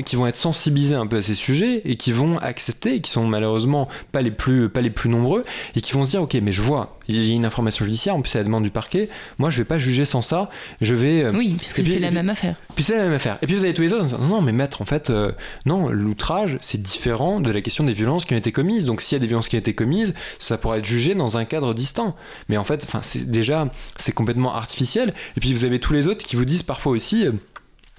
qui 0.06 0.16
vont 0.16 0.28
être 0.28 0.36
sensibilisés 0.36 0.95
un 0.95 1.08
peu 1.08 1.18
à 1.18 1.22
ces 1.22 1.34
sujets 1.34 1.82
et 1.86 1.97
qui 1.97 2.12
vont 2.12 2.38
accepter, 2.38 2.95
et 2.95 3.02
qui 3.02 3.12
sont 3.12 3.26
malheureusement 3.26 3.88
pas 4.12 4.22
les 4.22 4.32
plus, 4.32 4.70
pas 4.70 4.82
les 4.82 4.89
plus 4.89 5.10
nombreux, 5.10 5.43
et 5.76 5.82
qui 5.82 5.93
vont 5.93 6.06
se 6.06 6.12
dire, 6.12 6.22
ok, 6.22 6.38
mais 6.41 6.52
je 6.52 6.62
vois, 6.62 6.99
il 7.10 7.26
y 7.26 7.32
a 7.32 7.36
une 7.36 7.45
information 7.45 7.84
judiciaire, 7.84 8.16
en 8.16 8.22
plus 8.22 8.36
à 8.36 8.39
la 8.39 8.45
demande 8.45 8.64
du 8.64 8.72
parquet, 8.72 9.10
moi 9.38 9.49
je 9.49 9.57
vais 9.57 9.66
pas 9.66 9.78
juger 9.78 10.05
sans 10.05 10.22
ça, 10.22 10.49
je 10.80 10.95
vais... 10.95 11.24
Euh, 11.24 11.32
oui, 11.34 11.55
puisque 11.57 11.86
c'est 11.86 11.99
la 11.99 12.12
même 12.12 12.30
affaire. 12.30 12.55
Puis 12.76 12.84
c'est 12.84 12.95
la 12.95 13.03
même 13.03 13.14
affaire. 13.14 13.38
Et 13.41 13.47
puis 13.47 13.55
vous 13.55 13.64
avez 13.64 13.74
tous 13.74 13.82
les 13.82 13.93
autres, 13.93 14.18
non, 14.18 14.28
non 14.28 14.41
mais 14.41 14.51
maître, 14.51 14.82
en 14.82 14.86
fait, 14.86 15.10
euh, 15.10 15.32
non, 15.66 15.89
l'outrage, 15.89 16.57
c'est 16.62 16.82
différent 16.82 17.39
de 17.39 17.51
la 17.51 17.62
question 17.62 17.84
des 17.84 17.93
violences 17.93 18.26
qui 18.26 18.34
ont 18.34 18.38
été 18.38 18.51
commises. 18.51 18.86
Donc 18.86 19.01
s'il 19.01 19.16
y 19.16 19.18
a 19.18 19.20
des 19.20 19.28
violences 19.28 19.49
qui 19.49 19.55
ont 19.55 19.60
été 19.60 19.74
commises, 19.74 20.14
ça 20.38 20.57
pourrait 20.57 20.80
être 20.80 20.86
jugé 20.86 21.16
dans 21.16 21.38
un 21.38 21.45
cadre 21.45 21.74
distant. 21.74 22.16
Mais 22.47 22.57
en 22.57 22.64
fait, 22.64 22.88
c'est 23.01 23.30
déjà, 23.30 23.70
c'est 23.97 24.14
complètement 24.14 24.55
artificiel. 24.55 25.14
Et 25.38 25.39
puis 25.39 25.53
vous 25.53 25.64
avez 25.64 25.80
tous 25.80 25.93
les 25.93 26.07
autres 26.07 26.26
qui 26.26 26.36
vous 26.36 26.45
disent 26.45 26.64
parfois 26.64 26.91
aussi. 26.91 27.26
Euh, 27.26 27.32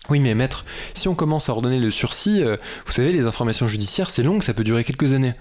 oui, 0.08 0.18
mais 0.18 0.34
maître, 0.34 0.64
si 0.94 1.08
on 1.08 1.14
commence 1.14 1.48
à 1.48 1.52
ordonner 1.52 1.78
le 1.78 1.90
sursis, 1.90 2.42
euh, 2.42 2.56
vous 2.86 2.92
savez, 2.92 3.12
les 3.12 3.26
informations 3.26 3.68
judiciaires, 3.68 4.10
c'est 4.10 4.22
long, 4.22 4.40
ça 4.40 4.54
peut 4.54 4.64
durer 4.64 4.82
quelques 4.82 5.14
années. 5.14 5.34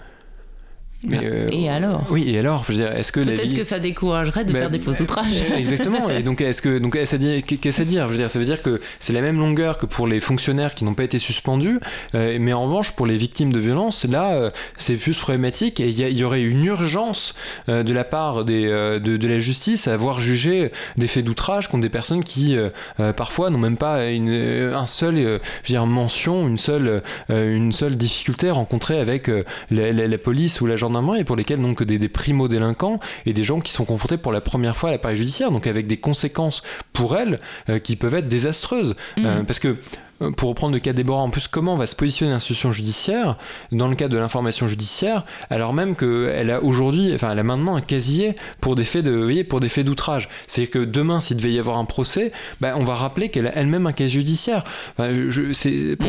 Mais, 1.04 1.20
euh, 1.24 1.48
et 1.54 1.70
alors 1.70 2.06
Oui, 2.10 2.26
et 2.28 2.40
alors 2.40 2.66
Est-ce 2.70 3.14
que 3.14 3.22
peut-être 3.22 3.56
que 3.56 3.64
ça 3.64 3.80
découragerait 3.80 4.44
de 4.44 4.52
faire 4.52 4.70
des 4.70 4.80
faux 4.80 5.02
outrages 5.02 5.44
Exactement. 5.58 6.10
Et 6.10 6.24
donc, 6.24 6.42
est-ce 6.42 6.62
que 6.62 6.78
donc 6.78 6.94
qu'est-ce 6.94 7.16
à 7.82 7.86
dire? 7.86 8.08
Je 8.08 8.12
veux 8.12 8.18
dire, 8.18 8.30
ça 8.30 8.38
veut 8.38 8.46
dire 8.46 8.62
que 8.62 8.82
c'est 9.00 9.14
la 9.14 9.22
même 9.22 9.40
longueur 9.40 9.78
que 9.78 9.86
pour 9.86 10.08
les 10.08 10.20
fonctionnaires 10.20 10.76
qui 10.76 10.84
n'ont 10.84 10.94
pas 10.94 11.06
été 11.06 11.18
suspendus, 11.18 11.80
euh, 12.16 12.38
mais 12.42 12.52
en 12.52 12.64
revanche, 12.66 12.96
pour 12.96 13.06
les 13.06 13.16
victimes 13.16 13.54
de 13.54 13.60
violences, 13.60 14.04
là, 14.04 14.34
euh, 14.34 14.52
c'est 14.78 14.96
plus 14.96 15.18
problématique 15.18 15.80
et 15.80 15.88
il 15.88 16.18
y, 16.18 16.24
aurait 16.24 16.42
une 16.42 16.66
urgence 16.66 17.34
de 17.68 17.94
la 17.94 18.04
part 18.04 18.44
des, 18.44 18.68
de, 18.68 19.28
la 19.28 19.40
justice 19.40 19.88
à 19.88 19.94
avoir 19.94 20.20
jugé 20.20 20.72
des 20.98 21.08
faits 21.08 21.24
d'outrage 21.24 21.70
contre 21.70 21.84
des 21.84 21.90
personnes 21.90 22.24
qui 22.24 22.58
parfois 23.16 23.50
n'ont 23.50 23.58
même 23.58 23.78
pas 23.78 24.08
une 24.08 24.30
un 24.30 24.86
seul, 24.86 25.16
je 25.16 25.22
veux 25.22 25.40
dire, 25.68 25.86
mention, 25.86 26.48
une 26.48 26.58
seule, 26.58 27.02
une 27.30 27.72
seule 27.72 27.96
difficulté 27.96 28.52
rencontrée 28.52 29.00
avec 29.00 29.30
la, 29.72 29.92
la, 29.94 30.18
police 30.18 30.62
ou 30.62 30.66
et 31.18 31.24
pour 31.24 31.36
lesquels 31.36 31.62
donc 31.62 31.84
des, 31.84 32.00
des 32.00 32.10
primo-délinquants 32.10 33.00
et 33.26 33.34
des 33.34 33.44
gens 33.44 33.60
qui 33.60 33.72
sont 33.72 33.86
confrontés 33.86 34.18
pour 34.18 34.32
la 34.32 34.42
première 34.42 34.76
fois 34.76 34.90
à 34.90 34.92
l'appareil 34.94 35.18
judiciaire, 35.18 35.52
donc 35.52 35.68
avec 35.68 35.88
des 35.88 35.98
conséquences 35.98 36.64
pour 36.94 37.16
elles 37.16 37.40
euh, 37.70 37.80
qui 37.80 37.96
peuvent 37.96 38.16
être 38.16 38.28
désastreuses. 38.28 38.96
Mmh. 39.18 39.26
Euh, 39.26 39.44
parce 39.44 39.60
que 39.60 39.78
pour 40.36 40.50
reprendre 40.50 40.74
le 40.74 40.80
cas 40.80 40.94
Déborah, 40.94 41.22
en 41.22 41.30
plus, 41.30 41.48
comment 41.48 41.78
va 41.78 41.86
se 41.86 41.96
positionner 41.96 42.32
l'institution 42.32 42.72
judiciaire 42.72 43.38
dans 43.72 43.88
le 43.88 43.96
cadre 43.96 44.14
de 44.14 44.20
l'information 44.20 44.68
judiciaire, 44.68 45.26
alors 45.50 45.74
même 45.74 45.96
qu'elle 45.96 46.52
a 46.52 46.62
aujourd'hui, 46.62 47.14
enfin, 47.14 47.32
elle 47.32 47.40
a 47.40 47.44
maintenant 47.44 47.76
un 47.76 47.82
casier 47.82 48.36
pour 48.60 48.76
des 48.76 48.84
faits 48.84 49.06
de, 49.06 49.12
vous 49.12 49.24
voyez, 49.24 49.44
pour 49.44 49.60
des 49.60 49.70
faits 49.70 49.86
d'outrage. 49.86 50.30
C'est-à-dire 50.48 50.72
que 50.72 50.80
demain, 50.80 51.20
s'il 51.20 51.38
devait 51.38 51.52
y 51.52 51.60
avoir 51.60 51.78
un 51.78 51.86
procès, 51.86 52.32
bah, 52.60 52.74
on 52.78 52.84
va 52.84 52.96
rappeler 52.96 53.30
qu'elle 53.30 53.48
a 53.48 53.56
elle-même 53.56 53.88
un 53.88 53.94
casier 53.94 54.20
judiciaire. 54.20 54.64
pour 54.96 55.06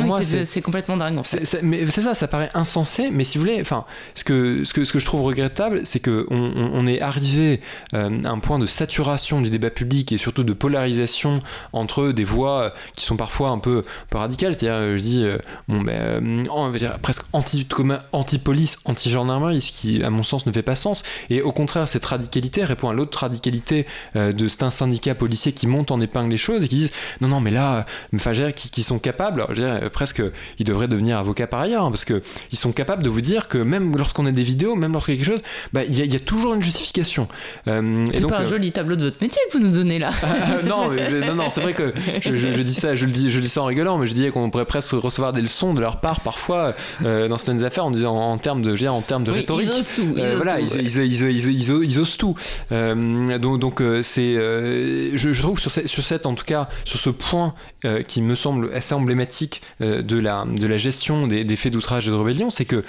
moi, 0.03 0.21
c'est, 0.23 0.63
complètement 0.63 0.97
dingue. 0.97 1.19
En 1.19 1.23
fait. 1.23 1.45
c'est 1.45 2.01
ça, 2.01 2.15
ça 2.15 2.29
paraît 2.29 2.51
insensé, 2.55 3.11
mais 3.11 3.25
si 3.25 3.39
vous 3.39 3.45
voulez, 3.45 3.61
enfin, 3.61 3.85
ce 4.15 4.25
que, 4.25 4.65
ce 4.65 4.73
que, 4.73 4.85
ce 4.85 4.93
que 4.93 4.99
je 4.99 5.07
trouve 5.07 5.23
regrettable, 5.23 5.83
c'est 5.85 6.01
qu'on 6.01 6.27
on, 6.31 6.87
est 6.87 7.01
arrivé 7.01 7.61
euh, 7.95 8.23
à 8.25 8.29
un 8.29 8.39
point 8.39 8.59
de 8.59 8.67
saturation 8.67 9.41
du 9.41 9.51
débat 9.51 9.71
public 9.71 10.13
et 10.13 10.19
surtout 10.19 10.43
de 10.43 10.53
polarisation 10.53 11.43
entre 11.73 12.13
des 12.13 12.25
voix 12.25 12.75
qui 12.97 13.05
sont 13.05 13.17
parfois 13.17 13.51
un 13.51 13.59
peu, 13.59 13.85
peu 14.09 14.19
radicales. 14.19 14.55
C'est-à-dire, 14.55 14.97
je 14.97 15.03
dis, 15.03 15.27
bon, 15.69 15.81
ben, 15.83 16.45
on 16.51 16.71
va 16.71 16.79
dire, 16.79 16.99
presque 17.01 17.23
anti, 17.33 17.67
anti-police, 18.13 18.79
anti-gendarmerie, 18.85 19.61
ce 19.61 19.73
qui, 19.73 20.03
à 20.03 20.11
mon 20.11 20.23
sens, 20.23 20.47
ne 20.47 20.53
fait 20.53 20.63
pas 20.63 20.75
sens. 20.75 21.03
Et 21.29 21.43
au 21.43 21.53
contraire, 21.53 21.89
cette 21.89 22.05
radicalité 22.05 22.65
répond 22.65 22.89
à 22.89 22.95
l'autre 22.95 23.19
radicalité 23.19 23.87
de 24.15 24.49
un 24.63 24.71
syndicat 24.71 25.15
policier 25.15 25.53
qui 25.53 25.67
monte 25.67 25.91
en 25.91 26.01
épingle 26.01 26.31
les 26.31 26.37
choses 26.37 26.65
et 26.65 26.69
qui 26.69 26.77
disent 26.77 26.93
non, 27.21 27.29
non, 27.29 27.41
mais 27.41 27.51
là, 27.51 27.87
enfin, 28.15 28.33
qui, 28.53 28.71
qui 28.71 28.83
sont 28.83 28.99
capables, 28.99 29.45
je 29.51 29.55
dirais, 29.55 29.91
presque, 29.91 30.23
ils 30.59 30.65
devraient 30.65 30.89
devenir 30.89 31.19
avocats 31.19 31.47
par 31.47 31.61
ailleurs, 31.61 31.85
hein, 31.85 31.91
parce 31.91 32.05
qu'ils 32.05 32.23
sont 32.53 32.73
capables 32.73 33.03
de 33.03 33.09
vous 33.09 33.21
dire 33.21 33.49
que 33.49 33.59
même 33.59 33.97
lorsqu'on 33.97 34.27
a 34.27 34.33
des 34.33 34.43
vidéos, 34.43 34.75
même 34.75 34.93
lorsqu'il 34.93 35.15
y 35.15 35.17
a 35.17 35.25
quelque 35.25 35.33
chose, 35.33 35.43
bah, 35.73 35.85
il 35.85 35.95
y, 35.95 36.17
a 36.17 36.21
toujours 36.21 36.55
une 36.55 36.63
justification. 36.63 37.29
Euh, 37.69 38.05
c'est 38.13 38.27
pas 38.27 38.39
un 38.39 38.45
euh, 38.45 38.49
joli 38.49 38.73
tableau 38.73 38.97
de 38.97 39.05
votre 39.05 39.19
métier 39.21 39.41
que 39.51 39.59
vous 39.59 39.65
nous 39.65 39.73
donnez 39.73 39.99
là. 39.99 40.11
non, 40.65 40.91
non, 40.91 41.35
non, 41.35 41.51
c'est 41.51 41.61
vrai 41.61 41.75
que 41.75 41.93
je, 42.23 42.63
dis 42.63 42.75
ça, 42.75 42.95
je 42.95 43.07
le 43.07 43.13
dis, 43.13 43.31
je 43.31 43.41
dis 43.41 43.49
ça 43.49 43.63
en 43.63 43.67
rigolant, 43.67 43.90
mais 43.99 44.07
je 44.07 44.15
disais 44.15 44.31
qu'on 44.31 44.51
pourrait 44.51 44.65
presque 44.65 44.93
recevoir 44.93 45.33
des 45.33 45.41
leçons 45.41 45.75
de 45.75 45.81
leur 45.81 46.01
part 46.01 46.21
parfois 46.21 46.75
euh, 47.05 47.29
dans 47.29 47.39
certaines 47.39 47.65
affaires 47.65 47.87
en 47.87 47.91
disant 47.91 48.17
en, 48.17 48.39
termes 48.39 48.63
de, 48.63 48.89
en 48.89 49.01
termes 49.03 49.25
de 49.25 49.31
rhétorique. 49.31 49.69
Ils 49.73 49.79
osent 49.79 49.91
tout. 49.95 50.15
Ils 50.17 50.37
voilà, 50.37 50.61
ils, 50.61 51.99
osent 51.99 52.17
tout. 52.17 52.35
donc, 52.71 53.61
donc 53.61 53.83
c'est, 54.03 54.35
je, 54.35 55.41
trouve 55.43 55.59
sur, 55.59 55.71
sur 55.71 56.03
cette, 56.03 56.27
en 56.27 56.35
tout 56.35 56.45
cas, 56.45 56.69
sur 56.85 56.99
ce 56.99 57.11
point 57.11 57.55
qui 58.07 58.23
me 58.23 58.35
semble 58.35 58.73
assez 58.75 58.95
emblématique 58.95 59.63
de 59.81 60.19
la 60.19 60.45
de 60.47 60.67
la 60.67 60.77
gestion 60.77 61.27
des, 61.27 61.45
des 61.45 61.57
faits 61.57 61.73
d'outrage 61.73 62.09
et 62.09 62.11
de 62.11 62.17
rébellion, 62.17 62.51
c'est 62.51 62.65
que 62.65 62.85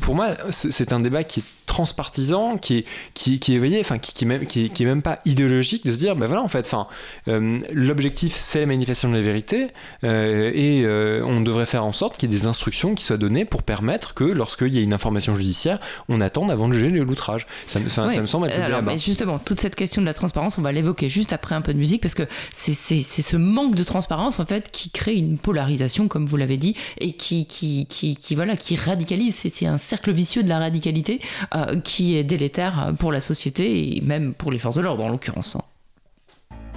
pour 0.00 0.14
moi, 0.14 0.28
c'est 0.50 0.92
un 0.92 1.00
débat 1.00 1.24
qui 1.24 1.40
est 1.40 1.44
transpartisan, 1.66 2.58
qui 2.58 2.78
est, 2.78 2.84
qui, 3.14 3.38
qui 3.38 3.52
est 3.52 3.56
éveillé, 3.56 3.80
enfin, 3.80 3.98
qui, 3.98 4.12
qui, 4.12 4.26
même, 4.26 4.46
qui, 4.46 4.70
qui, 4.70 4.82
est 4.82 4.86
même 4.86 5.02
pas 5.02 5.20
idéologique, 5.24 5.84
de 5.84 5.92
se 5.92 5.98
dire, 5.98 6.16
ben 6.16 6.26
voilà, 6.26 6.42
en 6.42 6.48
fait, 6.48 6.66
enfin, 6.66 6.86
euh, 7.28 7.60
l'objectif, 7.72 8.34
c'est 8.36 8.60
la 8.60 8.66
manifestation 8.66 9.10
de 9.10 9.16
la 9.16 9.20
vérité, 9.20 9.68
euh, 10.04 10.35
et 10.54 10.82
euh, 10.84 11.22
on 11.24 11.40
devrait 11.40 11.66
faire 11.66 11.84
en 11.84 11.92
sorte 11.92 12.16
qu'il 12.16 12.30
y 12.30 12.34
ait 12.34 12.38
des 12.38 12.46
instructions 12.46 12.94
qui 12.94 13.04
soient 13.04 13.16
données 13.16 13.44
pour 13.44 13.62
permettre 13.62 14.14
que, 14.14 14.24
lorsqu'il 14.24 14.74
y 14.74 14.78
a 14.78 14.82
une 14.82 14.92
information 14.92 15.34
judiciaire, 15.34 15.78
on 16.08 16.20
attende 16.20 16.50
avant 16.50 16.68
de 16.68 16.72
juger 16.74 16.90
l'outrage. 16.90 17.46
Ça, 17.66 17.80
ça, 17.88 18.06
me 18.06 18.26
semble 18.26 18.48
être 18.48 18.60
Alors, 18.60 18.82
mais 18.82 18.98
justement, 18.98 19.38
toute 19.38 19.60
cette 19.60 19.74
question 19.74 20.02
de 20.02 20.06
la 20.06 20.14
transparence, 20.14 20.58
on 20.58 20.62
va 20.62 20.72
l'évoquer 20.72 21.08
juste 21.08 21.32
après 21.32 21.54
un 21.54 21.60
peu 21.60 21.72
de 21.72 21.78
musique, 21.78 22.02
parce 22.02 22.14
que 22.14 22.24
c'est 22.52 22.74
ce 22.74 23.36
manque 23.36 23.74
de 23.74 23.84
transparence, 23.84 24.40
en 24.40 24.46
fait, 24.46 24.70
qui 24.70 24.90
crée 24.90 25.14
une 25.14 25.38
polarisation, 25.38 26.08
comme 26.08 26.26
vous 26.26 26.36
l'avez 26.36 26.56
dit, 26.56 26.76
et 26.98 27.12
qui, 27.12 27.46
qui, 27.46 27.86
qui, 27.86 28.16
qui, 28.16 28.34
voilà, 28.34 28.56
qui 28.56 28.76
radicalise. 28.76 29.34
C'est 29.36 29.66
un 29.66 29.78
cercle 29.78 30.12
vicieux 30.12 30.42
de 30.42 30.48
la 30.48 30.58
radicalité 30.58 31.20
euh, 31.54 31.80
qui 31.80 32.16
est 32.16 32.24
délétère 32.24 32.92
pour 32.98 33.12
la 33.12 33.20
société 33.20 33.96
et 33.96 34.00
même 34.00 34.34
pour 34.34 34.50
les 34.50 34.58
forces 34.58 34.76
de 34.76 34.82
l'ordre 34.82 35.04
en 35.04 35.08
l'occurrence. 35.08 35.56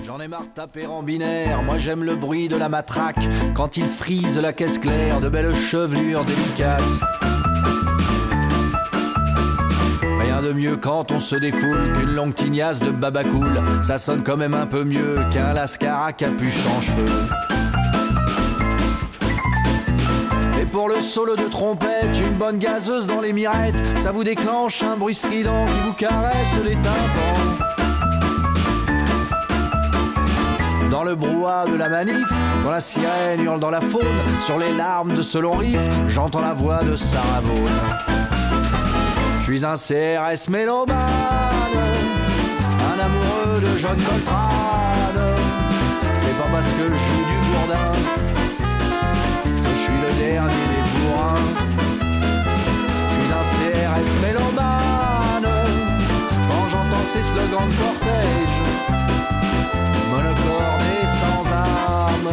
J'en 0.06 0.20
ai 0.20 0.28
marre 0.28 0.44
de 0.44 0.48
taper 0.48 0.86
en 0.88 1.04
binaire, 1.04 1.62
moi 1.64 1.78
j'aime 1.78 2.04
le 2.04 2.16
bruit 2.16 2.48
de 2.48 2.56
la 2.56 2.70
matraque. 2.70 3.28
Quand 3.54 3.78
il 3.78 3.88
frise 3.88 4.38
la 4.40 4.54
caisse 4.54 4.80
claire, 4.80 5.22
de 5.22 5.30
belles 5.30 5.56
chevelures 5.56 6.26
délicates. 6.26 6.82
Rien 10.20 10.42
de 10.42 10.54
mieux 10.54 10.78
quand 10.78 11.12
on 11.12 11.20
se 11.20 11.36
défoule 11.36 11.94
qu'une 11.94 12.12
longue 12.12 12.36
tignasse 12.36 12.80
de 12.80 12.92
babacool 12.92 13.62
Ça 13.82 13.98
sonne 13.98 14.24
quand 14.24 14.38
même 14.38 14.54
un 14.54 14.66
peu 14.66 14.84
mieux 14.84 15.20
qu'un 15.32 15.54
lascar 15.54 16.04
à 16.04 16.14
capuche 16.14 16.66
en 16.78 16.82
cheveux. 16.82 17.30
Pour 20.72 20.88
le 20.88 21.02
solo 21.02 21.36
de 21.36 21.50
trompette, 21.50 22.18
une 22.20 22.38
bonne 22.38 22.58
gazeuse 22.60 23.08
dans 23.08 23.22
les 23.22 23.34
mirettes, 23.34 23.84
ça 24.04 24.12
vous 24.12 24.24
déclenche 24.24 24.84
un 24.84 24.96
bruit 24.96 25.16
strident 25.16 25.66
qui 25.66 25.88
vous 25.88 25.94
caresse 25.94 26.56
les 26.64 26.76
tympans. 26.76 27.79
Dans 30.92 31.04
le 31.04 31.16
brouhaha 31.16 31.66
de 31.68 31.76
la 31.76 31.90
manif, 31.90 32.28
quand 32.64 32.72
la 32.72 32.80
sirène 32.80 33.42
hurle 33.42 33.60
dans 33.60 33.70
la 33.70 33.82
faune, 33.82 34.02
sur 34.46 34.58
les 34.58 34.74
larmes 34.74 35.14
de 35.14 35.22
ce 35.22 35.38
long 35.38 35.58
riff, 35.58 35.80
j'entends 36.08 36.42
la 36.42 36.54
voix 36.54 36.84
de 36.84 36.96
Sarah. 36.96 37.42
Je 39.40 39.44
suis 39.44 39.66
un 39.66 39.76
CRS 39.76 40.50
mélomane, 40.50 40.98
un 42.92 43.06
amoureux 43.06 43.62
de 43.62 43.78
John 43.80 43.98
Coltrane. 43.98 45.36
C'est 46.18 46.38
pas 46.38 46.50
parce 46.52 46.68
que 46.68 46.84
je 46.84 46.90
joue 46.90 47.26
du 47.26 47.38
bourdin 47.52 48.00
dernier 50.20 50.68
des 50.74 51.00
bourrins. 51.00 51.89
Ces 57.14 57.22
slogans 57.24 57.68
de 57.68 57.74
cortège. 57.76 58.58
Monocorde 60.12 60.84
et 61.02 61.08
sans 61.20 61.44
âme, 61.52 62.32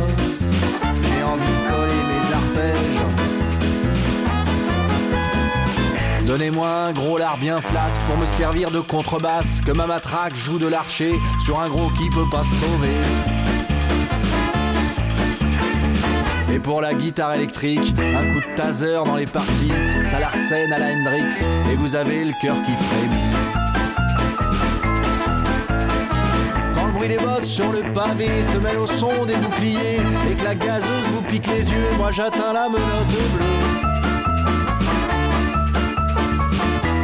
j'ai 1.02 1.22
envie 1.22 1.54
de 1.56 1.62
coller 1.70 2.02
mes 2.10 2.24
arpèges. 2.34 3.04
Donnez-moi 6.26 6.68
un 6.68 6.92
gros 6.92 7.16
lard 7.18 7.38
bien 7.38 7.60
flasque 7.60 8.00
pour 8.06 8.18
me 8.18 8.26
servir 8.26 8.70
de 8.70 8.80
contrebasse, 8.80 9.60
que 9.64 9.72
ma 9.72 9.86
matraque 9.86 10.36
joue 10.36 10.58
de 10.58 10.66
l'archer 10.66 11.14
sur 11.44 11.60
un 11.60 11.68
gros 11.68 11.88
qui 11.90 12.10
peut 12.10 12.28
pas 12.30 12.44
se 12.44 12.50
sauver. 12.50 12.96
Et 16.52 16.58
pour 16.58 16.80
la 16.80 16.94
guitare 16.94 17.34
électrique, 17.34 17.94
un 17.98 18.24
coup 18.32 18.40
de 18.40 18.54
taser 18.56 18.94
dans 19.04 19.16
les 19.16 19.26
parties, 19.26 19.72
ça 20.10 20.18
l'arsène 20.18 20.72
à 20.72 20.78
la 20.78 20.92
Hendrix, 20.92 21.34
et 21.70 21.74
vous 21.74 21.94
avez 21.94 22.24
le 22.24 22.32
cœur 22.40 22.56
qui 22.62 22.72
frémit. 22.72 23.65
Bruit 27.07 27.16
des 27.16 27.24
bottes 27.24 27.44
sur 27.44 27.72
le 27.72 27.82
pavé 27.92 28.42
se 28.42 28.59
mêle 28.59 28.78
au 28.78 28.86
son 28.86 29.24
des 29.26 29.36
boucliers, 29.36 30.00
et 30.30 30.34
que 30.34 30.44
la 30.44 30.54
gazeuse 30.54 31.07
vous 31.12 31.22
pique 31.22 31.46
les 31.46 31.70
yeux, 31.70 31.88
moi 31.98 32.11
j'atteins 32.11 32.52
la 32.52 32.68
menotte 32.68 33.07
bleue. 33.34 33.44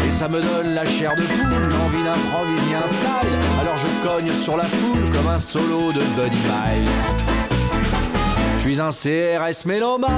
Et 0.07 0.11
ça 0.11 0.29
me 0.29 0.41
donne 0.41 0.75
la 0.75 0.85
chair 0.85 1.15
de 1.17 1.23
poule, 1.23 1.69
l'envie 1.71 2.05
d'improviser 2.05 2.75
un 2.75 2.89
style. 2.89 3.39
Alors 3.61 3.77
je 3.77 4.07
cogne 4.07 4.33
sur 4.43 4.57
la 4.57 4.65
foule 4.65 5.11
comme 5.13 5.29
un 5.29 5.39
solo 5.39 5.93
de 5.93 6.01
Buddy 6.17 6.37
Miles. 6.37 6.91
Je 8.57 8.61
suis 8.61 8.81
un 8.81 8.91
CRS 8.91 9.65
mélomane, 9.67 10.11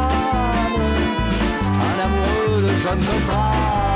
un 1.81 2.05
amoureux 2.05 2.63
de 2.63 2.69
John 2.83 2.99
Coltrane. 2.99 3.94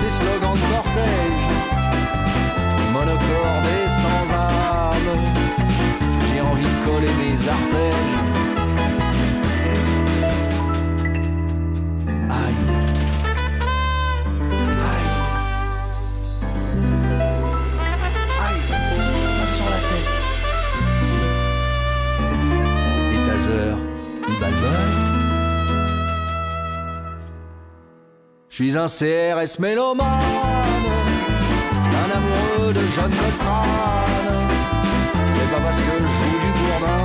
Ces 0.00 0.10
slogans 0.10 0.52
de 0.52 0.74
cortège, 0.74 1.48
monocorde 2.92 3.66
et 3.76 3.88
sans 4.02 4.34
âme. 4.34 5.12
J'ai 6.28 6.40
envie 6.40 6.62
de 6.64 6.84
coller 6.84 7.12
mes 7.20 7.48
arpèges 7.48 8.16
Je 28.58 28.64
suis 28.64 28.78
un 28.78 28.86
CRS 28.86 29.58
mélomane, 29.58 30.06
un 31.92 32.10
amoureux 32.16 32.72
de 32.72 32.80
John 32.96 33.10
Coltrane. 33.10 34.48
C'est 35.34 35.50
pas 35.52 35.60
parce 35.62 35.76
que 35.76 35.82
je 35.82 36.08
joue 36.16 36.38
du 36.40 36.50
bourdin 36.56 37.04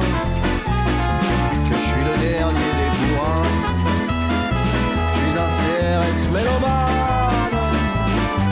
que 1.67 1.75
je 1.75 1.85
suis 1.91 2.03
le 2.09 2.15
dernier 2.25 2.71
des 2.79 2.91
bourrins. 2.99 3.49
Je 5.11 5.19
suis 5.19 5.33
un 5.43 5.49
CRS 5.59 6.21
mélomane, 6.31 7.59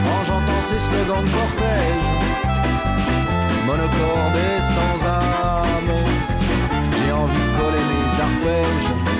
quand 0.03 0.21
j'entends 0.27 0.63
ces 0.67 0.79
slogans 0.79 1.23
de 1.23 1.29
cortège, 1.29 2.09
monocorde 3.65 4.41
sans 4.75 5.07
âme. 5.07 5.95
J'ai 6.97 7.13
envie 7.13 7.43
de 7.47 7.51
coller 7.61 7.85
mes 7.91 8.11
arpèges 8.21 9.18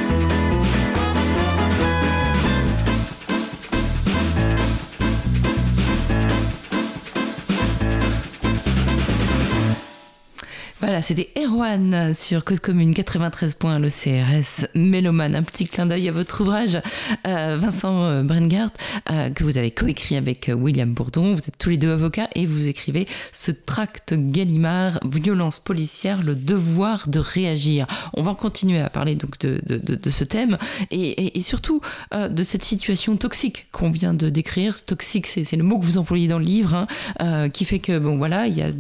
Voilà, 10.90 11.04
c'était 11.04 11.30
Erwan 11.38 12.16
sur 12.16 12.44
Cause 12.44 12.60
Commune 12.60 12.96
93 12.96 13.54
points, 13.54 13.78
le 13.78 13.90
CRS 13.90 14.66
Mélomane. 14.74 15.36
Un 15.36 15.44
petit 15.44 15.68
clin 15.68 15.86
d'œil 15.86 16.10
à 16.10 16.12
votre 16.12 16.42
ouvrage, 16.42 16.82
euh, 17.28 17.60
Vincent 17.62 18.06
euh, 18.06 18.24
Brengart, 18.24 18.72
euh, 19.12 19.30
que 19.30 19.44
vous 19.44 19.60
avez 19.60 19.70
coécrit 19.70 20.18
avec 20.18 20.50
William 20.52 20.92
Bourdon. 20.92 21.36
Vous 21.36 21.42
êtes 21.42 21.60
tous 21.60 21.70
les 21.70 21.78
deux 21.78 21.92
avocats 21.92 22.28
et 22.34 22.48
vous 22.48 22.68
écrivez 22.68 23.06
ce 23.32 23.52
tract 23.52 24.16
Gallimard, 24.18 25.00
violence 25.06 25.60
policière, 25.60 26.24
le 26.24 26.34
devoir 26.34 27.08
de 27.08 27.20
réagir. 27.20 27.86
On 28.16 28.24
va 28.24 28.34
continuer 28.34 28.80
à 28.80 28.90
parler 28.90 29.14
donc 29.14 29.38
de, 29.38 29.62
de, 29.68 30.10
ce 30.10 30.24
thème 30.24 30.58
et, 30.90 31.38
et, 31.38 31.42
surtout 31.42 31.82
de 32.12 32.42
cette 32.42 32.64
situation 32.64 33.16
toxique 33.16 33.68
qu'on 33.72 33.92
vient 33.92 34.16
de 34.16 34.30
décrire. 34.30 34.84
Toxique, 34.84 35.28
c'est 35.28 35.56
le 35.56 35.64
mot 35.64 35.78
que 35.78 35.86
vous 35.86 36.00
employez 36.00 36.28
dans 36.28 36.40
le 36.40 36.46
livre, 36.46 36.88
hein, 37.20 37.50
qui 37.50 37.66
fait 37.66 37.78
que, 37.78 38.00
bon 38.00 38.18
voilà, 38.18 38.48
il 38.48 38.58
y 38.58 38.64
a 38.64 38.72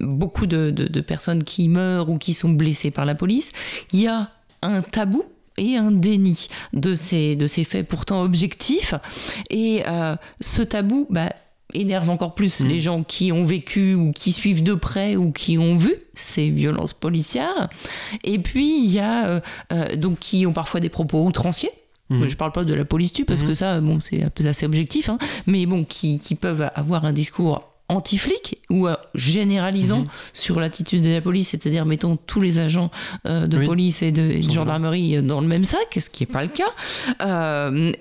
beaucoup 0.00 0.46
de, 0.46 0.70
de 0.70 1.00
personnes 1.02 1.44
qui 1.44 1.49
meurent 1.58 2.10
ou 2.10 2.18
qui 2.18 2.34
sont 2.34 2.50
blessés 2.50 2.90
par 2.90 3.04
la 3.04 3.14
police, 3.14 3.52
il 3.92 4.00
y 4.00 4.08
a 4.08 4.30
un 4.62 4.82
tabou 4.82 5.24
et 5.56 5.76
un 5.76 5.90
déni 5.90 6.48
de 6.72 6.94
ces, 6.94 7.36
de 7.36 7.46
ces 7.46 7.64
faits 7.64 7.86
pourtant 7.86 8.22
objectifs. 8.22 8.94
Et 9.50 9.82
euh, 9.86 10.16
ce 10.40 10.62
tabou 10.62 11.06
bah, 11.10 11.32
énerve 11.74 12.10
encore 12.10 12.34
plus 12.34 12.60
mmh. 12.60 12.66
les 12.66 12.80
gens 12.80 13.02
qui 13.02 13.32
ont 13.32 13.44
vécu 13.44 13.94
ou 13.94 14.12
qui 14.12 14.32
suivent 14.32 14.62
de 14.62 14.74
près 14.74 15.16
ou 15.16 15.32
qui 15.32 15.58
ont 15.58 15.76
vu 15.76 15.94
ces 16.14 16.50
violences 16.50 16.94
policières. 16.94 17.68
Et 18.24 18.38
puis 18.38 18.84
il 18.84 18.90
y 18.90 18.98
a 18.98 19.26
euh, 19.26 19.40
euh, 19.72 19.96
donc 19.96 20.18
qui 20.18 20.46
ont 20.46 20.52
parfois 20.52 20.80
des 20.80 20.88
propos 20.88 21.24
outranciers. 21.24 21.72
Mmh. 22.08 22.26
Je 22.26 22.36
parle 22.36 22.50
pas 22.50 22.64
de 22.64 22.74
la 22.74 22.84
police 22.84 23.12
tue 23.12 23.24
parce 23.24 23.42
mmh. 23.42 23.46
que 23.46 23.54
ça, 23.54 23.80
bon, 23.80 24.00
c'est 24.00 24.46
assez 24.46 24.66
objectif, 24.66 25.08
hein, 25.08 25.18
mais 25.46 25.64
bon, 25.66 25.84
qui, 25.84 26.18
qui 26.18 26.34
peuvent 26.34 26.68
avoir 26.74 27.04
un 27.04 27.12
discours 27.12 27.69
anti-flic 27.90 28.58
ou 28.70 28.86
euh, 28.86 28.96
généralisant 29.14 30.00
mhm. 30.00 30.08
sur 30.32 30.60
l'attitude 30.60 31.02
de 31.02 31.10
la 31.10 31.20
police, 31.20 31.48
c'est-à-dire 31.48 31.84
mettons 31.84 32.16
tous 32.16 32.40
les 32.40 32.58
agents 32.58 32.90
euh, 33.26 33.46
de 33.46 33.64
police 33.66 34.02
et 34.02 34.12
de, 34.12 34.40
gendarmerie 34.40 35.16
euh, 35.16 35.22
dans 35.22 35.40
le 35.40 35.46
même 35.46 35.64
sac, 35.64 35.98
ce 35.98 36.08
qui 36.08 36.22
n'est 36.22 36.32
pas 36.32 36.42
le 36.42 36.48
cas. 36.48 36.70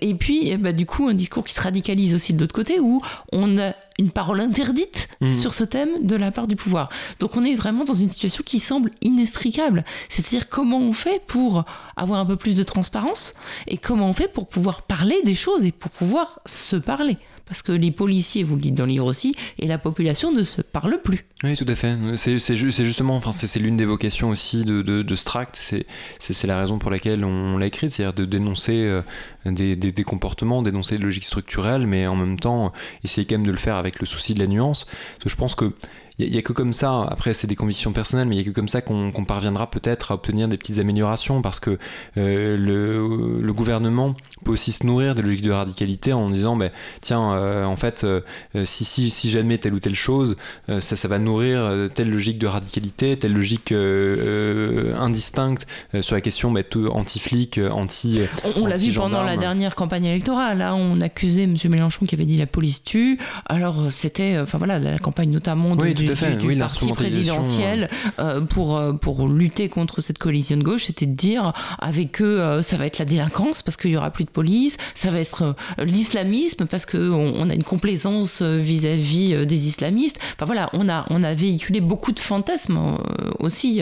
et 0.01 0.13
puis, 0.13 0.49
eh 0.49 0.57
ben, 0.57 0.75
du 0.75 0.85
coup, 0.85 1.07
un 1.07 1.13
discours 1.13 1.43
qui 1.43 1.53
se 1.53 1.61
radicalise 1.61 2.15
aussi 2.15 2.33
de 2.33 2.39
l'autre 2.39 2.55
côté, 2.55 2.79
où 2.79 3.01
on 3.31 3.57
a 3.57 3.73
une 3.97 4.11
parole 4.11 4.39
interdite 4.39 5.09
mhm. 5.19 5.27
sur 5.27 5.53
ce 5.53 5.63
thème 5.63 5.89
de 6.01 6.15
la 6.15 6.31
part 6.31 6.47
du 6.47 6.55
pouvoir. 6.55 6.89
Donc 7.19 7.35
on 7.35 7.43
est 7.43 7.55
vraiment 7.55 7.83
dans 7.83 7.93
une 7.93 8.09
situation 8.09 8.43
qui 8.45 8.59
semble 8.59 8.91
inextricable. 9.01 9.83
C'est-à-dire 10.07 10.47
comment 10.47 10.79
on 10.79 10.93
fait 10.93 11.21
pour 11.27 11.65
avoir 11.97 12.19
un 12.19 12.25
peu 12.25 12.37
plus 12.37 12.55
de 12.55 12.63
transparence 12.63 13.33
et 13.67 13.77
comment 13.77 14.09
on 14.09 14.13
fait 14.13 14.31
pour 14.31 14.47
pouvoir 14.47 14.83
parler 14.83 15.17
des 15.25 15.35
choses 15.35 15.65
et 15.65 15.73
pour 15.73 15.91
pouvoir 15.91 16.39
se 16.45 16.77
parler? 16.77 17.17
Parce 17.49 17.63
que 17.63 17.71
les 17.71 17.91
policiers, 17.91 18.43
vous 18.43 18.55
le 18.55 18.61
dites 18.61 18.75
dans 18.75 18.85
le 18.85 18.91
livre 18.91 19.07
aussi, 19.07 19.35
et 19.57 19.67
la 19.67 19.79
population 19.79 20.31
ne 20.31 20.43
se 20.43 20.61
parlent 20.61 21.01
plus. 21.03 21.25
Oui, 21.43 21.57
tout 21.57 21.65
à 21.67 21.75
fait. 21.75 21.97
C'est 22.15 22.55
justement, 22.55 23.15
enfin, 23.15 23.31
c'est 23.31 23.59
l'une 23.59 23.75
des 23.75 23.85
vocations 23.85 24.29
aussi 24.29 24.63
de, 24.63 24.81
de, 24.83 25.15
c'est 25.15 26.47
la 26.47 26.59
raison 26.59 26.77
pour 26.77 26.91
laquelle 26.91 27.25
on 27.25 27.57
l'a 27.57 27.65
écrit, 27.65 27.89
c'est-à-dire 27.89 28.13
de 28.13 28.25
dénoncer 28.25 28.75
euh, 28.75 29.01
des, 29.45 30.03
comportements, 30.03 30.61
dénoncer 30.61 30.97
des 30.97 31.03
logiques 31.03 31.25
structurelles, 31.25 31.87
mais 31.87 32.05
en 32.07 32.15
même 32.15 32.39
temps 32.39 32.71
essayer 33.03 33.25
quand 33.25 33.35
même 33.35 33.47
de 33.47 33.51
le 33.51 33.57
faire 33.57 33.75
avec 33.75 33.99
le 33.99 34.05
souci 34.05 34.35
de 34.35 34.39
la 34.39 34.47
nuance. 34.47 34.85
Je 35.25 35.35
pense 35.35 35.55
que 35.55 35.73
il 36.19 36.31
n'y 36.31 36.37
a, 36.37 36.41
que 36.41 36.51
comme 36.51 36.73
ça, 36.73 37.07
après 37.09 37.33
c'est 37.33 37.47
des 37.47 37.55
convictions 37.55 37.93
personnelles, 37.93 38.27
mais 38.27 38.35
il 38.35 38.39
n'y 38.39 38.45
a 38.45 38.49
que 38.49 38.55
comme 38.55 38.67
ça 38.67 38.81
qu'on 38.81 39.25
parviendra 39.25 39.71
peut-être 39.71 40.11
à 40.11 40.15
obtenir 40.15 40.47
des 40.47 40.57
petites 40.57 40.79
améliorations 40.79 41.41
parce 41.41 41.59
que 41.59 41.77
euh, 42.17 42.57
le, 42.57 43.41
le, 43.41 43.53
gouvernement 43.53 44.15
peut 44.43 44.51
aussi 44.51 44.71
se 44.71 44.85
nourrir 44.85 45.15
de 45.15 45.21
logiques 45.21 45.43
de 45.43 45.51
radicalité 45.51 46.13
en 46.13 46.29
disant 46.29 46.55
ben, 46.55 46.71
tiens, 47.01 47.33
euh, 47.33 47.63
en 47.63 47.77
fait, 47.77 48.03
euh, 48.03 48.21
si, 48.65 48.83
si, 48.83 49.09
si 49.09 49.29
j'admets 49.29 49.57
telle 49.57 49.73
ou 49.73 49.79
telle 49.79 49.95
chose, 49.95 50.35
ça, 50.67 50.95
ça 50.95 51.07
va 51.07 51.19
nourrir 51.19 51.89
telle 51.93 52.09
logique 52.09 52.37
de 52.37 52.47
radicalité, 52.47 53.17
telle 53.17 53.33
logique 53.33 53.71
indistincte 53.71 55.67
sur 56.01 56.15
la 56.15 56.21
question 56.21 56.51
ben, 56.51 56.63
anti-flic, 56.91 57.59
anti. 57.71 58.21
On, 58.55 58.65
l'a 58.65 58.75
vu 58.75 58.91
pendant 58.93 59.23
la 59.23 59.37
dernière 59.37 59.75
campagne 59.75 60.05
électorale. 60.05 60.61
On 60.73 60.99
accusait 61.01 61.43
M. 61.43 61.55
Mélenchon 61.69 62.05
qui 62.05 62.15
avait 62.15 62.25
dit 62.25 62.37
la 62.37 62.47
police 62.47 62.83
tue. 62.83 63.17
Alors, 63.45 63.91
c'était, 63.91 64.37
enfin 64.39 64.57
voilà, 64.57 64.79
la 64.79 64.99
campagne 64.99 65.31
notamment 65.31 65.75
de, 65.75 65.93
du, 65.93 66.08
parti 66.15 66.91
présidentiel 66.93 67.89
euh, 68.19 68.41
pour, 68.41 68.77
euh, 68.77 68.93
pour 68.93 69.27
lutter 69.27 69.69
contre 69.69 70.01
cette 70.01 70.17
coalition 70.17 70.57
de 70.57 70.63
gauche, 70.63 70.85
c'était 70.85 71.05
de 71.05 71.15
dire 71.15 71.53
avec 71.79 72.21
eux, 72.21 72.41
euh, 72.41 72.61
ça 72.61 72.77
va 72.77 72.85
être 72.85 72.99
la 72.99 73.05
délinquance 73.05 73.61
parce 73.61 73.77
qu'il 73.77 73.91
y 73.91 73.97
aura 73.97 74.11
plus 74.11 74.25
de 74.25 74.29
police, 74.29 74.77
ça 74.95 75.11
va 75.11 75.19
être 75.19 75.55
l'islamisme 75.79 76.65
parce 76.65 76.85
qu'on 76.85 76.99
on 76.99 77.49
a 77.49 77.53
une 77.53 77.63
complaisance 77.63 78.41
vis-à-vis 78.41 79.45
des 79.45 79.67
islamistes. 79.67 80.19
Enfin 80.35 80.45
voilà, 80.45 80.69
on 80.73 80.89
a, 80.89 81.05
on 81.09 81.23
a 81.23 81.33
véhiculé 81.33 81.81
beaucoup 81.81 82.11
de 82.11 82.19
fantasmes 82.19 82.97
aussi 83.39 83.81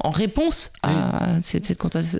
en 0.00 0.10
réponse 0.10 0.72
à 0.82 1.40
cette, 1.42 1.66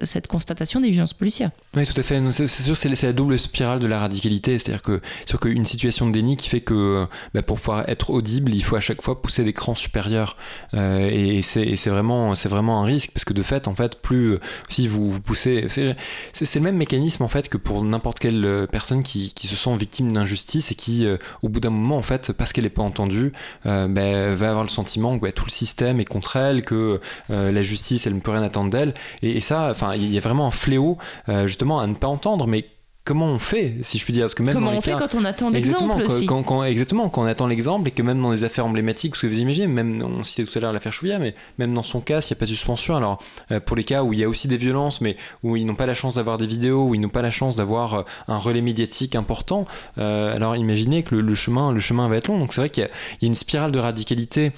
cette, 0.05 0.27
constatation 0.27 0.81
des 0.81 0.91
violences 0.91 1.15
policières. 1.15 1.51
Oui, 1.75 1.87
tout 1.87 1.99
à 1.99 2.03
fait. 2.03 2.21
C'est 2.31 2.47
sûr, 2.47 2.77
c'est 2.77 3.03
la 3.03 3.13
double 3.13 3.39
spirale 3.39 3.81
de 3.81 3.87
la 3.87 3.99
radicalité. 3.99 4.59
C'est-à-dire 4.59 4.83
que 4.83 5.01
sur 5.27 5.41
qu'une 5.41 5.65
situation 5.65 6.07
de 6.07 6.13
déni 6.13 6.37
qui 6.37 6.49
fait 6.49 6.61
que 6.61 7.07
bah, 7.35 7.43
pour 7.43 7.59
pouvoir 7.59 7.89
être 7.89 8.11
audible, 8.11 8.55
il 8.55 8.63
faut 8.63 8.77
à 8.77 8.81
chaque 8.81 8.96
fois 9.03 9.21
pousser 9.21 9.45
des 9.45 9.53
crans 9.53 9.75
supérieurs. 9.75 10.37
Euh, 10.75 11.09
et, 11.11 11.43
c'est 11.43 11.91
vraiment, 11.91 12.33
vraiment 12.33 12.83
un 12.83 12.85
risque, 12.85 13.11
parce 13.13 13.25
que 13.25 13.33
de 13.33 13.43
fait, 13.43 13.69
en 13.69 13.75
fait, 13.75 14.01
plus 14.01 14.35
euh, 14.35 14.41
si 14.69 14.89
vous, 14.89 15.11
vous 15.11 15.21
poussez. 15.21 15.67
C'est 15.69 16.55
le 16.55 16.61
même 16.61 16.77
mécanisme, 16.77 17.23
en 17.23 17.29
fait, 17.29 17.49
que 17.49 17.57
pour 17.57 17.83
n'importe 17.85 18.19
quelle 18.19 18.45
euh, 18.45 18.67
personne 18.67 19.03
qui, 19.03 19.33
qui, 19.35 19.47
se 19.47 19.57
sent 19.57 19.77
victime 19.77 20.13
d'injustice 20.13 20.73
et 20.73 20.75
qui, 20.75 21.07
au 21.43 21.49
bout 21.49 21.61
d'un 21.61 21.71
moment, 21.71 21.97
en 21.97 22.03
fait, 22.03 22.33
parce 22.33 22.53
qu'elle 22.53 22.65
n'est 22.65 22.71
pas 22.71 22.83
entendue, 22.83 23.33
ben, 23.65 24.35
va 24.35 24.49
avoir 24.49 24.65
le 24.65 24.69
sentiment 24.69 25.17
que 25.17 25.23
ben, 25.23 25.33
tout 25.33 25.45
le 25.45 25.51
système 25.51 26.01
est 26.01 26.05
contre 26.05 26.37
elle, 26.37 26.63
que 26.63 27.01
la 27.29 27.63
justice, 27.63 28.07
elle 28.07 28.15
ne 28.15 28.21
peut 28.21 28.33
rien 28.33 28.43
attendre 28.43 28.71
d'elle. 28.71 28.95
Et, 29.23 29.37
et, 29.37 29.41
ça, 29.41 29.69
enfin, 29.71 29.95
il 29.95 30.13
y 30.13 30.17
a 30.17 30.21
vraiment 30.21 30.47
un 30.47 30.51
fléau, 30.51 30.99
justement, 31.45 31.79
à 31.81 31.87
ne 31.87 31.95
pas 31.95 32.09
entendre, 32.09 32.47
mais 32.47 32.67
comment 33.07 33.27
on 33.27 33.39
fait, 33.39 33.77
si 33.83 33.99
je 33.99 34.05
puis 34.05 34.13
dire 34.13 34.25
parce 34.25 34.35
que 34.35 34.43
même 34.43 34.53
Comment 34.53 34.73
on 34.73 34.81
fait 34.81 34.97
quand 34.99 35.15
on 35.15 35.25
attend 35.25 35.49
l'exemple 35.49 36.03
aussi 36.03 36.27
quand, 36.27 36.65
Exactement, 36.65 37.09
quand 37.09 37.23
on 37.23 37.27
attend 37.27 37.47
l'exemple 37.47 37.89
et 37.89 37.93
que 37.93 38.03
même 38.03 38.21
dans 38.21 38.33
des 38.33 38.43
affaires 38.43 38.67
emblématiques, 38.67 39.15
ce 39.15 39.23
que 39.23 39.27
vous 39.29 39.39
imaginez, 39.39 39.69
même 39.69 40.03
on 40.03 40.25
citait 40.25 40.45
tout 40.45 40.59
à 40.59 40.61
l'heure 40.61 40.73
l'affaire 40.73 40.93
Chouviat, 40.93 41.21
mais 41.21 41.35
même 41.59 41.73
dans 41.73 41.85
son 41.85 42.01
cas, 42.01 42.21
s'il 42.21 42.35
n'y 42.35 42.39
a 42.39 42.41
pas 42.41 42.47
de 42.47 42.51
suspension, 42.51 42.97
alors 42.97 43.23
euh, 43.53 43.61
pour 43.61 43.77
les 43.77 43.85
cas 43.85 44.03
où 44.03 44.13
il 44.13 44.19
y 44.19 44.25
a 44.25 44.29
aussi 44.29 44.49
des 44.49 44.57
violences, 44.57 45.01
mais 45.01 45.17
où 45.45 45.57
ils 45.57 45.65
n'ont 45.65 45.77
pas 45.77 45.87
la 45.87 45.95
chance 45.95 46.17
d'avoir 46.17 46.37
des 46.37 46.49
vidéos, 46.49 46.85
où 46.89 46.95
ils 46.97 47.01
n'ont 47.01 47.09
pas 47.09 47.23
la 47.23 47.31
chance 47.31 47.55
d'avoir 47.55 47.95
euh, 47.95 48.03
un 48.27 48.39
relais 48.39 48.61
médiatique 48.61 49.15
important, 49.15 49.67
euh, 49.99 50.35
alors 50.35 50.57
imaginez 50.57 51.05
que 51.05 51.15
le, 51.15 51.35
chemin, 51.35 51.71
le 51.71 51.79
chemin 51.79 52.09
va 52.09 52.17
être 52.17 52.27
long. 52.27 52.41
Donc 52.41 52.53
c'est 52.53 52.61
vrai 52.61 52.71
qu'il 52.71 52.83
y, 52.83 53.25
a 53.25 53.27
une 53.27 53.37
spirale 53.37 53.71
de 53.71 53.79
radicalité. 53.79 54.53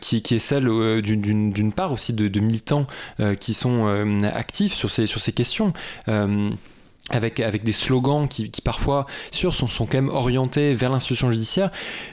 qui, 0.00 0.16
est 0.16 0.38
celle 0.38 0.66
d'une 1.02 1.72
part 1.72 1.92
aussi 1.92 2.12
de, 2.12 2.40
militants 2.40 2.86
qui 3.40 3.54
sont 3.54 3.86
actifs 4.22 4.74
sur 4.74 4.90
ces, 4.90 5.06
sur 5.06 5.20
ces 5.20 5.32
questions 5.32 5.72
avec, 7.10 7.40
avec 7.40 7.64
des 7.64 7.72
slogans 7.72 8.28
qui, 8.28 8.50
qui 8.50 8.62
parfois 8.62 9.06
sur 9.32 9.54
sont, 9.54 9.66
sont 9.66 9.86
quand 9.86 9.98
même 9.98 10.08
orientés 10.08 10.74
vers 10.74 10.90
l'institution 10.90 11.30
judiciaire, 11.30 11.70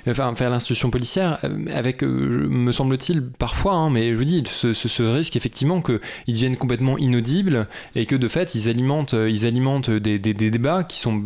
enfin 0.07 0.33
vers 0.33 0.49
l'institution 0.49 0.89
policière, 0.89 1.37
euh, 1.43 1.65
avec, 1.73 2.03
euh, 2.03 2.47
me 2.49 2.71
semble-t-il, 2.71 3.21
parfois, 3.21 3.73
hein, 3.73 3.89
mais 3.91 4.09
je 4.09 4.15
vous 4.15 4.25
dis, 4.25 4.43
ce, 4.49 4.73
ce, 4.73 5.03
risque 5.03 5.35
effectivement 5.35 5.81
qu'ils 5.81 5.99
deviennent 6.27 6.57
complètement 6.57 6.97
inaudibles 6.97 7.67
et 7.95 8.05
que 8.05 8.15
de 8.15 8.27
fait 8.27 8.55
ils 8.55 8.67
alimentent, 8.67 9.13
euh, 9.13 9.29
ils 9.29 9.45
alimentent 9.45 9.91
des, 9.91 10.17
des, 10.17 10.33
des 10.33 10.49
débats 10.49 10.83
qui, 10.83 10.97
sont, 10.97 11.23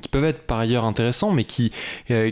qui 0.00 0.08
peuvent 0.08 0.24
être 0.24 0.42
par 0.42 0.58
ailleurs 0.58 0.84
intéressants, 0.84 1.32
mais 1.32 1.44
qui, 1.44 1.70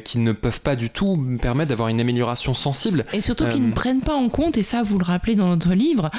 qui 0.04 0.18
ne 0.18 0.32
peuvent 0.32 0.60
pas 0.60 0.76
du 0.76 0.90
tout 0.90 1.38
permettre 1.40 1.68
d'avoir 1.70 1.88
une 1.88 2.00
amélioration 2.00 2.54
sensible. 2.54 3.06
Et 3.12 3.20
surtout 3.20 3.46
qu'ils 3.46 3.66
ne 3.66 3.72
prennent 3.72 4.02
pas 4.02 4.14
en 4.14 4.28
compte, 4.28 4.58
et 4.58 4.62
ça 4.62 4.82
vous 4.82 4.98
le 4.98 5.04
rappelez 5.04 5.34
dans 5.34 5.48
notre 5.48 5.72
livre, 5.74 6.10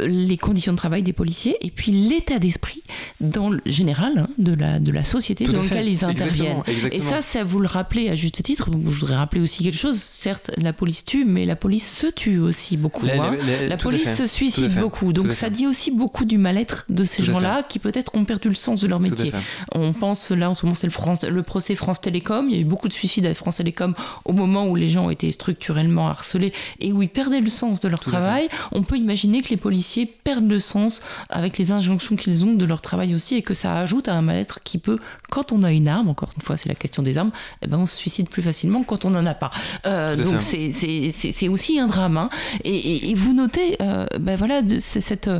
les 0.00 0.36
conditions 0.36 0.72
de 0.72 0.78
travail 0.78 1.02
des 1.02 1.12
policiers 1.12 1.56
et 1.60 1.70
puis 1.70 1.92
l'état 1.92 2.38
d'esprit 2.38 2.82
dans 3.20 3.50
le 3.50 3.60
général 3.66 3.97
Hein, 4.00 4.26
de, 4.38 4.54
la, 4.54 4.78
de 4.80 4.92
la 4.92 5.04
société 5.04 5.44
dans 5.44 5.62
laquelle 5.62 5.88
ils 5.88 6.04
interviennent. 6.04 6.62
Et 6.92 7.00
ça, 7.00 7.22
ça 7.22 7.44
vous 7.44 7.58
le 7.58 7.66
rappelez 7.66 8.08
à 8.08 8.14
juste 8.14 8.42
titre. 8.42 8.68
Je 8.72 9.00
voudrais 9.00 9.16
rappeler 9.16 9.40
aussi 9.40 9.64
quelque 9.64 9.78
chose. 9.78 9.98
Certes, 9.98 10.50
la 10.56 10.72
police 10.72 11.04
tue, 11.04 11.24
mais 11.24 11.44
la 11.44 11.56
police 11.56 11.88
se 11.88 12.06
tue 12.06 12.38
aussi 12.38 12.76
beaucoup. 12.76 13.06
La, 13.06 13.14
hein. 13.14 13.76
police 13.78 14.14
se 14.14 14.26
suicide 14.26 14.74
beaucoup. 14.78 15.12
Donc 15.12 15.32
ça 15.32 15.50
dit 15.50 15.66
aussi 15.66 15.90
beaucoup 15.90 16.24
du 16.24 16.38
mal-être 16.38 16.86
de 16.88 17.04
ces 17.04 17.22
gens-là 17.22 17.62
qui 17.62 17.78
peut-être 17.78 18.14
ont 18.14 18.24
perdu 18.24 18.48
le 18.48 18.54
sens 18.54 18.80
de 18.80 18.86
leur 18.86 19.00
métier. 19.00 19.32
On 19.72 19.92
pense 19.92 20.30
là 20.30 20.50
en 20.50 20.54
ce 20.54 20.64
moment 20.64 20.74
c'est 20.74 20.86
le, 20.86 21.30
le 21.30 21.42
procès 21.42 21.74
France 21.74 22.00
Télécom. 22.00 22.48
Il 22.48 22.54
y 22.54 22.58
a 22.58 22.60
eu 22.60 22.64
beaucoup 22.64 22.88
de 22.88 22.92
suicides 22.92 23.26
à 23.26 23.34
France 23.34 23.56
Télécom 23.56 23.94
au 24.24 24.32
moment 24.32 24.66
où 24.66 24.76
les 24.76 24.88
gens 24.88 25.06
ont 25.06 25.10
été 25.10 25.30
structurellement 25.30 26.08
harcelés 26.08 26.52
et 26.80 26.92
où 26.92 27.02
ils 27.02 27.08
perdaient 27.08 27.40
le 27.40 27.50
sens 27.50 27.80
de 27.80 27.88
leur 27.88 28.00
travail. 28.00 28.48
On 28.72 28.82
peut 28.82 28.96
imaginer 28.96 29.42
que 29.42 29.48
les 29.48 29.56
policiers 29.56 30.06
perdent 30.06 30.48
le 30.48 30.60
sens 30.60 31.00
avec 31.28 31.58
les 31.58 31.72
injonctions 31.72 32.16
qu'ils 32.16 32.44
ont 32.44 32.54
de 32.54 32.64
leur 32.64 32.80
travail 32.80 33.14
aussi 33.14 33.36
et 33.36 33.42
que 33.42 33.54
ça 33.54 33.86
ajoute 33.88 34.08
à 34.08 34.14
un 34.14 34.20
mal-être 34.20 34.62
qui 34.62 34.76
peut, 34.76 34.98
quand 35.30 35.50
on 35.50 35.62
a 35.62 35.72
une 35.72 35.88
arme, 35.88 36.10
encore 36.10 36.28
une 36.36 36.42
fois 36.42 36.58
c'est 36.58 36.68
la 36.68 36.74
question 36.74 37.02
des 37.02 37.16
armes, 37.16 37.30
eh 37.62 37.66
ben 37.66 37.78
on 37.78 37.86
se 37.86 37.96
suicide 37.96 38.28
plus 38.28 38.42
facilement 38.42 38.82
quand 38.82 39.06
on 39.06 39.10
n'en 39.10 39.24
a 39.24 39.32
pas. 39.32 39.50
Euh, 39.86 40.14
donc 40.14 40.42
c'est 40.42 41.48
aussi 41.48 41.78
un 41.78 41.86
drame. 41.86 42.18
Hein. 42.18 42.28
Et, 42.64 43.14
vous 43.14 43.32
notez, 43.32 43.76
euh, 43.80 44.06
ben 44.20 44.36
voilà, 44.36 44.60
cette, 44.78 45.30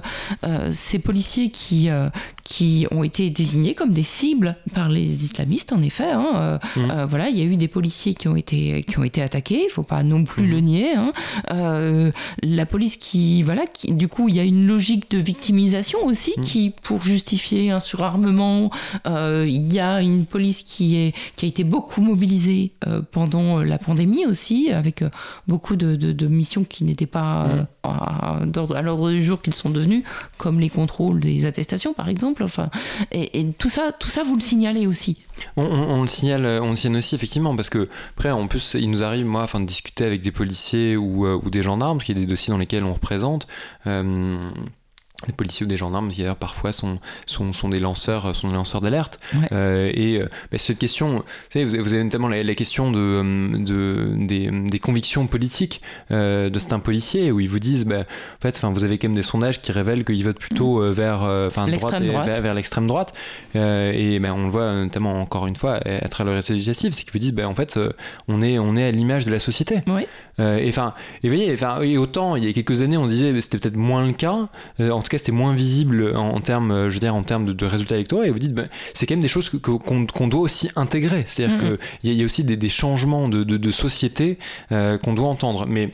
euh, 0.44 0.70
ces 0.72 0.99
policiers 0.99 1.51
qui, 1.51 1.90
qui 2.44 2.86
ont 2.90 3.05
été 3.05 3.28
désignés 3.28 3.74
comme 3.74 3.92
des 3.92 4.03
cibles 4.03 4.57
par 4.72 4.88
les 4.88 5.24
islamistes, 5.24 5.74
en 5.74 5.80
effet. 5.82 6.11
Hein. 6.11 6.59
Mm. 6.76 7.05
voilà, 7.05 7.28
il 7.28 7.36
y 7.36 7.42
a 7.42 7.44
eu 7.44 7.57
des 7.57 7.68
policiers 7.68 8.14
qui 8.14 8.28
ont 8.28 8.36
été, 8.36 8.82
qui 8.84 8.99
ont 8.99 9.05
été 9.05 9.20
attaqués, 9.20 9.64
il 9.64 9.70
faut 9.70 9.82
pas 9.82 10.03
non 10.03 10.24
plus 10.24 10.44
mm. 10.44 10.51
le 10.51 10.61
nier. 10.61 10.94
Hein. 10.94 12.12
la 12.42 12.66
police 12.66 12.96
qui, 12.96 13.42
voilà, 13.42 13.66
qui, 13.66 13.92
du 13.92 14.09
coup, 14.09 14.30
il 14.30 14.36
y 14.36 14.40
a 14.40 14.44
une 14.44 14.66
logique 14.66 15.11
de 15.11 15.18
victimisation 15.18 16.05
aussi 16.07 16.32
mm. 16.38 16.40
qui, 16.40 16.72
pour 16.82 17.03
justifier 17.03 17.70
un 17.70 17.80
surarmement, 17.80 18.38
il 18.41 19.72
y 19.72 19.80
a 19.80 20.01
une 20.01 20.26
police 20.26 20.62
qui, 20.62 20.97
est, 20.97 21.14
qui 21.36 21.47
a 21.47 21.49
été 21.49 21.64
beaucoup 21.64 22.01
mobilisée 22.01 22.72
pendant 23.12 23.62
la 23.62 23.78
pandémie 23.78 24.26
aussi, 24.26 24.70
avec 24.70 25.05
beaucoup 25.47 25.76
de, 25.76 25.95
de, 25.97 26.26
missions 26.26 26.64
qui 26.64 26.84
n'étaient 26.84 27.07
pas 27.07 27.49
à, 27.82 28.39
à 28.39 28.82
l'ordre 28.82 29.11
du 29.11 29.24
jour 29.24 29.41
qu'ils 29.41 29.55
sont 29.55 29.70
devenus, 29.70 30.05
comme 30.36 30.61
les 30.61 30.70
contrôles 30.70 31.20
des 31.20 31.47
attestations 31.47 31.93
par 31.93 32.09
exemple. 32.09 32.45
Enfin, 32.45 32.70
et, 33.12 33.47
tout 33.59 33.68
ça, 33.68 33.93
tout 33.93 34.09
ça, 34.09 34.22
vous 34.22 34.34
le 34.34 34.41
signalez 34.41 34.86
aussi. 34.86 35.16
On, 35.57 36.03
le 36.03 36.09
signale, 36.09 36.47
on 36.62 36.70
le 36.70 36.76
signale 36.76 36.99
aussi 36.99 37.14
effectivement 37.14 37.55
parce 37.57 37.70
que 37.70 37.89
après, 38.16 38.30
en 38.30 38.47
plus, 38.47 38.74
il 38.74 38.91
nous 38.91 39.03
arrive 39.03 39.26
moi, 39.26 39.43
enfin, 39.43 39.61
de 39.61 39.66
discuter 39.66 40.05
avec 40.05 40.20
des 40.20 40.32
policiers 40.32 40.97
ou, 40.97 41.26
euh, 41.26 41.41
ou 41.43 41.51
des 41.51 41.62
gendarmes, 41.62 41.99
qui 41.99 42.12
est 42.12 42.14
des 42.14 42.26
dossiers 42.26 42.51
dans 42.51 42.59
lesquels 42.59 42.84
on 42.84 42.95
représente. 42.95 43.47
Euh, 43.86 44.51
des 45.26 45.32
policiers 45.32 45.66
ou 45.66 45.68
des 45.68 45.76
gendarmes 45.76 46.10
qui 46.10 46.18
d'ailleurs 46.18 46.36
parfois 46.36 46.72
sont, 46.72 47.00
sont, 47.26 47.52
sont, 47.52 47.68
des 47.68 47.80
lanceurs 47.80 48.36
sont 48.36 48.48
des 48.48 48.54
lanceurs 48.54 48.80
d'alerte. 48.80 49.18
Euh, 49.50 49.90
et 49.92 50.18
euh, 50.18 50.28
bah, 50.52 50.58
cette 50.58 50.78
question 50.78 51.08
vous, 51.16 51.24
savez, 51.48 51.64
vous 51.64 51.92
avez 51.92 52.04
notamment 52.04 52.28
la, 52.28 52.54
question 52.54 52.92
de, 52.92 53.00
euh, 53.00 53.58
de 53.58 54.14
des, 54.16 54.48
des, 54.48 54.78
convictions 54.78 55.26
politiques 55.26 55.82
euh, 56.12 56.50
de 56.50 56.58
certains 56.60 56.78
policiers 56.78 57.32
où 57.32 57.40
ils 57.40 57.48
vous 57.48 57.58
disent 57.58 57.84
bah, 57.84 58.02
en 58.02 58.40
fait 58.40 58.56
enfin 58.56 58.70
vous 58.72 58.84
avez 58.84 58.96
quand 58.98 59.08
même 59.08 59.16
des 59.16 59.24
sondages 59.24 59.60
qui 59.60 59.72
révèlent 59.72 60.04
qu'ils 60.04 60.22
votent 60.22 60.38
plutôt 60.38 60.82
mm. 60.82 60.92
vers 60.92 61.22
enfin 61.22 61.66
droite, 61.66 62.00
vers, 62.00 62.40
vers 62.40 62.54
l'extrême 62.54 62.86
droite. 62.86 63.12
Et 63.54 64.20
bah, 64.20 64.32
on 64.34 64.44
le 64.44 64.50
voit 64.50 64.72
notamment 64.72 65.20
encore 65.20 65.48
une 65.48 65.56
fois 65.56 65.80
à 65.84 66.08
travers 66.08 66.32
le 66.32 66.36
réseau 66.36 66.52
législatif 66.52 66.94
c'est 66.94 67.02
qu'ils 67.02 67.12
vous 67.12 67.18
disent 67.18 67.34
bah, 67.34 67.48
en 67.48 67.56
fait 67.56 67.78
on 68.28 68.40
est 68.40 68.60
on 68.60 68.76
est 68.76 68.84
à 68.84 68.92
l'image 68.92 69.24
de 69.24 69.32
la 69.32 69.40
société. 69.40 69.80
Oui. 69.88 70.06
et 70.38 70.68
enfin 70.68 70.94
et 71.24 71.28
vous 71.28 71.34
voyez 71.34 71.52
enfin 71.52 71.80
et 71.80 71.98
autant 71.98 72.36
il 72.36 72.44
y 72.44 72.48
a 72.48 72.52
quelques 72.52 72.82
années 72.82 72.96
on 72.96 73.06
disait 73.06 73.38
c'était 73.40 73.58
peut-être 73.58 73.76
moins 73.76 74.06
le 74.06 74.12
cas 74.12 74.48
en 74.78 75.00
tout 75.09 75.16
cas 75.16 75.18
c'était 75.18 75.32
moins 75.32 75.54
visible 75.54 76.14
en, 76.16 76.40
termes, 76.40 76.88
je 76.88 76.94
veux 76.94 77.00
dire, 77.00 77.14
en 77.14 77.22
termes 77.22 77.52
de, 77.52 77.66
résultats 77.66 77.96
électoraux, 77.96 78.22
et 78.22 78.30
vous 78.30 78.38
dites, 78.38 78.54
ben, 78.54 78.68
c'est 78.94 79.06
quand 79.06 79.14
même 79.14 79.22
des 79.22 79.28
choses 79.28 79.50
qu'on 79.50 80.28
doit 80.28 80.40
aussi 80.40 80.70
intégrer. 80.76 81.24
C'est-à-dire 81.26 81.78
qu'il 82.02 82.14
y, 82.14 82.22
a 82.22 82.24
aussi 82.24 82.44
des, 82.44 82.68
changements 82.68 83.28
de, 83.28 83.70
société 83.70 84.38
euh, 84.72 84.98
qu'on 84.98 85.14
doit 85.14 85.28
entendre. 85.28 85.66
Mais 85.66 85.90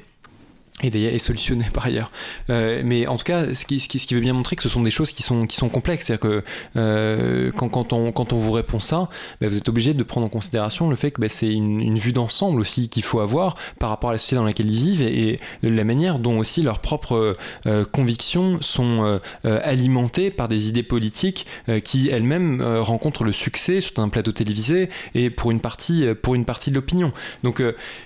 et 0.83 1.05
est 1.05 1.19
solutionné 1.19 1.67
par 1.73 1.87
ailleurs. 1.87 2.11
Euh, 2.51 2.83
mais 2.85 3.07
en 3.07 3.17
tout 3.17 3.25
cas, 3.25 3.55
ce 3.55 3.65
qui, 3.65 3.79
ce, 3.79 3.89
qui, 3.89 4.01
ce 4.01 4.07
qui, 4.07 4.15
veut 4.15 4.21
bien 4.21 4.33
montrer 4.33 4.57
que 4.57 4.63
ce 4.63 4.69
sont 4.69 4.83
des 4.83 4.91
choses 4.91 5.13
qui 5.13 5.23
sont, 5.23 5.47
qui 5.47 5.57
sont 5.57 5.69
complexes. 5.69 6.07
C'est-à-dire 6.07 6.29
que 6.29 6.45
euh, 6.77 7.53
quand, 7.53 7.69
quand, 7.69 7.93
on, 7.93 8.11
quand 8.11 8.33
on 8.33 8.37
vous 8.37 8.51
répond 8.51 8.81
ça, 8.81 9.09
bah, 9.41 9.47
vous 9.47 9.57
êtes 9.57 9.69
obligé 9.69 9.95
de 9.95 10.03
prendre 10.03 10.27
en 10.27 10.29
considération 10.29 10.91
le 10.91 10.97
fait 10.97 11.13
que 11.13 11.21
bah, 11.21 11.29
c'est 11.29 11.53
une, 11.53 11.81
une, 11.81 11.99
vue 11.99 12.13
d'ensemble 12.13 12.61
aussi 12.61 12.89
qu'il 12.89 13.05
faut 13.05 13.21
avoir 13.21 13.57
par 13.79 13.89
rapport 13.89 14.11
à 14.11 14.15
la 14.15 14.19
société 14.19 14.37
dans 14.37 14.45
laquelle 14.45 14.71
ils 14.71 14.79
vivent 14.79 15.03
et, 15.03 15.39
la 15.63 15.85
manière 15.85 16.19
dont 16.19 16.39
aussi 16.39 16.63
leurs 16.63 16.81
propres 16.81 17.37
euh, 17.67 17.85
convictions 17.85 18.59
sont 18.61 19.21
alimentées 19.45 20.31
par 20.31 20.49
des 20.49 20.69
idées 20.69 20.83
politiques 20.83 21.47
qui 21.85 22.09
elles-mêmes 22.09 22.63
rencontrent 22.63 23.25
le 23.25 23.33
succès 23.33 23.81
sur 23.81 23.99
un 23.99 24.09
plateau 24.09 24.33
télévisé 24.33 24.89
et 25.15 25.31
pour 25.31 25.51
une 25.51 25.61
partie, 25.61 26.07
pour 26.23 26.35
une 26.35 26.45
partie 26.45 26.71
de 26.71 26.77
l'opinion. 26.77 27.13
Donc 27.43 27.63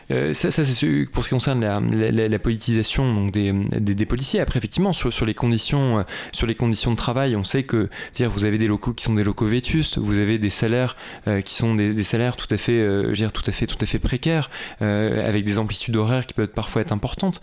ça, 0.09 0.51
c'est 0.51 1.07
pour 1.07 1.25
ce 1.25 1.29
qui 1.29 1.35
concerne 1.35 1.61
la, 1.61 1.81
la 2.29 2.39
politique 2.39 2.58
donc 2.97 3.33
des, 3.33 3.53
des, 3.53 4.07
policiers. 4.07 4.41
Après, 4.41 4.59
effectivement, 4.59 4.93
sur, 4.93 5.13
sur, 5.13 5.27
les 5.27 5.35
conditions, 5.35 5.99
euh, 5.99 6.03
sur 6.33 6.47
les 6.47 6.55
conditions 6.55 6.91
de 6.91 6.97
travail, 6.97 7.37
on 7.37 7.45
sait 7.45 7.63
que 7.63 7.89
dire, 8.15 8.31
vous 8.31 8.45
avez 8.45 8.59
des 8.59 8.67
locaux 8.67 8.93
qui 8.93 9.05
sont 9.05 9.15
des 9.15 9.25
locaux 9.25 9.47
vétustes, 9.47 9.99
vous 9.99 10.19
avez 10.19 10.39
des 10.39 10.51
salaires 10.51 10.97
euh, 11.27 11.41
qui 11.41 11.55
sont 11.55 11.75
des, 11.75 11.95
des, 11.95 12.05
salaires 12.05 12.37
tout 12.37 12.47
à 12.51 12.57
fait, 12.57 12.81
euh, 12.81 13.13
dire, 13.13 13.33
tout 13.33 13.43
à 13.47 13.53
fait, 13.53 13.67
tout 13.67 13.79
à 13.81 13.87
fait 13.87 13.99
précaires, 13.99 14.51
avec 14.81 15.45
des 15.45 15.59
amplitudes 15.59 15.97
horaires 15.97 16.27
qui 16.27 16.35
peuvent 16.35 16.49
parfois 16.49 16.83
être 16.83 16.93
importantes. 16.93 17.41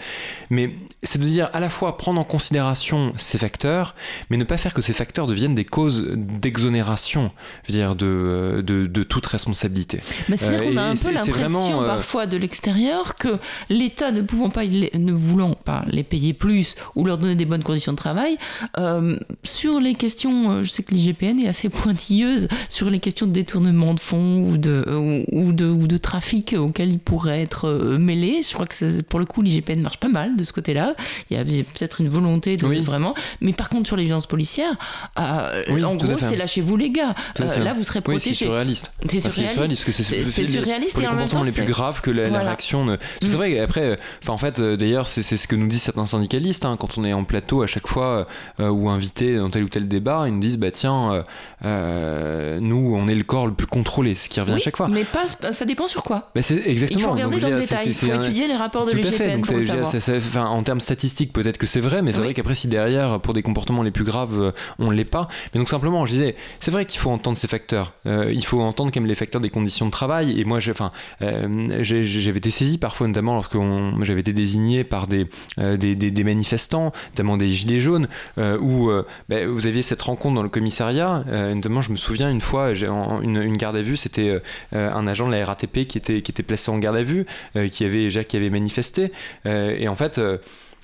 Mais 0.49 0.76
c'est 1.03 1.20
de 1.20 1.26
dire 1.26 1.49
à 1.53 1.59
la 1.59 1.70
fois 1.70 1.97
prendre 1.97 2.20
en 2.20 2.24
considération 2.24 3.13
ces 3.18 3.38
facteurs, 3.38 3.95
mais 4.30 4.38
ne 4.38 4.43
pas 4.43 4.57
faire 4.57 4.74
que 4.74 4.82
ces 4.82 4.93
facteurs 4.93 5.28
deviennent 5.28 5.55
des 5.55 5.66
causes 5.66 6.07
d'exonération, 6.16 7.32
dire, 7.68 7.95
de, 7.95 8.63
de, 8.66 8.86
de 8.86 9.03
toute 9.03 9.26
responsabilité. 9.26 10.01
Mais 10.30 10.38
c'est 10.38 10.57
qu'on 10.57 10.78
a 10.78 10.84
un 10.84 10.95
peu 10.95 11.11
l'impression 11.11 11.84
parfois 11.84 12.26
de 12.26 12.38
l'extérieur 12.38 13.16
que 13.16 13.39
l'État 13.70 14.11
ne 14.11 14.22
pouvant 14.22 14.49
pas 14.49 14.66
ne 15.06 15.14
voulant 15.14 15.53
pas 15.53 15.84
les 15.88 16.03
payer 16.03 16.34
plus 16.34 16.76
ou 16.95 17.06
leur 17.06 17.18
donner 17.18 17.36
des 17.36 17.45
bonnes 17.45 17.64
conditions 17.64 17.91
de 17.91 17.97
travail, 17.97 18.38
euh, 18.78 19.18
sur 19.43 19.80
les 19.80 19.95
questions, 19.95 20.51
euh, 20.51 20.64
je 20.64 20.70
sais 20.70 20.84
que 20.84 20.93
l'IGPN 20.93 21.39
est 21.39 21.47
assez 21.47 21.70
pointilleuse 21.86 22.47
sur 22.70 22.89
les 22.89 22.99
questions 22.99 23.28
de 23.28 23.32
détournement 23.32 23.93
de 23.93 23.99
fonds 23.99 24.41
ou 24.41 24.58
de, 24.58 24.84
euh, 24.88 25.24
ou, 25.32 25.51
de, 25.51 25.66
ou 25.66 25.88
de 25.88 25.97
trafic 25.97 26.56
auquel 26.58 26.91
ils 26.91 26.99
pourraient 26.99 27.41
être 27.41 27.70
mêlés. 27.99 28.41
Je 28.41 28.53
crois 28.53 28.66
que 28.66 29.01
pour 29.03 29.20
le 29.20 29.26
coup, 29.26 29.41
l'IGPN 29.41 29.82
marche 29.82 29.97
pas 29.97 30.08
mal 30.08 30.36
de 30.36 30.43
ce 30.43 30.53
côté-là. 30.53 30.95
Il 31.30 31.38
y 31.38 31.39
a 31.39 31.43
peut-être 31.43 32.01
une 32.01 32.10
volonté 32.10 32.58
de 32.58 32.66
vraiment. 32.82 33.14
Mais 33.41 33.53
par 33.53 33.70
contre, 33.70 33.88
sur 33.88 33.95
les 33.95 34.03
violences 34.03 34.28
policières, 34.28 34.76
en 35.16 35.95
gros, 35.95 36.18
c'est 36.18 36.36
lâchez-vous 36.36 36.78
les 36.78 36.89
gars. 36.89 37.16
là, 37.38 37.74
vous 37.74 37.84
serez 37.84 38.01
protégés. 38.01 38.34
c'est 38.34 38.45
surréaliste. 38.45 38.91
C'est 39.10 39.20
surréaliste. 39.20 39.91
C'est 39.91 40.45
surréaliste 40.45 40.99
et 40.99 41.08
en 41.08 41.16
même 41.16 41.28
temps, 41.28 41.43
les 41.43 41.51
plus 41.51 41.66
graves 41.66 42.01
que 42.01 42.12
la, 42.12 42.39
réaction. 42.39 42.97
C'est 43.22 43.30
mm. 43.30 43.36
vrai. 43.36 43.60
Après, 43.60 43.97
en 44.28 44.38
fait, 44.38 44.62
d'ailleurs, 44.62 44.95
c'est 45.04 45.24
ce 45.24 45.48
que 45.48 45.56
nous 45.56 45.68
disent 45.68 45.82
certains 45.82 46.06
syndicalistes 46.06 46.66
hein, 46.66 46.78
quand 46.80 46.98
on 46.98 47.04
est 47.04 47.14
en 47.14 47.24
plateau 47.24 47.62
à 47.62 47.68
chaque 47.68 47.88
fois 47.88 48.28
euh, 48.60 48.70
ou 48.70 48.89
invité 48.89 49.38
dans 49.38 49.50
tel 49.50 49.64
ou 49.64 49.70
tel 49.70 49.88
débat. 49.88 50.24
Ils 50.28 50.34
nous 50.34 50.39
disent 50.39 50.58
bah 50.58 50.72
tiens, 50.72 51.14
euh, 51.14 51.24
euh, 51.66 52.60
nous 52.62 52.96
on 52.96 53.08
est 53.08 53.16
le 53.16 53.24
corps 53.24 53.48
le 53.48 53.54
plus 53.54 53.68
contrôlé, 53.68 54.16
ce 54.16 54.30
qui 54.30 54.39
revient 54.39 54.54
à 54.54 54.60
chaque 54.60 54.78
fois. 54.78 54.88
Mais 54.89 55.04
pas, 55.04 55.26
ça 55.52 55.66
dépend 55.66 55.88
sur 55.88 56.04
quoi. 56.04 56.30
Bah, 56.36 56.41
c'est 56.41 56.62
exactement. 56.68 57.00
Il 57.00 57.04
faut 57.04 57.12
regarder 57.12 57.39
dans 57.39 57.50
le 57.50 57.60
détail. 57.60 57.88
Il 57.88 57.93
faut 57.93 58.14
étudier 58.14 58.48
les 58.48 58.56
rapports 58.56 58.86
de 58.86 58.93
l'IGPN 58.93 59.41
pour 59.41 59.62
savoir. 59.62 60.52
en 60.52 60.64
termes 60.64 60.80
statistiques, 60.80 61.34
peut-être 61.34 61.58
que 61.58 61.66
c'est 61.66 61.80
vrai, 61.80 62.02
mais 62.02 62.12
c'est 62.12 62.22
vrai 62.22 62.34
qu'après 62.34 62.56
si 62.56 62.68
derrière 62.68 63.20
pour 63.20 63.34
des 63.34 63.43
comportements 63.43 63.84
les 63.84 63.91
plus 63.91 64.06
graves, 64.06 64.54
on 64.80 64.89
l'est 64.91 65.04
pas. 65.04 65.28
Mais 65.54 65.60
donc 65.60 65.70
simplement, 65.70 66.06
je 66.06 66.12
disais, 66.12 66.36
c'est 66.60 66.72
vrai 66.72 66.86
qu'il 66.86 67.00
faut 67.00 67.12
entendre 67.12 67.38
ces 67.38 67.48
facteurs. 67.48 67.93
il 68.06 68.46
faut 68.46 68.62
entendre 68.62 68.91
quand 68.93 69.00
même 69.00 69.10
les 69.10 69.16
facteurs 69.16 69.41
des 69.41 69.50
conditions 69.50 69.86
de 69.86 69.91
travail. 69.91 70.39
Et 70.39 70.46
moi, 70.46 70.60
enfin, 70.70 70.91
j'avais 71.20 72.38
été 72.38 72.52
saisi 72.52 72.78
parfois, 72.78 73.08
notamment 73.08 73.34
lorsque 73.34 73.58
j'avais 74.02 74.22
été 74.22 74.34
désigné 74.34 74.85
par 74.86 75.08
des, 75.08 75.28
euh, 75.60 75.78
des, 75.78 76.24
manifestants, 76.24 76.92
notamment 77.12 77.38
des 77.38 77.50
gilets 77.50 77.80
jaunes, 77.80 78.08
euh, 78.38 78.58
où 78.60 78.90
euh, 78.90 79.06
bah, 79.30 79.46
vous 79.46 79.68
aviez 79.68 79.82
cette 79.82 80.02
rencontre 80.02 80.36
dans 80.36 80.44
le 80.44 80.50
commissariat. 80.50 81.24
notamment, 81.54 81.82
je 81.82 81.92
me 81.92 81.98
souviens 81.98 82.30
une 82.30 82.42
fois, 82.42 82.72
une, 82.74 83.58
garde 83.58 83.76
à 83.76 83.82
vue, 83.82 83.98
c'était 83.98 84.42
un 84.72 85.08
agent 85.08 85.28
de 85.28 85.34
la 85.34 85.46
RATP 85.46 85.86
qui 85.88 85.98
était, 85.98 86.44
placé 86.44 86.72
en 86.72 86.78
garde 86.78 86.98
à 86.98 87.04
vue, 87.04 87.26
qui, 87.72 87.86
avait, 87.86 88.10
qui 88.26 88.38
avait 88.38 88.50
manifesté. 88.50 89.12
et 89.46 89.88
en 89.88 89.96
fait, 89.96 90.20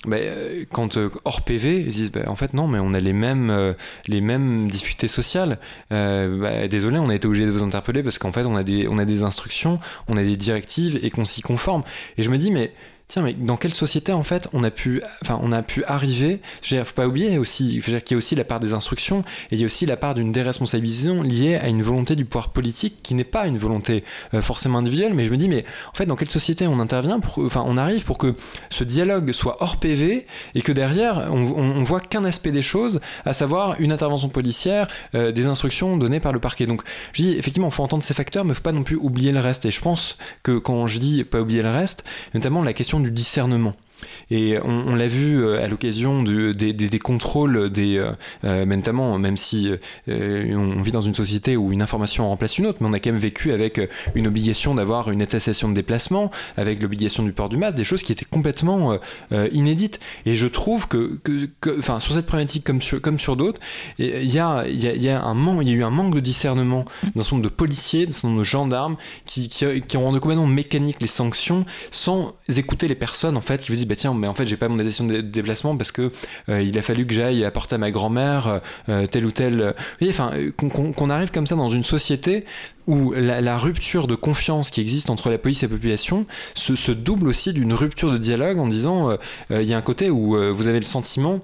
bah, 0.08 0.18
quand 0.72 0.98
hors 1.26 1.42
PV, 1.42 1.82
ils 1.82 1.90
disent 1.90 2.12
bah, 2.12 2.22
en 2.28 2.36
fait 2.36 2.54
non, 2.54 2.68
mais 2.68 2.80
on 2.80 2.94
a 2.94 3.00
les 3.00 3.14
mêmes, 3.14 3.76
les 4.08 4.22
mêmes 4.22 4.70
difficultés 4.70 5.08
sociales. 5.08 5.60
Désolé, 5.90 7.00
on 7.00 7.10
a 7.10 7.16
été 7.16 7.28
obligé 7.28 7.46
de 7.46 7.52
vous 7.52 7.64
interpeller 7.64 8.04
parce 8.04 8.18
qu'en 8.18 8.32
fait 8.32 8.46
on 8.46 8.56
a 8.56 8.64
des 9.06 9.24
instructions, 9.24 9.80
on 10.08 10.18
a 10.18 10.24
des 10.24 10.36
directives 10.36 11.00
et 11.02 11.10
qu'on 11.10 11.26
s'y 11.26 11.42
conforme. 11.42 11.84
Et 12.18 12.24
je 12.24 12.30
me 12.30 12.38
dis 12.38 12.52
mais 12.52 12.74
tiens, 13.12 13.22
mais 13.22 13.34
dans 13.34 13.58
quelle 13.58 13.74
société 13.74 14.14
en 14.14 14.24
fait 14.24 14.48
on 14.54 14.64
a 14.64 14.72
pu, 14.72 15.02
enfin, 15.22 15.40
on 15.44 15.52
a 15.52 15.62
pu 15.62 15.84
arriver? 15.84 16.40
Je 16.64 16.76
veux 16.76 16.84
faut 16.84 16.94
pas 16.94 17.08
oublier 17.08 17.38
aussi, 17.38 17.80
qu'il 17.80 18.12
y 18.12 18.14
a 18.14 18.18
aussi 18.18 18.36
la 18.36 18.46
part 18.46 18.60
des 18.60 18.74
instructions 18.74 19.24
et 19.52 19.56
il 19.56 19.60
y 19.60 19.64
a 19.64 19.66
aussi 19.66 19.86
la 19.86 19.98
part 19.98 20.14
d'une 20.14 20.32
déresponsabilisation 20.32 21.22
liée 21.22 21.56
à 21.56 21.68
une 21.68 21.84
volonté 21.84 22.16
du 22.16 22.26
pouvoir 22.26 22.50
politique 22.50 23.04
qui 23.04 23.14
n'est 23.14 23.24
pas 23.24 23.48
une 23.48 23.58
volonté 23.58 24.04
euh, 24.34 24.42
forcément 24.42 24.80
individuelle. 24.80 25.14
Mais 25.14 25.26
je 25.26 25.32
me 25.32 25.38
dis, 25.38 25.50
mais 25.50 25.66
en 25.92 25.96
fait, 25.96 26.06
dans 26.06 26.16
quelle 26.16 26.30
société 26.30 26.68
on 26.68 26.80
intervient 26.80 27.20
pour, 27.20 27.38
Enfin, 27.40 27.64
on 27.66 27.78
arrive 27.78 28.06
pour 28.06 28.18
que 28.18 28.36
ce 28.70 28.84
dialogue 28.84 29.34
soit 29.34 29.58
hors 29.62 29.78
PV 29.78 30.26
et 30.56 30.62
que 30.62 30.72
derrière 30.72 31.30
on, 31.32 31.38
on, 31.38 31.84
voit 31.84 32.00
qu'un 32.00 32.24
aspect 32.24 32.52
des 32.52 32.62
choses, 32.62 33.02
à 33.26 33.34
savoir 33.34 33.76
une 33.80 33.92
intervention 33.92 34.30
policière, 34.30 34.88
euh, 35.16 35.32
des 35.32 35.48
instructions 35.48 35.98
données 35.98 36.20
par 36.20 36.32
le 36.32 36.40
parquet. 36.40 36.66
Donc, 36.66 36.82
je 37.14 37.24
dis 37.24 37.32
effectivement, 37.38 37.70
faut 37.72 37.84
entendre 37.84 38.04
ces 38.04 38.14
facteurs, 38.14 38.46
mais 38.46 38.54
faut 38.54 38.62
pas 38.62 38.72
non 38.72 38.84
plus 38.84 38.96
oublier 38.96 39.32
le 39.32 39.40
reste. 39.40 39.66
Et 39.66 39.72
je 39.72 39.82
pense 39.82 40.18
que 40.44 40.58
quand 40.58 40.88
je 40.88 41.00
dis 41.00 41.24
pas 41.24 41.42
oublier 41.42 41.62
le 41.62 41.72
reste, 41.72 42.06
notamment 42.34 42.64
la 42.64 42.74
question 42.74 43.01
du 43.04 43.12
discernement. 43.12 43.76
Et 44.30 44.58
on, 44.64 44.96
l'a 44.96 45.08
vu 45.08 45.44
euh, 45.44 45.64
à 45.64 45.68
l'occasion 45.68 46.24
des, 46.24 47.00
contrôles, 47.00 47.70
des, 47.70 47.98
euh, 47.98 48.12
euh, 48.44 48.66
notamment, 48.66 49.18
même 49.18 49.38
si 49.38 49.72
on 50.08 50.82
vit 50.82 50.92
dans 50.92 51.02
une 51.02 51.14
société 51.14 51.58
où 51.58 51.72
une 51.72 51.82
information 51.82 52.28
remplace 52.28 52.58
une 52.58 52.66
autre, 52.66 52.80
mais 52.82 52.88
on 52.88 52.94
a 52.94 53.00
quand 53.00 53.12
même 53.12 53.20
vécu 53.20 53.52
avec 53.52 53.80
une 54.16 54.28
obligation 54.28 54.76
d'avoir 54.76 55.12
une 55.12 55.22
attestation 55.22 55.70
de 55.70 55.74
déplacement, 55.74 56.32
avec 56.58 56.82
l'obligation 56.82 57.24
du 57.24 57.34
port 57.34 57.50
du 57.50 57.58
masque, 57.58 57.76
des 57.76 57.84
choses 57.84 58.04
qui 58.04 58.12
étaient 58.12 58.26
complètement 58.26 58.98
inédites. 59.52 60.00
Et 60.26 60.36
je 60.36 60.48
trouve 60.48 60.88
que, 60.88 61.20
enfin, 61.78 62.00
sur 62.00 62.14
cette 62.14 62.26
problématique 62.26 62.64
comme 62.64 63.20
sur, 63.20 63.36
d'autres, 63.36 63.60
il 64.00 64.32
y 64.32 64.40
a, 64.40 64.66
y, 64.68 64.88
a, 64.88 64.96
eu 64.96 65.84
un 65.84 65.90
manque 65.90 66.16
de 66.16 66.20
discernement 66.20 66.86
d'un 67.04 67.22
certain 67.22 67.36
nombre 67.36 67.50
de 67.50 67.54
policiers, 67.54 68.06
d'un 68.06 68.12
certain 68.12 68.30
nombre 68.30 68.40
de 68.40 68.46
gendarmes 68.46 68.98
qui 69.26 69.98
ont 69.98 70.04
rendu 70.04 70.20
complètement 70.20 70.48
mécanique 70.48 70.98
les 71.02 71.08
sanctions 71.08 71.66
sans 71.92 72.34
écouter 72.58 72.88
les 72.88 72.96
personnes 72.96 73.38
en 73.38 73.42
fait 73.42 73.62
qui 73.62 73.70
vous 73.70 73.76
disent 73.76 73.86
bah 73.92 73.96
tiens, 73.96 74.14
mais 74.14 74.28
en 74.28 74.34
fait, 74.34 74.48
j'ai 74.48 74.58
pas 74.58 74.68
mon 74.68 74.80
attestation 74.80 75.06
de 75.06 75.22
déplacement 75.22 75.76
parce 75.78 75.92
que 75.92 76.12
il 76.48 76.78
a 76.78 76.82
fallu 76.82 77.06
que 77.06 77.14
j'aille 77.14 77.44
apporter 77.46 77.76
à 77.76 77.78
ma 77.78 77.92
grand-mère 77.92 78.62
tel 79.10 79.26
ou 79.26 79.32
tel. 79.32 79.76
Vous 80.00 80.10
enfin, 80.10 80.32
qu'on 80.58 81.10
arrive 81.10 81.32
comme 81.32 81.48
ça 81.48 81.56
dans 81.56 81.68
une 81.68 81.84
société 81.84 82.46
où 82.88 83.14
la, 83.14 83.58
rupture 83.58 84.08
de 84.08 84.16
confiance 84.16 84.70
qui 84.72 84.82
existe 84.82 85.10
entre 85.10 85.30
la 85.30 85.38
police 85.38 85.64
et 85.64 85.68
la 85.68 85.74
population 85.76 86.26
se, 86.56 86.92
double 86.92 87.28
aussi 87.28 87.54
d'une 87.54 87.74
rupture 87.74 88.12
de 88.12 88.18
dialogue 88.18 88.60
en 88.60 88.68
disant 88.68 89.18
il 89.50 89.64
y 89.64 89.74
a 89.74 89.78
un 89.78 89.82
côté 89.82 90.10
où 90.10 90.36
vous 90.54 90.68
avez 90.68 90.80
le 90.80 90.86
sentiment 90.86 91.42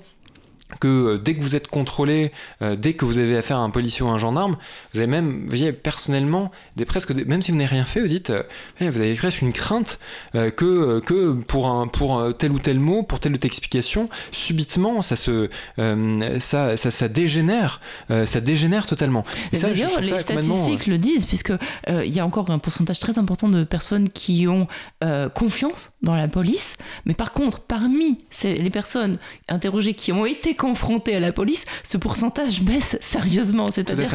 que 0.79 0.87
euh, 0.87 1.17
dès 1.17 1.33
que 1.33 1.41
vous 1.41 1.55
êtes 1.55 1.67
contrôlé, 1.67 2.31
euh, 2.61 2.75
dès 2.75 2.93
que 2.93 3.05
vous 3.05 3.19
avez 3.19 3.37
affaire 3.37 3.57
à 3.57 3.61
un 3.61 3.69
policier 3.69 4.05
ou 4.05 4.09
un 4.09 4.17
gendarme, 4.17 4.57
vous 4.93 4.99
avez 4.99 5.07
même, 5.07 5.41
vous 5.41 5.47
voyez, 5.47 5.71
personnellement, 5.71 6.51
des, 6.75 6.85
presque, 6.85 7.11
même 7.11 7.41
si 7.41 7.51
vous 7.51 7.57
n'avez 7.57 7.69
rien 7.69 7.85
fait, 7.85 8.01
vous 8.01 8.07
dites, 8.07 8.29
euh, 8.29 8.43
vous 8.79 9.01
avez 9.01 9.15
presque 9.15 9.41
une 9.41 9.53
crainte 9.53 9.99
que, 10.33 10.99
que 10.99 11.33
pour, 11.33 11.67
un, 11.67 11.87
pour 11.87 12.33
tel 12.37 12.51
ou 12.51 12.59
tel 12.59 12.79
mot, 12.79 13.03
pour 13.03 13.19
telle 13.19 13.33
ou 13.33 13.37
telle 13.37 13.47
explication, 13.47 14.09
subitement, 14.31 15.01
ça 15.01 15.15
se, 15.15 15.49
ça, 15.77 16.77
ça, 16.77 16.91
ça, 16.91 17.07
dégénère, 17.07 17.81
ça 18.25 18.39
dégénère 18.39 18.85
totalement. 18.85 19.23
Et 19.51 19.59
D'ailleurs, 19.59 19.99
les 19.99 20.19
statistiques 20.19 20.87
le 20.87 20.97
disent, 20.97 21.25
puisque 21.25 21.53
il 21.87 22.13
y 22.13 22.19
a 22.19 22.25
encore 22.25 22.49
un 22.49 22.59
pourcentage 22.59 22.99
très 22.99 23.17
important 23.17 23.49
de 23.49 23.63
personnes 23.63 24.09
qui 24.09 24.47
ont 24.47 24.67
confiance 25.33 25.91
dans 26.01 26.15
la 26.15 26.27
police, 26.27 26.75
mais 27.05 27.13
par 27.13 27.31
contre, 27.31 27.61
parmi 27.61 28.19
les 28.43 28.69
personnes 28.69 29.17
interrogées 29.47 29.93
qui 29.93 30.11
ont 30.11 30.25
été 30.25 30.55
confronté 30.57 31.15
à 31.15 31.19
la 31.19 31.31
police, 31.31 31.63
ce 31.83 31.97
pourcentage 31.97 32.61
baisse 32.61 32.97
sérieusement. 33.01 33.71
C'est-à-dire 33.71 34.09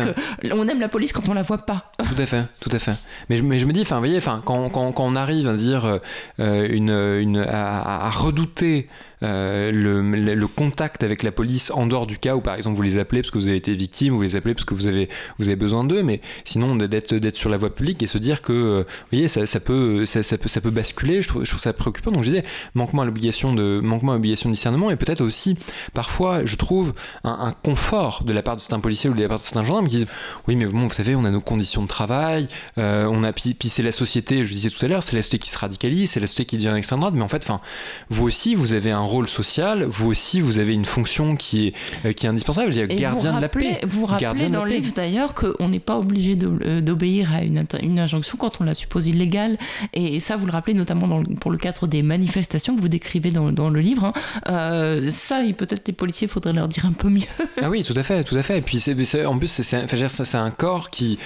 qu'on 0.51 0.69
aime 0.69 0.81
la 0.81 0.89
police 0.89 1.13
quand 1.13 1.29
on 1.29 1.35
la 1.35 1.43
voit 1.43 1.65
pas. 1.65 1.93
Tout 1.99 2.21
à 2.21 2.27
fait, 2.27 2.45
tout 2.61 2.71
à 2.73 2.79
fait. 2.79 2.97
Mais 3.31 3.37
je, 3.37 3.43
mais 3.43 3.59
je 3.59 3.67
me 3.67 3.73
dis, 3.73 3.81
enfin, 3.83 3.97
vous 3.97 4.03
voyez, 4.03 4.19
enfin, 4.19 4.43
quand, 4.45 4.69
quand, 4.69 4.93
quand, 4.93 5.07
on 5.07 5.17
arrive 5.17 5.49
à 5.49 5.55
dire 5.55 6.01
euh, 6.41 6.69
une, 6.69 6.91
une 6.91 7.39
à, 7.39 8.07
à 8.07 8.11
redouter 8.11 8.89
euh, 9.23 9.71
le, 9.73 10.47
contact 10.47 11.03
avec 11.03 11.23
la 11.23 11.33
police 11.33 11.71
en 11.71 11.87
dehors 11.87 12.07
du 12.07 12.19
cas 12.19 12.35
où 12.35 12.41
par 12.41 12.55
exemple 12.55 12.77
vous 12.77 12.83
les 12.83 12.99
appelez 12.99 13.23
parce 13.23 13.31
que 13.31 13.39
vous 13.39 13.49
avez 13.49 13.57
été 13.57 13.75
victime, 13.75 14.15
vous 14.15 14.23
les 14.23 14.37
appelez 14.37 14.55
parce 14.55 14.65
que 14.65 14.75
vous 14.75 14.87
avez, 14.87 15.09
vous 15.39 15.49
avez 15.49 15.57
besoin 15.57 15.85
d'eux, 15.85 16.03
mais 16.03 16.21
sinon 16.45 16.77
d'être, 16.77 17.37
sur 17.37 17.49
la 17.49 17.57
voie 17.57 17.75
publique 17.75 18.03
et 18.03 18.07
se 18.07 18.19
dire 18.19 18.43
que, 18.43 18.53
euh, 18.53 18.81
vous 18.81 19.07
voyez, 19.13 19.29
ça, 19.29 19.47
ça 19.47 19.61
peut, 19.61 20.05
ça, 20.07 20.21
peut, 20.37 20.49
ça 20.49 20.61
peut 20.61 20.71
basculer, 20.71 21.23
je 21.23 21.29
trouve, 21.29 21.45
ça 21.45 21.73
préoccupant. 21.73 22.11
Donc 22.11 22.25
je 22.25 22.31
disais, 22.31 22.45
manquement 22.75 23.03
à 23.03 23.05
l'obligation 23.05 23.55
de, 23.55 23.81
l'obligation 23.83 24.49
de 24.51 24.55
discernement 24.55 24.91
et 24.91 24.97
peut-être 24.97 25.21
aussi, 25.21 25.57
parfois, 25.95 26.45
je 26.45 26.57
trouve, 26.57 26.93
un, 27.25 27.53
confort 27.63 28.25
de 28.25 28.33
la 28.33 28.43
part 28.43 28.57
de 28.57 28.61
certains 28.61 28.81
policiers 28.81 29.11
ou 29.11 29.15
de 29.15 29.23
la 29.23 29.29
part 29.29 29.39
de 29.39 29.43
certains 29.43 29.65
gendarmes 29.65 29.87
qui 29.87 29.97
disent, 29.99 30.07
oui, 30.49 30.57
mais 30.57 30.67
bon, 30.67 30.89
vous 30.89 30.93
savez, 30.93 31.15
on 31.15 31.25
a 31.25 31.31
nos 31.31 31.41
conditions 31.41 31.83
de 31.83 31.89
travail, 31.89 32.49
euh, 32.79 33.07
on 33.07 33.23
a, 33.25 33.33
puis, 33.33 33.57
c'est 33.69 33.83
la 33.83 33.93
société, 33.93 34.45
je 34.45 34.53
disais 34.53 34.71
tout 34.71 34.85
à 34.85 34.89
l'heure, 34.89 35.03
c'est 35.03 35.17
la 35.17 35.23
société 35.23 35.39
qui 35.39 35.51
se 35.51 35.59
radicalise, 35.59 36.11
c'est 36.11 36.21
la 36.21 36.27
société 36.27 36.47
qui 36.47 36.57
devient 36.57 36.75
extrême 36.77 37.01
droite, 37.01 37.15
mais 37.15 37.23
en 37.23 37.29
fait, 37.29 37.47
vous 38.11 38.25
aussi, 38.25 38.55
vous 38.55 38.73
avez 38.73 38.91
un 38.91 39.12
rôle 39.13 39.29
social, 39.29 39.85
vous 39.85 40.09
aussi, 40.09 40.41
vous 40.41 40.59
avez 40.59 40.73
une 40.73 40.85
fonction 40.85 41.37
qui 41.37 41.69
est, 41.69 41.75
euh, 42.07 42.13
qui 42.13 42.27
est 42.27 42.29
indispensable. 42.29 42.73
Je 42.73 42.81
gardien 42.87 43.37
de 43.37 43.41
la 43.41 43.49
paix. 43.49 43.79
Vous 43.87 44.07
rappelez 44.07 44.49
dans 44.49 44.65
le 44.65 44.71
livre 44.71 44.93
d'ailleurs 44.95 45.35
qu'on 45.35 45.69
n'est 45.69 45.79
pas 45.79 45.99
obligé 45.99 46.37
euh, 46.43 46.81
d'obéir 46.81 47.35
à 47.35 47.43
une, 47.43 47.65
une, 47.83 47.99
injonction 47.99 48.37
quand 48.39 48.61
on 48.61 48.65
la 48.65 48.75
suppose 48.75 49.07
illégale. 49.07 49.59
Et 49.93 50.19
ça, 50.19 50.37
vous 50.37 50.47
le 50.47 50.53
rappelez 50.53 50.75
notamment 50.75 51.07
dans, 51.07 51.23
pour 51.23 51.51
le 51.51 51.59
cadre 51.59 51.87
des 51.87 52.03
manifestations 52.03 52.75
que 52.75 52.81
vous 52.81 52.89
décrivez 52.89 53.31
dans, 53.31 53.53
dans 53.53 53.69
le 53.69 53.81
livre. 53.81 54.07
Hein. 54.07 54.13
Euh, 54.49 55.11
ça, 55.11 55.43
peut-être 55.57 55.87
les 55.87 55.93
policiers, 55.93 56.27
il 56.27 56.31
faudrait 56.31 56.55
leur 56.55 56.69
dire 56.69 56.87
un 56.87 56.93
peu 56.93 57.09
mieux. 57.09 57.23
ah 57.63 57.69
oui, 57.69 57.85
tout 57.85 57.95
à 57.97 58.03
fait, 58.03 58.25
tout 58.25 58.37
à 58.37 58.43
fait. 58.43 58.59
Et 58.59 58.63
puis, 58.63 58.83
en 59.27 59.39
plus, 59.39 59.49
c'est, 59.49 60.35
un 60.35 60.51
corps 60.51 60.91
qui, 60.91 61.19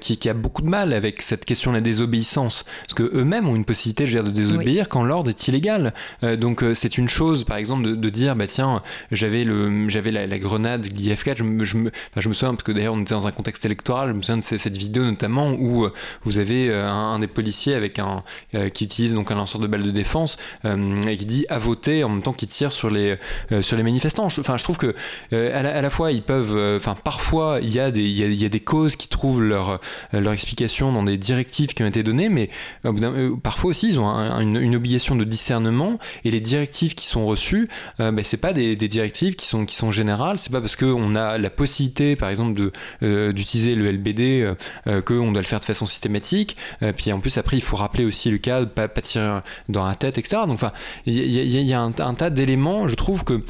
qui, 0.00 0.16
qui, 0.16 0.28
a 0.28 0.34
beaucoup 0.34 0.62
de 0.62 0.68
mal 0.68 0.92
avec 0.92 1.22
cette 1.22 1.44
question 1.44 1.70
de 1.70 1.76
la 1.76 1.80
désobéissance. 1.80 2.64
Parce 2.82 2.94
qu'eux-mêmes 2.94 3.48
ont 3.48 3.54
une 3.54 3.64
possibilité 3.64 4.06
je 4.06 4.18
de 4.18 4.30
désobéir 4.30 4.88
quand 4.88 5.04
l'ordre 5.04 5.30
est 5.30 5.48
illégal. 5.48 5.94
donc, 6.38 6.64
c'est 6.74 6.98
une 6.98 7.08
chose, 7.08 7.19
par 7.46 7.56
exemple, 7.56 7.96
de, 7.96 8.08
dire 8.08 8.34
bah 8.34 8.46
tiens 8.46 8.82
j'avais 9.12 9.44
le 9.44 9.88
j'avais 9.88 10.10
la, 10.10 10.38
grenade 10.38 10.86
l'IF4 10.86 11.36
je 11.36 11.44
me, 11.44 11.64
je, 11.64 11.76
je 12.16 12.28
me 12.28 12.34
souviens 12.34 12.54
parce 12.54 12.64
que 12.64 12.72
d'ailleurs 12.72 12.94
on 12.94 13.00
était 13.02 13.14
dans 13.14 13.26
un 13.26 13.30
contexte 13.30 13.64
électoral 13.64 14.08
je 14.08 14.14
me 14.14 14.22
souviens 14.22 14.38
de 14.38 14.42
cette 14.42 14.76
vidéo 14.76 15.04
notamment 15.04 15.52
où 15.52 15.84
euh, 15.84 15.92
vous 16.24 16.38
avez 16.38 16.70
euh, 16.70 16.88
un, 16.88 17.18
des 17.18 17.26
policiers 17.26 17.74
avec 17.74 17.98
un 17.98 18.24
euh, 18.54 18.68
qui 18.68 18.84
utilise 18.84 19.14
donc 19.14 19.30
un 19.30 19.36
lanceur 19.36 19.60
de 19.60 19.66
balles 19.66 19.82
de 19.82 19.90
défense 19.90 20.38
et 20.64 21.16
qui 21.16 21.26
dit 21.26 21.46
à 21.50 21.58
voter 21.58 22.02
en 22.04 22.08
même 22.08 22.22
temps 22.22 22.32
qu'il 22.32 22.48
tire 22.48 22.72
sur 22.72 22.90
les 22.90 23.18
sur 23.60 23.76
les 23.76 23.82
manifestants. 23.82 24.26
Enfin 24.26 24.56
je 24.56 24.64
trouve 24.64 24.78
que 24.78 24.94
à 25.32 25.62
la, 25.62 25.90
fois 25.90 26.12
ils 26.12 26.22
peuvent 26.22 26.76
enfin 26.76 26.94
parfois 26.94 27.58
il 27.62 27.72
y 27.72 27.78
a 27.78 27.90
des 27.90 28.02
y 28.02 28.44
a, 28.44 28.48
des 28.48 28.60
causes 28.60 28.96
qui 28.96 29.08
trouvent 29.08 29.42
leur 29.42 29.80
leur 30.12 30.32
explication 30.32 30.92
dans 30.92 31.02
des 31.02 31.18
directives 31.18 31.74
qui 31.74 31.82
ont 31.82 31.86
été 31.86 32.02
données 32.02 32.28
mais 32.28 32.50
parfois 33.42 33.70
aussi 33.70 33.88
ils 33.88 34.00
ont 34.00 34.08
une, 34.40 34.56
une 34.56 34.76
obligation 34.76 35.16
de 35.16 35.24
discernement 35.24 35.98
et 36.24 36.30
les 36.30 36.40
directives 36.40 36.94
qui 36.94 36.99
sont 37.06 37.26
reçues 37.26 37.68
euh, 37.98 38.12
mais 38.12 38.22
c'est 38.22 38.36
pas 38.36 38.52
des, 38.52 38.76
directives 38.76 39.34
qui 39.34 39.46
sont, 39.46 39.64
qui 39.64 39.74
sont 39.74 39.90
générales. 39.90 40.38
C'est 40.38 40.52
pas 40.52 40.60
parce 40.60 40.76
qu'on 40.76 41.14
a 41.14 41.38
la 41.38 41.50
possibilité, 41.50 42.16
par 42.16 42.28
exemple, 42.28 42.70
euh, 43.02 43.32
d'utiliser 43.32 43.74
le 43.74 43.90
LBD 43.90 44.54
euh, 44.86 45.02
qu'on 45.02 45.32
doit 45.32 45.42
le 45.42 45.46
faire 45.46 45.60
de 45.60 45.64
façon 45.64 45.86
systématique. 45.86 46.56
puis 46.96 47.12
en 47.12 47.20
plus, 47.20 47.38
après, 47.38 47.56
il 47.56 47.62
faut 47.62 47.76
rappeler 47.76 48.04
aussi 48.04 48.30
le 48.30 48.38
cas 48.38 48.64
pas, 48.66 48.88
pas 48.88 49.00
tirer 49.00 49.40
dans 49.68 49.86
la 49.86 49.94
tête, 49.94 50.18
etc. 50.18 50.42
Donc, 50.46 50.54
enfin, 50.54 50.72
il 51.06 51.14
y, 51.16 51.72
a, 51.72 51.80
un, 51.80 51.92
tas 51.92 52.30
d'éléments. 52.30 52.88
Je 52.88 52.94
trouve 52.94 53.24
que, 53.24 53.40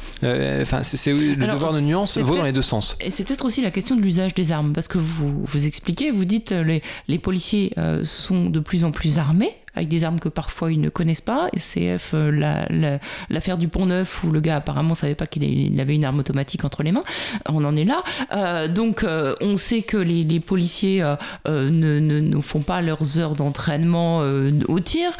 enfin, 0.61 0.83
c'est, 0.83 1.13
le 1.13 1.35
devoir 1.35 1.73
de 1.73 1.79
nuance 1.79 2.17
vaut 2.17 2.35
dans 2.35 2.43
les 2.43 2.51
deux 2.51 2.61
sens. 2.61 2.97
Et 2.99 3.11
c'est 3.11 3.23
peut-être 3.23 3.45
aussi 3.45 3.61
la 3.61 3.71
question 3.71 3.95
de 3.95 4.01
l'usage 4.01 4.33
des 4.33 4.51
armes, 4.51 4.73
parce 4.73 4.87
que 4.87 4.97
vous 4.97 5.43
vous 5.43 5.65
expliquez, 5.65 6.11
vous 6.11 6.25
dites 6.25 6.51
les, 6.51 6.81
les 7.07 7.19
policiers 7.19 7.73
sont 8.03 8.45
de 8.45 8.59
plus 8.59 8.85
en 8.85 8.91
plus 8.91 9.17
armés 9.17 9.55
avec 9.75 9.87
des 9.87 10.03
armes 10.03 10.19
que 10.19 10.29
parfois 10.29 10.71
ils 10.71 10.81
ne 10.81 10.89
connaissent 10.89 11.21
pas. 11.21 11.49
Et 11.53 11.59
CF, 11.59 12.11
euh, 12.13 12.99
l'affaire 13.29 13.57
du 13.57 13.67
Pont 13.67 13.85
Neuf, 13.85 14.23
où 14.23 14.31
le 14.31 14.41
gars 14.41 14.57
apparemment 14.57 14.95
savait 14.95 15.15
pas 15.15 15.27
qu'il 15.27 15.79
avait 15.79 15.95
une 15.95 16.05
arme 16.05 16.19
automatique 16.19 16.63
entre 16.65 16.83
les 16.83 16.91
mains, 16.91 17.03
on 17.47 17.63
en 17.63 17.75
est 17.75 17.85
là. 17.85 18.03
Euh, 18.33 18.67
donc 18.67 19.03
euh, 19.03 19.35
on 19.41 19.57
sait 19.57 19.81
que 19.81 19.97
les, 19.97 20.39
policiers 20.39 21.03
ne, 21.47 21.99
ne, 21.99 22.41
font 22.41 22.61
pas 22.61 22.81
leurs 22.81 23.19
heures 23.19 23.35
d'entraînement 23.35 24.19
au 24.67 24.79
tir. 24.79 25.11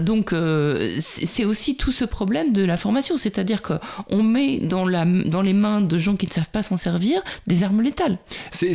donc 0.00 0.34
c'est 0.98 1.44
aussi 1.44 1.76
tout 1.76 1.92
ce 1.92 2.04
problème 2.04 2.52
de 2.52 2.64
la 2.64 2.76
formation, 2.76 3.16
c'est-à-dire 3.16 3.62
qu'on 3.62 4.22
met 4.22 4.58
dans, 4.58 4.84
la, 4.84 5.04
dans 5.04 5.42
les 5.42 5.52
mains 5.52 5.80
de 5.80 5.98
gens 5.98 6.16
qui 6.16 6.26
ne 6.26 6.32
savent 6.32 6.50
pas 6.50 6.62
s'en 6.62 6.76
servir 6.76 7.22
des 7.46 7.62
armes 7.62 7.80
létales. 7.80 8.18
C'est 8.50 8.74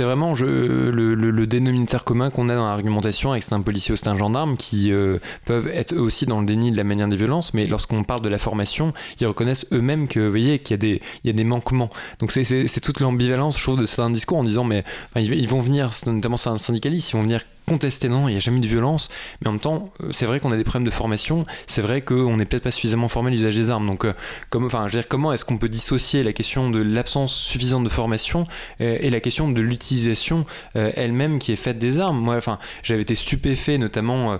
vraiment 0.00 0.34
je, 0.34 0.44
le, 0.44 1.14
le, 1.14 1.46
dénominateur 1.46 2.04
commun 2.04 2.30
qu'on 2.30 2.48
a 2.48 2.54
dans 2.54 2.66
l'argumentation 2.66 3.32
avec 3.32 3.44
un 3.50 3.62
policier 3.62 3.92
ou 3.92 3.96
c'est 3.96 4.08
un 4.08 4.16
gendarme 4.16 4.35
qui 4.56 4.92
euh, 4.92 5.18
peuvent 5.44 5.68
être 5.68 5.96
aussi 5.96 6.26
dans 6.26 6.40
le 6.40 6.46
déni 6.46 6.70
de 6.70 6.76
la 6.76 6.84
manière 6.84 7.08
des 7.08 7.16
violences, 7.16 7.54
mais 7.54 7.66
lorsqu'on 7.66 8.04
parle 8.04 8.20
de 8.20 8.28
la 8.28 8.38
formation, 8.38 8.92
ils 9.20 9.26
reconnaissent 9.26 9.66
eux-mêmes 9.72 10.08
que, 10.08 10.20
vous 10.20 10.30
voyez, 10.30 10.58
qu'il 10.58 10.74
y 10.74 10.74
a 10.74 10.78
des, 10.78 11.02
y 11.24 11.30
a 11.30 11.32
des 11.32 11.44
manquements. 11.44 11.90
Donc 12.18 12.30
c'est 12.32 12.80
toute 12.80 13.00
l'ambivalence, 13.00 13.58
je 13.58 13.62
trouve, 13.62 13.78
de 13.78 13.84
certains 13.84 14.10
discours 14.10 14.38
en 14.38 14.44
disant, 14.44 14.64
mais 14.64 14.84
ils 15.16 15.48
vont 15.48 15.60
venir, 15.60 15.90
notamment 16.06 16.36
c'est 16.36 16.50
un 16.50 16.58
syndicaliste, 16.58 17.10
ils 17.10 17.14
vont 17.14 17.22
venir 17.22 17.40
contester, 17.66 18.08
non, 18.08 18.28
il 18.28 18.32
n'y 18.32 18.36
a 18.36 18.40
jamais 18.40 18.58
eu 18.58 18.62
de 18.62 18.68
violence, 18.68 19.08
mais 19.40 19.48
en 19.48 19.52
même 19.52 19.60
temps, 19.60 19.90
euh, 20.00 20.08
c'est 20.12 20.24
vrai 20.24 20.38
qu'on 20.38 20.52
a 20.52 20.56
des 20.56 20.64
problèmes 20.64 20.84
de 20.84 20.90
formation, 20.90 21.44
c'est 21.66 21.82
vrai 21.82 22.00
qu'on 22.00 22.36
n'est 22.36 22.44
peut-être 22.44 22.62
pas 22.62 22.70
suffisamment 22.70 23.08
formé 23.08 23.28
à 23.28 23.30
l'usage 23.32 23.56
des 23.56 23.70
armes. 23.70 23.86
Donc, 23.86 24.04
euh, 24.04 24.12
comment 24.50 25.32
est-ce 25.32 25.44
qu'on 25.44 25.58
peut 25.58 25.68
dissocier 25.68 26.22
la 26.22 26.32
question 26.32 26.70
de 26.70 26.80
l'absence 26.80 27.34
suffisante 27.34 27.82
de 27.82 27.88
formation 27.88 28.44
euh, 28.80 28.98
et 29.00 29.10
la 29.10 29.20
question 29.20 29.50
de 29.50 29.60
l'utilisation 29.60 30.46
elle-même 30.74 31.38
qui 31.38 31.52
est 31.52 31.56
faite 31.56 31.78
des 31.78 31.98
armes? 31.98 32.18
Moi, 32.18 32.36
enfin, 32.36 32.58
j'avais 32.82 33.02
été 33.02 33.14
stupéfait, 33.14 33.78
notamment 33.78 34.38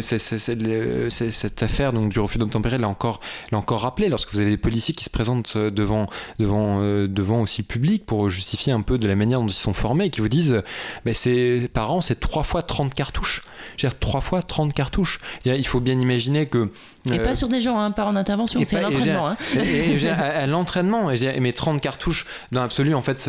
cette 0.00 1.62
affaire 1.62 1.92
donc, 1.92 2.12
du 2.12 2.20
refus 2.20 2.38
d'obtempérer 2.38 2.78
l'a 2.78 2.88
encore, 2.88 3.20
encore 3.52 3.80
rappelé, 3.80 4.08
lorsque 4.08 4.32
vous 4.32 4.40
avez 4.40 4.50
des 4.50 4.56
policiers 4.56 4.94
qui 4.94 5.04
se 5.04 5.10
présentent 5.10 5.56
devant, 5.56 6.08
devant, 6.38 6.80
devant 7.06 7.42
aussi 7.42 7.62
le 7.62 7.66
public 7.66 8.06
pour 8.06 8.30
justifier 8.30 8.72
un 8.72 8.82
peu 8.82 8.98
de 8.98 9.08
la 9.08 9.16
manière 9.16 9.40
dont 9.40 9.48
ils 9.48 9.52
sont 9.52 9.74
formés 9.74 10.06
et 10.06 10.10
qui 10.10 10.20
vous 10.20 10.28
disent, 10.28 10.62
ben, 11.04 11.14
c'est 11.14 11.68
parents, 11.72 12.00
c'est 12.00 12.11
3 12.14 12.42
fois 12.42 12.62
30 12.62 12.94
cartouches. 12.94 13.42
Je 13.76 13.86
veux 13.86 13.90
dire, 13.90 13.98
3 13.98 14.20
fois 14.20 14.42
30 14.42 14.72
cartouches. 14.72 15.18
Il 15.44 15.66
faut 15.66 15.80
bien 15.80 15.98
imaginer 15.98 16.46
que. 16.46 16.70
Et 17.10 17.18
pas 17.18 17.30
euh, 17.30 17.34
sur 17.34 17.48
des 17.48 17.60
gens, 17.60 17.78
hein, 17.78 17.90
pas 17.90 18.04
en 18.04 18.14
intervention, 18.14 18.60
c'est 18.64 18.80
l'entraînement. 18.80 19.28
Hein. 19.28 19.36
à, 20.18 20.46
l'entraînement, 20.46 21.08
mais 21.40 21.52
30 21.52 21.80
cartouches 21.80 22.26
dans 22.52 22.60
l'absolu, 22.60 22.94
en 22.94 23.02
fait, 23.02 23.28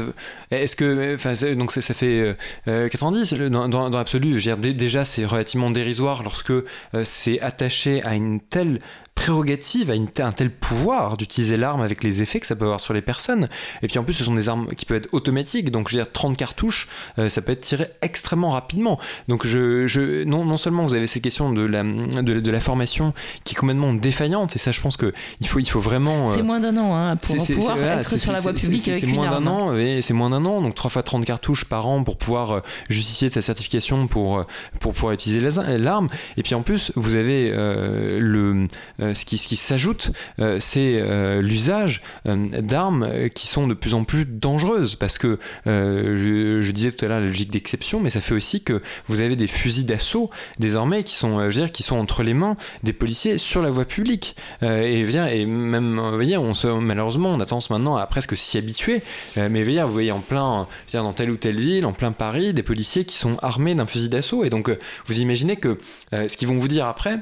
est-ce 0.52 0.76
que. 0.76 1.16
Enfin, 1.16 1.34
donc 1.56 1.72
ça, 1.72 1.94
fait 1.94 2.36
90 2.66 3.34
euh, 3.34 3.50
dans, 3.50 3.68
dans, 3.68 3.90
l'absolu. 3.90 4.40
Déjà, 4.58 5.06
c'est 5.06 5.26
relativement 5.26 5.72
dérisoire 5.72 6.24
lorsque 6.24 6.52
euh, 6.52 6.64
c'est 7.04 7.42
attaché 7.42 8.04
à 8.04 8.14
une 8.14 8.42
telle 8.42 8.80
prérogative, 9.16 9.92
a 9.92 9.96
une, 9.96 10.08
un 10.20 10.32
tel 10.32 10.50
pouvoir 10.50 11.18
d'utiliser 11.18 11.56
l'arme 11.56 11.82
avec 11.82 12.04
les 12.04 12.22
effets 12.22 12.40
que 12.40 12.48
ça 12.48 12.56
peut 12.56 12.66
avoir 12.66 12.80
sur 12.80 12.94
les 12.94 13.02
personnes. 13.02 13.48
Et 13.82 13.88
puis 13.88 14.00
en 14.00 14.04
plus, 14.04 14.14
ce 14.14 14.24
sont 14.24 14.34
des 14.34 14.50
armes 14.50 14.70
qui 14.76 14.86
peuvent 14.86 14.98
être 14.98 15.14
automatiques. 15.14 15.72
Donc, 15.72 15.90
je 15.90 15.96
veux 15.96 16.04
dire, 16.04 16.12
30 16.12 16.36
cartouches, 16.36 16.88
euh, 17.20 17.30
ça 17.30 17.42
peut 17.42 17.52
être 17.52 17.62
tiré 17.62 17.88
extrêmement 18.02 18.50
rapidement. 18.50 19.00
Donc, 19.28 19.46
je, 19.46 19.86
je, 19.88 20.24
non, 20.24 20.46
non 20.46 20.58
seulement 20.58 20.84
vous 20.84 20.96
avez 20.96 21.08
cette 21.08 21.22
question 21.22 21.54
de 21.54 21.62
la, 21.62 21.84
de, 21.84 22.40
de, 22.40 22.52
la 22.52 22.60
formation 22.60 23.14
qui 23.44 23.56
complètement 23.64 23.94
défaillante, 23.94 24.56
et 24.56 24.60
ça, 24.60 24.72
je 24.72 24.82
pense 24.82 24.98
qu'il 24.98 25.48
faut, 25.48 25.60
il 25.60 25.70
faut 25.70 25.80
vraiment. 25.80 26.26
c'est 26.28 26.42
moins 26.42 26.60
d'un 26.60 26.78
an 26.78 26.96
hein, 26.96 27.16
pour 27.16 27.38
pouvoir 27.38 27.78
être 27.82 28.18
sur 28.18 28.34
la 28.34 28.40
voie 28.40 28.54
publique 28.54 28.88
avec 28.88 29.04
une 29.04 29.16
moins 29.16 29.32
d'un 29.32 29.48
an, 29.48 29.74
c'est 30.02 30.14
moins 30.14 30.30
d'un 30.30 30.46
an, 30.46 30.62
donc 30.62 30.76
3 30.76 30.92
fois 30.92 31.04
30 31.04 31.26
cartouches 31.26 31.66
par 31.66 31.88
an 31.88 32.04
pour 32.04 32.18
pouvoir 32.18 32.62
justifier 32.90 33.30
de 33.30 33.34
sa 33.34 33.42
certification 33.42 34.08
pour, 34.08 34.46
pour 34.80 34.94
pouvoir 34.94 35.14
utiliser 35.14 35.42
l'arme. 35.78 36.10
Et 36.38 36.44
puis 36.44 36.56
en 36.56 36.62
plus, 36.62 36.92
vous 36.96 37.16
avez 37.16 37.52
euh, 37.52 38.20
le, 38.20 38.68
euh, 39.02 39.14
ce 39.14 39.26
qui, 39.26 39.38
ce 39.38 39.48
qui 39.48 39.56
s'ajoute, 39.56 40.12
euh, 40.40 40.58
c'est 40.60 41.02
l'usage 41.42 42.02
d'armes 42.26 43.30
qui 43.34 43.48
sont 43.48 43.68
de 43.68 43.74
plus 43.74 43.94
en 43.94 44.04
plus 44.04 44.26
dangereuses. 44.26 44.96
Parce 44.96 45.18
que 45.18 45.40
je, 45.66 46.72
disais 46.72 46.92
tout 46.92 47.06
à 47.06 47.08
l'heure 47.08 47.20
la 47.20 47.28
logique 47.28 47.52
d'exception, 47.52 48.00
mais 48.00 48.10
ça 48.10 48.20
fait 48.20 48.34
aussi 48.34 48.64
que 48.64 48.82
vous 49.08 49.22
avez 49.22 49.36
des 49.36 49.48
fusils 49.48 49.86
d'assaut 49.86 50.30
désormais 50.60 51.04
qui 51.04 51.14
sont, 51.16 51.40
je 51.40 51.46
veux 51.46 51.66
dire, 51.66 51.72
qui 51.72 51.84
sont 51.84 51.98
entre 51.98 52.24
les 52.24 52.34
mains 52.34 52.58
des 52.84 52.94
policiers 52.94 53.38
sur 53.54 53.62
la 53.62 53.70
voie 53.70 53.86
publique. 53.86 54.36
et, 54.62 55.02
et 55.02 55.46
même, 55.46 56.00
vous 56.00 56.16
voyez, 56.16 56.38
on 56.38 56.54
se, 56.54 56.68
malheureusement, 56.68 57.30
on 57.30 57.40
a 57.40 57.46
tendance 57.46 57.70
maintenant 57.70 57.96
à 57.96 58.06
presque 58.08 58.36
s'y 58.36 58.58
habituer. 58.58 59.04
mais 59.36 59.64
vous 59.64 59.94
voyez, 59.94 60.12
en 60.12 60.22
plein, 60.22 60.68
dans 60.92 61.14
telle 61.14 61.30
ou 61.30 61.38
telle 61.38 61.60
ville, 61.60 61.86
en 61.86 61.94
plein 61.94 62.12
Paris, 62.12 62.54
des 62.54 62.64
policiers 62.64 63.06
qui 63.06 63.16
sont 63.16 63.38
armés 63.42 63.76
d'un 63.76 63.86
fusil 63.86 64.10
d'assaut. 64.10 64.44
Et 64.44 64.50
donc, 64.50 64.76
vous 65.06 65.20
imaginez 65.20 65.56
que 65.56 65.78
euh, 66.14 66.28
ce 66.28 66.38
qu'ils 66.38 66.48
vont 66.48 66.58
vous 66.58 66.68
dire 66.68 66.88
après, 66.88 67.20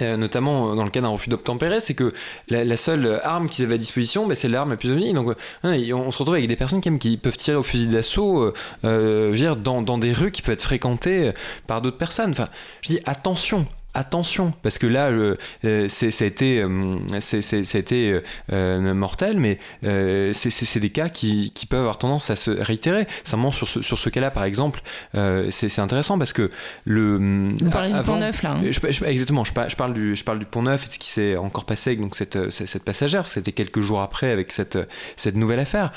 euh, 0.00 0.16
notamment 0.16 0.74
dans 0.74 0.84
le 0.84 0.90
cas 0.90 1.00
d'un 1.00 1.08
refus 1.08 1.28
d'obtempérer, 1.28 1.78
c'est 1.78 1.94
que 1.94 2.12
la, 2.48 2.76
seule 2.76 3.20
arme 3.22 3.48
qu'ils 3.48 3.64
avaient 3.64 3.74
à 3.74 3.78
disposition, 3.78 4.26
bah, 4.26 4.34
c'est 4.34 4.48
l'arme 4.48 4.70
la 4.70 4.76
plus 4.76 4.90
unique. 4.90 5.14
Donc, 5.14 5.36
euh, 5.64 5.92
on 5.92 6.10
se 6.10 6.18
retrouve 6.18 6.36
avec 6.36 6.48
des 6.48 6.56
personnes 6.56 6.80
qui, 6.80 7.16
peuvent 7.16 7.36
tirer 7.36 7.56
au 7.56 7.62
fusil 7.62 7.88
d'assaut 7.88 8.52
dans, 8.82 9.82
dans, 9.82 9.98
des 9.98 10.12
rues 10.12 10.30
qui 10.30 10.42
peuvent 10.42 10.54
être 10.54 10.62
fréquentées 10.62 11.32
par 11.66 11.82
d'autres 11.82 11.98
personnes. 11.98 12.30
Enfin, 12.30 12.48
je 12.82 12.90
dis 12.90 13.00
attention, 13.04 13.66
attention, 13.94 14.52
parce 14.62 14.78
que 14.78 14.86
là, 14.86 15.08
euh, 15.08 15.36
ça 15.88 16.24
a 16.24 16.26
été, 16.26 16.60
euh, 16.60 18.20
euh, 18.52 18.94
mortel, 18.94 19.38
mais 19.38 19.58
c'est 20.32 20.80
des 20.80 20.90
cas 20.90 21.08
qui, 21.08 21.52
peuvent 21.68 21.80
avoir 21.80 21.98
tendance 21.98 22.28
à 22.28 22.36
se 22.36 22.50
réitérer. 22.50 23.06
Simplement, 23.22 23.50
sur 23.50 23.68
ce, 23.68 23.80
sur 23.80 23.98
ce 23.98 24.10
cas-là, 24.10 24.30
par 24.30 24.44
exemple, 24.44 24.82
c'est 25.50 25.78
intéressant 25.78 26.18
parce 26.18 26.32
que 26.32 26.50
le. 26.84 27.52
Vous 27.58 27.70
parlez 27.70 27.92
du 27.92 28.00
Pont 28.00 28.16
Neuf, 28.16 28.42
là. 28.42 28.52
Hein. 28.52 28.62
exactement, 29.06 29.44
je, 29.44 29.52
je, 29.68 29.76
parle 29.76 29.94
du, 29.94 30.16
je 30.16 30.24
parle 30.24 30.38
du 30.38 30.46
Pont 30.46 30.62
Neuf 30.62 30.84
et 30.84 30.88
de 30.88 30.92
ce 30.92 30.98
qui 30.98 31.08
s'est 31.08 31.36
encore 31.36 31.64
passé 31.64 31.90
avec 31.90 32.00
donc, 32.00 32.16
cette, 32.16 32.50
cette 32.50 32.84
passagère. 32.84 33.26
C'était 33.26 33.52
quelques 33.52 33.80
jours 33.80 34.00
après 34.00 34.30
avec 34.30 34.52
cette, 34.52 34.78
cette 35.16 35.36
nouvelle 35.36 35.60
affaire, 35.60 35.92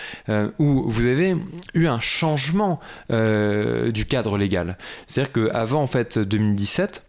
où 0.60 0.90
vous 0.90 1.06
avez 1.06 1.36
eu 1.74 1.88
un 1.88 2.00
changement 2.00 2.80
du 3.10 4.06
cadre 4.08 4.38
légal. 4.38 4.78
C'est-à-dire 5.08 5.34
qu'avant, 5.34 5.82
en 5.82 5.88
fait, 5.88 6.20
2017, 6.20 7.07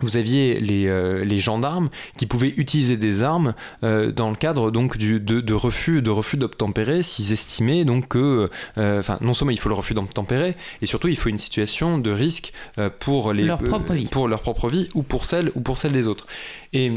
vous 0.00 0.16
aviez 0.16 0.54
les, 0.54 0.86
euh, 0.86 1.24
les, 1.24 1.38
gendarmes 1.38 1.90
qui 2.16 2.26
pouvaient 2.26 2.54
utiliser 2.56 2.96
des 2.96 3.22
armes 3.22 3.54
euh, 3.82 4.12
dans 4.12 4.30
le 4.30 4.36
cadre 4.36 4.70
donc 4.70 4.96
du, 4.96 5.20
de, 5.20 5.40
de, 5.40 5.54
refus 5.54 6.02
de 6.02 6.10
refus 6.10 6.36
d'obtempérer 6.36 7.02
s'ils 7.02 7.32
estimaient 7.32 7.84
donc 7.84 8.08
que 8.08 8.50
euh, 8.78 9.02
non 9.20 9.34
seulement 9.34 9.52
il 9.52 9.58
faut 9.58 9.68
le 9.68 9.74
refus 9.74 9.94
d'obtempérer 9.94 10.56
et 10.82 10.86
surtout 10.86 11.08
il 11.08 11.16
faut 11.16 11.28
une 11.28 11.38
situation 11.38 11.98
de 11.98 12.10
risque 12.10 12.52
pour 12.98 13.32
les 13.32 13.44
leur 13.44 13.58
propre 13.58 13.94
vie. 13.94 14.08
pour 14.08 14.28
leur 14.28 14.40
propre 14.40 14.68
vie 14.68 14.88
ou 14.94 15.02
pour 15.02 15.24
celle 15.24 15.50
ou 15.54 15.60
pour 15.60 15.78
celle 15.78 15.92
des 15.92 16.06
autres 16.06 16.26
et 16.72 16.92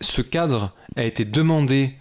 ce 0.00 0.22
cadre 0.22 0.72
a 0.96 1.04
été 1.04 1.24
demandé 1.24 1.94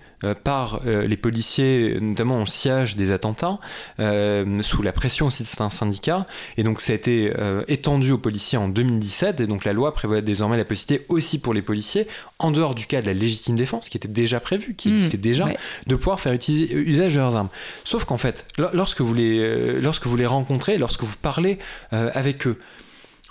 par 0.43 0.81
euh, 0.85 1.07
les 1.07 1.17
policiers, 1.17 1.97
notamment 1.99 2.41
en 2.41 2.45
siège 2.45 2.95
des 2.95 3.11
attentats, 3.11 3.59
euh, 3.99 4.61
sous 4.61 4.81
la 4.81 4.91
pression 4.91 5.27
aussi 5.27 5.43
de 5.43 5.47
certains 5.47 5.69
syndicats. 5.69 6.25
Et 6.57 6.63
donc 6.63 6.81
ça 6.81 6.93
a 6.93 6.95
été 6.95 7.31
étendu 7.67 8.11
aux 8.11 8.17
policiers 8.17 8.57
en 8.57 8.67
2017. 8.67 9.41
Et 9.41 9.47
donc 9.47 9.65
la 9.65 9.73
loi 9.73 9.93
prévoit 9.93 10.21
désormais 10.21 10.57
la 10.57 10.65
possibilité 10.65 11.05
aussi 11.09 11.39
pour 11.39 11.53
les 11.53 11.61
policiers, 11.61 12.07
en 12.39 12.51
dehors 12.51 12.75
du 12.75 12.85
cas 12.85 13.01
de 13.01 13.07
la 13.07 13.13
légitime 13.13 13.55
défense, 13.55 13.89
qui 13.89 13.97
était 13.97 14.07
déjà 14.07 14.39
prévu, 14.39 14.75
qui 14.75 14.89
mmh, 14.89 14.93
existait 14.93 15.17
déjà, 15.17 15.45
de 15.87 15.95
pouvoir 15.95 16.19
faire 16.19 16.33
utiliser, 16.33 16.73
usage 16.73 17.15
de 17.15 17.19
leurs 17.19 17.35
armes. 17.35 17.49
Sauf 17.83 18.05
qu'en 18.05 18.17
fait, 18.17 18.47
lorsque 18.57 19.01
vous 19.01 19.13
les, 19.13 19.79
lorsque 19.81 20.07
vous 20.07 20.17
les 20.17 20.25
rencontrez, 20.25 20.77
lorsque 20.77 21.03
vous 21.03 21.17
parlez 21.21 21.59
avec 21.91 22.47
eux, 22.47 22.57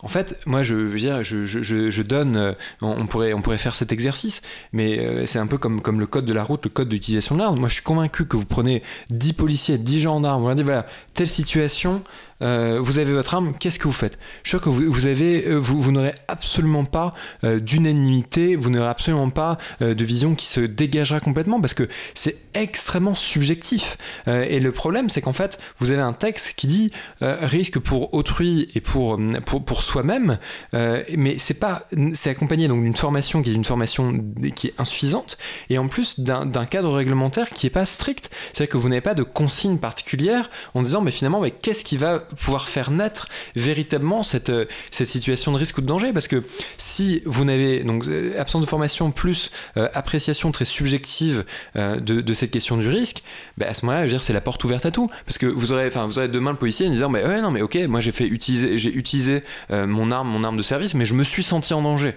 en 0.05 0.09
fait, 0.09 0.39
moi, 0.45 0.63
je 0.63 0.75
veux 0.75 0.99
dire, 0.99 1.23
je, 1.23 2.03
donne, 2.03 2.37
euh, 2.37 2.53
on 2.83 3.07
pourrait, 3.07 3.33
on 3.33 3.41
pourrait 3.41 3.57
faire 3.57 3.75
cet 3.75 3.91
exercice, 3.91 4.43
mais 4.73 4.99
euh, 4.99 5.25
c'est 5.25 5.39
un 5.39 5.47
peu 5.47 5.57
comme, 5.57 5.81
comme 5.81 5.99
le 5.99 6.07
code 6.07 6.27
de 6.27 6.35
la 6.35 6.45
route, 6.45 6.63
le 6.63 6.71
code 6.71 6.91
d'utilisation 6.91 7.37
de 7.37 7.41
l'arme. 7.41 7.59
Moi, 7.59 7.71
je 7.71 7.75
suis 7.75 7.83
convaincu 7.83 8.27
que 8.27 8.37
vous 8.37 8.45
prenez 8.45 8.83
10 9.09 9.33
policiers, 9.33 9.79
10 9.79 10.01
gendarmes, 10.01 10.43
vous 10.43 10.49
leur 10.49 10.57
dites, 10.57 10.67
voilà, 10.67 10.87
telle 11.15 11.27
situation, 11.27 12.03
euh, 12.43 12.79
vous 12.81 12.99
avez 12.99 13.13
votre 13.13 13.35
arme, 13.35 13.55
qu'est-ce 13.59 13.79
que 13.79 13.85
vous 13.85 13.93
faites? 13.93 14.19
Je 14.43 14.49
suis 14.49 14.59
sûr 14.59 14.61
que 14.61 14.69
vous, 14.69 15.89
euh, 15.89 15.91
n'aurez 15.91 16.15
absolument 16.29 16.85
pas 16.85 17.15
euh, 17.45 17.61
d'unanimité, 17.61 18.57
vous 18.57 18.71
n'aurez 18.71 18.89
absolument 18.89 19.31
pas 19.31 19.59
de 19.81 20.05
vision 20.05 20.35
qui 20.35 20.47
se 20.47 20.61
dégagera 20.61 21.21
complètement 21.21 21.61
parce 21.61 21.75
que 21.75 21.89
c'est 22.15 22.37
extrêmement 22.55 23.15
subjectif. 23.15 23.97
et 24.27 24.61
le 24.61 24.73
problème, 24.73 25.09
c'est 25.09 25.21
qu'en 25.21 25.33
fait, 25.33 25.59
vous 25.79 25.91
avez 25.91 26.03
un 26.03 26.13
texte 26.13 26.55
qui 26.57 26.67
dit 26.67 26.93
risque 27.21 27.79
pour 27.79 28.15
autrui 28.15 28.71
et 28.75 28.81
pour, 28.81 29.19
pour, 29.47 29.65
pour 29.65 29.83
soi-même, 29.83 30.39
mais 30.73 31.37
c'est 31.39 31.55
pas, 31.55 31.89
c'est 32.15 32.31
accompagné 32.31 32.69
donc 32.69 32.83
d'une 32.83 32.97
formation 32.97 33.43
qui 33.43 33.51
est 33.51 33.55
une 33.55 33.65
formation 33.65 34.25
qui 34.55 34.69
est 34.69 34.75
insuffisante 34.79 35.37
et 35.71 35.79
en 35.79 35.89
plus 35.89 36.21
d'un 36.21 36.67
cadre 36.67 36.93
réglementaire 36.93 37.51
qui 37.51 37.67
est 37.67 37.71
pas 37.71 37.87
strict. 37.87 38.31
C'est-à-dire 38.53 38.73
que 38.73 38.79
vous 38.79 38.89
n'avez 38.89 39.01
pas 39.01 39.15
de 39.15 39.23
consigne 39.23 39.79
particulière 39.79 40.51
en 40.75 40.83
disant, 40.83 41.01
mais 41.01 41.11
finalement, 41.11 41.41
mais 41.41 41.51
qu'est-ce 41.51 41.85
qui 41.85 41.97
va 41.97 42.24
pouvoir 42.25 42.69
faire 42.69 42.91
naître 42.91 43.29
véritablement 43.57 44.23
cette, 44.23 44.51
euh, 44.51 44.65
cette 44.91 45.09
situation 45.09 45.53
de 45.53 45.59
risque 45.59 45.79
ou 45.79 45.81
de 45.81 45.87
danger. 45.87 46.13
Parce 46.13 46.29
que 46.29 46.43
si 46.77 47.23
vous 47.25 47.45
n'avez 47.45 47.85
donc 47.85 48.07
euh, 48.07 48.41
absence 48.41 48.63
de 48.63 48.67
formation 48.67 49.11
plus 49.11 49.51
euh, 49.77 49.89
appréciation 49.95 50.53
très 50.53 50.65
subjective 50.65 51.45
de, 51.75 51.99
de, 51.99 52.35
cette 52.35 52.51
question 52.51 52.77
du 52.77 52.89
risque, 52.89 53.23
bah, 53.59 53.67
à 53.69 53.75
ce 53.75 53.85
moment-là, 53.85 54.07
je 54.07 54.13
veux 54.13 54.19
dire, 54.19 54.23
c'est 54.23 54.33
la 54.33 54.41
porte 54.41 54.63
ouverte 54.65 54.87
à 54.87 54.91
tout. 54.91 55.09
Parce 55.27 55.39
que 55.39 55.47
vous 55.47 55.73
aurez, 55.73 55.89
vous 55.89 56.19
aurez 56.19 56.29
demain 56.29 56.51
le 56.51 56.57
policier 56.57 56.87
en 56.87 56.91
disant, 56.91 57.09
mais 57.09 57.25
ouais, 57.25 57.41
non, 57.41 57.51
mais 57.51 57.63
ok, 57.63 57.77
moi 57.89 58.01
j'ai 58.01 58.13
fait 58.13 58.27
utiliser, 58.27 58.79
j'ai 58.79 58.93
utilisé 58.93 59.43
mon 59.71 60.11
arme, 60.11 60.29
mon 60.29 60.45
arme 60.45 60.57
de 60.57 60.63
service, 60.63 60.95
mais 60.95 61.05
je 61.05 61.15
me 61.15 61.25
suis 61.25 61.43
senti 61.43 61.75
en 61.75 61.83
danger. 61.83 62.17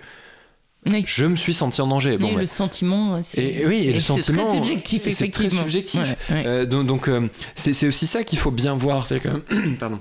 Je 1.05 1.25
me 1.25 1.35
suis 1.35 1.53
senti 1.53 1.81
en 1.81 1.87
danger. 1.87 2.17
Bon, 2.17 2.35
le 2.35 2.45
sentiment, 2.45 3.19
c'est 3.23 3.65
oui, 3.65 3.91
très 3.91 4.47
subjectif, 4.47 5.07
effectivement. 5.07 5.21
C'est 5.21 5.31
très 5.31 5.49
subjectif. 5.49 6.69
donc, 6.69 6.85
donc 6.85 7.09
c'est 7.55 7.87
aussi 7.87 8.07
ça 8.07 8.23
qu'il 8.23 8.39
faut 8.39 8.51
bien 8.51 8.75
voir. 8.75 9.07
C'est 9.07 9.19
que, 9.19 9.29
pardon 9.79 9.99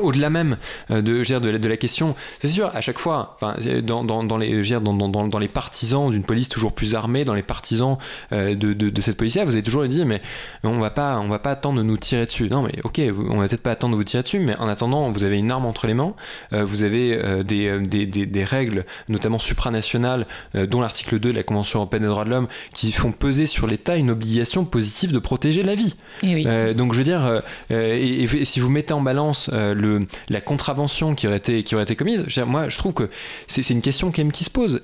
au-delà 0.00 0.30
même 0.30 0.56
euh, 0.90 1.02
de, 1.02 1.22
de, 1.22 1.58
de, 1.58 1.68
la 1.68 1.76
question, 1.76 2.14
c'est 2.38 2.48
sûr, 2.48 2.70
à 2.74 2.80
chaque 2.80 2.98
fois, 2.98 3.38
dans, 3.82 4.04
dans, 4.04 4.24
dans, 4.24 4.36
les, 4.36 4.62
dans, 4.62 5.08
dans, 5.08 5.28
dans, 5.28 5.38
les 5.38 5.48
partisans 5.48 6.10
d'une 6.10 6.22
police 6.22 6.48
toujours 6.48 6.72
plus 6.72 6.94
armée, 6.94 7.24
dans 7.24 7.34
les 7.34 7.42
partisans 7.42 7.98
euh, 8.32 8.54
de, 8.54 8.72
de, 8.72 9.00
cette 9.00 9.16
policière, 9.16 9.46
vous 9.46 9.54
avez 9.54 9.62
toujours 9.62 9.86
dit, 9.86 10.04
mais 10.04 10.20
on 10.62 10.78
va 10.78 10.90
pas, 10.90 11.18
on 11.18 11.28
va 11.28 11.38
pas 11.38 11.52
attendre 11.52 11.78
de 11.78 11.82
nous 11.82 11.96
tirer 11.96 12.26
dessus. 12.26 12.48
Non, 12.50 12.62
mais 12.62 12.72
ok, 12.84 13.00
on 13.30 13.38
va 13.38 13.48
peut-être 13.48 13.62
pas 13.62 13.70
attendre 13.70 13.92
de 13.92 13.96
vous 13.96 14.04
tirer 14.04 14.22
dessus, 14.22 14.38
mais 14.38 14.58
en 14.58 14.68
attendant, 14.68 15.10
vous 15.10 15.24
avez 15.24 15.38
une 15.38 15.50
arme 15.50 15.64
entre 15.64 15.86
les 15.86 15.94
mains, 15.94 16.14
euh, 16.52 16.64
vous 16.64 16.82
avez 16.82 17.42
des, 17.44 17.80
des, 17.80 18.06
des, 18.06 18.26
des, 18.26 18.44
règles, 18.44 18.84
notamment 19.08 19.38
supranationales, 19.38 20.26
dont 20.54 20.80
l'article 20.80 21.18
2 21.18 21.30
de 21.30 21.36
la 21.36 21.42
Convention 21.42 21.80
européenne 21.80 22.02
des 22.02 22.08
droits 22.08 22.24
de 22.24 22.30
l'homme, 22.30 22.48
qui 22.72 22.92
font 22.92 23.12
peser 23.12 23.46
sur 23.46 23.66
l'État 23.66 23.96
une 23.96 24.10
obligation 24.10 24.64
positive 24.64 25.12
de 25.12 25.18
protéger 25.18 25.62
la 25.62 25.74
vie. 25.74 25.96
Et 26.22 26.44
eh 26.46 26.74
donc 26.74 26.92
je 26.92 26.98
veux 26.98 27.04
dire, 27.04 27.42
et, 27.70 28.22
et, 28.22 28.44
si 28.44 28.60
vous 28.60 28.68
mettez 28.68 28.92
en 28.92 29.00
balance 29.00 29.50
le, 29.74 30.00
la 30.28 30.40
contravention 30.40 31.14
qui 31.14 31.26
aurait 31.26 31.36
été, 31.36 31.62
qui 31.62 31.74
aurait 31.74 31.84
été 31.84 31.96
commise, 31.96 32.26
moi 32.46 32.68
je 32.68 32.78
trouve 32.78 32.92
que 32.92 33.10
c'est 33.46 33.68
une 33.70 33.82
question 33.82 34.10
quand 34.10 34.18
même 34.18 34.32
qui 34.32 34.44
se 34.44 34.50
pose. 34.50 34.82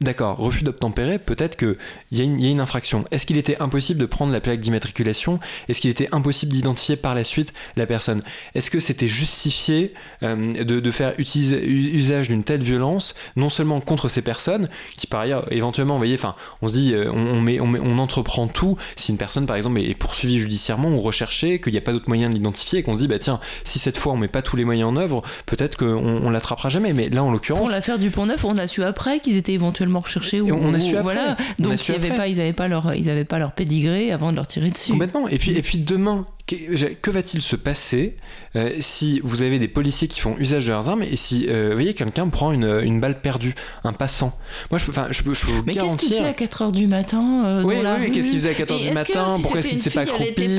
D'accord, 0.00 0.36
refus 0.36 0.62
d'obtempérer, 0.62 1.18
peut-être 1.18 1.56
qu'il 1.56 1.76
y, 2.12 2.20
a 2.20 2.24
une 2.24 2.60
infraction. 2.60 3.04
Est-ce 3.10 3.26
qu'il 3.26 3.36
était 3.36 3.60
impossible 3.60 3.98
de 3.98 4.06
prendre 4.06 4.32
la 4.32 4.40
plaque 4.40 4.60
d'immatriculation? 4.60 5.40
Est-ce 5.68 5.80
qu'il 5.80 5.90
était 5.90 6.08
impossible 6.12 6.52
d'identifier 6.52 6.94
par 6.94 7.16
la 7.16 7.24
suite 7.24 7.52
la 7.74 7.84
personne? 7.84 8.22
Est-ce 8.54 8.70
que 8.70 8.78
c'était 8.78 9.08
justifié 9.08 9.94
euh, 10.22 10.36
de, 10.62 10.90
faire 10.92 11.14
usage 11.18 12.28
d'une 12.28 12.44
telle 12.44 12.62
violence, 12.62 13.16
non 13.34 13.48
seulement 13.48 13.80
contre 13.80 14.08
ces 14.08 14.22
personnes, 14.22 14.68
qui 14.96 15.08
par 15.08 15.20
ailleurs, 15.20 15.50
éventuellement, 15.52 15.94
vous 15.94 16.00
voyez, 16.00 16.14
enfin, 16.14 16.36
on 16.62 16.68
se 16.68 16.74
dit, 16.74 16.94
euh, 16.94 17.10
on, 17.10 17.98
entreprend 17.98 18.46
tout 18.46 18.76
si 18.94 19.10
une 19.10 19.18
personne, 19.18 19.46
par 19.46 19.56
exemple, 19.56 19.80
est 19.80 19.98
poursuivie 19.98 20.38
judiciairement 20.38 20.90
ou 20.90 21.00
recherchée, 21.00 21.60
qu'il 21.60 21.72
n'y 21.72 21.78
a 21.78 21.82
pas 21.82 21.90
d'autre 21.90 22.08
moyen 22.08 22.28
de 22.28 22.34
l'identifier, 22.34 22.78
et 22.78 22.82
qu'on 22.84 22.94
se 22.94 23.00
dit, 23.00 23.08
bah 23.08 23.18
tiens, 23.18 23.40
si 23.64 23.80
cette 23.80 23.96
fois 23.96 24.12
on 24.12 24.16
met 24.16 24.28
pas 24.28 24.42
tous 24.42 24.54
les 24.54 24.64
moyens 24.64 24.90
en 24.90 24.96
œuvre, 24.96 25.22
peut-être 25.46 25.76
qu'on 25.76 25.86
on, 25.96 26.30
l'attrapera 26.30 26.68
jamais. 26.68 26.92
Mais 26.92 27.08
là, 27.08 27.24
en 27.24 27.32
l'occurrence. 27.32 27.64
Pour 27.64 27.70
l'affaire 27.70 27.98
du 27.98 28.10
Pont-Neuf, 28.10 28.44
on 28.44 28.56
a 28.58 28.68
su 28.68 28.84
après 28.84 29.18
qu'ils 29.18 29.36
étaient 29.36 29.54
éventuellement 29.54 29.87
recherché 29.96 30.40
ou, 30.40 30.50
on 30.52 30.74
a 30.74 30.80
su 30.80 30.96
voilà. 30.96 31.36
Donc 31.58 31.88
ils 31.88 31.92
n'avaient 31.92 32.16
pas 32.16 32.28
ils 32.28 32.40
avaient 32.40 32.52
pas 32.52 32.68
leur 32.68 32.94
ils 32.94 33.08
avaient 33.08 33.24
pas 33.24 33.38
leur 33.38 33.52
pédigré 33.52 34.12
avant 34.12 34.30
de 34.30 34.36
leur 34.36 34.46
tirer 34.46 34.70
dessus. 34.70 34.92
Complètement. 34.92 35.28
Et 35.28 35.38
puis 35.38 35.52
et 35.52 35.62
puis 35.62 35.78
demain 35.78 36.26
que, 36.48 37.10
va-t-il 37.10 37.42
se 37.42 37.56
passer 37.56 38.16
euh, 38.56 38.72
si 38.80 39.20
vous 39.22 39.42
avez 39.42 39.58
des 39.58 39.68
policiers 39.68 40.08
qui 40.08 40.20
font 40.20 40.34
usage 40.38 40.64
de 40.64 40.70
leurs 40.70 40.88
armes 40.88 41.02
et 41.02 41.16
si, 41.16 41.46
euh, 41.48 41.68
vous 41.68 41.74
voyez, 41.74 41.92
quelqu'un 41.92 42.28
prend 42.28 42.52
une, 42.52 42.80
une, 42.82 43.00
balle 43.00 43.20
perdue, 43.20 43.54
un 43.84 43.92
passant? 43.92 44.36
Moi, 44.70 44.78
je 44.78 44.86
peux, 44.86 44.92
je 45.10 45.22
peux, 45.22 45.34
je 45.34 45.46
peux 45.46 45.52
Mais 45.66 45.74
qu'est-ce 45.74 45.96
qu'il 45.96 46.08
faisait 46.08 46.24
à 46.24 46.32
4h 46.32 46.72
du 46.72 46.86
matin 46.86 47.44
euh, 47.44 47.62
Oui, 47.64 47.82
dans 47.82 47.94
oui, 47.96 48.06
rue 48.06 48.10
qu'est-ce 48.10 48.30
qu'il 48.30 48.38
faisait 48.38 48.50
à 48.50 48.64
4h 48.64 48.80
du 48.80 48.90
matin? 48.92 49.26
Pourquoi 49.42 49.60
est-ce 49.60 49.68
qu'il 49.68 49.78
ne 49.78 49.82
s'est 49.82 49.90
pas 49.90 50.00
accroupi 50.02 50.58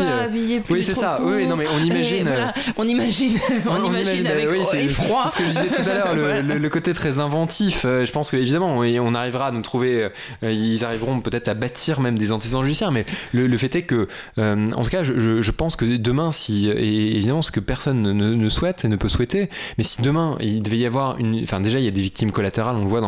Oui, 0.69 0.83
c'est 0.83 0.93
ça. 0.93 1.19
Oui, 1.23 1.47
non, 1.47 1.55
mais 1.55 1.65
on 1.67 1.83
imagine. 1.83 2.25
Voilà, 2.25 2.53
on 2.77 2.87
imagine, 2.87 3.37
on, 3.65 3.83
on 3.83 3.91
imagine, 3.91 4.27
avec 4.27 4.49
oui, 4.51 4.59
c'est, 4.69 4.87
froid. 4.89 5.23
C'est 5.25 5.31
ce 5.31 5.37
que 5.37 5.45
je 5.45 5.49
disais 5.49 5.69
tout 5.69 5.89
à 5.89 5.93
l'heure, 5.93 6.15
le, 6.15 6.41
le, 6.53 6.57
le, 6.59 6.69
côté 6.69 6.93
très 6.93 7.19
inventif. 7.19 7.81
je 7.83 8.11
pense 8.11 8.29
qu'évidemment, 8.29 8.77
on 8.77 9.15
arrivera 9.15 9.47
à 9.47 9.51
nous 9.51 9.61
trouver. 9.61 10.09
ils 10.43 10.83
arriveront 10.85 11.19
peut-être 11.21 11.47
à 11.47 11.55
bâtir 11.55 11.99
même 11.99 12.17
des 12.17 12.31
antécédents 12.31 12.63
judiciaires, 12.63 12.91
mais 12.91 13.05
le, 13.33 13.57
fait 13.57 13.75
est 13.75 13.83
que, 13.83 14.07
en 14.37 14.83
tout 14.83 14.89
cas, 14.89 15.01
je, 15.01 15.17
je, 15.17 15.41
je 15.41 15.51
pense 15.51 15.75
que 15.79 15.97
demain, 15.97 16.29
si, 16.31 16.69
évidemment, 16.69 17.41
ce 17.41 17.51
que 17.51 17.61
personne 17.61 18.01
ne, 18.01 18.49
souhaite 18.49 18.83
et 18.83 18.89
ne 18.89 18.97
peut 18.97 19.07
souhaiter, 19.07 19.49
mais 19.77 19.85
si 19.85 20.01
demain 20.01 20.35
il 20.41 20.61
devait 20.61 20.77
y 20.77 20.85
avoir 20.85 21.17
une. 21.19 21.41
Enfin, 21.43 21.61
déjà, 21.61 21.79
il 21.79 21.85
y 21.85 21.87
a 21.87 21.91
des 21.91 22.01
victimes 22.01 22.31
collatérales, 22.31 22.75
on 22.75 22.83
le 22.83 22.87
voit 22.87 23.01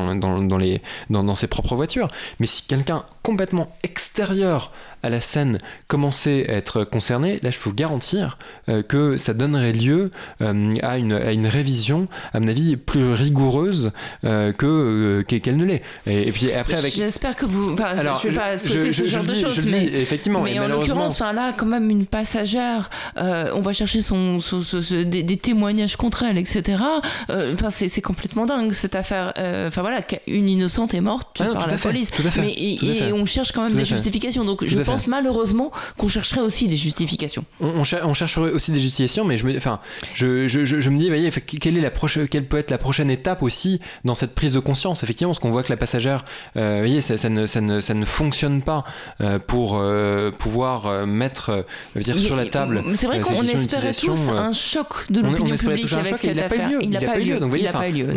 dans 1.09 1.35
ses 1.35 1.47
propres 1.47 1.75
voitures, 1.75 2.07
mais 2.39 2.45
si 2.45 2.63
quelqu'un 2.63 3.03
complètement 3.23 3.75
extérieur 3.83 4.71
à 5.03 5.09
la 5.09 5.21
scène 5.21 5.59
commençait 5.87 6.49
à 6.49 6.53
être 6.53 6.83
concerné, 6.83 7.37
là 7.43 7.51
je 7.51 7.57
peux 7.59 7.69
vous 7.69 7.75
garantir 7.75 8.37
euh, 8.69 8.83
que 8.83 9.17
ça 9.17 9.33
donnerait 9.33 9.73
lieu 9.73 10.11
euh, 10.41 10.73
à, 10.83 10.97
une, 10.97 11.13
à 11.13 11.31
une 11.31 11.47
révision, 11.47 12.07
à 12.33 12.39
mon 12.39 12.47
avis, 12.47 12.77
plus 12.77 13.13
rigoureuse 13.13 13.91
euh, 14.23 14.51
que 14.51 15.21
qu'elle 15.21 15.57
ne 15.57 15.65
l'est. 15.65 15.81
Et, 16.05 16.31
puis 16.31 16.51
après 16.51 16.77
avec. 16.77 16.93
J'espère 16.93 17.35
que 17.35 17.45
vous. 17.45 17.73
Enfin, 17.73 17.85
Alors, 17.85 18.19
je 18.19 18.27
ne 18.27 18.33
vais 18.33 18.39
pas 18.39 18.57
souhaiter 18.57 18.91
ce 18.91 19.05
genre 19.05 19.23
de 19.23 19.33
choses, 19.33 19.65
mais, 19.65 19.85
effectivement. 19.85 20.41
Mais 20.41 20.59
en 20.59 20.67
l'occurrence, 20.67 21.15
enfin 21.15 21.33
là, 21.33 21.53
quand 21.55 21.65
même 21.65 21.89
une 21.89 22.05
passagère, 22.05 22.89
on 23.17 23.61
va 23.61 23.73
chercher 23.73 24.01
son, 24.01 24.39
son, 24.39 24.61
des, 25.05 25.37
témoignages 25.37 25.95
contre 25.95 26.23
elle, 26.23 26.37
etc. 26.37 26.83
Enfin, 27.29 27.69
c'est 27.69 28.01
complètement 28.01 28.45
dingue 28.45 28.73
cette 28.73 28.95
affaire. 28.95 29.33
Enfin 29.67 29.81
voilà, 29.81 30.01
une 30.27 30.49
innocente 30.49 30.93
est 30.93 31.01
morte 31.01 31.41
ah 31.41 31.53
par 31.53 31.67
la 31.67 31.77
police. 31.77 32.11
mais 32.37 32.53
et, 32.53 33.11
on 33.13 33.25
cherche 33.25 33.51
quand 33.51 33.63
même 33.63 33.75
des 33.75 33.85
justifications. 33.85 34.45
Donc 34.45 34.65
je 34.65 34.77
pense 34.77 34.90
malheureusement 35.07 35.71
qu'on 35.97 36.07
chercherait 36.07 36.41
aussi 36.41 36.67
des 36.67 36.75
justifications. 36.75 37.45
On, 37.59 37.83
on, 38.03 38.13
chercherait 38.13 38.51
aussi 38.51 38.71
des 38.71 38.79
justifications, 38.79 39.25
mais 39.25 39.37
je 39.37 39.45
me, 39.45 39.55
enfin, 39.57 39.79
je, 40.13 40.47
je, 40.47 40.65
je, 40.65 40.89
me 40.89 40.97
dis, 40.97 41.07
voyez, 41.07 41.29
quelle, 41.31 41.77
est 41.77 41.81
la 41.81 41.91
prochaine, 41.91 42.27
quelle 42.27 42.45
peut 42.45 42.57
être 42.57 42.71
la 42.71 42.77
prochaine 42.77 43.09
étape 43.09 43.43
aussi 43.43 43.79
dans 44.05 44.15
cette 44.15 44.35
prise 44.35 44.53
de 44.53 44.59
conscience? 44.59 45.03
Effectivement, 45.03 45.31
parce 45.31 45.39
qu'on 45.39 45.51
voit 45.51 45.63
que 45.63 45.71
la 45.71 45.77
passagère, 45.77 46.25
euh, 46.57 46.77
voyez, 46.79 47.01
ça, 47.01 47.17
ça, 47.17 47.29
ne, 47.29 47.45
ça, 47.45 47.61
ne, 47.61 47.81
ça, 47.81 47.93
ne, 47.93 48.05
fonctionne 48.05 48.61
pas 48.61 48.83
euh, 49.21 49.39
pour 49.39 49.77
euh, 49.77 50.31
pouvoir 50.31 51.05
mettre 51.05 51.65
dire, 51.95 52.17
sur 52.17 52.35
la 52.35 52.45
table. 52.45 52.83
C'est 52.95 53.07
vrai 53.07 53.19
qu'on 53.21 53.43
espérait 53.43 53.93
tous 53.93 54.29
un 54.29 54.53
choc 54.53 55.05
de 55.09 55.21
l'opinion 55.21 55.55
publique 55.55 55.91
avec 55.93 56.17
cette 56.17 56.37
affaire. 56.37 56.69
Il 56.81 56.89
n'a 56.89 57.01
pas 57.01 57.19
eu 57.19 57.25
lieu. 57.25 57.39
Donc, 57.39 57.49
voyez, 57.49 57.69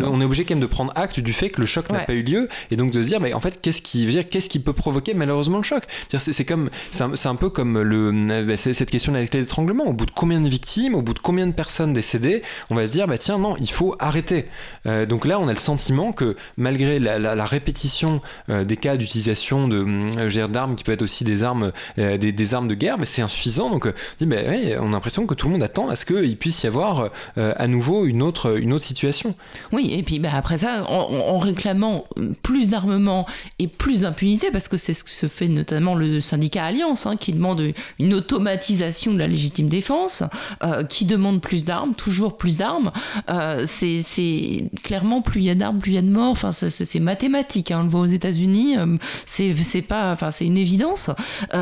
on 0.05 0.21
est 0.21 0.25
obligé 0.25 0.45
quand 0.45 0.55
même 0.55 0.63
de 0.63 0.67
prendre 0.67 0.93
acte 0.95 1.21
du 1.21 1.33
fait 1.33 1.51
que 1.51 1.61
le 1.61 1.67
choc 1.67 1.91
n'a 1.91 2.01
pas 2.01 2.13
eu 2.13 2.23
lieu 2.23 2.49
et 2.71 2.77
donc 2.77 2.91
de 2.91 3.03
se 3.03 3.09
dire, 3.09 3.21
mais 3.21 3.35
en 3.35 3.41
fait, 3.41 3.61
qu'est-ce 3.61 3.83
qui, 3.83 4.25
qu'est-ce 4.31 4.49
qui 4.49 4.59
peut 4.59 4.73
provoquer 4.73 5.15
malheureusement 5.15 5.59
le 5.59 5.65
choc? 5.65 5.85
C'est 6.09 6.45
comme 6.45 6.64
c'est 6.91 7.27
un, 7.27 7.35
peu 7.35 7.51
comme 7.51 7.81
le, 7.81 8.45
bah, 8.45 8.57
cette 8.57 8.91
question 8.91 9.13
de 9.13 9.19
la 9.19 9.27
clé 9.27 9.41
d'étranglement. 9.41 9.85
Au 9.85 9.93
bout 9.93 10.07
de 10.07 10.11
combien 10.11 10.41
de 10.41 10.49
victimes, 10.49 10.95
au 10.95 11.03
bout 11.03 11.15
de 11.15 11.19
combien 11.19 11.47
de 11.47 11.53
personnes 11.53 11.93
décédées, 11.93 12.43
on 12.71 12.75
va 12.75 12.87
se 12.87 12.93
dire, 12.93 13.07
bah 13.07 13.19
tiens, 13.19 13.39
non, 13.39 13.57
il 13.59 13.71
faut 13.71 13.97
arrêter. 13.99 14.47
Euh, 14.87 15.07
donc 15.07 15.25
là, 15.25 15.39
on 15.41 15.49
a 15.49 15.53
le 15.53 15.59
sentiment 15.59 16.13
que 16.13 16.37
malgré 16.57 16.99
la, 16.99 17.45
répétition 17.45 18.21
euh, 18.49 18.65
des 18.65 18.77
cas 18.77 18.97
d'utilisation 18.97 19.69
de 19.69 19.85
euh, 20.19 20.49
d'armes 20.49 20.77
qui 20.77 20.85
peut 20.85 20.93
être 20.93 21.03
aussi 21.03 21.25
des 21.25 21.43
armes, 21.43 21.73
des, 21.97 22.55
armes 22.55 22.69
de 22.69 22.75
guerre, 22.75 22.99
mais 22.99 23.07
c'est 23.07 23.23
insuffisant. 23.23 23.71
Donc 23.71 23.87
on, 23.87 24.27
bah, 24.27 24.37
a 24.39 24.85
l'impression 24.85 25.27
que 25.27 25.35
tout 25.35 25.47
le 25.47 25.53
monde 25.53 25.63
attend 25.63 25.89
à 25.89 25.97
ce 25.97 26.05
qu'il 26.05 26.37
puisse 26.37 26.63
y 26.63 26.67
avoir 26.67 27.11
à 27.37 27.67
nouveau 27.67 28.05
une 28.07 28.23
autre, 28.23 28.59
une 28.59 28.73
autre 28.73 28.85
situation. 28.85 29.35
Oui, 29.73 29.91
et 29.93 30.03
puis 30.03 30.19
bah, 30.19 30.31
après 30.35 30.59
ça, 30.59 30.85
en, 30.89 31.39
réclamant 31.39 32.05
plus 32.43 32.69
d'armement 32.69 33.27
et 33.59 33.69
plus 33.69 34.03
d'impunité, 34.03 34.51
parce 34.51 34.69
que 34.69 34.77
c'est 34.77 34.95
ce 34.95 35.05
que 35.05 35.11
se 35.11 35.29
fait 35.29 35.49
notamment 35.49 35.95
le 35.95 36.21
syndicat 36.21 36.54
Alliance, 36.63 37.07
hein, 37.07 37.17
qui 37.17 37.33
demande 37.33 37.73
une 37.99 38.15
automatisation 38.15 39.13
de 39.13 39.19
la 39.19 39.27
légitime 39.27 39.69
défense, 39.69 40.23
euh, 40.63 40.85
qui 40.85 41.05
demande 41.05 41.41
plus 41.41 41.65
d'armes, 41.65 41.95
toujours 41.95 42.37
plus 42.37 42.57
d'armes. 42.57 42.93
Euh, 43.31 43.65
c'est 43.67 44.71
clairement 44.83 45.23
plus 45.23 45.41
il 45.41 45.45
y 45.45 45.51
a 45.51 45.55
d'armes, 45.55 45.79
plus 45.79 45.93
il 45.93 45.95
y 45.95 45.99
a 45.99 46.03
de 46.03 46.11
morts. 46.11 46.31
Enfin, 46.31 46.53
c'est 46.53 47.01
mathématique. 47.01 47.71
Hein, 47.71 47.81
on 47.81 47.85
le 47.85 47.89
voit 47.89 48.01
aux 48.01 48.07
États-Unis. 48.07 48.77
Euh, 48.77 48.97
c'est 49.27 49.83
pas, 49.83 50.13
enfin, 50.13 50.31
c'est 50.31 50.47
une 50.47 50.59
évidence. 50.59 51.11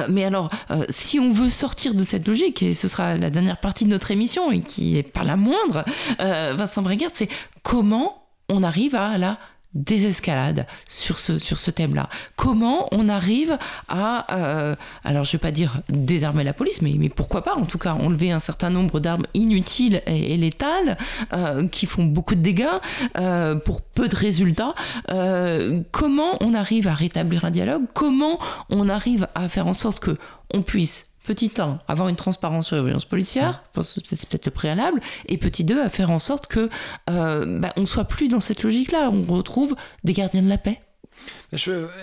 mais 0.09 0.25
alors, 0.25 0.51
si 0.89 1.19
on 1.19 1.33
veut 1.33 1.49
sortir 1.49 1.95
de 1.95 2.05
cette 2.05 2.27
logique, 2.27 2.63
et 2.63 2.75
ce 2.75 2.89
sera 2.89 3.17
la 3.17 3.31
dernière 3.31 3.59
partie 3.59 3.85
de 3.85 3.91
notre 3.91 4.11
émission 4.11 4.51
et 4.51 4.61
qui 4.61 4.97
est 4.97 5.03
pas 5.03 5.23
la 5.23 5.37
moindre, 5.37 5.85
Vincent 6.19 6.83
Brégard, 6.83 7.11
c'est 7.13 7.29
comment 7.63 8.23
on 8.49 8.63
arrive 8.63 8.95
à 8.95 9.19
la 9.19 9.39
désescalade 9.75 10.67
sur 10.89 11.19
ce, 11.19 11.39
sur 11.39 11.59
ce 11.59 11.71
thème-là. 11.71 12.09
Comment 12.37 12.89
on 12.93 13.09
arrive 13.09 13.59
à, 13.89 14.27
euh, 14.37 14.77
alors 15.05 15.25
je 15.25 15.33
vais 15.33 15.39
pas 15.39 15.51
dire 15.51 15.81
désarmer 15.89 16.45
la 16.45 16.53
police, 16.53 16.83
mais, 16.83 16.93
pourquoi 17.09 17.43
pas 17.43 17.55
en 17.55 17.65
tout 17.65 17.79
cas 17.79 17.95
enlever 17.95 18.33
un 18.33 18.39
certain 18.39 18.71
nombre 18.71 19.01
d'armes 19.01 19.27
inutiles 19.35 20.03
et, 20.07 20.37
létales 20.37 20.97
euh, 21.33 21.69
qui 21.69 21.87
font 21.87 22.05
beaucoup 22.05 22.35
de 22.35 22.41
dégâts 22.41 22.67
euh, 23.19 23.57
pour 23.57 23.83
peu 23.83 24.09
de 24.09 24.17
résultats. 24.17 24.75
comment 25.91 26.37
on 26.41 26.55
arrive 26.55 26.89
à 26.89 26.95
rétablir 26.95 27.45
un 27.45 27.51
dialogue? 27.51 27.83
Comment 27.95 28.39
on 28.71 28.89
arrive 28.89 29.29
à 29.35 29.49
faire 29.49 29.67
en 29.67 29.73
sorte 29.73 30.01
que 30.01 30.17
on 30.55 30.63
puisse 30.63 31.12
Petit 31.25 31.53
1, 31.57 31.79
avoir 31.87 32.09
une 32.09 32.17
transparence 32.17 32.67
sur 32.67 32.77
les 32.77 32.83
violences 32.83 33.05
policières, 33.05 33.63
c'est 33.83 34.29
peut-être 34.29 34.47
le 34.47 34.51
préalable, 34.51 35.01
et 35.27 35.39
petit 35.39 35.63
2, 35.63 35.81
à 35.81 35.89
faire 35.89 36.11
en 36.11 36.19
sorte 36.19 36.49
que 36.49 36.69
euh, 37.11 37.61
bah, 37.61 37.73
on 37.77 37.87
soit 37.87 38.05
plus 38.05 38.29
dans 38.29 38.41
cette 38.41 38.63
logique-là, 38.65 39.11
on 39.11 39.23
retrouve 39.33 39.77
des 40.03 40.15
gardiens 40.15 40.43
de 40.43 40.49
la 40.49 40.59
paix. 40.59 40.81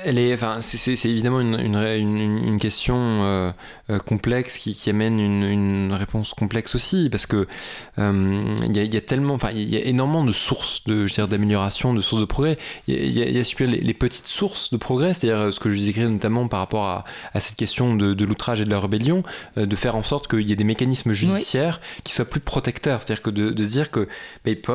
Elle 0.04 0.20
est, 0.20 0.34
enfin, 0.34 0.58
c'est 0.62 1.06
évidemment 1.06 1.40
une, 1.42 1.60
une, 1.60 2.18
une, 2.46 2.60
question 2.60 2.96
euh, 3.24 3.52
euh, 3.90 3.98
complexe 3.98 4.60
qui, 4.60 4.76
qui 4.76 4.92
amène 4.92 5.20
une, 5.20 5.92
réponse 5.92 6.36
complexe 6.36 6.76
aussi, 6.76 7.10
parce 7.10 7.26
que 7.26 7.48
euh, 7.98 8.56
il 8.64 8.94
y, 8.94 8.98
a 8.98 9.02
tellement, 9.02 9.34
enfin, 9.34 9.50
il 9.52 9.68
y 9.68 9.76
a 9.76 9.84
énormément 9.84 10.24
de 10.24 10.32
sources 10.32 10.84
de, 10.86 11.08
d'amélioration, 11.26 11.96
de 11.96 12.02
sources 12.02 12.22
de 12.22 12.28
progrès. 12.28 12.60
Il 12.88 13.10
y 13.10 13.24
a, 13.24 13.30
y 13.30 13.40
a 13.40 13.44
les, 13.60 13.82
les, 13.82 13.94
petites 13.96 14.28
sources 14.28 14.72
de 14.72 14.78
progrès, 14.78 15.16
c'est-à-dire 15.16 15.52
ce 15.52 15.60
que 15.60 15.70
je 15.70 15.78
disais 15.78 16.08
notamment 16.08 16.48
par 16.48 16.60
rapport 16.60 16.86
à, 16.86 17.04
à 17.34 17.40
cette 17.40 17.56
question 17.56 17.96
de, 17.96 18.14
de 18.14 18.26
l'outrage 18.26 18.62
et 18.62 18.66
de 18.66 18.70
la 18.70 18.80
rébellion, 18.80 19.24
de 19.58 19.76
faire 19.76 19.96
en 19.96 20.04
sorte 20.04 20.28
qu'il 20.28 20.48
y 20.48 20.52
ait 20.52 20.56
des 20.58 20.64
mécanismes 20.64 21.14
judiciaires 21.14 21.82
qui 22.04 22.14
soient 22.14 22.26
plus 22.26 22.40
protecteurs, 22.40 23.02
c'est-à-dire 23.02 23.24
que 23.24 23.32
de, 23.32 23.50
de, 23.50 23.64
se 23.64 23.72
dire 23.72 23.90
que, 23.90 24.08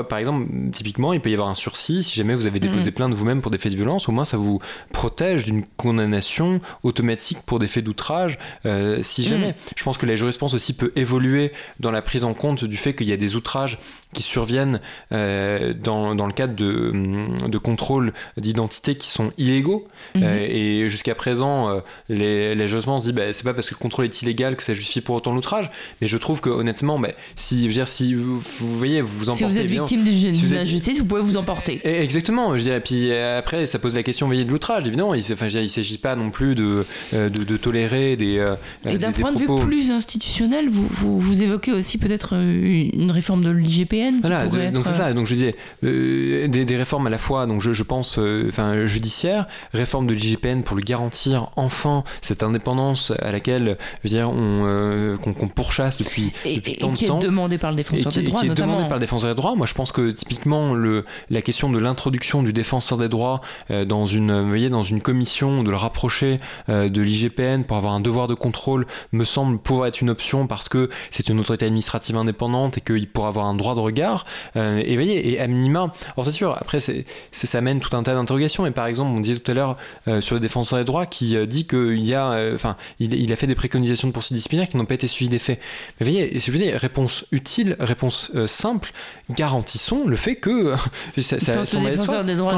par 0.03 0.19
exemple, 0.19 0.49
typiquement, 0.73 1.13
il 1.13 1.21
peut 1.21 1.31
y 1.31 1.35
avoir 1.35 1.49
un 1.49 1.55
sursis 1.55 2.03
si 2.03 2.17
jamais 2.17 2.35
vous 2.35 2.47
avez 2.47 2.59
déposé 2.59 2.91
mmh. 2.91 2.95
plainte 2.95 3.15
vous-même 3.15 3.41
pour 3.41 3.53
des 3.53 3.59
faits 3.59 3.71
de 3.71 3.77
violence, 3.77 4.09
au 4.09 4.13
moins 4.13 4.25
ça 4.25 4.37
vous 4.37 4.61
protège 4.93 5.45
d'une 5.45 5.65
condamnation 5.77 6.61
automatique 6.82 7.39
pour 7.47 7.59
des 7.59 7.69
faits 7.69 7.85
d'outrage, 7.85 8.39
euh, 8.66 9.03
si 9.03 9.24
jamais. 9.24 9.51
Mm. 9.51 9.55
Je 9.77 9.85
pense 9.85 9.99
que 9.99 10.07
la 10.07 10.16
jurisprudence 10.16 10.55
aussi 10.55 10.74
peut 10.74 10.93
évoluer 10.97 11.53
dans 11.81 11.91
la 11.91 12.03
prise 12.03 12.24
en 12.24 12.35
compte 12.35 12.65
du 12.65 12.77
fait 12.77 12.95
qu'il 12.95 13.09
y 13.09 13.12
a 13.12 13.16
des 13.16 13.36
outrages 13.36 13.78
qui 14.15 14.23
surviennent 14.23 14.81
euh, 15.12 15.74
dans, 15.74 16.15
dans, 16.15 16.27
le 16.27 16.32
cadre 16.32 16.55
de, 16.55 16.91
mm, 16.93 17.49
de 17.49 17.59
contrôles 17.59 18.12
d'identité 18.39 18.95
qui 18.95 19.09
sont 19.09 19.32
illégaux. 19.36 19.86
Mm-hmm. 20.16 20.23
Euh, 20.23 20.47
et 20.49 20.89
jusqu'à 20.89 21.15
présent, 21.15 21.82
les, 22.09 22.55
les 22.55 22.69
jurisprudence 22.69 23.03
se 23.03 23.09
dit 23.09 23.12
bah, 23.12 23.32
c'est 23.32 23.45
pas 23.45 23.53
parce 23.53 23.69
que 23.69 23.74
le 23.74 23.78
contrôle 23.78 24.07
est 24.07 24.23
illégal 24.23 24.57
que 24.57 24.62
ça 24.62 24.73
justifie 24.74 25.01
pour 25.01 25.16
autant 25.16 25.35
l'outrage. 25.35 25.70
Mais 26.01 26.07
je 26.07 26.16
trouve 26.16 26.41
que 26.41 26.49
honnêtement, 26.49 26.99
bah, 26.99 27.11
si, 27.36 27.69
je 27.69 27.73
dire, 27.74 27.89
si 27.89 28.15
vous, 28.15 28.39
vous, 28.39 28.78
voyez, 28.78 29.03
vous 29.03 29.19
vous 29.19 29.31
emportez. 29.31 29.47
Si 29.47 29.53
vous 29.53 29.61
êtes 29.61 29.66
victime 29.66 30.05
d'une 30.05 30.57
injustice, 30.57 30.99
vous 30.99 31.05
pouvez 31.05 31.23
vous 31.23 31.36
emporter. 31.36 31.81
Exactement. 31.85 32.57
Je 32.57 32.62
dirais. 32.62 32.81
Puis 32.81 33.12
après, 33.12 33.66
ça 33.66 33.78
pose 33.78 33.95
la 33.95 34.03
question, 34.03 34.27
voyez, 34.27 34.45
de 34.45 34.51
l'outrage. 34.51 34.86
Évidemment, 34.86 35.15
il 35.15 35.23
ne 35.28 35.69
s'agit 35.69 35.99
pas 35.99 36.16
non 36.16 36.31
plus 36.31 36.55
de, 36.55 36.86
de, 37.12 37.28
de 37.28 37.57
tolérer 37.57 38.16
des. 38.16 38.55
Et 38.86 38.99
d'un 38.99 39.12
point 39.12 39.32
de 39.32 39.39
vue 39.39 39.47
plus 39.66 39.91
institutionnel, 39.91 40.69
vous, 40.69 40.86
vous, 40.86 41.20
vous 41.20 41.43
évoquez 41.43 41.73
aussi 41.73 41.99
peut-être 41.99 42.35
une 42.35 43.11
réforme 43.11 43.45
de 43.45 43.51
l'IGPN 43.51 44.03
voilà, 44.20 44.47
donc 44.47 44.86
c'est 44.86 44.93
ça. 44.93 45.12
Donc 45.12 45.26
je 45.26 45.35
disais 45.35 45.56
euh, 45.85 46.48
des, 46.48 46.64
des, 46.64 46.76
réformes 46.76 47.06
à 47.06 47.10
la 47.10 47.18
fois, 47.18 47.47
donc 47.47 47.60
je, 47.60 47.72
je 47.72 47.82
pense, 47.82 48.18
euh, 48.18 48.47
enfin 48.48 48.86
judiciaire, 48.86 49.47
réforme 49.72 50.06
de 50.06 50.14
l'IGPN 50.14 50.62
pour 50.62 50.76
lui 50.76 50.85
garantir 50.85 51.51
enfin 51.56 52.05
cette 52.20 52.43
indépendance 52.43 53.12
à 53.20 53.32
laquelle, 53.32 53.78
je 54.02 54.09
veux 54.09 54.16
dire, 54.16 54.31
on 54.31 54.62
euh, 54.64 55.16
qu'on 55.16 55.48
pourchasse 55.48 55.98
depuis, 55.98 56.32
et, 56.44 56.56
depuis 56.56 56.76
tant 56.76 56.93
de 56.93 56.97
temps. 56.97 57.18
Qui 57.18 57.24
est 57.24 57.28
demandé 57.28 57.59
par 57.59 57.70
le 57.70 57.76
défenseur 57.76 58.12
des 58.12 58.22
droits, 58.22 58.40
qui 58.40 58.47
est 58.47 58.48
notamment. 58.48 58.72
demandé 58.72 58.89
par 58.89 58.97
le 58.97 59.01
défenseur 59.01 59.31
des 59.31 59.36
droits. 59.36 59.55
Moi, 59.55 59.66
je 59.66 59.74
pense 59.74 59.93
que 59.93 60.10
typiquement 60.10 60.74
le 60.74 61.05
la 61.31 61.43
question 61.43 61.70
de 61.70 61.78
l'introduction 61.78 62.43
du 62.43 62.52
défenseur 62.52 62.98
des 62.98 63.09
droits 63.09 63.40
dans 63.86 64.06
une, 64.06 64.40
vous 64.40 64.48
voyez, 64.48 64.70
dans 64.70 64.82
une 64.82 65.01
commission, 65.01 65.62
de 65.62 65.70
le 65.70 65.76
rapprocher 65.76 66.39
de 66.68 67.02
l'IGPN 67.02 67.62
pour 67.64 67.76
avoir 67.76 67.94
un 67.94 68.01
devoir 68.01 68.26
de 68.26 68.35
contrôle, 68.35 68.86
me 69.12 69.24
semble 69.24 69.59
pouvoir 69.59 69.89
être 69.89 70.01
une 70.01 70.10
option 70.10 70.47
parce 70.47 70.68
que 70.68 70.90
c'est 71.10 71.28
une 71.28 71.40
autorité 71.40 71.66
administrative 71.66 72.16
indépendante 72.16 72.78
et 72.78 72.81
qu'il 72.81 73.09
pourra 73.09 73.28
avoir 73.28 73.47
un 73.47 73.55
droit 73.55 73.74
de 73.74 73.81
regard 73.81 73.94
regard. 73.95 74.27
et 74.57 74.89
vous 74.89 74.95
voyez, 74.95 75.33
et 75.33 75.41
à 75.41 75.47
minima, 75.47 75.93
alors 76.16 76.25
c'est 76.25 76.31
sûr, 76.31 76.57
après, 76.59 76.81
c'est, 76.81 77.05
ça 77.31 77.59
amène 77.59 77.81
tout 77.81 77.97
un 77.97 78.03
tas 78.03 78.15
d'interrogations. 78.15 78.62
Mais 78.65 78.71
par 78.71 78.87
exemple, 78.87 79.11
on 79.11 79.21
disait 79.21 79.39
tout 79.39 79.51
à 79.51 79.55
l'heure 79.55 79.77
sur 80.21 80.35
le 80.35 80.41
défenseur 80.41 80.79
des 80.79 80.85
droits 80.85 81.07
qui 81.07 81.37
dit 81.47 81.66
qu'il 81.66 82.05
y 82.05 82.15
a, 82.15 82.51
enfin, 82.55 82.77
il, 82.99 83.15
il, 83.15 83.33
a 83.33 83.37
fait 83.37 83.47
des 83.47 83.55
préconisations 83.55 84.09
de 84.09 84.12
poursuites 84.12 84.37
disciplinaires 84.37 84.69
qui 84.69 84.77
n'ont 84.77 84.85
pas 84.85 84.95
été 84.95 85.07
suivies 85.07 85.29
des 85.31 85.39
faits. 85.39 85.61
Mais 86.01 86.07
voyez, 86.07 86.41
si 86.41 86.51
vous 86.51 86.57
voyez, 86.57 86.77
réponse 86.77 87.25
utile, 87.33 87.77
réponse 87.79 88.33
simple, 88.47 88.93
garantissons 89.31 90.05
le 90.07 90.16
fait 90.16 90.37
que 90.37 90.75
ça, 91.19 91.41
ça, 91.41 91.65
quand 91.65 91.81
le 91.83 91.91
défenseur 91.91 92.25
des 92.25 92.35
droits 92.35 92.55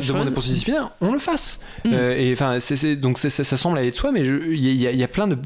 demande 0.00 0.28
des 0.28 0.34
poursuites 0.34 0.54
disciplinaires, 0.54 0.90
on 1.00 1.12
le 1.12 1.18
fasse. 1.18 1.60
Mm. 1.84 1.92
et 1.92 2.32
enfin, 2.32 2.58
donc 2.96 3.18
ça, 3.18 3.30
semble 3.44 3.78
aller 3.78 3.90
de 3.90 3.96
soi, 3.96 4.12
mais 4.12 4.20
il 4.20 4.56
y, 4.56 4.84
y, 4.84 5.04
a 5.04 5.08
plein 5.08 5.26
de 5.26 5.36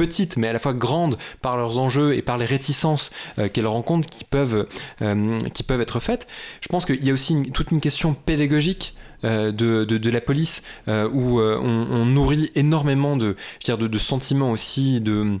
petites 0.00 0.38
mais 0.38 0.48
à 0.48 0.54
la 0.54 0.58
fois 0.58 0.72
grandes 0.72 1.18
par 1.42 1.58
leurs 1.58 1.76
enjeux 1.76 2.14
et 2.14 2.22
par 2.22 2.38
les 2.38 2.46
réticences 2.46 3.10
euh, 3.38 3.50
qu'elles 3.50 3.66
rencontrent 3.66 4.08
qui 4.08 4.24
peuvent, 4.24 4.66
euh, 5.02 5.38
qui 5.52 5.62
peuvent 5.62 5.82
être 5.82 6.00
faites. 6.00 6.26
Je 6.62 6.68
pense 6.68 6.86
qu'il 6.86 7.04
y 7.04 7.10
a 7.10 7.12
aussi 7.12 7.50
toute 7.52 7.70
une 7.70 7.82
question 7.82 8.14
pédagogique 8.14 8.94
euh, 9.24 9.52
de, 9.52 10.10
la 10.10 10.22
police 10.22 10.62
où 10.88 11.38
on, 11.38 12.06
nourrit 12.06 12.50
énormément 12.54 13.18
de, 13.18 13.36
de 13.66 13.98
sentiments 13.98 14.52
aussi 14.52 15.02
de 15.02 15.38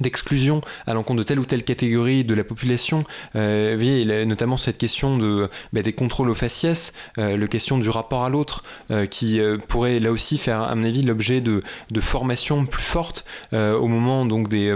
d'exclusion 0.00 0.60
à 0.86 0.94
l'encontre 0.94 1.18
de 1.18 1.22
telle 1.24 1.38
ou 1.38 1.44
telle 1.44 1.62
catégorie 1.62 2.24
de 2.24 2.34
la 2.34 2.44
population. 2.44 3.04
Euh, 3.36 3.70
vous 3.72 3.84
voyez, 3.84 4.26
notamment 4.26 4.56
cette 4.56 4.78
question 4.78 5.16
de, 5.16 5.48
bah, 5.72 5.82
des 5.82 5.92
contrôles 5.92 6.30
aux 6.30 6.34
faciès, 6.34 6.92
euh, 7.18 7.36
la 7.36 7.46
question 7.46 7.78
du 7.78 7.88
rapport 7.88 8.24
à 8.24 8.28
l'autre, 8.28 8.64
euh, 8.90 9.06
qui 9.06 9.40
euh, 9.40 9.58
pourrait 9.68 10.00
là 10.00 10.10
aussi 10.12 10.38
faire, 10.38 10.62
à 10.62 10.74
mon 10.74 10.84
avis, 10.84 11.02
l'objet 11.02 11.40
de, 11.40 11.62
de 11.90 12.00
formations 12.00 12.66
plus 12.66 12.82
fortes 12.82 13.24
au 13.52 13.86
moment 13.86 14.26
donc 14.26 14.48
des 14.48 14.74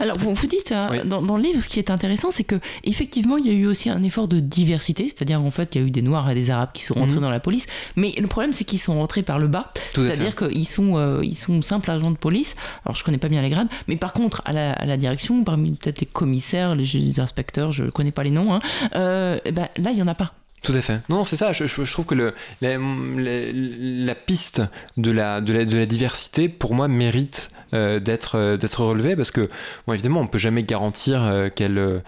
alors, 0.00 0.18
vous, 0.18 0.34
vous 0.34 0.46
dites 0.46 0.72
hein, 0.72 1.04
dans, 1.04 1.36
le 1.36 1.42
livre, 1.42 1.60
ce 1.60 1.68
qui 1.68 1.78
est 1.78 1.90
intéressant, 1.90 2.30
c'est 2.30 2.44
que 2.44 2.56
effectivement, 2.84 3.36
il 3.36 3.46
y 3.46 3.50
a 3.50 3.52
eu 3.52 3.66
aussi 3.66 3.90
un 3.90 4.02
effort 4.02 4.28
de 4.28 4.40
diversité, 4.40 5.04
c'est-à-dire 5.04 5.40
en 5.40 5.50
fait, 5.50 5.74
il 5.74 5.80
y 5.80 5.84
a 5.84 5.86
eu 5.86 5.90
des 5.90 6.02
Noirs 6.02 6.30
et 6.30 6.34
des 6.34 6.50
Arabes 6.50 6.70
qui 6.72 6.82
sont 6.82 6.94
rentrés 6.94 7.16
mhm. 7.16 7.22
dans 7.22 7.30
la 7.30 7.40
police, 7.40 7.66
mais 7.96 8.12
le 8.18 8.26
problème, 8.26 8.52
c'est 8.52 8.64
qu'ils 8.64 8.80
sont 8.80 8.94
rentrés 8.94 9.22
par 9.22 9.38
le 9.38 9.48
bas, 9.48 9.72
c'est-à-dire 9.94 10.36
qu'ils 10.36 10.68
sont, 10.68 10.96
euh, 10.96 11.20
ils 11.22 11.36
sont 11.36 11.62
simples 11.62 11.90
agents 11.90 12.10
de 12.10 12.16
police. 12.16 12.54
Alors, 12.84 12.96
je 12.96 13.04
connais 13.04 13.18
pas 13.18 13.28
bien 13.28 13.42
les 13.42 13.50
grades, 13.50 13.68
mais 13.88 13.96
par 13.96 14.12
contre, 14.12 14.42
à 14.44 14.52
la, 14.52 14.96
direction, 14.96 15.44
parmi 15.44 15.72
peut-être 15.72 16.00
les 16.00 16.06
commissaires, 16.06 16.74
les, 16.74 17.20
inspecteurs, 17.20 17.72
je 17.72 17.84
connais 17.84 18.12
pas 18.12 18.22
les 18.22 18.30
noms, 18.30 18.54
hein, 18.54 18.60
euh, 18.94 19.38
ben, 19.52 19.68
là, 19.76 19.90
il 19.90 19.98
y 19.98 20.02
en 20.02 20.08
a 20.08 20.14
pas. 20.14 20.32
Tout 20.62 20.72
à 20.72 20.82
fait. 20.82 21.00
Non, 21.08 21.22
c'est 21.22 21.36
ça. 21.36 21.52
Je, 21.52 21.66
je, 21.66 21.92
trouve 21.92 22.06
que 22.06 22.14
le, 22.14 22.34
la, 22.60 22.76
la, 22.76 24.14
piste 24.14 24.62
de 24.96 25.10
la, 25.10 25.40
de, 25.40 25.52
la, 25.52 25.64
de 25.64 25.76
la 25.76 25.86
diversité, 25.86 26.48
pour 26.48 26.74
moi, 26.74 26.88
mérite 26.88 27.50
euh, 27.76 28.00
d'être 28.00 28.36
euh, 28.36 28.56
d'être 28.56 28.82
relevée 28.82 29.16
parce 29.16 29.30
que 29.30 29.50
bon, 29.86 29.92
évidemment 29.92 30.20
on 30.20 30.26
peut 30.26 30.38
jamais 30.38 30.62
garantir 30.62 31.22
euh, 31.22 31.48
qu'elle 31.50 32.02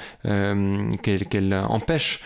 qu'elle 1.03 1.55
empêche 1.69 2.21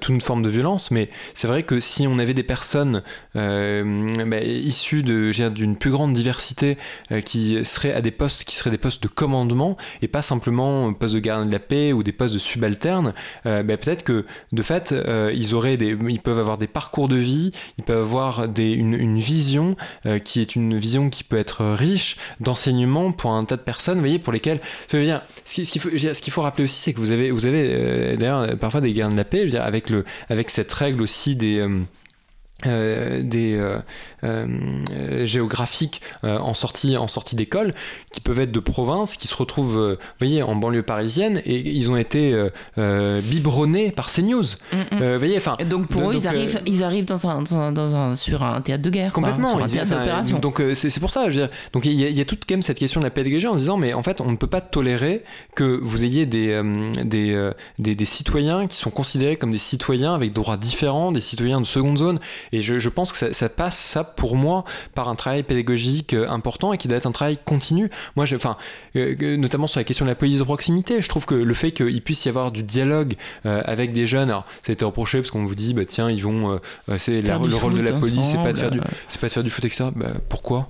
toute 0.00 0.22
forme 0.22 0.42
de 0.42 0.48
violence. 0.48 0.90
Mais 0.90 1.10
c'est 1.34 1.46
vrai 1.46 1.62
que 1.62 1.80
si 1.80 2.06
on 2.06 2.18
avait 2.18 2.34
des 2.34 2.42
personnes 2.42 3.02
bah, 3.34 4.40
issues 4.42 5.02
de 5.02 5.48
d'une 5.48 5.76
plus 5.76 5.90
grande 5.90 6.12
diversité 6.12 6.76
qui 7.24 7.64
seraient 7.64 7.92
à 7.92 8.00
des 8.00 8.10
postes 8.10 8.44
qui 8.44 8.56
seraient 8.56 8.70
des 8.70 8.78
postes 8.78 9.02
de 9.02 9.08
commandement 9.08 9.76
et 10.02 10.08
pas 10.08 10.22
simplement 10.22 10.92
postes 10.92 11.14
de 11.14 11.20
gardien 11.20 11.46
de 11.46 11.52
la 11.52 11.58
paix 11.58 11.92
ou 11.92 12.02
des 12.02 12.12
postes 12.12 12.34
de 12.34 12.38
subalternes 12.38 13.14
bah, 13.44 13.62
peut-être 13.62 14.02
que 14.02 14.24
de 14.52 14.62
fait 14.62 14.94
ils 15.34 15.54
auraient 15.54 15.76
des 15.76 15.96
ils 16.08 16.20
peuvent 16.20 16.38
avoir 16.38 16.58
des 16.58 16.66
parcours 16.66 17.08
de 17.08 17.16
vie 17.16 17.52
ils 17.78 17.84
peuvent 17.84 18.02
avoir 18.02 18.48
des, 18.48 18.72
une, 18.72 18.94
une 18.94 19.18
vision 19.18 19.76
qui 20.24 20.40
est 20.40 20.56
une 20.56 20.78
vision 20.78 21.10
qui 21.10 21.24
peut 21.24 21.38
être 21.38 21.64
riche 21.64 22.16
d'enseignement 22.40 22.87
pour 23.12 23.32
un 23.32 23.44
tas 23.44 23.56
de 23.56 23.62
personnes, 23.62 23.94
vous 23.94 24.02
voyez, 24.02 24.18
pour 24.18 24.32
lesquelles. 24.32 24.60
Dire, 24.90 25.22
ce 25.44 25.62
qu'il 26.22 26.32
faut, 26.32 26.42
rappeler 26.42 26.64
aussi, 26.64 26.80
c'est 26.80 26.92
que 26.92 26.98
vous 26.98 27.10
avez, 27.10 27.30
vous 27.30 27.46
avez 27.46 27.72
euh, 27.74 28.16
d'ailleurs 28.16 28.56
parfois 28.58 28.80
des 28.80 28.92
gardiens 28.92 29.12
de 29.12 29.16
la 29.16 29.24
paix, 29.24 29.38
je 29.38 29.44
veux 29.44 29.50
dire, 29.50 29.62
avec, 29.62 29.90
le, 29.90 30.04
avec 30.28 30.50
cette 30.50 30.72
règle 30.72 31.02
aussi 31.02 31.36
des. 31.36 31.58
Euh, 31.58 31.80
euh, 32.66 33.22
des 33.22 33.54
euh, 33.54 33.78
euh, 34.17 34.17
géographiques 35.24 36.00
en 36.22 36.54
sortie 36.54 36.96
en 36.96 37.06
sortie 37.06 37.36
d'école 37.36 37.72
qui 38.12 38.20
peuvent 38.20 38.40
être 38.40 38.52
de 38.52 38.60
province 38.60 39.16
qui 39.16 39.28
se 39.28 39.34
retrouvent 39.34 39.92
vous 39.92 39.96
voyez 40.18 40.42
en 40.42 40.54
banlieue 40.54 40.82
parisienne 40.82 41.40
et 41.44 41.56
ils 41.56 41.90
ont 41.90 41.96
été 41.96 42.48
biberonnés 42.76 43.90
par 43.90 44.10
CNews. 44.10 44.44
Mm, 44.72 44.96
mm. 44.96 45.16
voyez 45.16 45.36
enfin 45.36 45.52
donc 45.64 45.88
pour 45.88 46.10
eux 46.10 46.14
ils 46.14 46.26
arrivent 46.26 46.60
ils 46.66 46.82
arrivent 46.82 47.04
dans 47.04 47.26
un, 47.26 47.42
dans 47.72 47.94
un, 47.94 48.14
sur 48.14 48.42
un 48.42 48.60
théâtre 48.60 48.82
de 48.82 48.90
guerre 48.90 49.12
complètement. 49.12 49.58
un 49.58 49.68
théâtre 49.68 49.90
d'opération. 49.90 50.38
donc 50.38 50.62
c'est 50.74 51.00
pour 51.00 51.10
ça 51.10 51.30
je 51.30 51.40
veux 51.40 51.46
dire, 51.46 51.56
donc 51.72 51.84
il 51.84 51.92
y, 51.94 52.20
a, 52.20 52.24
toute 52.24 52.44
quand 52.46 52.54
même 52.54 52.62
cette 52.62 52.78
question 52.78 53.00
de 53.00 53.04
la 53.04 53.10
pédagogie 53.10 53.46
en 53.46 53.54
disant 53.54 53.76
mais 53.76 53.94
en 53.94 54.02
fait 54.02 54.20
on 54.20 54.30
ne 54.30 54.36
peut 54.36 54.46
pas 54.46 54.60
tolérer 54.60 55.24
que 55.54 55.80
vous 55.82 56.04
ayez 56.04 56.26
des 56.26 56.60
des, 57.04 57.50
des, 57.78 57.94
des 57.94 58.04
citoyens 58.04 58.66
qui 58.66 58.76
sont 58.76 58.90
considérés 58.90 59.36
comme 59.36 59.52
des 59.52 59.58
citoyens 59.58 60.14
avec 60.14 60.30
des 60.30 60.40
droits 60.40 60.56
différents 60.56 61.12
des 61.12 61.20
citoyens 61.20 61.60
de 61.60 61.66
seconde 61.66 61.98
zone. 61.98 62.18
Et 62.52 62.60
je, 62.60 62.88
pense 62.88 63.12
que 63.12 63.32
ça, 63.32 63.48
passe, 63.48 63.78
ça, 63.78 64.07
pour 64.16 64.36
moi, 64.36 64.64
par 64.94 65.08
un 65.08 65.14
travail 65.14 65.42
pédagogique 65.42 66.14
euh, 66.14 66.28
important 66.28 66.72
et 66.72 66.78
qui 66.78 66.88
doit 66.88 66.96
être 66.96 67.06
un 67.06 67.12
travail 67.12 67.38
continu. 67.44 67.90
Moi, 68.16 68.26
je, 68.26 68.36
enfin, 68.36 68.56
euh, 68.96 69.36
notamment 69.36 69.66
sur 69.66 69.80
la 69.80 69.84
question 69.84 70.04
de 70.04 70.10
la 70.10 70.14
police 70.14 70.38
de 70.38 70.44
proximité, 70.44 71.00
je 71.02 71.08
trouve 71.08 71.26
que 71.26 71.34
le 71.34 71.54
fait 71.54 71.72
qu'il 71.72 72.02
puisse 72.02 72.24
y 72.24 72.28
avoir 72.28 72.52
du 72.52 72.62
dialogue 72.62 73.14
euh, 73.46 73.62
avec 73.64 73.92
des 73.92 74.06
jeunes, 74.06 74.30
alors 74.30 74.46
ça 74.62 74.70
a 74.70 74.72
été 74.72 74.84
reproché 74.84 75.18
parce 75.18 75.30
qu'on 75.30 75.44
vous 75.44 75.54
dit, 75.54 75.74
bah 75.74 75.84
tiens, 75.84 76.10
ils 76.10 76.22
vont, 76.22 76.60
c'est 76.96 77.20
le 77.20 77.56
rôle 77.56 77.74
de 77.74 77.82
la 77.82 77.92
police, 77.92 78.28
c'est 78.30 78.36
pas 78.36 78.52
de 78.52 78.58
faire 78.58 78.70
du, 78.70 78.80
c'est 79.08 79.20
pas 79.20 79.28
de 79.28 79.32
faire 79.32 79.44
du 79.44 79.50
foot, 79.50 79.64
etc. 79.64 79.90
Bah, 79.94 80.12
pourquoi? 80.28 80.68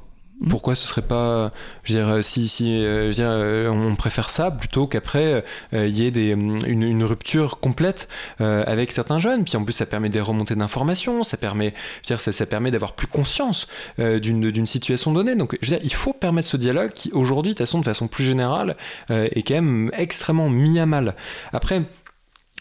Pourquoi 0.48 0.76
ce 0.76 0.86
serait 0.86 1.02
pas, 1.02 1.50
je 1.82 1.94
veux 1.94 2.04
dire, 2.04 2.24
si, 2.24 2.46
si 2.46 2.84
euh, 2.84 3.12
euh, 3.18 3.68
on 3.70 3.96
préfère 3.96 4.30
ça 4.30 4.52
plutôt 4.52 4.86
qu'après 4.86 5.44
euh, 5.72 5.86
il 5.88 5.98
y 5.98 6.06
ait 6.06 6.36
mm, 6.36 6.64
une, 6.64 7.02
rupture 7.02 7.58
complète 7.58 8.08
avec 8.38 8.92
certains 8.92 9.18
jeunes. 9.18 9.44
Puis 9.44 9.56
en 9.56 9.64
plus, 9.64 9.72
ça 9.72 9.86
permet 9.86 10.10
des 10.10 10.20
remontées 10.20 10.54
d'informations, 10.54 11.24
ça 11.24 11.36
permet, 11.36 11.74
je 12.02 12.12
veux 12.12 12.16
dire, 12.16 12.20
ça, 12.20 12.46
permet 12.46 12.70
d'avoir 12.70 12.92
plus 12.92 13.08
conscience 13.08 13.66
d'une 13.98 14.66
situation 14.66 15.12
donnée. 15.12 15.34
Donc, 15.34 15.58
je 15.60 15.70
veux 15.70 15.76
dire, 15.78 15.84
il 15.84 15.94
faut 15.94 16.12
permettre 16.12 16.48
ce 16.48 16.56
dialogue 16.56 16.92
qui, 16.92 17.10
aujourd'hui, 17.12 17.54
de 17.54 17.58
façon, 17.58 17.80
de 17.80 17.84
façon 17.84 18.06
plus 18.06 18.24
générale, 18.24 18.76
est 19.10 19.46
quand 19.46 19.54
même 19.54 19.90
extrêmement 19.96 20.50
mis 20.50 20.78
à 20.78 20.86
mal. 20.86 21.16
Après, 21.52 21.82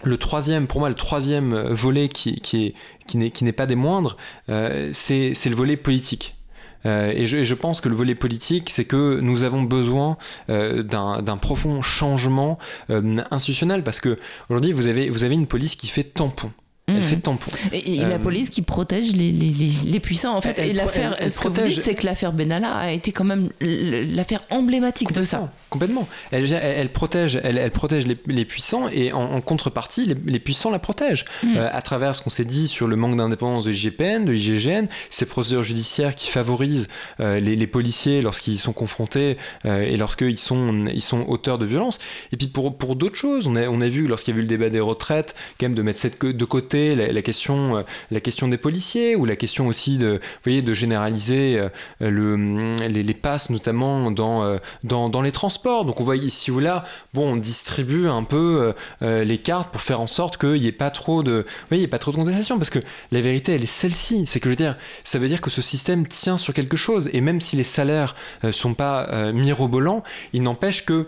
le 0.03 0.17
troisième, 0.17 0.67
pour 0.67 0.79
moi, 0.79 0.89
le 0.89 0.95
troisième 0.95 1.55
volet 1.69 2.09
qui, 2.09 2.41
qui 2.41 2.67
est 2.67 2.73
qui 3.07 3.43
n'est, 3.43 3.51
pas 3.53 3.65
des 3.65 3.75
moindres, 3.75 4.17
c'est 4.47 5.33
le 5.45 5.55
volet 5.55 5.77
politique. 5.77 6.36
Euh, 6.85 7.11
et, 7.15 7.25
je, 7.25 7.53
pense 7.53 7.81
que 7.81 7.89
le 7.89 7.95
volet 7.95 8.15
politique, 8.15 8.69
c'est 8.69 8.85
que 8.85 9.19
nous 9.19 9.43
avons 9.43 9.63
besoin 9.63 10.17
euh, 10.49 10.83
d'un 10.83 11.37
profond 11.37 11.81
changement 11.81 12.57
euh, 12.89 13.15
institutionnel 13.31 13.83
parce 13.83 13.99
que 13.99 14.17
aujourd'hui, 14.49 14.71
vous 14.71 14.87
avez, 14.87 15.09
vous 15.09 15.23
avez 15.23 15.35
une 15.35 15.47
police 15.47 15.75
qui 15.75 15.87
fait 15.87 16.03
tampon. 16.03 16.51
Elle 16.89 16.99
mmh. 16.99 17.03
fait 17.03 17.15
tampon. 17.17 17.51
Et, 17.73 17.97
la 17.97 18.17
police 18.17 18.49
qui 18.49 18.61
protège 18.61 19.11
les, 19.11 19.33
les, 19.33 19.51
les, 19.85 19.99
puissants, 19.99 20.37
en 20.37 20.39
fait. 20.39 20.57
et 20.57 20.71
l'affaire, 20.71 21.17
ce 21.27 21.37
que 21.37 21.49
vous 21.49 21.61
dites, 21.61 21.81
c'est 21.81 21.95
que 21.95 22.05
l'affaire 22.05 22.31
Benalla 22.31 22.73
a 22.73 22.91
été 22.91 23.11
quand 23.11 23.25
même 23.25 23.49
l'affaire 23.59 24.41
emblématique 24.51 25.11
de 25.11 25.25
ça. 25.25 25.51
Complètement. 25.69 26.07
Elle, 26.31 26.49
elle, 26.53 26.87
protège, 26.87 27.41
elle, 27.43 27.57
elle 27.57 27.71
protège 27.71 28.07
les, 28.07 28.45
puissants 28.45 28.87
et 28.87 29.11
en, 29.11 29.41
contrepartie, 29.41 30.15
les, 30.25 30.39
puissants 30.39 30.71
la 30.71 30.79
protègent. 30.79 31.25
Mm. 31.43 31.57
Euh, 31.57 31.69
à 31.69 31.81
travers 31.81 32.15
ce 32.15 32.21
qu'on 32.21 32.29
s'est 32.29 32.45
dit 32.45 32.69
sur 32.69 32.87
le 32.87 32.95
manque 32.95 33.17
d'indépendance 33.17 33.65
de 33.65 33.71
l'IGPN, 33.71 34.23
de 34.23 34.31
l'IGGN, 34.31 34.85
ces 35.09 35.25
procédures 35.25 35.63
judiciaires 35.63 36.15
qui 36.15 36.29
favorisent 36.29 36.87
euh, 37.19 37.41
les, 37.41 37.67
policiers 37.67 38.21
lorsqu'ils 38.21 38.57
sont 38.57 38.71
confrontés 38.71 39.37
euh, 39.65 39.81
et 39.81 39.97
lorsqu'ils 39.97 40.37
sont, 40.37 40.85
ils 40.87 41.01
sont 41.01 41.25
auteurs 41.27 41.57
de 41.57 41.65
violences. 41.65 41.99
Et 42.31 42.37
puis 42.37 42.47
pour, 42.47 42.77
pour 42.77 42.95
d'autres 42.95 43.17
choses, 43.17 43.45
on 43.45 43.57
a, 43.57 43.67
on 43.67 43.81
a 43.81 43.89
vu 43.89 44.07
lorsqu'il 44.07 44.35
y 44.35 44.37
a 44.37 44.39
eu 44.39 44.43
le 44.43 44.47
débat 44.47 44.69
des 44.69 44.79
retraites, 44.79 45.35
quand 45.59 45.65
même 45.65 45.75
de 45.75 45.81
mettre 45.81 45.99
cette, 45.99 46.23
de 46.23 46.45
côté 46.45 46.76
la, 46.95 47.21
question, 47.21 47.85
la 48.11 48.19
question 48.19 48.47
des 48.47 48.57
policiers 48.57 49.15
ou 49.15 49.25
la 49.25 49.35
question 49.35 49.67
aussi 49.67 49.97
de, 49.97 50.13
vous 50.13 50.43
voyez, 50.43 50.61
de 50.61 50.73
généraliser 50.73 51.61
le, 51.99 52.77
les, 52.87 53.03
les, 53.03 53.13
passes 53.13 53.49
notamment 53.49 54.11
dans, 54.11 54.57
dans, 54.83 55.09
dans 55.09 55.21
les 55.21 55.31
transports. 55.31 55.85
Donc 55.85 55.99
on 55.99 56.03
voit 56.03 56.15
ici 56.15 56.51
ou 56.51 56.59
là, 56.59 56.85
bon, 57.13 57.33
on 57.33 57.35
distribue 57.35 58.07
un 58.07 58.23
peu 58.23 58.37
euh, 58.37 58.73
euh, 59.01 59.23
les 59.23 59.37
cartes 59.37 59.71
pour 59.71 59.81
faire 59.81 60.01
en 60.01 60.07
sorte 60.07 60.37
qu'il 60.37 60.61
n'y 60.61 60.67
ait 60.67 60.71
pas 60.71 60.89
trop 60.89 61.23
de, 61.23 61.45
il 61.71 61.79
y 61.79 61.87
pas 61.87 61.99
trop 61.99 62.11
de 62.11 62.17
contestation, 62.17 62.57
parce 62.57 62.69
que 62.69 62.79
la 63.11 63.21
vérité, 63.21 63.53
elle 63.53 63.63
est 63.63 63.65
celle-ci. 63.65 64.25
C'est 64.25 64.39
que 64.39 64.45
je 64.45 64.51
veux 64.51 64.55
dire, 64.55 64.77
ça 65.03 65.19
veut 65.19 65.27
dire 65.27 65.41
que 65.41 65.49
ce 65.49 65.61
système 65.61 66.07
tient 66.07 66.37
sur 66.37 66.53
quelque 66.53 66.77
chose, 66.77 67.09
et 67.13 67.21
même 67.21 67.41
si 67.41 67.55
les 67.55 67.63
salaires 67.63 68.15
euh, 68.43 68.51
sont 68.51 68.73
pas 68.73 69.31
mirobolants, 69.31 70.03
il 70.33 70.43
n'empêche 70.43 70.85
que 70.85 71.07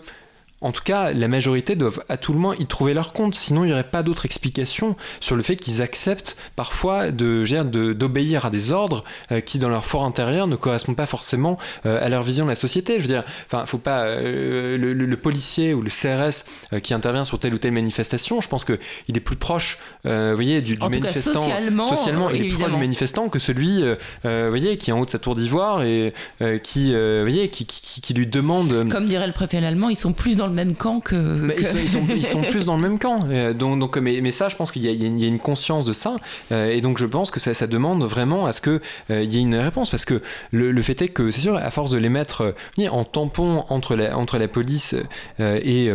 en 0.62 0.72
tout 0.72 0.82
cas, 0.82 1.12
la 1.12 1.28
majorité 1.28 1.74
doivent 1.74 2.04
à 2.08 2.16
tout 2.18 2.32
le 2.32 2.38
moins 2.38 2.54
y 2.58 2.66
trouver 2.66 2.92
leur 2.92 3.12
compte. 3.12 3.34
Sinon, 3.34 3.64
il 3.64 3.68
n'y 3.68 3.72
aurait 3.72 3.82
pas 3.82 4.02
d'autre 4.02 4.26
explication 4.26 4.94
sur 5.18 5.36
le 5.36 5.42
fait 5.42 5.56
qu'ils 5.56 5.80
acceptent 5.80 6.36
parfois 6.54 7.10
de 7.10 7.44
d'obéir 7.92 8.44
à 8.44 8.50
des 8.50 8.72
ordres 8.72 9.04
euh, 9.32 9.40
qui, 9.40 9.58
dans 9.58 9.70
leur 9.70 9.86
fort 9.86 10.04
intérieur, 10.04 10.46
ne 10.46 10.56
correspondent 10.56 10.96
pas 10.96 11.06
forcément 11.06 11.58
euh, 11.86 12.04
à 12.04 12.08
leur 12.08 12.22
vision 12.22 12.44
de 12.44 12.50
la 12.50 12.56
société. 12.56 12.96
Je 12.96 13.02
veux 13.02 13.08
dire, 13.08 13.24
enfin, 13.46 13.64
faut 13.64 13.78
pas 13.78 14.04
euh, 14.04 14.76
le, 14.76 15.16
policier 15.16 15.74
ou 15.74 15.82
le 15.82 15.90
CRS 15.90 16.44
qui 16.80 16.94
intervient 16.94 17.24
sur 17.24 17.38
telle 17.38 17.52
ou 17.54 17.58
telle 17.58 17.72
manifestation. 17.72 18.40
Je 18.40 18.48
pense 18.48 18.64
que 18.64 18.78
il 19.08 19.16
est 19.16 19.20
plus 19.20 19.36
proche, 19.36 19.78
vous 20.04 20.34
voyez, 20.34 20.62
du, 20.62 20.78
manifestant 20.78 21.42
socialement, 21.82 22.30
il 22.30 22.36
est 22.36 22.48
plus 22.48 22.58
proche 22.58 22.72
du 22.72 22.78
manifestant 22.78 23.28
que 23.28 23.38
celui, 23.38 23.82
vous 24.24 24.48
voyez, 24.48 24.78
qui 24.78 24.90
est 24.90 24.92
en 24.92 25.00
haut 25.00 25.04
de 25.04 25.10
sa 25.10 25.18
tour 25.18 25.34
d'ivoire 25.34 25.82
et 25.82 26.14
qui, 26.62 26.92
voyez, 26.92 27.48
qui, 27.50 27.66
qui, 27.66 28.00
qui, 28.00 28.14
lui 28.14 28.26
demande. 28.26 28.88
Comme 28.90 29.06
dirait 29.06 29.26
le 29.26 29.32
préfet 29.32 29.58
allemand, 29.58 29.88
ils 29.88 29.96
sont 29.96 30.12
plus 30.12 30.36
dans 30.36 30.46
le 30.50 30.54
même 30.54 30.74
camp 30.74 31.00
que. 31.00 31.50
Ils, 31.58 31.88
sont, 31.88 32.02
ils, 32.14 32.24
sont, 32.24 32.42
plus 32.42 32.66
dans 32.66 32.76
le 32.76 32.82
même 32.82 32.98
camp. 32.98 33.16
donc, 33.58 33.78
donc, 33.78 33.96
mais, 33.96 34.20
mais 34.22 34.30
ça, 34.30 34.48
je 34.48 34.56
pense 34.56 34.70
qu'il 34.70 34.84
y, 34.84 34.92
y, 34.92 35.24
a 35.24 35.28
une 35.28 35.38
conscience 35.38 35.86
de 35.86 35.92
ça. 35.92 36.16
et 36.50 36.80
donc, 36.80 36.98
je 36.98 37.06
pense 37.06 37.30
que 37.30 37.40
ça, 37.40 37.54
ça 37.54 37.66
demande 37.66 38.04
vraiment 38.04 38.46
à 38.46 38.52
ce 38.52 38.60
qu'il 38.60 38.80
il 39.08 39.32
y 39.32 39.38
ait 39.38 39.42
une 39.42 39.56
réponse. 39.56 39.90
Parce 39.90 40.04
que 40.04 40.20
le, 40.50 40.70
le 40.70 40.82
fait 40.82 41.00
est 41.02 41.08
que, 41.08 41.30
c'est 41.30 41.40
sûr, 41.40 41.56
à 41.56 41.70
force 41.70 41.90
de 41.90 41.98
les 41.98 42.08
mettre 42.08 42.54
en 42.90 43.04
tampon 43.04 43.64
entre 43.68 43.96
la, 43.96 44.16
entre 44.16 44.38
la 44.38 44.48
police 44.48 44.94
et, 45.38 45.86
et 45.86 45.92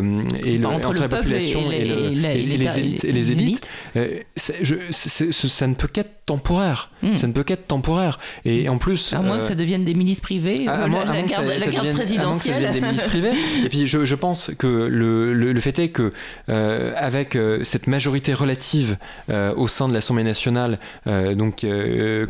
le, 0.57 0.65
entre, 0.67 0.93
la 0.93 1.07
population 1.07 1.71
et, 1.71 1.83
les, 1.85 2.79
élites, 2.79 3.03
et 3.03 3.11
les 3.11 3.31
élites, 3.31 3.69
je, 3.95 4.75
ça 4.91 5.67
ne 5.67 5.75
peut 5.75 5.87
qu'être 5.87 6.25
temporaire. 6.25 6.89
Hmm. 7.01 7.15
Ça 7.15 7.27
ne 7.27 7.33
peut 7.33 7.43
qu'être 7.43 7.67
temporaire. 7.67 8.19
Et 8.45 8.67
en 8.69 8.77
plus. 8.77 9.13
À 9.13 9.21
moins 9.21 9.39
que 9.39 9.45
ça 9.45 9.55
devienne 9.55 9.85
des 9.85 9.93
milices 9.93 10.21
privées, 10.21 10.65
la, 10.65 10.87
garde, 11.23 11.93
présidentielle. 11.93 12.71
des 12.73 12.81
milices 12.81 13.03
privées. 13.03 13.33
et 13.63 13.69
puis 13.69 13.85
je, 13.85 14.05
je, 14.05 14.15
pense 14.15 14.44
que 14.53 14.67
le, 14.67 15.33
le, 15.33 15.59
fait 15.59 15.79
est 15.79 15.89
que, 15.89 16.13
euh, 16.49 16.93
avec 16.95 17.35
euh, 17.35 17.63
cette 17.63 17.87
majorité 17.87 18.33
relative 18.33 18.97
euh, 19.29 19.53
au 19.55 19.67
sein 19.67 19.87
de 19.87 19.93
l'Assemblée 19.93 20.23
nationale, 20.23 20.79
donc 21.05 21.65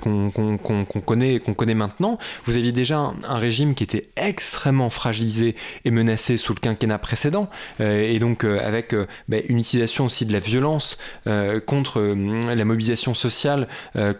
qu'on 0.02 1.02
connaît, 1.06 1.40
qu'on 1.40 1.54
connaît 1.54 1.74
maintenant, 1.74 2.18
vous 2.46 2.58
aviez 2.58 2.72
déjà 2.72 3.14
un, 3.24 3.36
régime 3.36 3.76
qui 3.76 3.84
était 3.84 4.10
extrêmement 4.16 4.90
fragilisé 4.90 5.56
et 5.84 5.92
menacé 5.92 6.38
sous 6.38 6.54
le 6.54 6.60
quinquennat 6.60 6.98
précédent. 6.98 7.50
et 7.80 8.20
donc 8.20 8.44
avec 8.44 8.96
bah, 9.28 9.38
une 9.48 9.60
utilisation 9.60 10.06
aussi 10.06 10.26
de 10.26 10.34
la 10.34 10.40
violence 10.40 10.98
contre 11.66 12.02
la 12.02 12.66
mobilisation 12.66 13.14
sociale 13.14 13.68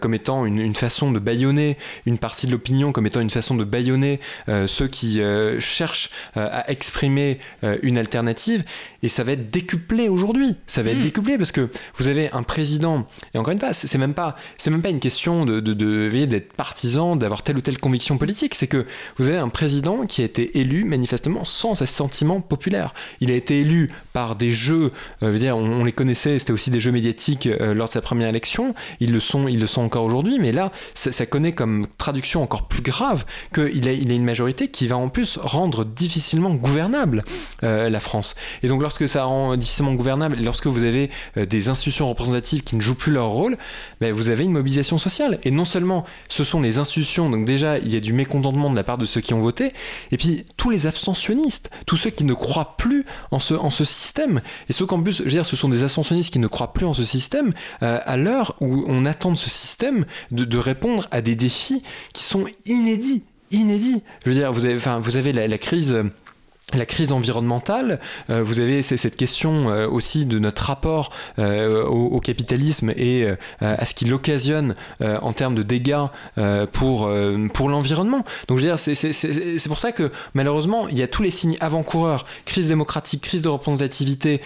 comme 0.00 0.14
étant 0.14 0.46
une, 0.46 0.74
façon 0.74 1.12
de 1.12 1.18
baïonner 1.18 1.76
une 2.06 2.18
partie 2.18 2.46
de 2.46 2.52
l'opinion, 2.52 2.92
comme 2.92 3.06
étant 3.06 3.20
une 3.20 3.30
façon 3.30 3.54
de 3.54 3.64
euh, 4.48 4.66
ceux 4.66 4.88
qui 4.88 5.20
cherchent 5.60 6.10
à 6.34 6.70
exprimer 6.70 7.38
une 7.82 7.85
alternative. 7.94 8.64
Et 9.02 9.08
ça 9.08 9.24
va 9.24 9.32
être 9.32 9.50
décuplé 9.50 10.08
aujourd'hui. 10.08 10.56
Ça 10.66 10.82
va 10.82 10.90
être 10.90 10.98
hmm. 10.98 11.02
décuplé 11.02 11.38
parce 11.38 11.52
que 11.52 11.68
vous 11.96 12.08
avez 12.08 12.30
un 12.32 12.42
président. 12.42 13.06
Et 13.34 13.38
encore 13.38 13.52
une 13.52 13.60
fois, 13.60 13.72
c'est 13.72 13.98
même 13.98 14.14
pas, 14.14 14.36
c'est 14.58 14.70
même 14.70 14.82
pas 14.82 14.90
une 14.90 15.00
question 15.00 15.46
de, 15.46 15.60
de, 15.60 15.74
de 15.74 16.26
d'être 16.26 16.52
partisan, 16.54 17.16
d'avoir 17.16 17.42
telle 17.42 17.58
ou 17.58 17.60
telle 17.60 17.78
conviction 17.78 18.18
politique. 18.18 18.54
C'est 18.54 18.66
que 18.66 18.86
vous 19.18 19.28
avez 19.28 19.38
un 19.38 19.48
président 19.48 20.06
qui 20.06 20.22
a 20.22 20.24
été 20.24 20.58
élu 20.58 20.84
manifestement 20.84 21.44
sans 21.44 21.82
un 21.82 21.86
sentiment 21.86 22.40
populaire. 22.40 22.94
Il 23.20 23.30
a 23.30 23.34
été 23.34 23.60
élu 23.60 23.90
par 24.16 24.34
des 24.34 24.50
jeux. 24.50 24.92
dire, 25.20 25.58
on, 25.58 25.84
les 25.84 25.92
connaissait. 25.92 26.38
C'était 26.38 26.54
aussi 26.54 26.70
des 26.70 26.80
jeux 26.80 26.90
médiatiques 26.90 27.46
lors 27.60 27.86
de 27.86 27.92
sa 27.92 28.00
première 28.00 28.28
élection. 28.28 28.74
Ils 28.98 29.12
le 29.12 29.20
sont, 29.20 29.46
ils 29.46 29.60
le 29.60 29.66
sont 29.66 29.82
encore 29.82 30.04
aujourd'hui. 30.04 30.38
Mais 30.38 30.52
là, 30.52 30.72
ça, 30.94 31.26
connaît 31.26 31.52
comme 31.52 31.86
traduction 31.98 32.42
encore 32.42 32.66
plus 32.66 32.80
grave 32.80 33.26
qu'il 33.52 33.86
a, 33.86 33.90
a 33.90 33.94
une 34.14 34.24
majorité 34.24 34.68
qui 34.68 34.86
va 34.86 34.96
en 34.96 35.10
plus 35.10 35.36
rendre 35.42 35.84
difficilement 35.84 36.54
gouvernable 36.54 37.24
euh, 37.62 37.90
la 37.90 38.00
France. 38.00 38.34
Et 38.62 38.68
donc 38.68 38.80
lorsque 38.80 39.06
ça 39.06 39.24
rend 39.24 39.56
difficilement 39.56 39.94
gouvernable, 39.94 40.36
lorsque 40.42 40.66
vous 40.66 40.82
avez 40.82 41.10
euh, 41.36 41.44
des 41.44 41.68
institutions 41.68 42.08
représentatives 42.08 42.62
qui 42.62 42.76
ne 42.76 42.80
jouent 42.80 42.94
plus 42.94 43.12
leur 43.12 43.28
rôle, 43.28 43.56
ben, 44.00 44.12
vous 44.12 44.28
avez 44.28 44.44
une 44.44 44.52
mobilisation 44.52 44.98
sociale. 44.98 45.38
Et 45.44 45.50
non 45.50 45.64
seulement 45.64 46.04
ce 46.28 46.44
sont 46.44 46.60
les 46.60 46.78
institutions, 46.78 47.28
donc 47.30 47.44
déjà 47.44 47.78
il 47.78 47.92
y 47.92 47.96
a 47.96 48.00
du 48.00 48.12
mécontentement 48.12 48.70
de 48.70 48.76
la 48.76 48.84
part 48.84 48.98
de 48.98 49.04
ceux 49.04 49.20
qui 49.20 49.34
ont 49.34 49.40
voté, 49.40 49.72
et 50.10 50.16
puis 50.16 50.44
tous 50.56 50.70
les 50.70 50.86
abstentionnistes, 50.86 51.70
tous 51.86 51.96
ceux 51.96 52.10
qui 52.10 52.24
ne 52.24 52.34
croient 52.34 52.76
plus 52.76 53.04
en 53.30 53.38
ce, 53.38 53.54
en 53.54 53.70
ce 53.70 53.84
système, 53.84 54.05
et 54.68 54.72
ceux 54.72 54.86
qu'en 54.86 55.02
plus, 55.02 55.18
je 55.18 55.22
veux 55.24 55.28
dire, 55.28 55.46
ce 55.46 55.56
sont 55.56 55.68
des 55.68 55.82
abstentionnistes 55.82 56.32
qui 56.32 56.38
ne 56.38 56.46
croient 56.46 56.72
plus 56.72 56.86
en 56.86 56.94
ce 56.94 57.04
système, 57.04 57.52
euh, 57.82 57.98
à 58.04 58.16
l'heure 58.16 58.56
où 58.60 58.84
on 58.88 59.04
attend 59.04 59.30
de 59.30 59.36
ce 59.36 59.50
système 59.50 60.06
de, 60.30 60.58
répondre 60.58 61.06
à 61.10 61.20
des 61.20 61.34
défis 61.34 61.82
qui 62.12 62.22
sont 62.22 62.46
inédits 62.64 63.24
inédits. 63.52 64.02
Je 64.24 64.30
veux 64.30 64.34
dire, 64.34 64.52
vous 64.52 64.64
avez, 64.64 64.74
enfin, 64.74 64.98
vous 64.98 65.16
avez 65.16 65.32
la, 65.32 65.46
la 65.46 65.58
crise 65.58 65.96
la 66.74 66.84
crise 66.84 67.12
environnementale, 67.12 68.00
euh, 68.28 68.42
vous 68.42 68.58
avez 68.58 68.82
cette 68.82 69.16
question 69.16 69.70
euh, 69.70 69.86
aussi 69.86 70.26
de 70.26 70.40
notre 70.40 70.64
rapport 70.64 71.12
euh, 71.38 71.84
au, 71.84 72.18
capitalisme 72.18 72.92
et 72.96 73.28
à 73.60 73.84
ce 73.84 73.94
qu'il 73.94 74.12
occasionne 74.12 74.74
en 75.00 75.32
termes 75.32 75.54
de 75.54 75.62
dégâts 75.62 76.06
pour, 76.72 77.10
pour 77.52 77.68
l'environnement. 77.68 78.24
Donc 78.48 78.58
je 78.58 78.66
veux 78.66 78.70
dire, 78.70 78.78
c'est 78.78 79.68
pour 79.68 79.78
ça 79.78 79.92
que 79.92 80.10
malheureusement, 80.34 80.88
il 80.88 80.98
y 80.98 81.02
a 81.02 81.06
tous 81.06 81.22
les 81.22 81.30
signes 81.30 81.56
avant-coureurs, 81.60 82.26
crise 82.46 82.68
démocratique, 82.68 83.20
crise 83.20 83.42
de 83.42 83.48
représentativité, 83.48 84.40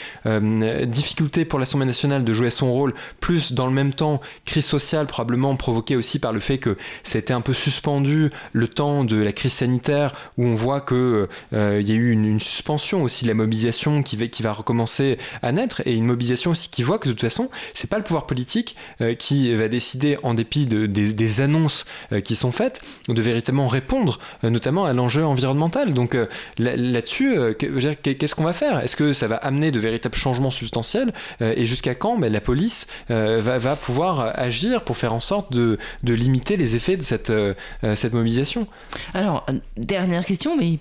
difficulté 0.86 1.44
pour 1.44 1.58
l'Assemblée 1.58 1.86
nationale 1.86 2.24
de 2.24 2.32
jouer 2.32 2.50
son 2.50 2.72
rôle, 2.72 2.92
plus 3.20 3.52
dans 3.52 3.66
le 3.66 3.72
même 3.72 3.94
temps, 3.94 4.20
crise 4.44 4.66
sociale 4.66 5.06
probablement 5.06 5.56
provoquée 5.56 5.96
aussi 5.96 6.18
par 6.18 6.32
le 6.32 6.40
fait 6.40 6.58
que 6.58 6.76
ça 7.02 7.16
a 7.16 7.20
été 7.20 7.32
un 7.32 7.40
peu 7.40 7.54
suspendu 7.54 8.30
le 8.52 8.68
temps 8.68 9.04
de 9.04 9.16
la 9.16 9.32
crise 9.32 9.52
sanitaire, 9.52 10.12
où 10.36 10.44
on 10.44 10.54
voit 10.54 10.80
que 10.80 11.28
il 11.52 11.88
y 11.88 11.92
a 11.92 11.94
eu 11.94 12.09
une, 12.10 12.40
suspension 12.40 13.02
aussi 13.02 13.24
de 13.24 13.28
la 13.28 13.34
mobilisation 13.34 14.02
qui 14.02 14.16
va, 14.42 14.52
recommencer 14.52 15.18
à 15.42 15.52
naître 15.52 15.82
et 15.84 15.94
une 15.94 16.04
mobilisation 16.04 16.52
aussi 16.52 16.68
qui 16.68 16.82
voit 16.82 16.98
que 16.98 17.08
de 17.08 17.12
toute 17.12 17.20
façon, 17.20 17.50
c'est 17.72 17.88
pas 17.88 17.98
le 17.98 18.04
pouvoir 18.04 18.26
politique 18.26 18.76
euh, 19.00 19.14
qui 19.14 19.54
va 19.54 19.68
décider, 19.68 20.16
en 20.22 20.34
dépit 20.34 20.66
de, 20.66 20.86
des, 20.86 21.40
annonces 21.40 21.84
euh, 22.12 22.20
qui 22.20 22.34
sont 22.34 22.52
faites, 22.52 22.80
de 23.08 23.22
véritablement 23.22 23.68
répondre 23.68 24.18
euh, 24.44 24.50
notamment 24.50 24.84
à 24.84 24.92
l'enjeu 24.92 25.24
environnemental. 25.24 25.92
Donc 25.94 26.16
là-dessus, 26.58 27.36
qu'est-ce 27.58 28.34
qu'on 28.34 28.44
va 28.44 28.52
faire? 28.52 28.80
Est-ce 28.80 28.96
que 28.96 29.12
ça 29.12 29.26
va 29.26 29.36
amener 29.36 29.70
de 29.70 29.78
véritables 29.78 30.14
changements 30.14 30.50
substantiels 30.50 31.12
et 31.40 31.66
jusqu'à 31.66 31.94
quand? 31.94 32.18
Ben, 32.18 32.32
la 32.32 32.40
police 32.40 32.86
va, 33.08 33.76
pouvoir 33.76 34.32
agir 34.38 34.82
pour 34.82 34.96
faire 34.96 35.12
en 35.12 35.20
sorte 35.20 35.52
de, 35.52 35.78
limiter 36.02 36.56
les 36.56 36.76
effets 36.76 36.96
de 36.96 37.02
cette, 37.02 37.32
mobilisation? 38.12 38.66
Alors, 39.14 39.46
dernière 39.76 40.24
question, 40.24 40.56
mais 40.56 40.78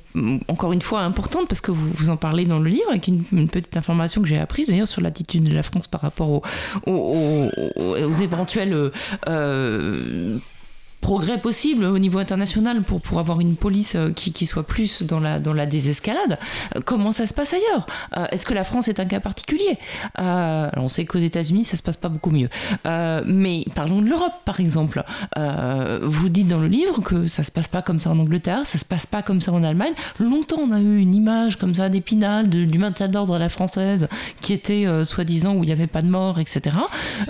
encore 0.47 0.73
une 0.73 0.81
fois, 0.81 1.01
importante 1.19 1.47
parce 1.49 1.61
que 1.61 1.71
vous, 1.71 1.89
vous 1.91 2.09
en 2.09 2.17
parlez 2.17 2.45
dans 2.45 2.59
le 2.59 2.69
livre, 2.69 2.89
avec 2.89 3.07
une, 3.07 3.49
petite 3.49 3.75
information 3.75 4.21
que 4.21 4.27
j'ai 4.27 4.39
apprise 4.39 4.67
d'ailleurs 4.67 4.87
sur 4.87 5.01
l'attitude 5.01 5.43
de 5.43 5.53
la 5.53 5.63
France 5.63 5.87
par 5.87 6.01
rapport 6.01 6.29
aux, 6.29 6.43
aux, 6.87 8.13
éventuels 8.13 8.91
euh, 9.27 10.37
progrès 11.01 11.37
possible 11.37 11.85
au 11.85 11.97
niveau 11.97 12.19
international 12.19 12.81
pour, 12.81 13.01
pour 13.01 13.19
avoir 13.19 13.39
une 13.39 13.55
police 13.55 13.95
euh, 13.95 14.11
qui, 14.11 14.31
qui 14.31 14.45
soit 14.45 14.63
plus 14.65 15.03
dans 15.03 15.19
la, 15.19 15.39
dans 15.39 15.53
la 15.53 15.65
désescalade. 15.65 16.37
Euh, 16.75 16.81
comment 16.83 17.11
ça 17.11 17.25
se 17.25 17.33
passe 17.33 17.53
ailleurs? 17.53 17.85
Euh, 18.17 18.25
Est-ce 18.31 18.45
que 18.45 18.53
la 18.53 18.63
France 18.63 18.87
est 18.87 18.99
un 18.99 19.05
cas 19.05 19.19
particulier? 19.19 19.77
On 20.17 20.89
sait 20.89 21.05
qu'aux 21.05 21.19
États-Unis, 21.19 21.63
ça 21.63 21.77
se 21.77 21.83
passe 21.83 21.97
pas 21.97 22.09
beaucoup 22.09 22.31
mieux. 22.31 22.49
mais 22.85 23.65
parlons 23.75 24.01
de 24.01 24.09
l'Europe, 24.09 24.33
par 24.45 24.59
exemple. 24.59 25.03
vous 26.03 26.29
dites 26.29 26.47
dans 26.47 26.59
le 26.59 26.67
livre 26.67 27.01
que 27.01 27.27
ça 27.27 27.43
se 27.43 27.51
passe 27.51 27.67
pas 27.67 27.81
comme 27.81 28.01
ça 28.01 28.09
en 28.11 28.19
Angleterre, 28.19 28.65
ça 28.65 28.77
se 28.77 28.85
passe 28.85 29.05
pas 29.05 29.21
comme 29.21 29.41
ça 29.41 29.51
en 29.51 29.63
Allemagne. 29.63 29.93
Longtemps, 30.19 30.59
on 30.61 30.71
a 30.71 30.79
eu 30.79 30.99
une 30.99 31.15
image 31.15 31.57
comme 31.57 31.75
ça 31.75 31.89
d'épinal, 31.89 32.49
du 32.49 32.77
maintien 32.77 33.07
d'ordre 33.07 33.35
à 33.35 33.39
la 33.39 33.49
française, 33.49 34.07
qui 34.41 34.53
était 34.53 34.85
soi-disant 35.05 35.55
où 35.55 35.63
il 35.63 35.67
n'y 35.67 35.73
avait 35.73 35.87
pas 35.87 36.01
de 36.01 36.09
mort, 36.09 36.39
etc. 36.39 36.75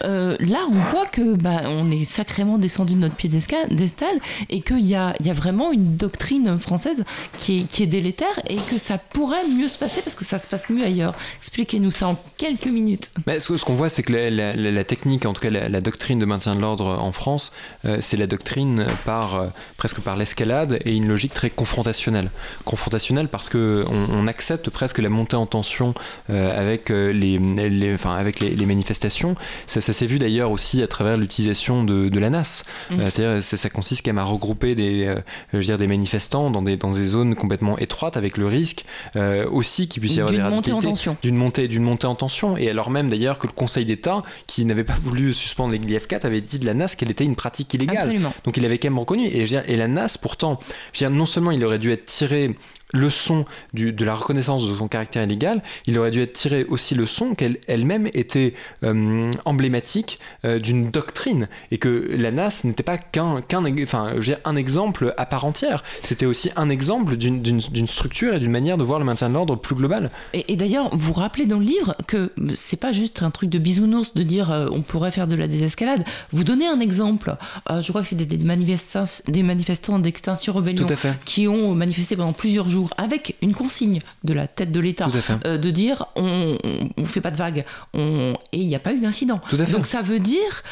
là, 0.03 0.59
on 0.69 0.79
voit 0.91 1.05
que 1.05 1.35
bah, 1.35 1.61
on 1.65 1.91
est 1.91 2.05
sacrément 2.05 2.57
descendu 2.57 2.93
de 2.93 2.99
notre 2.99 3.15
pied 3.15 3.29
d'escalade 3.29 3.58
d'Estal 3.69 4.15
et 4.49 4.61
qu'il 4.61 4.85
y 4.85 4.95
a, 4.95 5.13
y 5.19 5.29
a 5.29 5.33
vraiment 5.33 5.71
une 5.71 5.95
doctrine 5.95 6.59
française 6.59 7.03
qui 7.37 7.61
est, 7.61 7.63
qui 7.65 7.83
est 7.83 7.87
délétère 7.87 8.39
et 8.47 8.55
que 8.55 8.77
ça 8.77 8.97
pourrait 8.97 9.47
mieux 9.47 9.67
se 9.67 9.77
passer 9.77 10.01
parce 10.01 10.15
que 10.15 10.25
ça 10.25 10.39
se 10.39 10.47
passe 10.47 10.69
mieux 10.69 10.83
ailleurs. 10.83 11.15
Expliquez-nous 11.37 11.91
ça 11.91 12.07
en 12.07 12.17
quelques 12.37 12.67
minutes. 12.67 13.09
Mais 13.27 13.39
ce, 13.39 13.53
qu'on 13.63 13.73
voit, 13.73 13.89
c'est 13.89 14.03
que 14.03 14.13
la, 14.13 14.83
technique, 14.83 15.25
en 15.25 15.33
tout 15.33 15.41
cas 15.41 15.49
la, 15.49 15.81
doctrine 15.81 16.19
de 16.19 16.25
maintien 16.25 16.55
de 16.55 16.61
l'ordre 16.61 16.97
en 16.99 17.11
France, 17.11 17.51
euh, 17.85 17.97
c'est 18.01 18.17
la 18.17 18.27
doctrine 18.27 18.85
par, 19.05 19.35
euh, 19.35 19.47
presque 19.77 20.01
par 20.01 20.15
l'escalade 20.15 20.79
et 20.85 20.95
une 20.95 21.07
logique 21.07 21.33
très 21.33 21.49
confrontationnelle. 21.49 22.31
Confrontationnelle 22.65 23.27
parce 23.27 23.49
qu'on 23.49 23.85
on 23.87 24.27
accepte 24.27 24.69
presque 24.69 24.99
la 24.99 25.09
montée 25.09 25.35
en 25.35 25.45
tension 25.45 25.93
euh, 26.29 26.59
avec, 26.59 26.89
les, 26.89 27.37
les, 27.37 27.93
enfin, 27.93 28.15
avec 28.15 28.39
les, 28.39 28.65
manifestations. 28.65 29.35
Ça, 29.65 29.81
ça 29.81 29.93
s'est 29.93 30.05
vu 30.05 30.19
d'ailleurs 30.19 30.51
aussi 30.51 30.83
à 30.83 30.87
travers 30.87 31.17
l'utilisation 31.17 31.83
de, 31.83 32.09
de, 32.09 32.19
la 32.19 32.29
NAS. 32.29 32.63
Mmh. 32.91 33.09
C'est-à-dire 33.09 33.41
ça 33.57 33.69
consiste 33.69 34.05
quand 34.05 34.11
même 34.11 34.19
à 34.19 34.23
regrouper 34.23 34.75
des, 34.75 35.05
euh, 35.05 35.19
je 35.51 35.57
veux 35.57 35.63
dire, 35.63 35.77
des 35.77 35.87
manifestants 35.87 36.51
dans 36.51 36.61
des, 36.61 36.77
dans 36.77 36.91
des 36.91 37.05
zones 37.05 37.35
complètement 37.35 37.77
étroites 37.77 38.17
avec 38.17 38.37
le 38.37 38.47
risque 38.47 38.85
euh, 39.15 39.47
aussi 39.49 39.87
qu'il 39.87 40.01
puisse 40.01 40.15
y 40.15 40.19
avoir 40.19 40.33
des 40.33 40.41
radicalités. 40.41 41.11
D'une 41.21 41.35
montée, 41.35 41.67
d'une 41.67 41.83
montée 41.83 42.07
en 42.07 42.15
tension. 42.15 42.57
Et 42.57 42.69
alors 42.69 42.89
même 42.89 43.09
d'ailleurs 43.09 43.37
que 43.37 43.47
le 43.47 43.53
Conseil 43.53 43.85
d'État, 43.85 44.23
qui 44.47 44.65
n'avait 44.65 44.83
pas 44.83 44.97
voulu 44.99 45.33
suspendre 45.33 45.73
l'IF4, 45.73 46.25
avait 46.25 46.41
dit 46.41 46.59
de 46.59 46.65
la 46.65 46.73
NAS 46.73 46.95
qu'elle 46.97 47.11
était 47.11 47.25
une 47.25 47.35
pratique 47.35 47.73
illégale. 47.73 48.19
Donc 48.43 48.57
il 48.57 48.65
avait 48.65 48.77
quand 48.77 48.89
même 48.89 48.99
reconnu. 48.99 49.27
Et, 49.27 49.45
je 49.45 49.55
veux 49.55 49.61
dire, 49.61 49.63
et 49.67 49.75
la 49.75 49.87
NAS, 49.87 50.17
pourtant, 50.21 50.59
je 50.93 51.03
veux 51.03 51.09
dire, 51.09 51.17
non 51.17 51.25
seulement 51.25 51.51
il 51.51 51.63
aurait 51.63 51.79
dû 51.79 51.91
être 51.91 52.05
tiré 52.05 52.55
leçon 52.93 53.45
du, 53.73 53.93
de 53.93 54.05
la 54.05 54.15
reconnaissance 54.15 54.67
de 54.67 54.75
son 54.75 54.87
caractère 54.87 55.23
illégal, 55.23 55.61
il 55.85 55.97
aurait 55.97 56.11
dû 56.11 56.21
être 56.21 56.33
tiré 56.33 56.63
aussi 56.65 56.95
le 56.95 57.05
son 57.05 57.35
qu'elle 57.35 57.57
elle-même 57.67 58.07
était 58.13 58.53
euh, 58.83 59.31
emblématique 59.45 60.19
euh, 60.45 60.59
d'une 60.59 60.89
doctrine 60.89 61.47
et 61.71 61.77
que 61.77 62.15
la 62.17 62.31
NAS 62.31 62.61
n'était 62.63 62.83
pas 62.83 62.97
qu'un 62.97 63.41
qu'un 63.41 63.63
enfin 63.83 64.13
un 64.45 64.55
exemple 64.55 65.13
à 65.17 65.25
part 65.25 65.45
entière, 65.45 65.83
c'était 66.01 66.25
aussi 66.25 66.51
un 66.55 66.69
exemple 66.69 67.15
d'une 67.17 67.87
structure 67.87 68.33
et 68.33 68.39
d'une 68.39 68.51
manière 68.51 68.77
de 68.77 68.83
voir 68.83 68.99
le 68.99 69.05
maintien 69.05 69.29
de 69.29 69.33
l'ordre 69.33 69.55
plus 69.55 69.75
global. 69.75 70.09
Et, 70.33 70.55
d'ailleurs, 70.55 70.89
vous 70.95 71.13
rappelez 71.13 71.45
dans 71.45 71.59
le 71.59 71.65
livre 71.65 71.95
que 72.07 72.31
c'est 72.53 72.77
pas 72.77 72.91
juste 72.91 73.21
un 73.21 73.31
truc 73.31 73.49
de 73.49 73.59
bisounours 73.59 74.13
de 74.13 74.23
dire 74.23 74.51
euh, 74.51 74.67
on 74.71 74.81
pourrait 74.81 75.11
faire 75.11 75.27
de 75.27 75.35
la 75.35 75.47
désescalade. 75.47 76.03
Vous 76.31 76.43
donnez 76.43 76.67
un 76.67 76.79
exemple. 76.79 77.35
je 77.69 77.87
crois 77.89 78.01
que 78.01 78.07
c'était 78.07 78.25
des 78.25 78.37
manifestants 78.43 79.05
des 79.27 79.43
manifestants 79.43 79.99
d'extinction 79.99 80.53
rebellion 80.53 80.85
qui 81.25 81.47
ont 81.47 81.73
manifesté 81.75 82.15
pendant 82.15 82.33
plusieurs 82.33 82.69
jours 82.69 82.78
avec 82.97 83.35
une 83.41 83.53
consigne 83.53 83.99
de 84.23 84.33
la 84.33 84.47
tête 84.47 84.71
de 84.71 84.79
l'État 84.79 85.07
de 85.43 85.71
dire 85.71 86.07
on 86.15 86.57
ne 86.97 87.05
fait 87.05 87.21
pas 87.21 87.31
de 87.31 87.37
vagues 87.37 87.65
on... 87.93 88.33
et 88.51 88.57
il 88.57 88.67
n'y 88.67 88.75
a 88.75 88.79
pas 88.79 88.93
eu 88.93 88.99
d'incident. 88.99 89.41
Donc 89.71 89.85
ça 89.85 90.01
veut 90.01 90.19
dire 90.19 90.63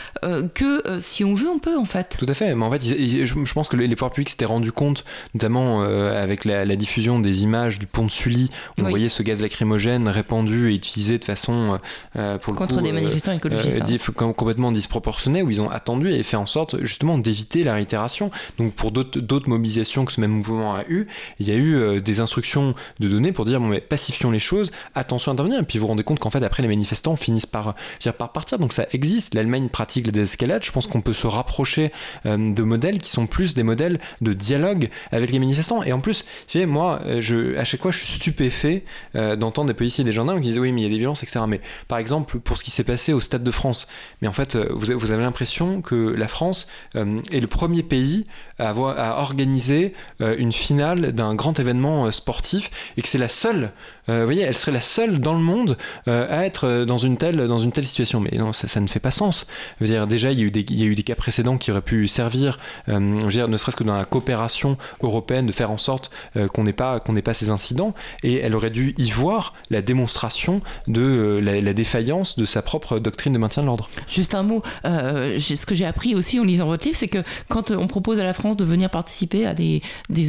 que 0.53 0.99
si 0.99 1.23
on 1.23 1.33
veut, 1.33 1.49
on 1.49 1.59
peut 1.59 1.77
en 1.77 1.85
fait. 1.85 2.17
Tout 2.19 2.25
à 2.27 2.33
fait. 2.33 2.53
Mais 2.55 2.65
en 2.65 2.71
fait, 2.71 2.83
je, 2.83 3.53
pense 3.53 3.67
que 3.67 3.75
les, 3.75 3.87
pouvoirs 3.95 4.11
publics 4.11 4.29
s'étaient 4.29 4.45
rendus 4.45 4.71
compte, 4.71 5.05
notamment 5.33 5.81
avec 5.81 6.45
la, 6.45 6.75
diffusion 6.75 7.19
des 7.19 7.43
images 7.43 7.79
du 7.79 7.87
pont 7.87 8.05
de 8.05 8.11
Sully, 8.11 8.51
où 8.79 8.85
on 8.85 8.89
voyait 8.89 9.09
ce 9.09 9.23
gaz 9.23 9.41
lacrymogène 9.41 10.07
répandu 10.07 10.71
et 10.71 10.75
utilisé 10.75 11.17
de 11.17 11.25
façon 11.25 11.79
pour 12.13 12.53
le 12.53 12.57
contre 12.57 12.81
des 12.81 12.91
manifestants 12.91 13.33
écologistes. 13.33 13.81
Hein. 13.81 14.33
complètement 14.33 14.71
disproportionnée, 14.71 15.41
où 15.41 15.49
ils 15.49 15.61
ont 15.61 15.69
attendu 15.69 16.09
et 16.09 16.23
fait 16.23 16.37
en 16.37 16.45
sorte 16.45 16.83
justement 16.83 17.17
d'éviter 17.17 17.63
la 17.63 17.73
réitération. 17.73 18.31
Donc 18.57 18.73
pour 18.73 18.91
d'autres 18.91 19.49
mobilisations 19.49 20.05
que 20.05 20.13
ce 20.13 20.21
même 20.21 20.31
mouvement 20.31 20.75
a 20.75 20.83
eu, 20.87 21.07
il 21.39 21.47
y 21.47 21.51
a 21.51 21.55
eu 21.55 21.96
euh, 21.97 22.01
des 22.01 22.19
instructions 22.19 22.75
de 22.99 23.07
donner 23.07 23.31
pour 23.31 23.45
dire 23.45 23.59
bon 23.59 23.67
mais 23.67 23.81
pacifions 23.81 24.31
les 24.31 24.39
choses, 24.39 24.71
attention 24.95 25.31
à 25.31 25.33
intervenir. 25.33 25.59
Et 25.59 25.63
puis 25.63 25.77
vous 25.77 25.83
vous 25.83 25.87
rendez 25.89 26.03
compte 26.03 26.19
qu'en 26.19 26.29
fait 26.29 26.43
après 26.43 26.61
les 26.61 26.69
manifestants 26.69 27.15
finissent 27.15 27.45
par, 27.45 27.75
par 28.17 28.31
partir. 28.31 28.59
Donc 28.59 28.73
ça 28.73 28.85
existe. 28.91 29.33
L'Allemagne 29.33 29.69
pratique 29.69 30.05
la 30.05 30.11
désescalade. 30.11 30.63
Je 30.63 30.71
pense 30.71 30.87
qu'on 30.87 31.01
peut 31.01 31.13
se 31.13 31.27
rapprocher 31.27 31.91
euh, 32.25 32.53
de 32.53 32.63
modèles 32.63 32.99
qui 32.99 33.09
sont 33.09 33.27
plus 33.27 33.53
des 33.53 33.63
modèles 33.63 33.99
de 34.21 34.33
dialogue 34.33 34.89
avec 35.11 35.31
les 35.31 35.39
manifestants. 35.39 35.83
Et 35.83 35.93
en 35.93 35.99
plus, 35.99 36.23
vous 36.23 36.51
savez, 36.51 36.65
moi, 36.65 37.01
euh, 37.05 37.21
je, 37.21 37.57
à 37.57 37.63
chaque 37.63 37.81
fois, 37.81 37.91
je 37.91 37.99
suis 37.99 38.07
stupéfait 38.07 38.83
d'entendre 39.13 39.67
des 39.67 39.73
policiers 39.73 40.03
et 40.03 40.05
des 40.05 40.11
gendarmes 40.11 40.39
qui 40.39 40.49
disent 40.49 40.59
oui 40.59 40.71
mais 40.71 40.81
il 40.81 40.83
y 40.83 40.87
a 40.87 40.89
des 40.89 40.97
violences, 40.97 41.23
etc. 41.23 41.45
Mais 41.47 41.61
par 41.87 41.97
exemple 41.97 42.39
pour 42.39 42.57
ce 42.57 42.63
qui 42.63 42.71
s'est 42.71 42.83
passé 42.83 43.13
au 43.13 43.19
Stade 43.19 43.43
de 43.43 43.51
France, 43.51 43.87
mais 44.21 44.27
en 44.27 44.33
fait 44.33 44.55
vous, 44.55 44.97
vous 44.97 45.11
avez 45.11 45.23
l'impression 45.23 45.81
que 45.81 45.95
la 45.95 46.27
France 46.27 46.67
est 46.95 47.39
le 47.39 47.47
premier 47.47 47.83
pays 47.83 48.25
à, 48.59 48.69
avoir, 48.69 48.99
à 48.99 49.19
organiser 49.19 49.93
une 50.19 50.51
finale 50.51 51.13
d'un 51.13 51.35
grand 51.35 51.59
événement 51.59 51.77
euh, 51.87 52.11
sportif 52.11 52.69
et 52.97 53.01
que 53.01 53.07
c'est 53.07 53.17
la 53.17 53.27
seule, 53.27 53.71
vous 54.07 54.25
voyez, 54.25 54.43
elle 54.43 54.55
serait 54.55 54.71
la 54.71 54.81
seule 54.81 55.19
dans 55.19 55.33
le 55.33 55.39
monde 55.39 55.77
euh, 56.07 56.27
à 56.29 56.45
être 56.45 56.85
dans 56.85 56.97
une 56.97 57.17
telle, 57.17 57.47
dans 57.47 57.59
une 57.59 57.71
telle 57.71 57.85
situation. 57.85 58.19
Mais 58.19 58.37
non, 58.37 58.53
ça, 58.53 58.79
ne 58.79 58.87
fait 58.87 58.99
pas 58.99 59.11
sens. 59.11 59.47
Veux 59.81 59.87
dire, 59.87 60.07
déjà, 60.07 60.31
il 60.31 60.39
y, 60.39 60.43
a 60.43 60.85
eu 60.85 60.95
des, 60.95 61.03
cas 61.03 61.15
précédents 61.15 61.57
qui 61.57 61.71
auraient 61.71 61.81
pu 61.81 62.07
servir, 62.07 62.59
ne 62.87 63.57
serait-ce 63.57 63.75
que 63.75 63.83
dans 63.83 63.97
la 63.97 64.05
coopération 64.05 64.77
européenne, 65.01 65.45
de 65.45 65.51
faire 65.51 65.71
en 65.71 65.77
sorte 65.77 66.11
qu'on 66.53 66.63
n'ait 66.63 66.73
pas, 66.73 67.01
ces 67.33 67.51
incidents. 67.51 67.93
Et 68.23 68.35
elle 68.35 68.55
aurait 68.55 68.69
dû 68.69 68.93
y 68.97 69.09
voir 69.09 69.53
la 69.69 69.81
démonstration 69.81 70.61
de 70.87 71.39
la, 71.43 71.73
défaillance 71.73 72.37
de 72.37 72.45
sa 72.45 72.61
propre 72.61 72.99
doctrine 72.99 73.33
de 73.33 73.37
maintien 73.37 73.63
de 73.63 73.67
l'ordre. 73.67 73.89
Juste 74.07 74.35
un 74.35 74.43
mot, 74.43 74.63
ce 74.83 75.65
que 75.65 75.75
j'ai 75.75 75.85
appris 75.85 76.15
aussi 76.15 76.39
en 76.39 76.43
lisant 76.43 76.67
votre 76.67 76.85
livre, 76.85 76.97
c'est 76.97 77.07
que 77.07 77.23
quand 77.49 77.71
on 77.71 77.87
propose 77.87 78.19
à 78.19 78.23
la 78.23 78.33
France 78.33 78.57
de 78.57 78.65
venir 78.65 78.89
participer 78.89 79.45
à 79.45 79.53
des, 79.53 79.81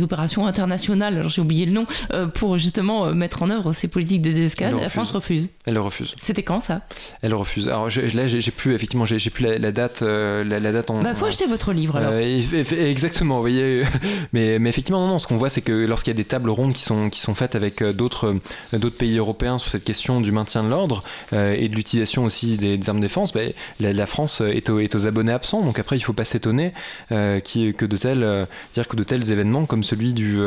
opérations 0.02 0.46
internationales, 0.46 1.24
j'ai 1.28 1.40
oublié 1.40 1.66
le 1.66 1.72
nom, 1.72 1.86
euh, 2.12 2.26
pour 2.26 2.56
justement 2.56 3.06
euh, 3.06 3.14
mettre 3.14 3.42
en 3.42 3.50
œuvre 3.50 3.67
ces 3.72 3.88
politiques 3.88 4.22
de 4.22 4.32
désescalade, 4.32 4.80
la 4.80 4.88
France 4.88 5.10
refuse. 5.10 5.48
Elle 5.64 5.74
le 5.74 5.80
refuse. 5.80 6.14
C'était 6.20 6.42
quand 6.42 6.60
ça? 6.60 6.82
Elle 7.22 7.34
refuse. 7.34 7.68
Alors 7.68 7.88
là, 7.88 8.26
j'ai 8.26 8.50
plus 8.50 8.74
effectivement, 8.74 9.06
j'ai 9.06 9.30
plus 9.30 9.44
la, 9.44 9.72
date, 9.72 10.02
euh, 10.02 10.44
la, 10.44 10.72
date 10.72 10.90
en. 10.90 11.02
Bah, 11.02 11.14
faut 11.14 11.26
acheter 11.26 11.46
votre 11.46 11.72
livre 11.72 11.96
alors. 11.96 12.14
exactement, 12.14 13.36
vous 13.36 13.42
voyez. 13.42 13.82
mais, 14.32 14.58
mais 14.58 14.68
effectivement, 14.68 15.00
non, 15.00 15.08
non. 15.08 15.18
Ce 15.18 15.26
qu'on 15.26 15.36
voit, 15.36 15.48
c'est 15.48 15.60
que 15.60 15.72
lorsqu'il 15.72 16.12
y 16.12 16.16
a 16.16 16.16
des 16.16 16.24
tables 16.24 16.50
rondes 16.50 16.72
qui 16.72 16.82
sont 16.82 17.10
qui 17.10 17.20
sont 17.20 17.34
faites 17.34 17.54
avec 17.54 17.82
d'autres 17.82 18.36
d'autres 18.72 18.96
pays 18.96 19.18
européens 19.18 19.58
sur 19.58 19.70
cette 19.70 19.84
question 19.84 20.20
du 20.20 20.32
maintien 20.32 20.64
de 20.64 20.68
l'ordre 20.68 21.02
et 21.32 21.68
de 21.68 21.76
l'utilisation 21.76 22.24
aussi 22.24 22.56
des, 22.56 22.88
armes 22.88 22.98
de 22.98 23.04
défense, 23.04 23.32
bah, 23.32 23.40
la, 23.80 24.06
France 24.06 24.40
est, 24.40 24.68
est, 24.68 24.94
aux 24.94 25.06
abonnés 25.06 25.32
absents. 25.32 25.62
Donc 25.62 25.78
après, 25.78 25.96
il 25.96 26.00
faut 26.00 26.12
pas 26.12 26.24
s'étonner 26.24 26.72
que 27.10 27.84
de 27.84 27.96
tels 27.96 28.46
dire 28.74 28.88
que 28.88 28.96
de 28.96 29.02
tels 29.02 29.30
événements 29.30 29.66
comme 29.66 29.82
celui 29.82 30.12
du 30.12 30.38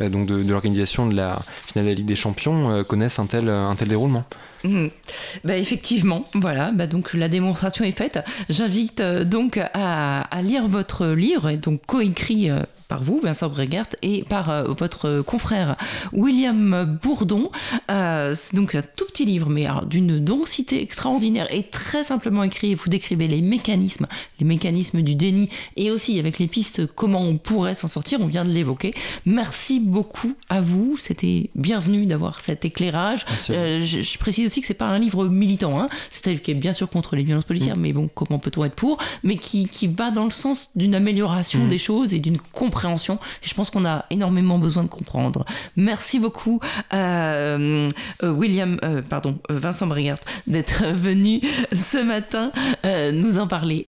euh, 0.00 0.08
donc 0.08 0.26
de, 0.26 0.50
l'organisation 0.50 1.06
de 1.06 1.14
la 1.14 1.40
finale 1.66 1.86
de 1.86 1.90
la 1.90 1.94
Ligue 1.94 2.06
des 2.06 2.16
Champions 2.16 2.65
euh, 2.70 2.82
connaissent 2.84 3.18
un 3.18 3.26
tel, 3.26 3.48
un 3.48 3.74
tel 3.74 3.88
déroulement. 3.88 4.24
Mmh. 4.64 4.86
Bah 5.44 5.56
effectivement, 5.56 6.26
voilà, 6.34 6.72
bah 6.72 6.86
donc 6.86 7.14
la 7.14 7.28
démonstration 7.28 7.84
est 7.84 7.96
faite. 7.96 8.18
J'invite 8.48 9.00
euh, 9.00 9.24
donc 9.24 9.60
à, 9.74 10.28
lire 10.42 10.68
votre 10.68 11.06
livre, 11.08 11.52
donc 11.52 11.80
coécrit 11.86 12.50
par 12.88 13.02
vous, 13.02 13.20
Vincent 13.20 13.48
Bregert, 13.48 13.86
et 14.02 14.24
par 14.24 14.50
euh, 14.50 14.64
votre 14.78 15.22
confrère 15.22 15.76
William 16.12 16.98
Bourdon. 17.02 17.50
Euh, 17.90 18.34
donc 18.52 18.74
un 18.74 18.82
tout 18.82 19.06
petit 19.06 19.24
livre, 19.24 19.48
mais 19.50 19.66
d'une 19.88 20.18
densité 20.18 20.80
extraordinaire 20.82 21.46
et 21.52 21.64
très 21.64 22.04
simplement 22.04 22.42
écrit. 22.42 22.74
Vous 22.74 22.88
décrivez 22.88 23.28
les 23.28 23.42
mécanismes, 23.42 24.06
les 24.40 24.46
mécanismes 24.46 25.02
du 25.02 25.14
déni, 25.14 25.50
et 25.76 25.90
aussi 25.90 26.18
avec 26.18 26.38
les 26.38 26.46
pistes 26.46 26.86
comment 26.86 27.22
on 27.22 27.38
pourrait 27.38 27.74
s'en 27.74 27.88
sortir. 27.88 28.20
On 28.20 28.26
vient 28.26 28.44
de 28.44 28.50
l'évoquer. 28.50 28.94
Merci 29.24 29.80
beaucoup 29.80 30.34
à 30.48 30.60
vous. 30.60 30.96
C'était 30.98 31.50
bienvenu 31.54 32.06
d'avoir 32.06 32.40
cet 32.40 32.64
éclairage. 32.64 33.24
Euh, 33.50 33.84
je, 33.84 34.18
précise 34.18 34.46
aussi 34.46 34.60
que 34.60 34.66
c'est 34.66 34.74
pas 34.74 34.86
un 34.86 34.98
livre 34.98 35.26
militant. 35.26 35.80
Hein. 35.80 35.88
C'est 36.10 36.26
un 36.28 36.30
livre 36.30 36.42
qui 36.42 36.50
est 36.52 36.54
bien 36.54 36.72
sûr 36.72 36.88
contre 36.88 37.16
les 37.16 37.24
violences 37.24 37.44
policières, 37.44 37.76
mm. 37.76 37.80
mais 37.80 37.92
bon, 37.92 38.08
comment 38.14 38.38
peut-on 38.38 38.64
être 38.64 38.74
pour? 38.74 38.98
Mais 39.22 39.36
qui, 39.36 39.68
qui 39.68 39.86
va 39.88 40.10
dans 40.10 40.24
le 40.24 40.30
sens 40.30 40.70
d'une 40.76 40.94
amélioration 40.94 41.64
mm. 41.64 41.68
des 41.68 41.78
choses 41.78 42.14
et 42.14 42.18
d'une 42.18 42.38
compréhension 42.38 42.75
je 43.42 43.54
pense 43.54 43.70
qu'on 43.70 43.84
a 43.84 44.04
énormément 44.10 44.58
besoin 44.58 44.82
de 44.82 44.88
comprendre. 44.88 45.44
Merci 45.76 46.18
beaucoup, 46.18 46.60
euh, 46.92 47.88
euh, 48.22 48.30
William, 48.30 48.78
euh, 48.84 49.02
pardon, 49.02 49.38
Vincent 49.48 49.86
Brigard, 49.86 50.18
d'être 50.46 50.84
venu 50.94 51.40
ce 51.72 52.02
matin 52.02 52.52
nous 53.12 53.38
en 53.38 53.46
parler. 53.46 53.84